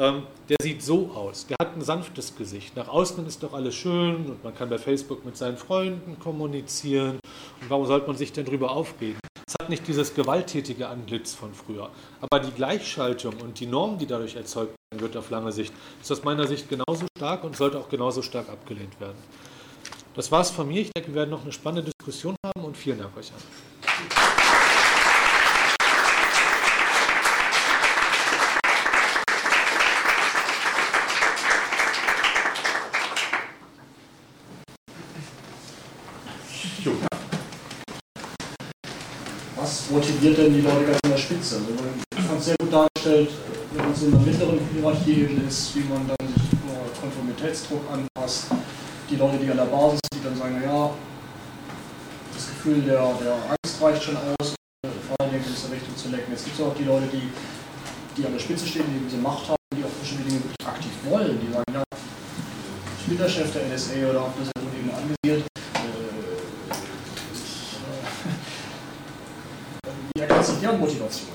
Ähm, 0.00 0.22
der 0.48 0.56
sieht 0.62 0.82
so 0.82 1.10
aus. 1.10 1.46
Der 1.46 1.58
hat 1.60 1.76
ein 1.76 1.82
sanftes 1.82 2.34
Gesicht. 2.34 2.74
Nach 2.74 2.88
außen 2.88 3.26
ist 3.26 3.42
doch 3.42 3.52
alles 3.52 3.74
schön 3.74 4.30
und 4.30 4.42
man 4.42 4.54
kann 4.54 4.70
bei 4.70 4.78
Facebook 4.78 5.26
mit 5.26 5.36
seinen 5.36 5.58
Freunden 5.58 6.18
kommunizieren. 6.18 7.18
Und 7.60 7.68
warum 7.68 7.84
sollte 7.84 8.06
man 8.06 8.16
sich 8.16 8.32
denn 8.32 8.46
darüber 8.46 8.70
aufregen? 8.70 9.18
Es 9.46 9.54
hat 9.60 9.68
nicht 9.68 9.86
dieses 9.86 10.14
gewalttätige 10.14 10.88
Antlitz 10.88 11.34
von 11.34 11.52
früher. 11.52 11.90
Aber 12.22 12.40
die 12.40 12.50
Gleichschaltung 12.50 13.34
und 13.42 13.60
die 13.60 13.66
Norm, 13.66 13.98
die 13.98 14.06
dadurch 14.06 14.36
erzeugt 14.36 14.74
werden 14.90 15.02
wird 15.02 15.18
auf 15.18 15.28
lange 15.28 15.52
Sicht, 15.52 15.74
ist 16.00 16.10
aus 16.10 16.24
meiner 16.24 16.46
Sicht 16.46 16.70
genauso 16.70 17.04
stark 17.18 17.44
und 17.44 17.54
sollte 17.54 17.78
auch 17.78 17.90
genauso 17.90 18.22
stark 18.22 18.48
abgelehnt 18.48 18.98
werden. 19.00 19.18
Das 20.14 20.32
war 20.32 20.40
es 20.40 20.50
von 20.50 20.66
mir. 20.66 20.80
Ich 20.80 20.90
denke, 20.92 21.10
wir 21.10 21.16
werden 21.16 21.30
noch 21.30 21.42
eine 21.42 21.52
spannende 21.52 21.90
Diskussion 21.98 22.36
haben 22.42 22.64
und 22.64 22.74
vielen 22.74 22.98
Dank 22.98 23.14
euch 23.18 23.30
allen. 23.32 23.69
Motiviert 40.20 40.38
denn 40.38 40.52
die 40.52 40.60
Leute 40.60 40.84
ganz 40.84 40.98
an 41.04 41.10
der 41.10 41.18
Spitze? 41.18 41.56
Also 41.56 41.66
man 41.72 42.28
hat 42.28 42.42
sehr 42.42 42.56
gut 42.60 42.72
dargestellt, 42.72 43.30
wenn 43.72 43.84
man 43.84 43.94
so 43.94 44.06
in 44.06 44.14
einer 44.14 44.22
mittleren 44.22 44.60
Hierarchieebene 44.74 45.48
ist, 45.48 45.74
wie 45.74 45.84
man 45.88 46.06
dann 46.06 46.28
sich 46.28 47.00
Konformitätsdruck 47.00 47.80
anpasst. 47.90 48.46
die 49.08 49.16
Leute, 49.16 49.38
die 49.38 49.50
an 49.50 49.56
der 49.56 49.64
Basis 49.64 50.00
sind, 50.04 50.20
die 50.20 50.28
dann 50.28 50.36
sagen, 50.36 50.60
naja, 50.60 50.90
das 52.34 52.48
Gefühl 52.48 52.82
der, 52.82 53.00
der 53.24 53.34
Angst 53.48 53.80
reicht 53.80 54.02
schon 54.02 54.16
aus, 54.16 54.54
vor 54.84 55.26
Dingen 55.26 55.42
in 55.42 55.52
diese 55.54 55.72
Richtung 55.72 55.96
zu 55.96 56.08
lenken. 56.10 56.32
Jetzt 56.32 56.44
gibt 56.44 56.60
es 56.60 56.64
auch 56.64 56.74
die 56.74 56.84
Leute, 56.84 57.06
die, 57.10 57.30
die 58.16 58.26
an 58.26 58.32
der 58.32 58.40
Spitze 58.40 58.66
stehen, 58.66 58.84
die 58.92 59.08
diese 59.08 59.16
Macht 59.22 59.48
haben, 59.48 59.56
die 59.74 59.82
auch 59.82 59.96
bestimmte 60.00 60.28
Dinge 60.28 60.44
wirklich 60.44 60.68
aktiv 60.68 60.92
wollen. 61.08 61.40
Die 61.40 61.50
sagen, 61.50 61.72
ja, 61.72 61.82
ich 63.00 63.06
bin 63.06 63.16
der 63.16 63.28
Chef 63.28 63.50
der 63.52 63.64
NSA 63.72 64.10
oder 64.10 64.20
auf 64.20 64.32
dieser 64.36 64.52
Ebene 64.60 64.92
angesiedelt. 64.92 65.46
Du 70.14 70.22
deren 70.60 70.80
Motivation? 70.80 71.28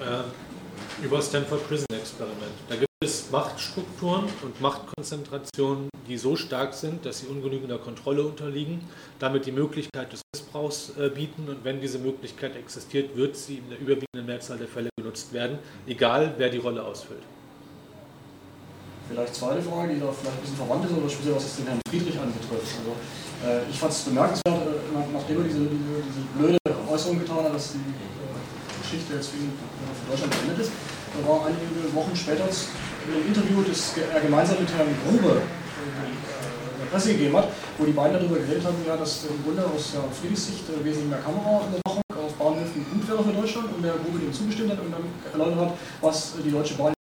Äh, 0.00 1.04
über 1.04 1.20
Stanford 1.20 1.66
Prison 1.68 1.86
Experiment. 1.92 2.52
Da 2.68 2.76
gibt 2.76 2.88
es 3.00 3.30
Machtstrukturen 3.30 4.24
und 4.42 4.60
Machtkonzentrationen, 4.60 5.88
die 6.08 6.16
so 6.16 6.36
stark 6.36 6.74
sind, 6.74 7.04
dass 7.04 7.20
sie 7.20 7.26
ungenügender 7.26 7.78
Kontrolle 7.78 8.22
unterliegen, 8.22 8.80
damit 9.18 9.46
die 9.46 9.52
Möglichkeit 9.52 10.12
des 10.12 10.22
Missbrauchs 10.34 10.92
äh, 10.98 11.10
bieten 11.10 11.48
und 11.48 11.64
wenn 11.64 11.80
diese 11.80 11.98
Möglichkeit 11.98 12.56
existiert, 12.56 13.16
wird 13.16 13.36
sie 13.36 13.58
in 13.58 13.70
der 13.70 13.78
überwiegenden 13.78 14.26
Mehrzahl 14.26 14.58
der 14.58 14.68
Fälle 14.68 14.88
genutzt 14.96 15.32
werden, 15.32 15.58
egal 15.86 16.34
wer 16.38 16.48
die 16.48 16.58
Rolle 16.58 16.84
ausfüllt. 16.84 17.22
Vielleicht 19.12 19.36
zweite 19.36 19.60
Frage, 19.60 19.92
die 19.92 20.00
da 20.00 20.08
vielleicht 20.08 20.40
ein 20.40 20.40
bisschen 20.40 20.56
verwandt 20.56 20.88
ist 20.88 20.96
oder 20.96 21.04
speziell 21.04 21.36
was 21.36 21.44
den 21.60 21.68
Herrn 21.68 21.84
Friedrich 21.84 22.16
anbetrifft. 22.16 22.80
Also, 22.80 22.96
äh, 23.44 23.68
ich 23.68 23.76
fand 23.76 23.92
es 23.92 24.08
bemerkenswert, 24.08 24.56
äh, 24.64 25.12
nachdem 25.12 25.36
er 25.36 25.44
diese, 25.52 25.68
diese, 25.68 26.00
diese, 26.00 26.24
blöde 26.32 26.56
Äußerung 26.88 27.20
getan 27.20 27.44
hat, 27.44 27.52
dass 27.52 27.76
die 27.76 27.92
äh, 27.92 28.80
Geschichte 28.80 29.12
jetzt 29.12 29.28
für, 29.28 29.36
ihn, 29.36 29.52
für 29.52 30.06
Deutschland 30.08 30.32
beendet 30.32 30.64
ist, 30.64 30.72
da 31.12 31.20
war 31.28 31.44
einige 31.44 31.92
Wochen 31.92 32.16
später 32.16 32.48
in 32.48 33.12
einem 33.12 33.28
Interview, 33.28 33.60
das 33.68 34.00
er 34.00 34.16
gemeinsam 34.24 34.64
mit 34.64 34.72
Herrn 34.72 34.96
Grube 35.04 35.44
äh, 35.44 36.80
der 36.80 36.88
Presse 36.88 37.12
gegeben 37.12 37.36
hat, 37.36 37.52
wo 37.76 37.84
die 37.84 37.92
beiden 37.92 38.16
darüber 38.16 38.40
geredet 38.40 38.64
haben, 38.64 38.80
ja, 38.88 38.96
dass 38.96 39.28
im 39.28 39.44
Grunde 39.44 39.60
aus 39.68 39.92
ja, 39.92 40.00
Friedrichs 40.08 40.48
Sicht 40.48 40.64
äh, 40.72 40.80
wesentlich 40.80 41.12
mehr 41.12 41.20
Kameraüberwachung 41.20 42.00
auf 42.16 42.32
Bahnhöfen 42.40 42.80
gut 42.88 43.04
wäre 43.04 43.20
für 43.20 43.36
Deutschland 43.36 43.76
und 43.76 43.84
der 43.84 43.92
Grube 44.00 44.24
dem 44.24 44.32
zugestimmt 44.32 44.72
hat 44.72 44.80
und 44.80 44.88
dann 44.88 45.04
erläutert 45.36 45.68
hat, 45.68 45.72
was 46.00 46.32
die 46.40 46.48
Deutsche 46.48 46.80
Bahn 46.80 46.96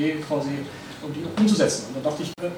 Idee 0.00 0.16
quasi 0.26 0.50
um 1.02 1.12
die 1.12 1.24
umzusetzen. 1.40 1.86
Und 1.88 2.04
da 2.04 2.10
dachte 2.10 2.22
ich, 2.22 2.30
äh, 2.42 2.50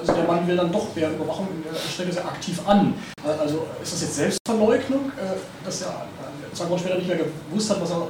also 0.00 0.12
der 0.12 0.24
Mann 0.24 0.46
will 0.46 0.56
dann 0.56 0.72
doch 0.72 0.94
der 0.94 1.10
Überwachung 1.10 1.48
der 1.64 1.78
Stelle 1.78 2.12
sehr 2.12 2.24
aktiv 2.24 2.60
an. 2.66 2.94
Also 3.24 3.66
ist 3.82 3.92
das 3.92 4.02
jetzt 4.02 4.16
Selbstverleugnung, 4.16 5.10
äh, 5.10 5.64
dass 5.64 5.82
er 5.82 6.06
zwei 6.52 6.68
Wochen 6.70 6.80
später 6.80 6.96
nicht 6.96 7.08
mehr 7.08 7.18
gewusst 7.18 7.70
hat, 7.70 7.80
was 7.80 7.90
er 7.90 8.08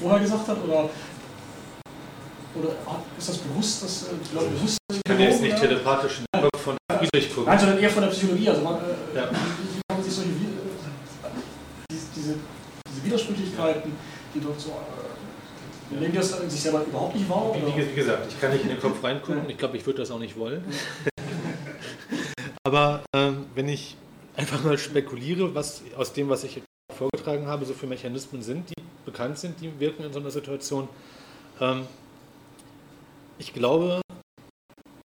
vorher 0.00 0.20
gesagt 0.20 0.48
hat? 0.48 0.56
Oder, 0.64 0.90
oder 2.54 2.74
ist 3.18 3.28
das 3.28 3.38
bewusst, 3.38 3.82
dass 3.82 4.06
die 4.30 4.34
Leute 4.34 4.50
bewusst 4.50 4.78
Ich 4.92 5.00
kann 5.04 5.20
jetzt 5.20 5.40
nicht 5.40 5.56
telepathisch 5.56 6.20
in 6.20 6.48
von 6.58 6.76
Friedrich 6.98 7.28
gucken. 7.34 7.46
Nein, 7.46 7.58
sondern 7.58 7.78
eher 7.78 7.90
von 7.90 8.02
der 8.02 8.10
Psychologie. 8.10 8.48
Also 8.50 8.62
man, 8.62 8.74
ja. 9.14 9.30
wie, 9.30 9.80
kann 9.88 9.96
man 9.96 10.04
sich 10.04 10.14
solche 10.14 10.30
diese, 12.14 12.34
diese 12.88 13.04
Widersprüchlichkeiten, 13.04 13.92
die 14.34 14.40
dort 14.40 14.60
so 14.60 14.72
Nehmen 16.00 16.14
das 16.14 16.30
sich 16.30 16.60
selber 16.60 16.84
überhaupt 16.84 17.14
nicht 17.14 17.28
wahr? 17.28 17.54
Wie, 17.54 17.76
wie, 17.76 17.94
gesagt, 17.94 18.26
ich 18.28 18.40
kann 18.40 18.52
nicht 18.52 18.62
in 18.62 18.70
den 18.70 18.80
Kopf 18.80 19.02
reingucken. 19.02 19.48
Ich 19.48 19.58
glaube, 19.58 19.76
ich 19.76 19.86
würde 19.86 20.00
das 20.00 20.10
auch 20.10 20.18
nicht 20.18 20.36
wollen. 20.38 20.64
Aber 22.64 23.02
ähm, 23.14 23.46
wenn 23.54 23.68
ich 23.68 23.96
einfach 24.36 24.62
mal 24.64 24.78
spekuliere, 24.78 25.54
was 25.54 25.82
aus 25.96 26.12
dem, 26.12 26.28
was 26.28 26.44
ich 26.44 26.56
jetzt 26.56 26.66
vorgetragen 26.96 27.46
habe, 27.46 27.64
so 27.64 27.74
für 27.74 27.86
Mechanismen 27.86 28.42
sind, 28.42 28.70
die 28.70 28.82
bekannt 29.04 29.38
sind, 29.38 29.60
die 29.60 29.78
wirken 29.80 30.04
in 30.04 30.12
so 30.12 30.20
einer 30.20 30.30
Situation. 30.30 30.88
Ähm, 31.60 31.86
ich 33.38 33.52
glaube, 33.52 34.00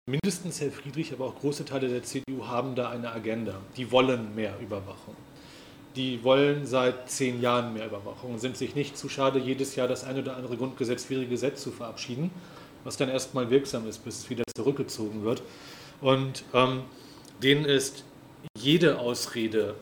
mindestens 0.08 0.60
Herr 0.60 0.70
Friedrich, 0.70 1.12
aber 1.12 1.26
auch 1.26 1.36
große 1.36 1.64
Teile 1.64 1.88
der 1.88 2.02
CDU 2.02 2.46
haben 2.46 2.74
da 2.74 2.90
eine 2.90 3.10
Agenda. 3.12 3.60
Die 3.76 3.90
wollen 3.90 4.34
mehr 4.34 4.54
Überwachung 4.60 5.16
die 5.97 6.23
wollen 6.23 6.66
seit 6.66 7.10
zehn 7.10 7.40
Jahren 7.40 7.73
mehr 7.73 7.86
Überwachung 7.86 8.35
und 8.35 8.39
sind 8.39 8.56
sich 8.56 8.74
nicht 8.74 8.97
zu 8.98 9.09
schade, 9.09 9.39
jedes 9.39 9.74
Jahr 9.77 9.89
das 9.89 10.05
ein 10.05 10.18
oder 10.18 10.36
andere 10.36 10.56
grundgesetzwidrige 10.56 11.31
Gesetz 11.31 11.62
zu 11.62 11.70
verabschieden, 11.70 12.31
was 12.85 12.97
dann 12.97 13.09
erstmal 13.09 13.51
wirksam 13.51 13.89
ist, 13.89 14.05
bis 14.05 14.18
es 14.18 14.31
wieder 14.31 14.44
zurückgezogen 14.55 15.24
wird. 15.24 15.43
Und 16.01 16.44
ähm, 16.52 16.82
denen 17.43 17.64
ist 17.64 18.05
jede 18.59 18.98
Ausrede 18.98 19.74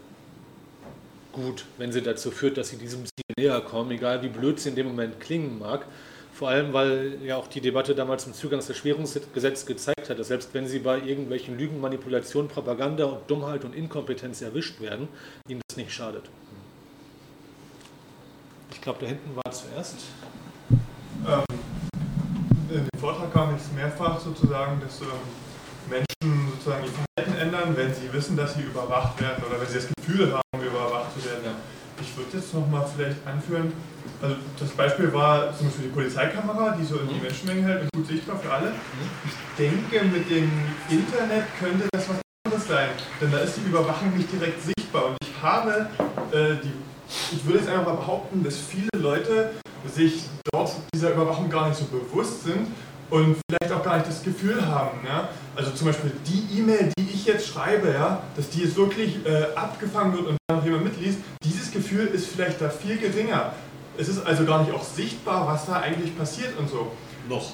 gut, 1.33 1.67
wenn 1.79 1.91
sie 1.93 2.01
dazu 2.01 2.31
führt, 2.31 2.57
dass 2.57 2.69
sie 2.69 2.77
diesem 2.77 3.05
Ziel 3.05 3.35
näher 3.37 3.61
kommen, 3.61 3.91
egal 3.91 4.23
wie 4.23 4.29
blöd 4.29 4.61
sie 4.61 4.69
in 4.69 4.77
dem 4.77 4.87
Moment 4.87 5.19
klingen 5.21 5.59
mag. 5.59 5.85
Vor 6.35 6.49
allem, 6.49 6.73
weil 6.73 7.19
ja 7.23 7.37
auch 7.37 7.47
die 7.47 7.61
Debatte 7.61 7.95
damals 7.95 8.25
zum 8.25 8.35
Zugangserschwerungsgesetz 8.35 9.67
gezeigt 9.67 10.11
hat, 10.11 10.19
dass 10.19 10.27
selbst 10.27 10.53
wenn 10.53 10.67
sie 10.67 10.81
bei 10.81 10.99
irgendwelchen 10.99 11.57
Lügen, 11.57 11.81
Manipulationen, 11.81 12.51
Propaganda 12.51 13.05
und 13.05 13.31
Dummheit 13.31 13.65
und 13.65 13.73
Inkompetenz 13.73 14.43
erwischt 14.43 14.81
werden, 14.81 15.07
ihnen 15.47 15.61
das 15.69 15.77
nicht 15.77 15.93
schadet. 15.93 16.25
Ich 18.73 18.81
glaube, 18.81 18.99
da 19.01 19.07
hinten 19.07 19.37
war 19.37 19.53
zuerst. 19.53 20.07
Ähm, 21.25 21.45
in 22.69 22.85
dem 22.85 23.01
Vortrag 23.01 23.33
kam 23.33 23.53
jetzt 23.53 23.73
mehrfach 23.73 24.19
sozusagen, 24.19 24.81
dass 24.81 25.03
ähm, 25.03 25.07
Menschen 25.89 26.49
sozusagen 26.51 26.85
ihr 26.85 26.91
Verhalten 26.91 27.41
ändern, 27.41 27.77
wenn 27.77 27.95
sie 27.95 28.13
wissen, 28.13 28.37
dass 28.37 28.55
sie 28.55 28.63
überwacht 28.63 29.21
werden 29.21 29.45
oder 29.49 29.61
wenn 29.61 29.69
sie 29.69 29.75
das 29.77 29.87
Gefühl 29.97 30.33
haben, 30.33 30.67
überwacht 30.67 31.13
zu 31.15 31.25
werden. 31.25 31.45
Ja. 31.45 31.74
Ich 32.01 32.17
würde 32.17 32.37
jetzt 32.37 32.53
nochmal 32.55 32.85
vielleicht 32.95 33.27
anführen, 33.27 33.73
also 34.21 34.37
das 34.59 34.71
Beispiel 34.71 35.13
war 35.13 35.57
zum 35.57 35.67
Beispiel 35.67 35.87
die 35.87 35.93
Polizeikamera, 35.93 36.77
die 36.79 36.85
so 36.85 36.99
in 36.99 37.09
die 37.09 37.15
mhm. 37.15 37.23
Menschenmenge 37.23 37.63
hält 37.63 37.83
und 37.83 37.93
gut 37.93 38.07
sichtbar 38.07 38.39
für 38.39 38.51
alle. 38.51 38.71
Mhm. 38.71 38.75
Ich 39.25 39.57
denke, 39.59 40.05
mit 40.07 40.31
dem 40.31 40.51
Internet 40.91 41.45
könnte 41.59 41.89
das 41.93 42.09
was 42.09 42.21
anderes 42.47 42.69
sein, 42.69 42.89
denn 43.21 43.31
da 43.31 43.39
ist 43.39 43.57
die 43.57 43.69
Überwachung 43.69 44.17
nicht 44.17 44.33
direkt 44.33 44.63
sichtbar. 44.63 45.07
Und 45.07 45.17
ich 45.23 45.43
habe, 45.43 45.89
äh, 46.33 46.57
die, 46.63 46.73
ich 47.33 47.45
würde 47.45 47.59
jetzt 47.59 47.69
einfach 47.69 47.87
mal 47.87 47.97
behaupten, 47.97 48.43
dass 48.43 48.57
viele 48.59 48.89
Leute 48.97 49.51
sich 49.93 50.25
dort 50.53 50.73
dieser 50.95 51.13
Überwachung 51.13 51.51
gar 51.51 51.69
nicht 51.69 51.79
so 51.79 51.85
bewusst 51.87 52.45
sind 52.45 52.69
und 53.11 53.37
vielleicht 53.49 53.73
auch 53.73 53.85
gar 53.85 53.97
nicht 53.97 54.09
das 54.09 54.23
Gefühl 54.23 54.67
haben. 54.67 54.99
Ja? 55.07 55.29
Also 55.57 55.71
zum 55.73 55.87
Beispiel 55.87 56.13
die 56.27 56.59
E-Mail, 56.59 56.91
die 56.99 57.11
ich 57.13 57.27
jetzt 57.27 57.47
schreibe, 57.47 57.93
ja, 57.93 58.23
dass 58.37 58.51
die 58.51 58.63
jetzt 58.63 58.77
wirklich 58.77 59.25
äh, 59.25 59.55
abgefangen 59.55 60.13
wird 60.13 60.27
und 60.27 60.37
dann 60.47 60.59
noch 60.59 60.65
jemand 60.65 60.85
mitliest, 60.85 61.19
dieses 61.45 61.71
Gefühl 61.71 62.07
ist 62.09 62.27
vielleicht 62.27 62.61
da 62.61 62.69
viel 62.69 62.99
geringer. 62.99 63.53
Es 63.97 64.09
ist 64.09 64.27
also 64.27 64.45
gar 64.45 64.63
nicht 64.63 64.73
auch 64.75 64.83
sichtbar, 64.83 65.47
was 65.47 65.67
da 65.67 65.81
eigentlich 65.81 66.17
passiert 66.17 66.59
und 66.59 66.69
so. 66.69 66.93
Noch. 67.29 67.53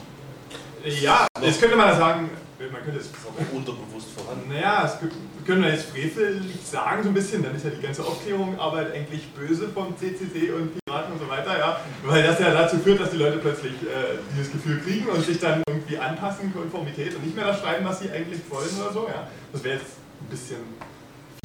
Ja, 0.85 1.27
Noch. 1.37 1.45
jetzt 1.45 1.61
könnte 1.61 1.77
man 1.77 1.97
sagen, 1.97 2.31
man 2.73 2.83
könnte 2.83 3.01
es 3.01 3.09
auch 3.09 3.55
unterbewusst 3.55 4.09
vorhanden. 4.17 4.49
Naja, 4.49 4.83
das 4.83 4.99
können 5.47 5.63
wir 5.63 5.71
jetzt 5.71 5.91
frevelig 5.91 6.57
sagen 6.65 7.03
so 7.03 7.09
ein 7.09 7.15
bisschen, 7.15 7.43
dann 7.43 7.55
ist 7.55 7.65
ja 7.65 7.71
die 7.71 7.83
ganze 7.83 8.05
Aufklärungsarbeit 8.05 8.95
eigentlich 8.95 9.29
böse 9.33 9.69
vom 9.69 9.97
CCC 9.97 10.53
und 10.53 10.73
Piraten 10.85 11.13
und 11.13 11.19
so 11.21 11.29
weiter, 11.29 11.59
ja, 11.59 11.81
weil 12.05 12.23
das 12.23 12.39
ja 12.39 12.51
dazu 12.53 12.79
führt, 12.79 13.01
dass 13.01 13.11
die 13.11 13.17
Leute 13.17 13.39
plötzlich 13.39 13.73
äh, 13.73 14.19
dieses 14.35 14.53
Gefühl 14.53 14.81
kriegen 14.81 15.07
und 15.07 15.25
sich 15.25 15.39
dann 15.39 15.63
irgendwie 15.69 15.99
anpassen, 15.99 16.53
Konformität 16.53 17.15
und 17.15 17.25
nicht 17.25 17.37
mehr 17.37 17.47
das 17.47 17.61
schreiben, 17.61 17.85
was 17.85 18.01
sie 18.01 18.11
eigentlich 18.11 18.41
wollen 18.49 18.71
oder 18.81 18.93
so, 18.93 19.09
ja. 19.09 19.29
Das 19.53 19.65
wäre 19.65 19.77
jetzt 19.77 19.97
ein 20.21 20.31
bisschen 20.31 20.59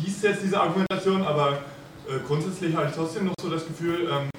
fies 0.06 0.22
jetzt 0.22 0.44
diese 0.44 0.60
Argumentation, 0.60 1.24
aber 1.24 1.60
äh, 2.08 2.20
grundsätzlich 2.28 2.76
habe 2.76 2.88
ich 2.88 2.96
trotzdem 2.96 3.26
noch 3.26 3.34
so 3.42 3.50
das 3.50 3.66
Gefühl, 3.66 4.10
ähm, 4.12 4.30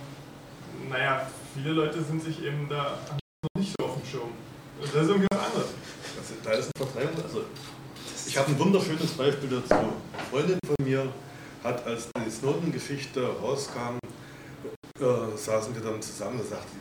naja, 0.89 1.27
viele 1.55 1.73
Leute 1.73 2.03
sind 2.03 2.23
sich 2.23 2.45
eben 2.45 2.69
da 2.69 2.99
noch 3.43 3.61
nicht 3.61 3.74
so 3.78 3.87
auf 3.87 3.95
dem 3.95 4.07
Schirm. 4.07 4.31
Das 4.81 4.91
ist 4.91 5.09
irgendwie 5.09 5.27
was 5.31 5.47
anderes. 5.47 5.69
Also, 6.19 6.35
da 6.45 6.51
ist 6.53 6.70
eine 6.74 6.87
Vertreibung. 6.87 7.24
Also, 7.24 7.45
ich 8.27 8.36
habe 8.36 8.51
ein 8.51 8.59
wunderschönes 8.59 9.12
Beispiel 9.12 9.48
dazu. 9.48 9.74
Eine 9.74 10.24
Freundin 10.31 10.59
von 10.66 10.85
mir 10.85 11.12
hat, 11.62 11.86
als 11.86 12.09
die 12.24 12.31
Snowden-Geschichte 12.31 13.24
rauskam, 13.40 13.98
äh, 15.01 15.36
saßen 15.36 15.74
wir 15.74 15.82
dann 15.82 16.01
zusammen 16.03 16.40
und 16.40 16.48
sagte, 16.48 16.73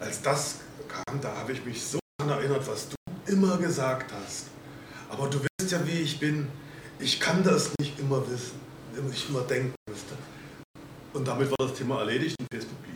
als 0.00 0.22
das 0.22 0.60
kam, 0.88 1.20
da 1.20 1.34
habe 1.36 1.52
ich 1.52 1.64
mich 1.64 1.82
so 1.82 1.98
daran 2.18 2.38
erinnert, 2.38 2.66
was 2.66 2.88
du 2.88 2.96
immer 3.32 3.56
gesagt 3.58 4.12
hast. 4.12 4.46
Aber 5.08 5.28
du 5.28 5.38
weißt 5.38 5.72
ja, 5.72 5.86
wie 5.86 6.00
ich 6.00 6.18
bin. 6.18 6.48
Ich 6.98 7.18
kann 7.18 7.42
das 7.42 7.70
nicht 7.80 7.98
immer 7.98 8.22
wissen, 8.30 8.60
ich 9.12 9.28
immer 9.28 9.42
denken 9.42 9.74
müsste. 9.88 10.14
Und 11.12 11.26
damit 11.26 11.50
war 11.50 11.68
das 11.68 11.74
Thema 11.74 12.00
erledigt 12.00 12.36
und 12.40 12.46
Facebook 12.50 12.82
blieb 12.82 12.92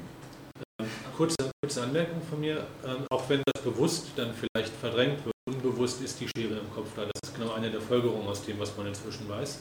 kurze, 1.17 1.37
kurze 1.63 1.83
Anmerkung 1.83 2.21
von 2.29 2.41
mir, 2.41 2.67
ähm, 2.85 3.07
auch 3.11 3.29
wenn 3.29 3.43
das 3.53 3.63
bewusst 3.63 4.09
dann 4.17 4.33
vielleicht 4.35 4.73
verdrängt 4.75 5.25
wird, 5.25 5.36
unbewusst 5.49 6.03
ist 6.03 6.21
die 6.21 6.29
Schere 6.29 6.59
im 6.59 6.75
Kopf 6.75 6.89
da. 6.97 7.03
Das 7.05 7.31
ist 7.31 7.39
genau 7.39 7.53
eine 7.53 7.71
der 7.71 7.81
Folgerungen 7.81 8.27
aus 8.27 8.45
dem, 8.45 8.59
was 8.59 8.77
man 8.77 8.89
inzwischen 8.89 9.29
weiß. 9.29 9.61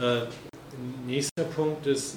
Äh, 0.00 0.20
nächster 1.06 1.44
Punkt 1.44 1.86
ist, 1.86 2.16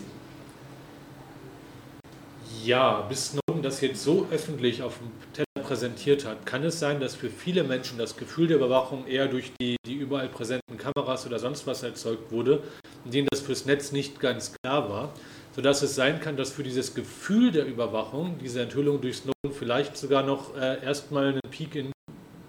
ja, 2.63 3.01
bis 3.01 3.31
Snowden 3.31 3.61
das 3.61 3.81
jetzt 3.81 4.03
so 4.03 4.27
öffentlich 4.31 4.83
auf 4.83 4.99
dem 4.99 5.11
Teller 5.33 5.67
präsentiert 5.67 6.25
hat, 6.25 6.45
kann 6.45 6.63
es 6.63 6.79
sein, 6.79 6.99
dass 6.99 7.15
für 7.15 7.29
viele 7.29 7.63
Menschen 7.63 7.97
das 7.97 8.15
Gefühl 8.15 8.47
der 8.47 8.57
Überwachung 8.57 9.07
eher 9.07 9.27
durch 9.27 9.51
die, 9.59 9.75
die 9.85 9.95
überall 9.95 10.29
präsenten 10.29 10.77
Kameras 10.77 11.25
oder 11.25 11.39
sonst 11.39 11.65
was 11.67 11.83
erzeugt 11.83 12.31
wurde, 12.31 12.63
denen 13.03 13.27
das 13.31 13.41
fürs 13.41 13.65
Netz 13.65 13.91
nicht 13.91 14.19
ganz 14.19 14.53
klar 14.63 14.89
war 14.89 15.13
sodass 15.53 15.81
es 15.81 15.95
sein 15.95 16.21
kann, 16.21 16.37
dass 16.37 16.51
für 16.51 16.63
dieses 16.63 16.93
Gefühl 16.95 17.51
der 17.51 17.65
Überwachung, 17.65 18.37
diese 18.41 18.61
Enthüllung 18.61 19.01
durch 19.01 19.17
Snowden 19.17 19.51
vielleicht 19.51 19.97
sogar 19.97 20.23
noch 20.23 20.55
äh, 20.55 20.81
erstmal 20.83 21.27
einen 21.27 21.41
Peak 21.49 21.75
in 21.75 21.91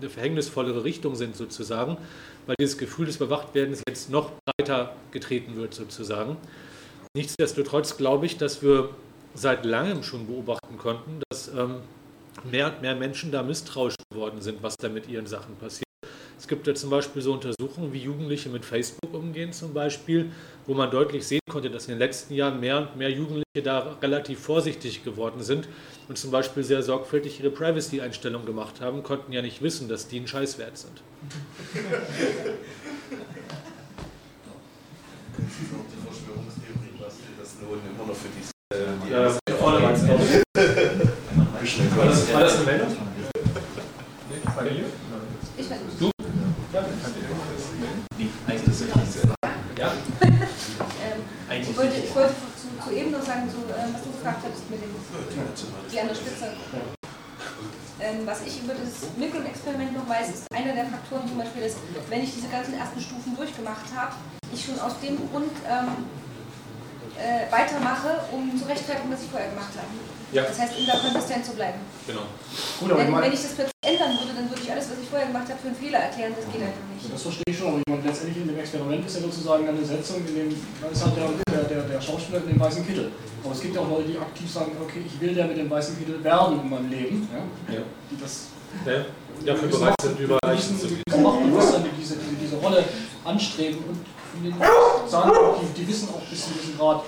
eine 0.02 0.10
verhängnisvollere 0.10 0.84
Richtung 0.84 1.14
sind 1.14 1.36
sozusagen, 1.36 1.96
weil 2.46 2.56
dieses 2.60 2.76
Gefühl 2.76 3.06
des 3.06 3.18
Bewachtwerdens 3.18 3.82
jetzt 3.88 4.10
noch 4.10 4.32
breiter 4.44 4.94
getreten 5.12 5.56
wird 5.56 5.74
sozusagen. 5.74 6.36
Nichtsdestotrotz 7.16 7.96
glaube 7.96 8.26
ich, 8.26 8.36
dass 8.36 8.62
wir 8.62 8.90
seit 9.34 9.64
langem 9.64 10.02
schon 10.02 10.26
beobachten 10.26 10.76
konnten, 10.76 11.20
dass 11.30 11.48
ähm, 11.48 11.76
mehr 12.50 12.66
und 12.66 12.82
mehr 12.82 12.96
Menschen 12.96 13.30
da 13.32 13.42
misstrauisch 13.42 13.94
geworden 14.10 14.40
sind, 14.40 14.62
was 14.62 14.76
da 14.76 14.88
mit 14.88 15.08
ihren 15.08 15.26
Sachen 15.26 15.56
passiert. 15.56 15.84
Es 16.38 16.48
gibt 16.48 16.66
ja 16.66 16.74
zum 16.74 16.90
Beispiel 16.90 17.22
so 17.22 17.32
Untersuchungen, 17.32 17.92
wie 17.92 18.00
Jugendliche 18.00 18.48
mit 18.48 18.64
Facebook 18.64 19.14
umgehen 19.14 19.52
zum 19.52 19.72
Beispiel, 19.72 20.32
wo 20.66 20.74
man 20.74 20.90
deutlich 20.90 21.26
sehen 21.26 21.40
konnte, 21.51 21.70
dass 21.70 21.86
in 21.86 21.93
den 21.94 21.98
letzten 21.98 22.34
Jahren 22.34 22.60
mehr 22.60 22.78
und 22.78 22.97
mehr 22.97 23.10
Jugendliche 23.10 23.62
da 23.62 23.97
relativ 24.01 24.40
vorsichtig 24.40 25.05
geworden 25.05 25.43
sind 25.43 25.68
und 26.09 26.18
zum 26.18 26.30
Beispiel 26.30 26.62
sehr 26.62 26.82
sorgfältig 26.82 27.40
ihre 27.40 27.51
Privacy-Einstellungen 27.51 28.47
gemacht 28.47 28.80
haben, 28.80 29.02
konnten 29.02 29.32
ja 29.32 29.43
nicht 29.43 29.62
wissen, 29.62 29.89
dass 29.89 30.09
die 30.09 30.18
einen 30.18 30.28
Scheiß 30.28 30.59
wert 30.59 30.78
sind. 30.78 31.02
Das 35.32 35.44
ist 35.44 35.72
auch 35.72 35.86
die 35.89 36.01
Verschwörungstheorie, 36.06 36.94
was 36.98 37.14
das 37.39 37.52
Snowden 37.52 37.80
immer 37.94 38.06
noch 38.06 38.16
für 38.16 38.28
die, 38.28 38.43
die 39.06 39.12
Ja, 39.12 39.34
War 41.97 42.06
das, 42.06 42.32
war 42.32 42.40
das 42.40 42.56
eine 42.56 42.64
Meldung? 42.66 42.97
Ich 45.56 45.70
weiß 45.70 45.80
nicht. 45.80 46.01
Du? 46.01 46.10
Ja. 49.78 49.93
Ähm, 50.22 51.60
ich 51.60 51.76
wollte, 51.76 51.97
ich 51.97 52.14
wollte 52.14 52.34
zu, 52.93 52.98
zu 52.98 53.01
eben 53.01 53.10
noch 53.10 53.23
sagen, 53.23 53.48
so, 53.51 53.59
ähm, 53.73 53.94
was 53.94 54.02
du 54.02 54.10
gefragt 54.12 54.44
hast 54.44 54.70
mit 54.70 54.82
dem, 54.82 54.94
die 55.90 56.01
an 56.01 56.09
der 56.09 56.14
Spitze. 56.14 56.52
Ähm, 58.01 58.27
was 58.27 58.43
ich 58.43 58.62
über 58.64 58.74
das 58.74 59.14
Milgram-Experiment 59.16 59.94
noch 59.94 60.09
weiß, 60.09 60.28
ist 60.31 60.47
einer 60.52 60.74
der 60.74 60.86
Faktoren 60.86 61.28
zum 61.28 61.39
Beispiel, 61.39 61.62
dass 61.62 61.77
wenn 62.09 62.23
ich 62.23 62.35
diese 62.35 62.48
ganzen 62.48 62.74
ersten 62.74 63.01
Stufen 63.01 63.36
durchgemacht 63.36 63.86
habe, 63.94 64.14
ich 64.52 64.64
schon 64.64 64.78
aus 64.81 64.98
dem 65.01 65.16
Grund 65.31 65.52
ähm, 65.64 66.05
äh, 67.16 67.51
weitermache, 67.52 68.27
um 68.32 68.59
zu 68.59 68.66
rechtfertigen, 68.66 69.12
was 69.12 69.23
ich 69.23 69.31
vorher 69.31 69.51
gemacht 69.51 69.73
habe. 69.77 69.89
Ja. 70.32 70.42
Das 70.44 70.59
heißt, 70.59 70.72
um 70.78 70.86
da 70.86 70.96
konsistent 70.96 71.44
zu 71.44 71.52
bleiben. 71.52 71.78
Genau. 72.06 72.24
Gut, 72.80 72.90
aber 72.90 73.00
ich 73.00 73.06
Wenn, 73.06 73.12
meine, 73.12 73.26
wenn 73.26 73.32
ich 73.32 73.42
das 73.42 73.52
plötzlich 73.52 73.84
ändern 73.84 74.16
würde, 74.16 74.32
dann 74.32 74.48
würde 74.48 74.62
ich 74.64 74.70
alles, 74.72 74.88
was 74.88 74.98
ich 75.02 75.09
vorher 75.09 75.28
gemacht 75.28 75.44
habe, 75.44 75.60
für 75.60 75.68
einen 75.68 75.76
Fehler 75.76 76.00
erklären. 76.09 76.32
Das 76.32 76.46
geht 76.48 76.62
einfach 76.64 76.86
nicht. 76.88 77.04
das 77.12 77.22
verstehe 77.22 77.50
ich 77.52 77.59
schon, 77.59 77.68
aber 77.68 77.78
ich 77.84 77.88
meine, 77.92 78.02
letztendlich 78.09 78.38
in 78.40 78.48
dem 78.48 78.59
Experiment 78.59 79.04
ist 79.04 79.16
ja 79.16 79.22
sozusagen 79.22 79.68
eine 79.68 79.84
Setzung, 79.84 80.24
in 80.24 80.34
dem, 80.34 80.48
da 80.80 80.88
ist 80.88 81.04
halt 81.04 81.14
der, 81.20 81.28
der, 81.52 81.64
der, 81.68 81.82
der 81.84 82.00
Schauspieler 82.00 82.40
mit 82.40 82.56
dem 82.56 82.60
weißen 82.60 82.86
Kittel. 82.86 83.12
Aber 83.44 83.52
es 83.52 83.60
gibt 83.60 83.74
ja 83.74 83.80
auch 83.82 83.90
Leute, 83.90 84.09
die 84.09 84.18
aktiv 84.18 84.48
sagen, 84.48 84.72
okay, 84.80 85.04
ich 85.04 85.20
will 85.20 85.34
der 85.34 85.46
mit 85.46 85.59
dem 85.59 85.68
weißen 85.68 85.98
Kittel 85.98 86.22
werden 86.24 86.60
in 86.60 86.70
meinem 86.70 86.88
Leben. 86.88 87.28
Ja? 87.28 87.74
Ja. 87.74 87.82
Die 88.09 88.16
das 88.16 88.48
Ja, 88.86 89.04
dafür 89.44 89.68
bereit 89.68 89.94
sind, 90.00 90.18
die 90.18 90.24
Leichen 90.24 90.80
zu 90.80 90.86
diese 90.88 91.18
Machtbewusstsein, 91.20 91.84
die 91.84 92.00
diese, 92.00 92.16
diese, 92.16 92.36
diese 92.40 92.56
Rolle 92.56 92.84
anstreben 93.24 93.84
und 93.84 95.10
sagen, 95.10 95.30
die, 95.60 95.80
die 95.82 95.88
wissen 95.88 96.09
auch 96.09 96.22
bis 96.22 96.44
zu 96.46 96.50
diesem 96.54 96.78
Grad, 96.78 97.02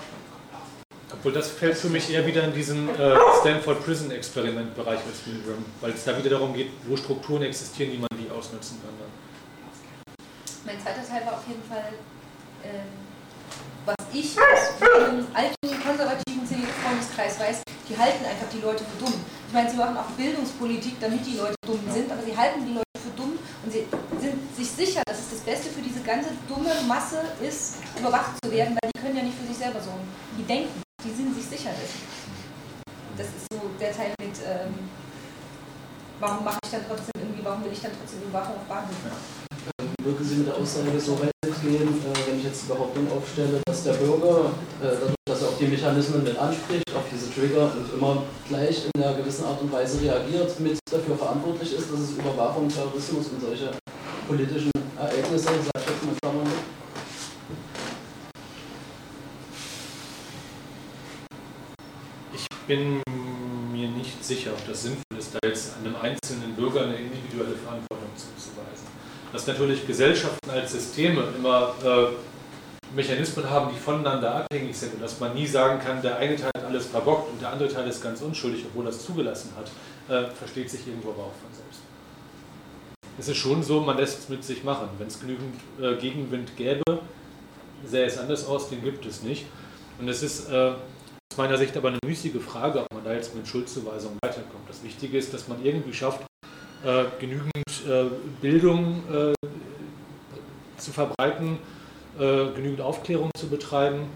Obwohl 1.18 1.32
das 1.32 1.50
fällt 1.50 1.76
für 1.76 1.88
mich 1.88 2.12
eher 2.12 2.26
wieder 2.26 2.42
in 2.44 2.52
diesen 2.52 2.88
äh, 2.88 3.16
Stanford 3.40 3.84
Prison 3.84 4.10
Experiment 4.10 4.74
Bereich 4.74 4.98
als 4.98 5.26
Milgram, 5.26 5.64
weil 5.80 5.92
es 5.92 6.04
da 6.04 6.16
wieder 6.18 6.30
darum 6.30 6.52
geht, 6.52 6.70
wo 6.88 6.96
Strukturen 6.96 7.42
existieren, 7.42 7.92
die 7.92 7.98
man 7.98 8.08
wie 8.16 8.30
ausnutzen 8.30 8.80
kann. 8.82 8.92
Dann. 8.98 10.16
Mein 10.66 10.80
zweiter 10.80 11.06
Teil 11.06 11.24
war 11.24 11.34
auf 11.34 11.46
jeden 11.46 11.62
Fall, 11.62 11.92
ähm, 12.64 12.90
was 13.86 13.96
ich 14.12 14.36
aus 14.36 14.80
meinem 14.80 15.26
alten 15.32 15.82
konservativen 15.86 16.46
CDU-Freundeskreis 16.46 17.38
weiß, 17.38 17.62
die 17.88 17.96
halten 17.96 18.24
einfach 18.24 18.48
die 18.52 18.60
Leute 18.60 18.82
für 18.84 19.04
dumm. 19.04 19.14
Ich 19.46 19.54
meine, 19.54 19.70
sie 19.70 19.76
machen 19.76 19.96
auch 19.96 20.10
Bildungspolitik, 20.16 20.98
damit 21.00 21.24
die 21.24 21.36
Leute 21.36 21.54
dumm 21.64 21.80
sind, 21.92 22.10
aber 22.10 22.22
sie 22.22 22.36
halten 22.36 22.66
die 22.66 22.74
Leute 22.74 22.98
für 22.98 23.14
dumm 23.16 23.38
und 23.64 23.70
sie 23.70 23.86
sind 24.20 24.56
sich 24.56 24.70
sicher, 24.70 25.02
dass 25.06 25.20
es 25.20 25.30
das 25.30 25.40
Beste 25.40 25.68
für 25.70 25.82
diese 25.82 26.00
ganze 26.00 26.30
dumme 26.48 26.74
Masse 26.88 27.22
ist, 27.40 27.76
überwacht 27.98 28.32
zu 28.42 28.50
werden, 28.50 28.76
weil 28.80 28.90
die 28.90 29.00
können 29.00 29.16
ja 29.16 29.22
nicht 29.22 29.38
für 29.38 29.46
sich 29.46 29.56
selber 29.56 29.80
sorgen. 29.80 30.08
Die 30.38 30.42
denken, 30.42 30.82
die 31.04 31.12
sind 31.12 31.36
sich 31.36 31.44
sicher 31.44 31.70
dessen. 31.76 32.00
Das 33.16 33.28
ist 33.28 33.46
so 33.52 33.60
der 33.78 33.92
Teil 33.92 34.14
mit, 34.18 34.36
ähm, 34.40 34.72
warum 36.18 36.44
mache 36.44 36.58
ich 36.64 36.70
dann 36.72 36.84
trotzdem 36.88 37.12
irgendwie, 37.20 37.44
warum 37.44 37.62
will 37.64 37.72
ich 37.72 37.80
dann 37.80 37.92
trotzdem 37.92 38.24
Überwachung 38.24 38.56
auf 38.56 38.66
Bahnhof? 38.66 38.96
Würden 40.02 40.24
Sie 40.24 40.36
mit 40.36 40.48
der 40.48 40.56
Aussage 40.56 40.98
so 41.00 41.20
weit 41.20 41.32
gehen, 41.62 41.88
äh, 41.88 42.28
wenn 42.28 42.38
ich 42.38 42.44
jetzt 42.44 42.64
die 42.64 42.72
Behauptung 42.72 43.06
aufstelle, 43.12 43.60
dass 43.66 43.84
der 43.84 43.94
Bürger, 43.94 44.52
äh, 44.82 45.12
dass 45.28 45.42
er 45.42 45.48
auf 45.48 45.58
die 45.58 45.66
Mechanismen 45.66 46.24
mit 46.24 46.36
anspricht, 46.36 46.84
auf 46.96 47.04
diese 47.12 47.32
Trigger 47.32 47.72
und 47.72 47.92
immer 47.94 48.24
gleich 48.48 48.84
in 48.84 49.02
einer 49.02 49.14
gewissen 49.14 49.44
Art 49.44 49.60
und 49.60 49.72
Weise 49.72 50.00
reagiert, 50.00 50.58
mit 50.60 50.78
dafür 50.90 51.16
verantwortlich 51.16 51.72
ist, 51.72 51.92
dass 51.92 52.00
es 52.00 52.10
Überwachung, 52.12 52.68
Terrorismus 52.68 53.28
und 53.28 53.40
solche 53.40 53.70
politischen 54.26 54.72
Ereignisse, 54.98 55.44
sag 55.44 55.82
ich 55.82 55.88
jetzt 55.88 56.04
mal, 56.04 56.14
Klammern, 56.22 56.44
gibt? 56.44 56.74
Ich 62.34 62.46
bin 62.66 63.02
mir 63.72 63.88
nicht 63.88 64.24
sicher, 64.24 64.52
ob 64.52 64.66
das 64.66 64.82
sinnvoll 64.82 65.18
ist, 65.18 65.34
da 65.34 65.46
jetzt 65.46 65.74
einem 65.76 65.96
einzelnen 65.96 66.54
Bürger 66.54 66.82
eine 66.82 66.96
individuelle 66.96 67.56
Verantwortung 67.56 68.08
zuzuweisen. 68.16 68.86
Dass 69.32 69.46
natürlich 69.46 69.86
Gesellschaften 69.86 70.50
als 70.50 70.72
Systeme 70.72 71.24
immer 71.36 71.74
äh, 71.84 72.94
Mechanismen 72.94 73.48
haben, 73.50 73.72
die 73.74 73.78
voneinander 73.78 74.34
abhängig 74.36 74.76
sind 74.76 74.94
und 74.94 75.02
dass 75.02 75.18
man 75.18 75.34
nie 75.34 75.46
sagen 75.46 75.80
kann, 75.80 76.00
der 76.00 76.16
eine 76.18 76.36
Teil 76.36 76.50
hat 76.56 76.64
alles 76.64 76.86
verbockt 76.86 77.32
und 77.32 77.42
der 77.42 77.50
andere 77.50 77.68
Teil 77.68 77.88
ist 77.88 78.02
ganz 78.02 78.22
unschuldig, 78.22 78.64
obwohl 78.66 78.86
es 78.86 79.04
zugelassen 79.04 79.50
hat, 79.56 79.70
äh, 80.08 80.30
versteht 80.30 80.70
sich 80.70 80.86
irgendwo 80.86 81.10
aber 81.10 81.24
auch 81.24 81.34
von 81.42 81.52
selbst. 81.52 81.80
Es 83.18 83.28
ist 83.28 83.36
schon 83.36 83.62
so, 83.62 83.80
man 83.80 83.96
lässt 83.96 84.20
es 84.20 84.28
mit 84.28 84.44
sich 84.44 84.64
machen. 84.64 84.88
Wenn 84.98 85.06
es 85.06 85.20
genügend 85.20 85.54
äh, 85.80 85.94
Gegenwind 85.96 86.56
gäbe, 86.56 86.82
sähe 87.84 88.06
es 88.06 88.18
anders 88.18 88.46
aus, 88.46 88.68
den 88.68 88.82
gibt 88.82 89.04
es 89.06 89.22
nicht. 89.22 89.46
Und 90.00 90.08
es 90.08 90.22
ist 90.22 90.48
äh, 90.50 90.72
aus 91.34 91.38
meiner 91.38 91.58
Sicht 91.58 91.76
aber 91.76 91.88
eine 91.88 91.98
müßige 92.06 92.40
Frage, 92.40 92.78
ob 92.82 92.94
man 92.94 93.02
da 93.02 93.12
jetzt 93.12 93.34
mit 93.34 93.48
Schuldzuweisung 93.48 94.16
weiterkommt. 94.22 94.68
Das 94.68 94.84
Wichtige 94.84 95.18
ist, 95.18 95.34
dass 95.34 95.48
man 95.48 95.64
irgendwie 95.64 95.92
schafft, 95.92 96.20
äh, 96.84 97.06
genügend 97.18 97.50
äh, 97.88 98.04
Bildung 98.40 99.02
äh, 99.12 99.48
zu 100.76 100.92
verbreiten, 100.92 101.58
äh, 102.20 102.52
genügend 102.54 102.80
Aufklärung 102.80 103.30
zu 103.36 103.48
betreiben 103.48 104.06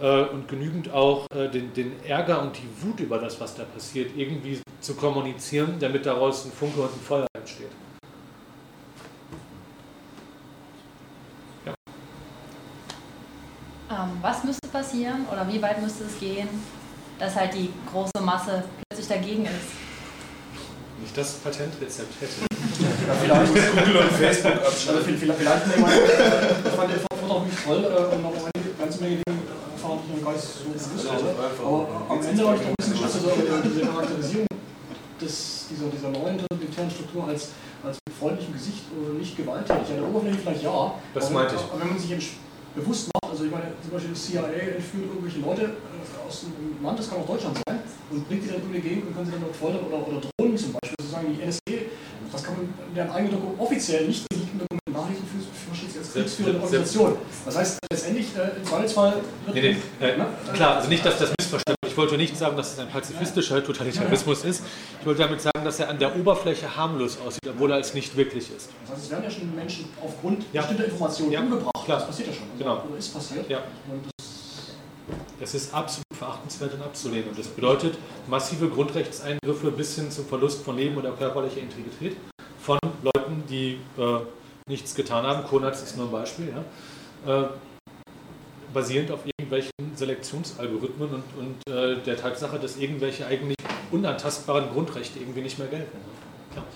äh, 0.00 0.22
und 0.22 0.48
genügend 0.48 0.90
auch 0.90 1.26
äh, 1.30 1.48
den, 1.48 1.72
den 1.72 1.92
Ärger 2.04 2.42
und 2.42 2.56
die 2.56 2.84
Wut 2.84 2.98
über 2.98 3.18
das, 3.18 3.40
was 3.40 3.54
da 3.54 3.62
passiert, 3.62 4.16
irgendwie 4.16 4.60
zu 4.80 4.94
kommunizieren, 4.94 5.76
damit 5.78 6.04
daraus 6.04 6.46
ein 6.46 6.50
Funke 6.50 6.80
und 6.80 6.92
ein 6.92 7.00
Feuer 7.00 7.28
entsteht. 7.32 7.70
Ähm, 13.88 14.18
was 14.20 14.42
müsste 14.42 14.66
passieren 14.68 15.26
oder 15.30 15.46
wie 15.46 15.62
weit 15.62 15.80
müsste 15.80 16.04
es 16.04 16.18
gehen, 16.18 16.48
dass 17.20 17.36
halt 17.36 17.54
die 17.54 17.70
große 17.88 18.20
Masse 18.20 18.64
plötzlich 18.88 19.08
dagegen 19.08 19.44
ist? 19.44 19.70
Nicht 21.00 21.16
das 21.16 21.34
Patentrezept 21.34 22.20
hätte. 22.20 22.46
ja, 23.06 23.14
vielleicht, 23.14 23.54
Google 23.54 23.96
und 24.02 24.10
Facebook 24.10 24.52
also 24.52 24.66
abschalten. 24.66 25.18
vielleicht, 25.18 25.38
vielleicht 25.38 25.66
nehmen 25.68 25.86
wir, 25.86 26.66
ich 26.66 26.74
fand 26.74 26.90
den 26.90 26.98
Vortrag 26.98 27.30
auch 27.30 27.44
wirklich 27.44 27.64
toll 27.64 27.84
äh, 27.84 28.14
und 28.14 28.22
noch 28.22 28.32
eine 28.32 28.64
ganze 28.76 29.00
Menge 29.02 29.22
Dinge 29.22 29.38
erfahren, 29.72 29.98
die 30.02 30.10
ich 30.10 30.18
noch 30.18 30.24
gar 30.26 30.32
nicht 30.32 30.44
so 30.44 30.64
gewusst 30.64 31.12
hätte. 31.12 31.34
Aber 31.62 31.86
am 32.08 32.26
Ende 32.26 32.46
habe 32.46 32.56
ich 32.56 32.62
doch 32.62 32.68
ein 32.68 32.74
bisschen 32.78 32.96
Schluss, 32.96 33.14
also 33.14 33.28
äh, 33.30 33.62
diese 33.62 33.80
Charakterisierung 33.86 34.46
des, 35.20 35.66
dieser, 35.70 35.86
dieser 35.94 36.08
neuen 36.10 36.38
totalitären 36.38 36.90
Struktur 36.90 37.28
als, 37.28 37.50
als 37.84 37.98
mit 38.02 38.16
freundlichem 38.18 38.52
Gesicht 38.52 38.82
oder 38.98 39.14
nicht 39.14 39.36
gewalttätig. 39.36 39.90
An 39.90 39.96
der 40.00 40.08
Oberfläche 40.08 40.38
vielleicht 40.38 40.62
ja. 40.64 40.94
Das 41.14 41.30
meinte 41.30 41.54
ich. 41.54 41.60
Aber 41.70 41.80
wenn 41.80 41.88
man 41.90 41.98
sich 41.98 42.10
eben 42.10 42.20
bewusst 42.76 43.08
macht, 43.14 43.32
also 43.32 43.44
ich 43.44 43.50
meine, 43.50 43.72
zum 43.82 43.90
Beispiel 43.90 44.12
die 44.12 44.20
CIA 44.20 44.48
entführt 44.76 45.08
irgendwelche 45.08 45.40
Leute 45.40 45.62
äh, 45.62 46.28
aus 46.28 46.44
einem 46.44 46.84
Land, 46.84 46.98
das 46.98 47.08
kann 47.08 47.18
auch 47.18 47.26
Deutschland 47.26 47.58
sein, 47.66 47.80
und 48.10 48.28
bringt 48.28 48.44
die 48.44 48.48
dann 48.48 48.62
über 48.62 48.74
die 48.74 48.80
Gegend 48.80 49.08
und 49.08 49.14
können 49.14 49.26
sie 49.26 49.32
dann 49.32 49.40
dort 49.40 49.56
foltern 49.56 49.80
oder, 49.88 50.06
oder 50.06 50.20
drohen 50.20 50.56
zum 50.56 50.72
Beispiel. 50.72 50.96
Sozusagen 51.00 51.34
die 51.34 51.44
NSA, 51.44 51.88
das 52.30 52.42
kann 52.42 52.54
man 52.56 52.64
in 52.66 52.94
deren 52.94 53.10
eigenen 53.10 53.32
Dokument, 53.32 53.60
offiziell 53.60 54.06
nicht 54.06 54.28
geleakten 54.28 54.58
Dokumenten 54.60 54.85
Nachrichten 54.96 55.24
für, 55.26 55.68
versteht 55.68 55.90
sich 55.90 55.98
als 56.00 56.12
kriegsführende 56.12 56.60
Organisation. 56.62 57.16
Das 57.44 57.56
heißt, 57.56 57.78
letztendlich, 57.90 58.26
äh, 58.36 58.56
im 58.56 58.64
Zweifelsfall. 58.64 59.14
Nee, 59.52 59.60
nee, 60.00 60.04
äh, 60.06 60.16
Ne? 60.16 60.26
klar, 60.54 60.76
also 60.76 60.88
nicht, 60.88 61.04
dass 61.04 61.18
das 61.18 61.30
missverstanden 61.38 61.76
wird. 61.82 61.92
Ich 61.92 61.96
wollte 61.96 62.16
nicht 62.16 62.36
sagen, 62.36 62.56
dass 62.56 62.72
es 62.74 62.78
ein 62.78 62.88
pazifistischer 62.88 63.64
Totalitarismus 63.64 64.44
ist. 64.44 64.62
Ich 65.00 65.06
wollte 65.06 65.22
damit 65.22 65.40
sagen, 65.40 65.64
dass 65.64 65.80
er 65.80 65.88
an 65.88 65.98
der 65.98 66.14
Oberfläche 66.16 66.76
harmlos 66.76 67.16
aussieht, 67.26 67.46
obwohl 67.48 67.70
er 67.72 67.78
es 67.78 67.94
nicht 67.94 68.16
wirklich 68.16 68.50
ist. 68.54 68.68
Das 68.86 68.96
heißt, 68.96 69.04
es 69.04 69.10
werden 69.10 69.24
ja 69.24 69.30
schon 69.30 69.54
Menschen 69.54 69.86
aufgrund 70.02 70.44
Ja. 70.52 70.62
bestimmter 70.62 70.84
Informationen 70.86 71.32
Ja, 71.32 71.40
umgebracht. 71.40 71.84
klar. 71.84 71.98
Das 71.98 72.06
passiert 72.08 72.28
ja 72.28 72.34
schon. 72.34 72.44
Also, 72.52 72.58
Genau. 72.64 72.82
Oder 72.88 72.98
ist 72.98 73.14
passiert. 73.14 73.48
Ja. 73.48 73.58
Und 73.90 74.04
das, 75.40 75.54
ist 75.54 75.72
absolut 75.72 76.04
verachtenswert 76.18 76.74
und 76.74 76.82
abzulehnen. 76.82 77.28
Und 77.30 77.38
das 77.38 77.46
bedeutet 77.46 77.96
massive 78.28 78.68
Grundrechtseingriffe 78.68 79.70
bis 79.70 79.94
hin 79.94 80.10
zum 80.10 80.26
Verlust 80.26 80.62
von 80.64 80.76
Leben 80.76 80.96
oder 80.96 81.12
körperlicher 81.12 81.60
Integrität 81.60 82.16
von 82.60 82.78
Leuten, 83.02 83.44
die 83.48 83.78
äh, 83.98 84.02
nichts 84.68 84.94
getan 84.94 85.24
haben. 85.24 85.46
Konatz 85.46 85.82
ist 85.82 85.96
nur 85.96 86.06
ein 86.06 86.12
Beispiel. 86.12 86.52
Ja? 87.24 87.44
Äh, 87.44 87.48
basierend 88.72 89.10
auf 89.10 89.20
irgendwelchen 89.24 89.70
Selektionsalgorithmen 89.94 91.08
und, 91.14 91.24
und 91.38 91.72
äh, 91.72 92.02
der 92.02 92.16
Tatsache, 92.16 92.58
dass 92.58 92.76
irgendwelche 92.76 93.26
eigentlich 93.26 93.56
unantastbaren 93.90 94.68
Grundrechte 94.70 95.18
irgendwie 95.20 95.40
nicht 95.40 95.58
mehr 95.58 95.68
gelten. 95.68 95.96
Ja. 96.54 96.62
Klar. 96.62 96.66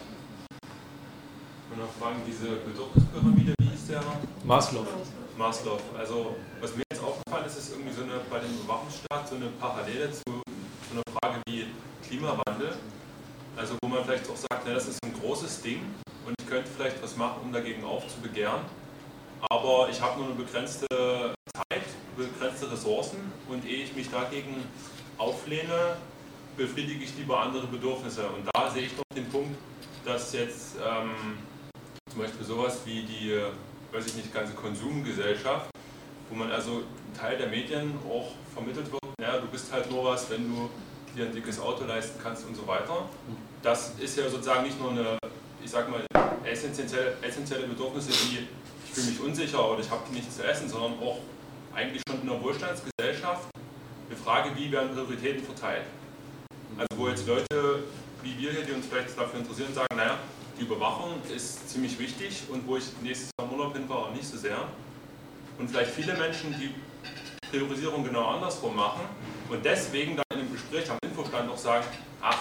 noch 1.78 1.92
fragen, 2.00 2.22
diese 2.26 2.46
Bedürfnispyramide, 2.46 3.54
wie 3.58 3.68
hieß 3.68 3.88
der? 3.88 4.02
Maslow. 4.44 4.86
Maslow. 5.36 5.78
Also, 5.98 6.36
was 6.60 6.76
mir 6.76 6.84
jetzt 6.92 7.02
aufgefallen 7.02 7.46
ist, 7.46 7.58
ist 7.58 7.72
irgendwie 7.72 7.92
so 7.92 8.02
eine, 8.02 8.20
bei 8.30 8.38
dem 8.38 8.50
Überwachungsstaat 8.62 9.28
so 9.28 9.34
eine 9.34 9.46
Parallele 9.60 10.10
zu 10.12 10.22
so 10.26 10.42
einer 10.92 11.02
Frage 11.20 11.40
wie 11.46 11.66
Klimawandel. 12.06 12.74
Also, 13.60 13.76
wo 13.82 13.88
man 13.88 14.02
vielleicht 14.02 14.24
auch 14.30 14.36
sagt, 14.36 14.62
na, 14.64 14.72
das 14.72 14.88
ist 14.88 14.98
ein 15.04 15.12
großes 15.20 15.60
Ding 15.60 15.82
und 16.26 16.34
ich 16.40 16.46
könnte 16.46 16.70
vielleicht 16.74 17.02
was 17.02 17.14
machen, 17.18 17.42
um 17.44 17.52
dagegen 17.52 17.84
aufzubegehren. 17.84 18.62
Aber 19.50 19.90
ich 19.90 20.00
habe 20.00 20.18
nur 20.18 20.28
eine 20.28 20.36
begrenzte 20.36 20.86
Zeit, 20.88 21.84
begrenzte 22.16 22.72
Ressourcen 22.72 23.18
und 23.50 23.62
ehe 23.66 23.84
ich 23.84 23.94
mich 23.94 24.10
dagegen 24.10 24.64
auflehne, 25.18 25.98
befriedige 26.56 27.04
ich 27.04 27.14
lieber 27.18 27.38
andere 27.38 27.66
Bedürfnisse. 27.66 28.26
Und 28.28 28.48
da 28.50 28.70
sehe 28.70 28.84
ich 28.84 28.96
doch 28.96 29.04
den 29.14 29.28
Punkt, 29.28 29.58
dass 30.06 30.32
jetzt 30.32 30.76
ähm, 30.76 31.36
zum 32.10 32.22
Beispiel 32.22 32.46
sowas 32.46 32.80
wie 32.86 33.02
die, 33.02 33.42
weiß 33.92 34.06
ich 34.06 34.14
nicht, 34.14 34.32
ganze 34.32 34.54
Konsumgesellschaft, 34.54 35.68
wo 36.30 36.34
man 36.34 36.50
also 36.50 36.78
ein 36.78 37.14
Teil 37.14 37.36
der 37.36 37.48
Medien 37.48 37.98
auch 38.08 38.32
vermittelt 38.54 38.90
wird, 38.90 39.02
naja, 39.20 39.38
du 39.38 39.48
bist 39.48 39.70
halt 39.70 39.90
nur 39.90 40.04
was, 40.04 40.30
wenn 40.30 40.48
du 40.48 40.70
dir 41.16 41.26
ein 41.26 41.32
dickes 41.32 41.60
Auto 41.60 41.84
leisten 41.84 42.20
kannst 42.22 42.46
und 42.46 42.56
so 42.56 42.66
weiter. 42.66 43.08
Das 43.62 43.92
ist 43.98 44.16
ja 44.16 44.28
sozusagen 44.28 44.62
nicht 44.62 44.80
nur 44.80 44.90
eine, 44.90 45.18
ich 45.62 45.70
sag 45.70 45.88
mal, 45.90 46.04
essentielle, 46.44 47.14
essentielle 47.22 47.66
Bedürfnisse 47.66 48.10
wie 48.10 48.38
ich 48.38 48.92
fühle 48.92 49.06
mich 49.06 49.20
unsicher 49.20 49.70
oder 49.70 49.80
ich 49.80 49.90
habe 49.90 50.02
nichts 50.12 50.36
zu 50.36 50.44
essen, 50.44 50.68
sondern 50.68 50.94
auch 51.00 51.18
eigentlich 51.72 52.02
schon 52.08 52.22
in 52.22 52.28
einer 52.28 52.42
Wohlstandsgesellschaft 52.42 53.48
eine 54.08 54.16
Frage, 54.16 54.50
wie 54.56 54.72
werden 54.72 54.90
Prioritäten 54.92 55.44
verteilt. 55.44 55.84
Also 56.76 56.88
wo 56.96 57.08
jetzt 57.08 57.26
Leute 57.26 57.84
wie 58.22 58.38
wir 58.38 58.52
hier, 58.52 58.64
die 58.64 58.72
uns 58.72 58.86
vielleicht 58.86 59.18
dafür 59.18 59.40
interessieren, 59.40 59.72
sagen, 59.72 59.96
naja, 59.96 60.18
die 60.58 60.64
Überwachung 60.64 61.14
ist 61.34 61.68
ziemlich 61.70 61.98
wichtig 61.98 62.42
und 62.50 62.66
wo 62.66 62.76
ich 62.76 62.84
nächstes 63.02 63.30
Jahr 63.38 63.48
im 63.48 63.58
Urlaub 63.58 63.74
hin 63.74 63.88
war, 63.88 64.10
nicht 64.10 64.26
so 64.26 64.36
sehr. 64.36 64.68
Und 65.58 65.70
vielleicht 65.70 65.92
viele 65.92 66.14
Menschen 66.14 66.54
die 66.58 66.74
Priorisierung 67.50 68.04
genau 68.04 68.26
andersrum 68.26 68.76
machen 68.76 69.02
und 69.48 69.64
deswegen 69.64 70.16
dann 70.16 70.39
Gespräch 70.70 70.90
am 70.90 70.98
Infostand 71.02 71.50
auch 71.50 71.58
sagen, 71.58 71.84
ach, 72.20 72.38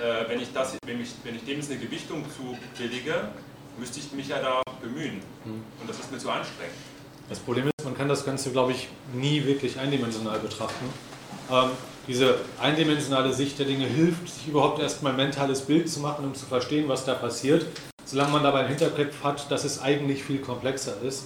äh, 0.00 0.28
wenn, 0.28 0.40
ich 0.40 0.52
das, 0.52 0.76
wenn, 0.86 1.00
ich, 1.00 1.10
wenn 1.24 1.34
ich 1.34 1.44
dem 1.44 1.56
jetzt 1.56 1.70
eine 1.70 1.80
Gewichtung 1.80 2.24
zubillige, 2.36 3.28
müsste 3.78 3.98
ich 3.98 4.12
mich 4.12 4.28
ja 4.28 4.40
da 4.40 4.62
bemühen. 4.80 5.20
Und 5.44 5.90
das 5.90 5.98
ist 5.98 6.12
mir 6.12 6.18
zu 6.18 6.30
anstrengend. 6.30 6.74
Das 7.28 7.40
Problem 7.40 7.66
ist, 7.66 7.84
man 7.84 7.96
kann 7.96 8.08
das 8.08 8.24
Ganze, 8.24 8.52
glaube 8.52 8.72
ich, 8.72 8.88
nie 9.12 9.44
wirklich 9.44 9.78
eindimensional 9.78 10.38
betrachten. 10.38 10.84
Ähm, 11.50 11.70
diese 12.06 12.36
eindimensionale 12.60 13.32
Sicht 13.32 13.58
der 13.58 13.66
Dinge 13.66 13.86
hilft, 13.86 14.28
sich 14.28 14.48
überhaupt 14.48 14.80
erstmal 14.80 15.12
ein 15.12 15.16
mentales 15.16 15.62
Bild 15.62 15.90
zu 15.90 16.00
machen, 16.00 16.24
um 16.26 16.34
zu 16.34 16.46
verstehen, 16.46 16.88
was 16.88 17.04
da 17.04 17.14
passiert, 17.14 17.66
solange 18.04 18.30
man 18.30 18.42
dabei 18.44 18.62
im 18.62 18.68
Hinterkopf 18.68 19.24
hat, 19.24 19.50
dass 19.50 19.64
es 19.64 19.80
eigentlich 19.80 20.22
viel 20.22 20.38
komplexer 20.38 21.02
ist. 21.02 21.24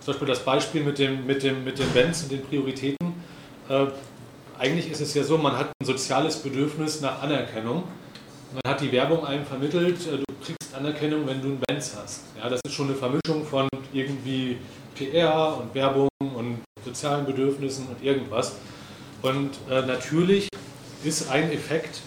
Zum 0.00 0.14
Beispiel 0.14 0.28
das 0.28 0.44
Beispiel 0.44 0.84
mit 0.84 0.98
dem, 0.98 1.26
mit 1.26 1.42
dem, 1.42 1.64
mit 1.64 1.78
den 1.78 1.92
Bands 1.92 2.22
und 2.22 2.32
den 2.32 2.42
Prioritäten. 2.42 3.14
Äh, 3.68 3.86
eigentlich 4.58 4.90
ist 4.90 5.00
es 5.00 5.14
ja 5.14 5.24
so, 5.24 5.38
man 5.38 5.56
hat 5.56 5.70
ein 5.80 5.86
soziales 5.86 6.36
Bedürfnis 6.36 7.00
nach 7.00 7.22
Anerkennung. 7.22 7.84
Man 8.52 8.72
hat 8.72 8.80
die 8.80 8.92
Werbung 8.92 9.24
einem 9.24 9.44
vermittelt, 9.44 10.06
äh, 10.06 10.18
du 10.18 10.24
kriegst 10.44 10.74
Anerkennung, 10.74 11.26
wenn 11.26 11.40
du 11.40 11.48
ein 11.48 11.60
Benz 11.66 11.96
hast. 12.00 12.22
Ja, 12.38 12.48
das 12.48 12.60
ist 12.66 12.74
schon 12.74 12.86
eine 12.88 12.96
Vermischung 12.96 13.44
von 13.48 13.68
irgendwie 13.92 14.58
PR 14.94 15.58
und 15.58 15.74
Werbung 15.74 16.08
und 16.18 16.62
sozialen 16.84 17.24
Bedürfnissen 17.26 17.86
und 17.86 18.02
irgendwas. 18.02 18.56
Und 19.22 19.50
äh, 19.70 19.82
natürlich 19.82 20.48
ist 21.04 21.30
ein 21.30 21.52
Effekt 21.52 22.00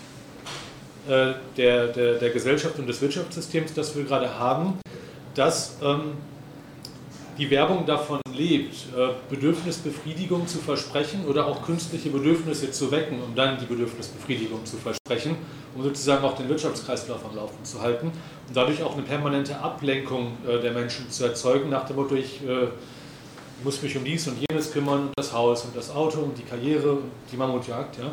äh, 1.07 1.34
der, 1.57 1.88
der, 1.88 2.15
der 2.15 2.30
Gesellschaft 2.30 2.77
und 2.80 2.88
des 2.88 3.01
Wirtschaftssystems, 3.01 3.73
das 3.73 3.95
wir 3.95 4.03
gerade 4.03 4.38
haben, 4.39 4.80
dass 5.34 5.77
ähm, 5.84 6.13
die 7.37 7.49
Werbung 7.49 7.85
davon 7.85 8.19
lebt, 8.33 8.87
äh, 8.95 9.09
Bedürfnisbefriedigung 9.29 10.47
zu 10.47 10.59
versprechen 10.59 11.25
oder 11.25 11.47
auch 11.47 11.63
künstliche 11.63 12.09
Bedürfnisse 12.09 12.71
zu 12.71 12.91
wecken, 12.91 13.21
um 13.21 13.35
dann 13.35 13.57
die 13.57 13.65
Bedürfnisbefriedigung 13.65 14.65
zu 14.65 14.77
versprechen, 14.77 15.35
um 15.75 15.83
sozusagen 15.83 16.23
auch 16.23 16.35
den 16.35 16.49
Wirtschaftskreislauf 16.49 17.25
am 17.29 17.35
Laufen 17.35 17.63
zu 17.63 17.81
halten 17.81 18.07
und 18.47 18.55
dadurch 18.55 18.81
auch 18.83 18.93
eine 18.93 19.03
permanente 19.03 19.57
Ablenkung 19.59 20.37
äh, 20.47 20.59
der 20.59 20.71
Menschen 20.71 21.09
zu 21.09 21.25
erzeugen, 21.25 21.69
nach 21.69 21.85
dem 21.85 21.97
Motto, 21.97 22.15
ich 22.15 22.41
äh, 22.45 22.67
muss 23.63 23.81
mich 23.81 23.95
um 23.97 24.03
dies 24.03 24.27
und 24.27 24.37
jenes 24.49 24.71
kümmern, 24.71 25.09
das 25.15 25.33
Haus 25.33 25.65
und 25.65 25.75
das 25.75 25.89
Auto 25.89 26.19
und 26.19 26.37
die 26.37 26.43
Karriere 26.43 26.91
und 26.91 27.11
die 27.31 27.37
Mammutjagd, 27.37 27.97
ja. 27.97 28.11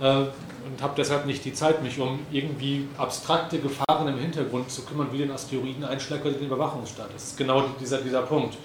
Äh, 0.00 0.26
und 0.68 0.82
habe 0.82 0.94
deshalb 0.96 1.26
nicht 1.26 1.44
die 1.44 1.54
Zeit, 1.54 1.82
mich 1.82 1.98
um 1.98 2.20
irgendwie 2.30 2.86
abstrakte 2.98 3.58
Gefahren 3.58 4.06
im 4.06 4.18
Hintergrund 4.18 4.70
zu 4.70 4.82
kümmern, 4.82 5.08
wie 5.12 5.18
den 5.18 5.30
Asteroideneinschlag 5.30 6.20
oder 6.24 6.32
den 6.32 6.46
Überwachungsstaat. 6.46 7.08
Das 7.14 7.24
ist 7.24 7.38
genau 7.38 7.64
dieser, 7.80 7.98
dieser 7.98 8.22
Punkt. 8.22 8.58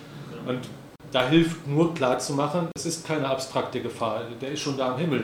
Und 0.46 0.60
da 1.12 1.28
hilft 1.28 1.66
nur 1.68 1.94
klarzumachen, 1.94 2.68
es 2.76 2.86
ist 2.86 3.08
keine 3.08 3.28
abstrakte 3.28 3.82
Gefahr, 3.82 4.24
der 4.42 4.52
ist 4.52 4.60
schon 4.60 4.78
da 4.78 4.94
am 4.94 5.00
Himmel. 5.00 5.24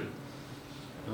Ja. 1.07 1.13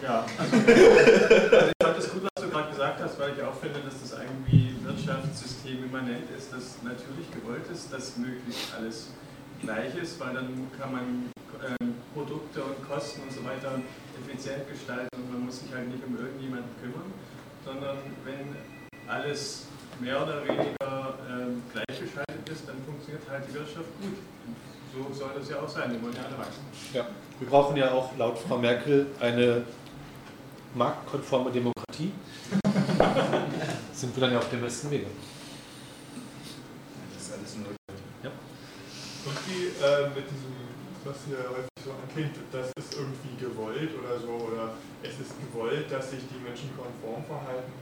Ja, 0.00 0.24
also, 0.38 0.56
also 0.56 0.68
ich 0.70 1.86
fand 1.86 1.98
es 1.98 2.12
gut, 2.12 2.22
was 2.22 2.44
du 2.44 2.50
gerade 2.50 2.70
gesagt 2.70 3.00
hast, 3.02 3.18
weil 3.18 3.32
ich 3.36 3.42
auch 3.42 3.54
finde, 3.54 3.80
dass 3.80 4.00
das 4.00 4.20
irgendwie 4.20 4.67
Wirtschaftssystem 5.08 5.84
immanent 5.84 6.28
ist, 6.36 6.52
das 6.52 6.76
natürlich 6.82 7.30
gewollt 7.32 7.64
ist, 7.72 7.92
dass 7.92 8.18
möglichst 8.18 8.74
alles 8.76 9.08
gleich 9.62 9.94
ist, 9.96 10.20
weil 10.20 10.34
dann 10.34 10.68
kann 10.78 10.92
man 10.92 11.32
äh, 11.64 11.84
Produkte 12.14 12.62
und 12.62 12.86
Kosten 12.86 13.22
und 13.22 13.32
so 13.32 13.42
weiter 13.44 13.80
effizient 14.20 14.68
gestalten 14.68 15.08
und 15.16 15.32
man 15.32 15.46
muss 15.46 15.60
sich 15.60 15.72
halt 15.72 15.88
nicht 15.88 16.04
um 16.04 16.14
irgendjemanden 16.14 16.68
kümmern, 16.82 17.10
sondern 17.64 17.96
wenn 18.24 18.54
alles 19.08 19.66
mehr 19.98 20.22
oder 20.22 20.44
weniger 20.44 21.14
äh, 21.24 21.56
gleichgeschaltet 21.72 22.48
ist, 22.52 22.68
dann 22.68 22.76
funktioniert 22.84 23.22
halt 23.30 23.44
die 23.48 23.54
Wirtschaft 23.54 23.88
gut. 24.02 24.18
So 24.92 25.14
soll 25.14 25.30
das 25.38 25.48
ja 25.48 25.56
auch 25.60 25.68
sein, 25.68 25.90
wir 25.90 26.02
wollen 26.02 26.14
ja 26.14 26.24
alle 26.28 26.38
wachsen. 26.38 26.64
Ja. 26.92 27.06
Wir 27.38 27.48
brauchen 27.48 27.76
ja 27.76 27.92
auch 27.92 28.10
laut 28.18 28.38
Frau 28.38 28.58
Merkel 28.58 29.06
eine 29.20 29.62
marktkonforme 30.74 31.50
Demokratie. 31.50 32.12
Sind 33.92 34.14
wir 34.16 34.20
dann 34.20 34.32
ja 34.32 34.38
auf 34.38 34.50
dem 34.50 34.60
besten 34.60 34.90
Wege. 34.90 35.06
Das 37.14 37.22
ist 37.22 37.32
alles 37.32 37.56
nur. 37.56 37.68
Ja. 38.22 38.30
Und 39.26 39.38
die 39.46 39.74
äh, 39.82 40.08
mit 40.14 40.26
diesem, 40.30 40.54
was 41.04 41.16
hier 41.26 41.38
häufig 41.50 41.70
so 41.84 41.90
anklingt, 41.92 42.36
das 42.52 42.68
ist 42.78 42.94
irgendwie 42.98 43.34
gewollt 43.38 43.90
oder 43.98 44.18
so, 44.18 44.50
oder 44.50 44.74
es 45.02 45.14
ist 45.18 45.34
gewollt, 45.40 45.90
dass 45.90 46.10
sich 46.10 46.20
die 46.30 46.42
Menschen 46.42 46.70
konform 46.76 47.24
verhalten. 47.24 47.72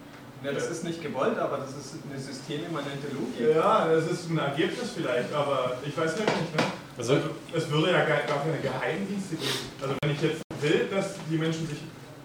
Ja, 0.45 0.53
das 0.53 0.69
ist 0.69 0.85
nicht 0.85 1.03
gewollt, 1.03 1.39
aber 1.39 1.57
das 1.59 1.71
ist 1.71 1.95
eine 2.09 2.21
systemimmanente 2.21 3.09
Logik. 3.09 3.57
Ja, 3.57 3.89
das 3.89 4.07
ist 4.11 4.29
ein 4.29 4.39
Ergebnis 4.39 4.91
vielleicht, 4.95 5.33
aber 5.33 5.79
ich 5.85 5.97
weiß 5.97 6.13
halt 6.13 6.29
nicht. 6.29 6.57
Ne? 6.57 6.65
Also, 6.99 7.15
Also 7.15 7.31
es 7.55 7.71
würde 7.71 7.93
ja 7.93 8.05
gar, 8.05 8.21
gar 8.21 8.45
keine 8.45 8.59
Geheimdienste 8.61 9.37
geben. 9.37 9.65
Also 9.81 9.95
wenn 10.03 10.11
ich 10.13 10.21
jetzt 10.21 10.43
will, 10.61 10.89
dass 10.91 11.15
die 11.31 11.39
Menschen 11.39 11.67
sich 11.67 11.79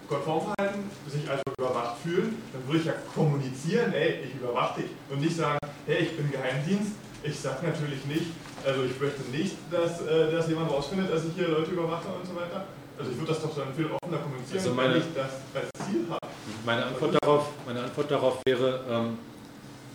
konform 0.08 0.52
verhalten, 0.54 0.90
sich 1.08 1.28
also 1.30 1.42
überwacht 1.58 1.96
fühlen, 2.02 2.36
dann 2.52 2.66
würde 2.66 2.78
ich 2.80 2.84
ja 2.86 2.94
kommunizieren, 3.14 3.92
ey, 3.92 4.24
ich 4.26 4.34
überwache 4.34 4.82
dich 4.82 4.90
und 5.10 5.20
nicht 5.20 5.36
sagen, 5.36 5.58
hey, 5.86 5.98
ich 6.04 6.16
bin 6.16 6.30
Geheimdienst. 6.30 6.92
Ich 7.24 7.38
sage 7.38 7.64
natürlich 7.66 8.04
nicht, 8.06 8.26
also 8.66 8.82
ich 8.82 9.00
möchte 9.00 9.22
nicht, 9.30 9.54
dass, 9.70 10.00
äh, 10.02 10.32
dass 10.32 10.48
jemand 10.48 10.70
rausfindet, 10.72 11.12
dass 11.12 11.24
ich 11.24 11.34
hier 11.36 11.48
Leute 11.48 11.70
überwache 11.70 12.08
und 12.20 12.26
so 12.26 12.34
weiter. 12.34 12.64
Also 12.98 13.12
ich 13.12 13.16
würde 13.18 13.32
das 13.32 13.42
doch 13.42 13.54
dann 13.56 13.72
viel 13.74 13.86
offener 13.86 14.18
kommunizieren, 14.18 14.58
Also 14.58 14.74
meine- 14.74 14.94
wenn 14.94 15.00
ich 15.00 15.06
das 15.14 15.30
als 15.54 15.86
Ziel 15.86 16.04
habe. 16.10 16.18
Meine 16.66 16.86
Antwort 16.86 17.16
darauf, 17.22 17.46
meine 17.64 17.82
Antwort 17.84 18.10
darauf 18.10 18.38
wäre, 18.44 18.80
ähm, 18.90 19.18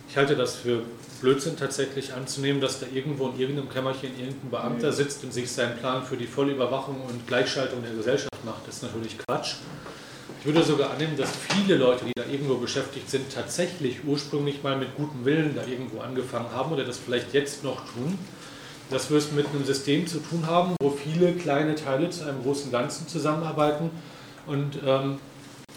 ich 0.08 0.16
halte 0.16 0.36
das 0.36 0.56
für 0.56 0.82
Blödsinn 1.20 1.56
tatsächlich 1.56 2.14
anzunehmen, 2.14 2.60
dass 2.60 2.80
da 2.80 2.86
irgendwo 2.92 3.28
in 3.28 3.38
irgendeinem 3.38 3.68
Kämmerchen 3.68 4.10
irgendein 4.18 4.50
Beamter 4.50 4.92
sitzt 4.92 5.22
und 5.24 5.32
sich 5.32 5.50
seinen 5.50 5.76
Plan 5.78 6.02
für 6.02 6.16
die 6.16 6.26
volle 6.26 6.52
Überwachung 6.52 7.00
und 7.06 7.26
Gleichschaltung 7.26 7.82
der 7.82 7.92
Gesellschaft 7.92 8.44
macht. 8.44 8.66
Das 8.66 8.76
ist 8.76 8.82
natürlich 8.84 9.18
Quatsch. 9.18 9.56
Ich 10.40 10.46
würde 10.46 10.62
sogar 10.62 10.90
annehmen, 10.92 11.16
dass 11.16 11.30
viele 11.50 11.76
Leute, 11.76 12.04
die 12.04 12.12
da 12.14 12.24
irgendwo 12.24 12.54
beschäftigt 12.54 13.10
sind, 13.10 13.32
tatsächlich 13.32 14.04
ursprünglich 14.04 14.62
mal 14.62 14.76
mit 14.76 14.94
gutem 14.96 15.24
Willen 15.24 15.54
da 15.54 15.62
irgendwo 15.66 16.00
angefangen 16.00 16.50
haben 16.52 16.72
oder 16.72 16.84
das 16.84 16.98
vielleicht 16.98 17.34
jetzt 17.34 17.64
noch 17.64 17.84
tun. 17.92 18.18
Dass 18.90 19.10
wir 19.10 19.18
es 19.18 19.32
mit 19.32 19.46
einem 19.48 19.64
System 19.64 20.06
zu 20.06 20.20
tun 20.20 20.46
haben, 20.46 20.74
wo 20.80 20.90
viele 20.90 21.32
kleine 21.32 21.74
Teile 21.74 22.08
zu 22.08 22.24
einem 22.24 22.42
großen 22.42 22.70
Ganzen 22.70 23.06
zusammenarbeiten 23.08 23.90
und 24.46 24.78
ähm, 24.86 25.18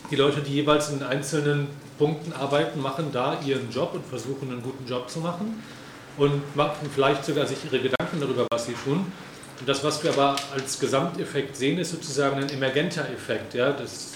die 0.10 0.16
Leute, 0.16 0.42
die 0.42 0.54
jeweils 0.54 0.90
in 0.90 1.04
einzelnen 1.04 1.68
Punkten 2.02 2.34
arbeiten, 2.34 2.82
machen 2.82 3.12
da 3.14 3.40
ihren 3.46 3.70
Job 3.70 3.94
und 3.94 4.04
versuchen 4.04 4.50
einen 4.50 4.64
guten 4.64 4.88
Job 4.88 5.08
zu 5.08 5.20
machen 5.20 5.62
und 6.18 6.56
machen 6.56 6.90
vielleicht 6.92 7.24
sogar 7.24 7.46
sich 7.46 7.60
ihre 7.64 7.80
Gedanken 7.80 8.20
darüber, 8.20 8.48
was 8.52 8.66
sie 8.66 8.74
tun. 8.74 9.06
Und 9.60 9.70
das, 9.70 9.84
was 9.84 10.04
wir 10.04 10.12
aber 10.12 10.36
als 10.52 10.80
Gesamteffekt 10.80 11.56
sehen, 11.56 11.78
ist 11.78 11.92
sozusagen 11.92 12.38
ein 12.38 12.50
emergenter 12.50 13.08
Effekt. 13.08 13.54
Ja? 13.54 13.72
Das 13.72 14.14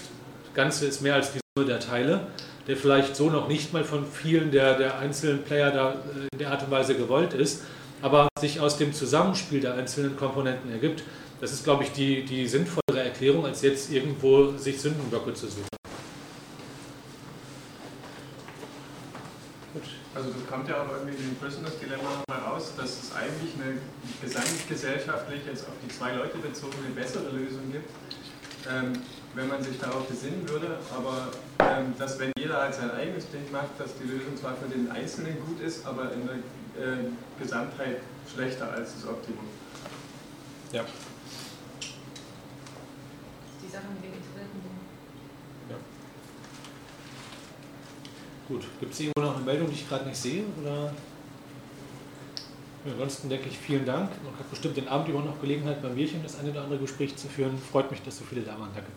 Ganze 0.52 0.86
ist 0.86 1.00
mehr 1.00 1.14
als 1.14 1.30
die 1.30 1.38
Summe 1.54 1.68
der 1.68 1.78
Teile, 1.78 2.26
der 2.66 2.76
vielleicht 2.76 3.14
so 3.14 3.30
noch 3.30 3.46
nicht 3.46 3.72
mal 3.72 3.84
von 3.84 4.04
vielen 4.04 4.50
der, 4.50 4.76
der 4.76 4.98
einzelnen 4.98 5.44
Player 5.44 5.70
da 5.70 5.92
äh, 5.92 6.26
in 6.32 6.38
der 6.40 6.50
Art 6.50 6.64
und 6.64 6.72
Weise 6.72 6.96
gewollt 6.96 7.34
ist, 7.34 7.62
aber 8.02 8.26
sich 8.40 8.58
aus 8.58 8.78
dem 8.78 8.94
Zusammenspiel 8.94 9.60
der 9.60 9.74
einzelnen 9.74 10.16
Komponenten 10.16 10.72
ergibt. 10.72 11.04
Das 11.40 11.52
ist, 11.52 11.62
glaube 11.62 11.84
ich, 11.84 11.92
die, 11.92 12.24
die 12.24 12.48
sinnvollere 12.48 13.04
Erklärung, 13.04 13.46
als 13.46 13.62
jetzt 13.62 13.92
irgendwo 13.92 14.56
sich 14.56 14.80
Sündenböcke 14.80 15.34
zu 15.34 15.46
suchen. 15.46 15.68
Gut. 19.76 20.05
Also 20.16 20.30
das 20.30 20.46
kommt 20.48 20.66
ja 20.66 20.80
auch 20.80 20.88
irgendwie 20.88 21.14
in 21.14 21.28
dem 21.28 21.36
Prisoners 21.36 21.78
Dilemma 21.78 22.08
nochmal 22.24 22.40
raus, 22.48 22.72
dass 22.74 22.88
es 23.02 23.12
eigentlich 23.12 23.52
eine 23.60 23.76
gesamtgesellschaftlich 24.22 25.44
jetzt 25.44 25.68
auf 25.68 25.74
die 25.84 25.88
zwei 25.88 26.14
Leute 26.14 26.38
bezogen 26.38 26.72
eine 26.86 26.94
bessere 26.94 27.28
Lösung 27.28 27.70
gibt, 27.70 27.90
ähm, 28.66 28.94
wenn 29.34 29.46
man 29.46 29.62
sich 29.62 29.78
darauf 29.78 30.08
besinnen 30.08 30.48
würde, 30.48 30.78
aber 30.96 31.28
ähm, 31.68 31.92
dass 31.98 32.18
wenn 32.18 32.32
jeder 32.38 32.62
halt 32.62 32.74
sein 32.74 32.90
eigenes 32.92 33.30
Ding 33.30 33.44
macht, 33.52 33.78
dass 33.78 33.90
die 33.98 34.04
Lösung 34.04 34.34
zwar 34.38 34.56
für 34.56 34.68
den 34.68 34.90
Einzelnen 34.90 35.36
gut 35.44 35.60
ist, 35.60 35.84
aber 35.84 36.10
in 36.12 36.26
der 36.26 36.36
äh, 36.82 36.96
Gesamtheit 37.38 38.00
schlechter 38.32 38.72
als 38.72 38.94
das 38.94 39.06
Optimum. 39.10 39.44
Ja. 40.72 40.82
Die 43.62 43.68
Sache 43.68 43.84
mit 43.92 44.02
den 44.02 44.12
Getrillten. 44.12 44.66
Gut, 48.48 48.64
gibt 48.78 48.92
es 48.92 49.00
irgendwo 49.00 49.22
noch 49.22 49.36
eine 49.36 49.44
Meldung, 49.44 49.68
die 49.68 49.74
ich 49.74 49.88
gerade 49.88 50.06
nicht 50.06 50.16
sehe? 50.16 50.44
Oder? 50.62 50.92
Ansonsten 52.84 53.28
denke 53.28 53.48
ich, 53.48 53.58
vielen 53.58 53.84
Dank. 53.84 54.10
Man 54.24 54.38
hat 54.38 54.48
bestimmt 54.48 54.76
den 54.76 54.86
Abend 54.86 55.08
über 55.08 55.20
noch 55.20 55.40
Gelegenheit, 55.40 55.82
beim 55.82 55.96
Bierchen 55.96 56.22
das 56.22 56.38
eine 56.38 56.50
oder 56.52 56.62
andere 56.62 56.78
Gespräch 56.78 57.16
zu 57.16 57.26
führen. 57.26 57.58
Freut 57.58 57.90
mich, 57.90 58.00
dass 58.02 58.18
so 58.18 58.24
viele 58.24 58.42
da 58.42 58.52
waren. 58.52 58.70
Danke. 58.72 58.90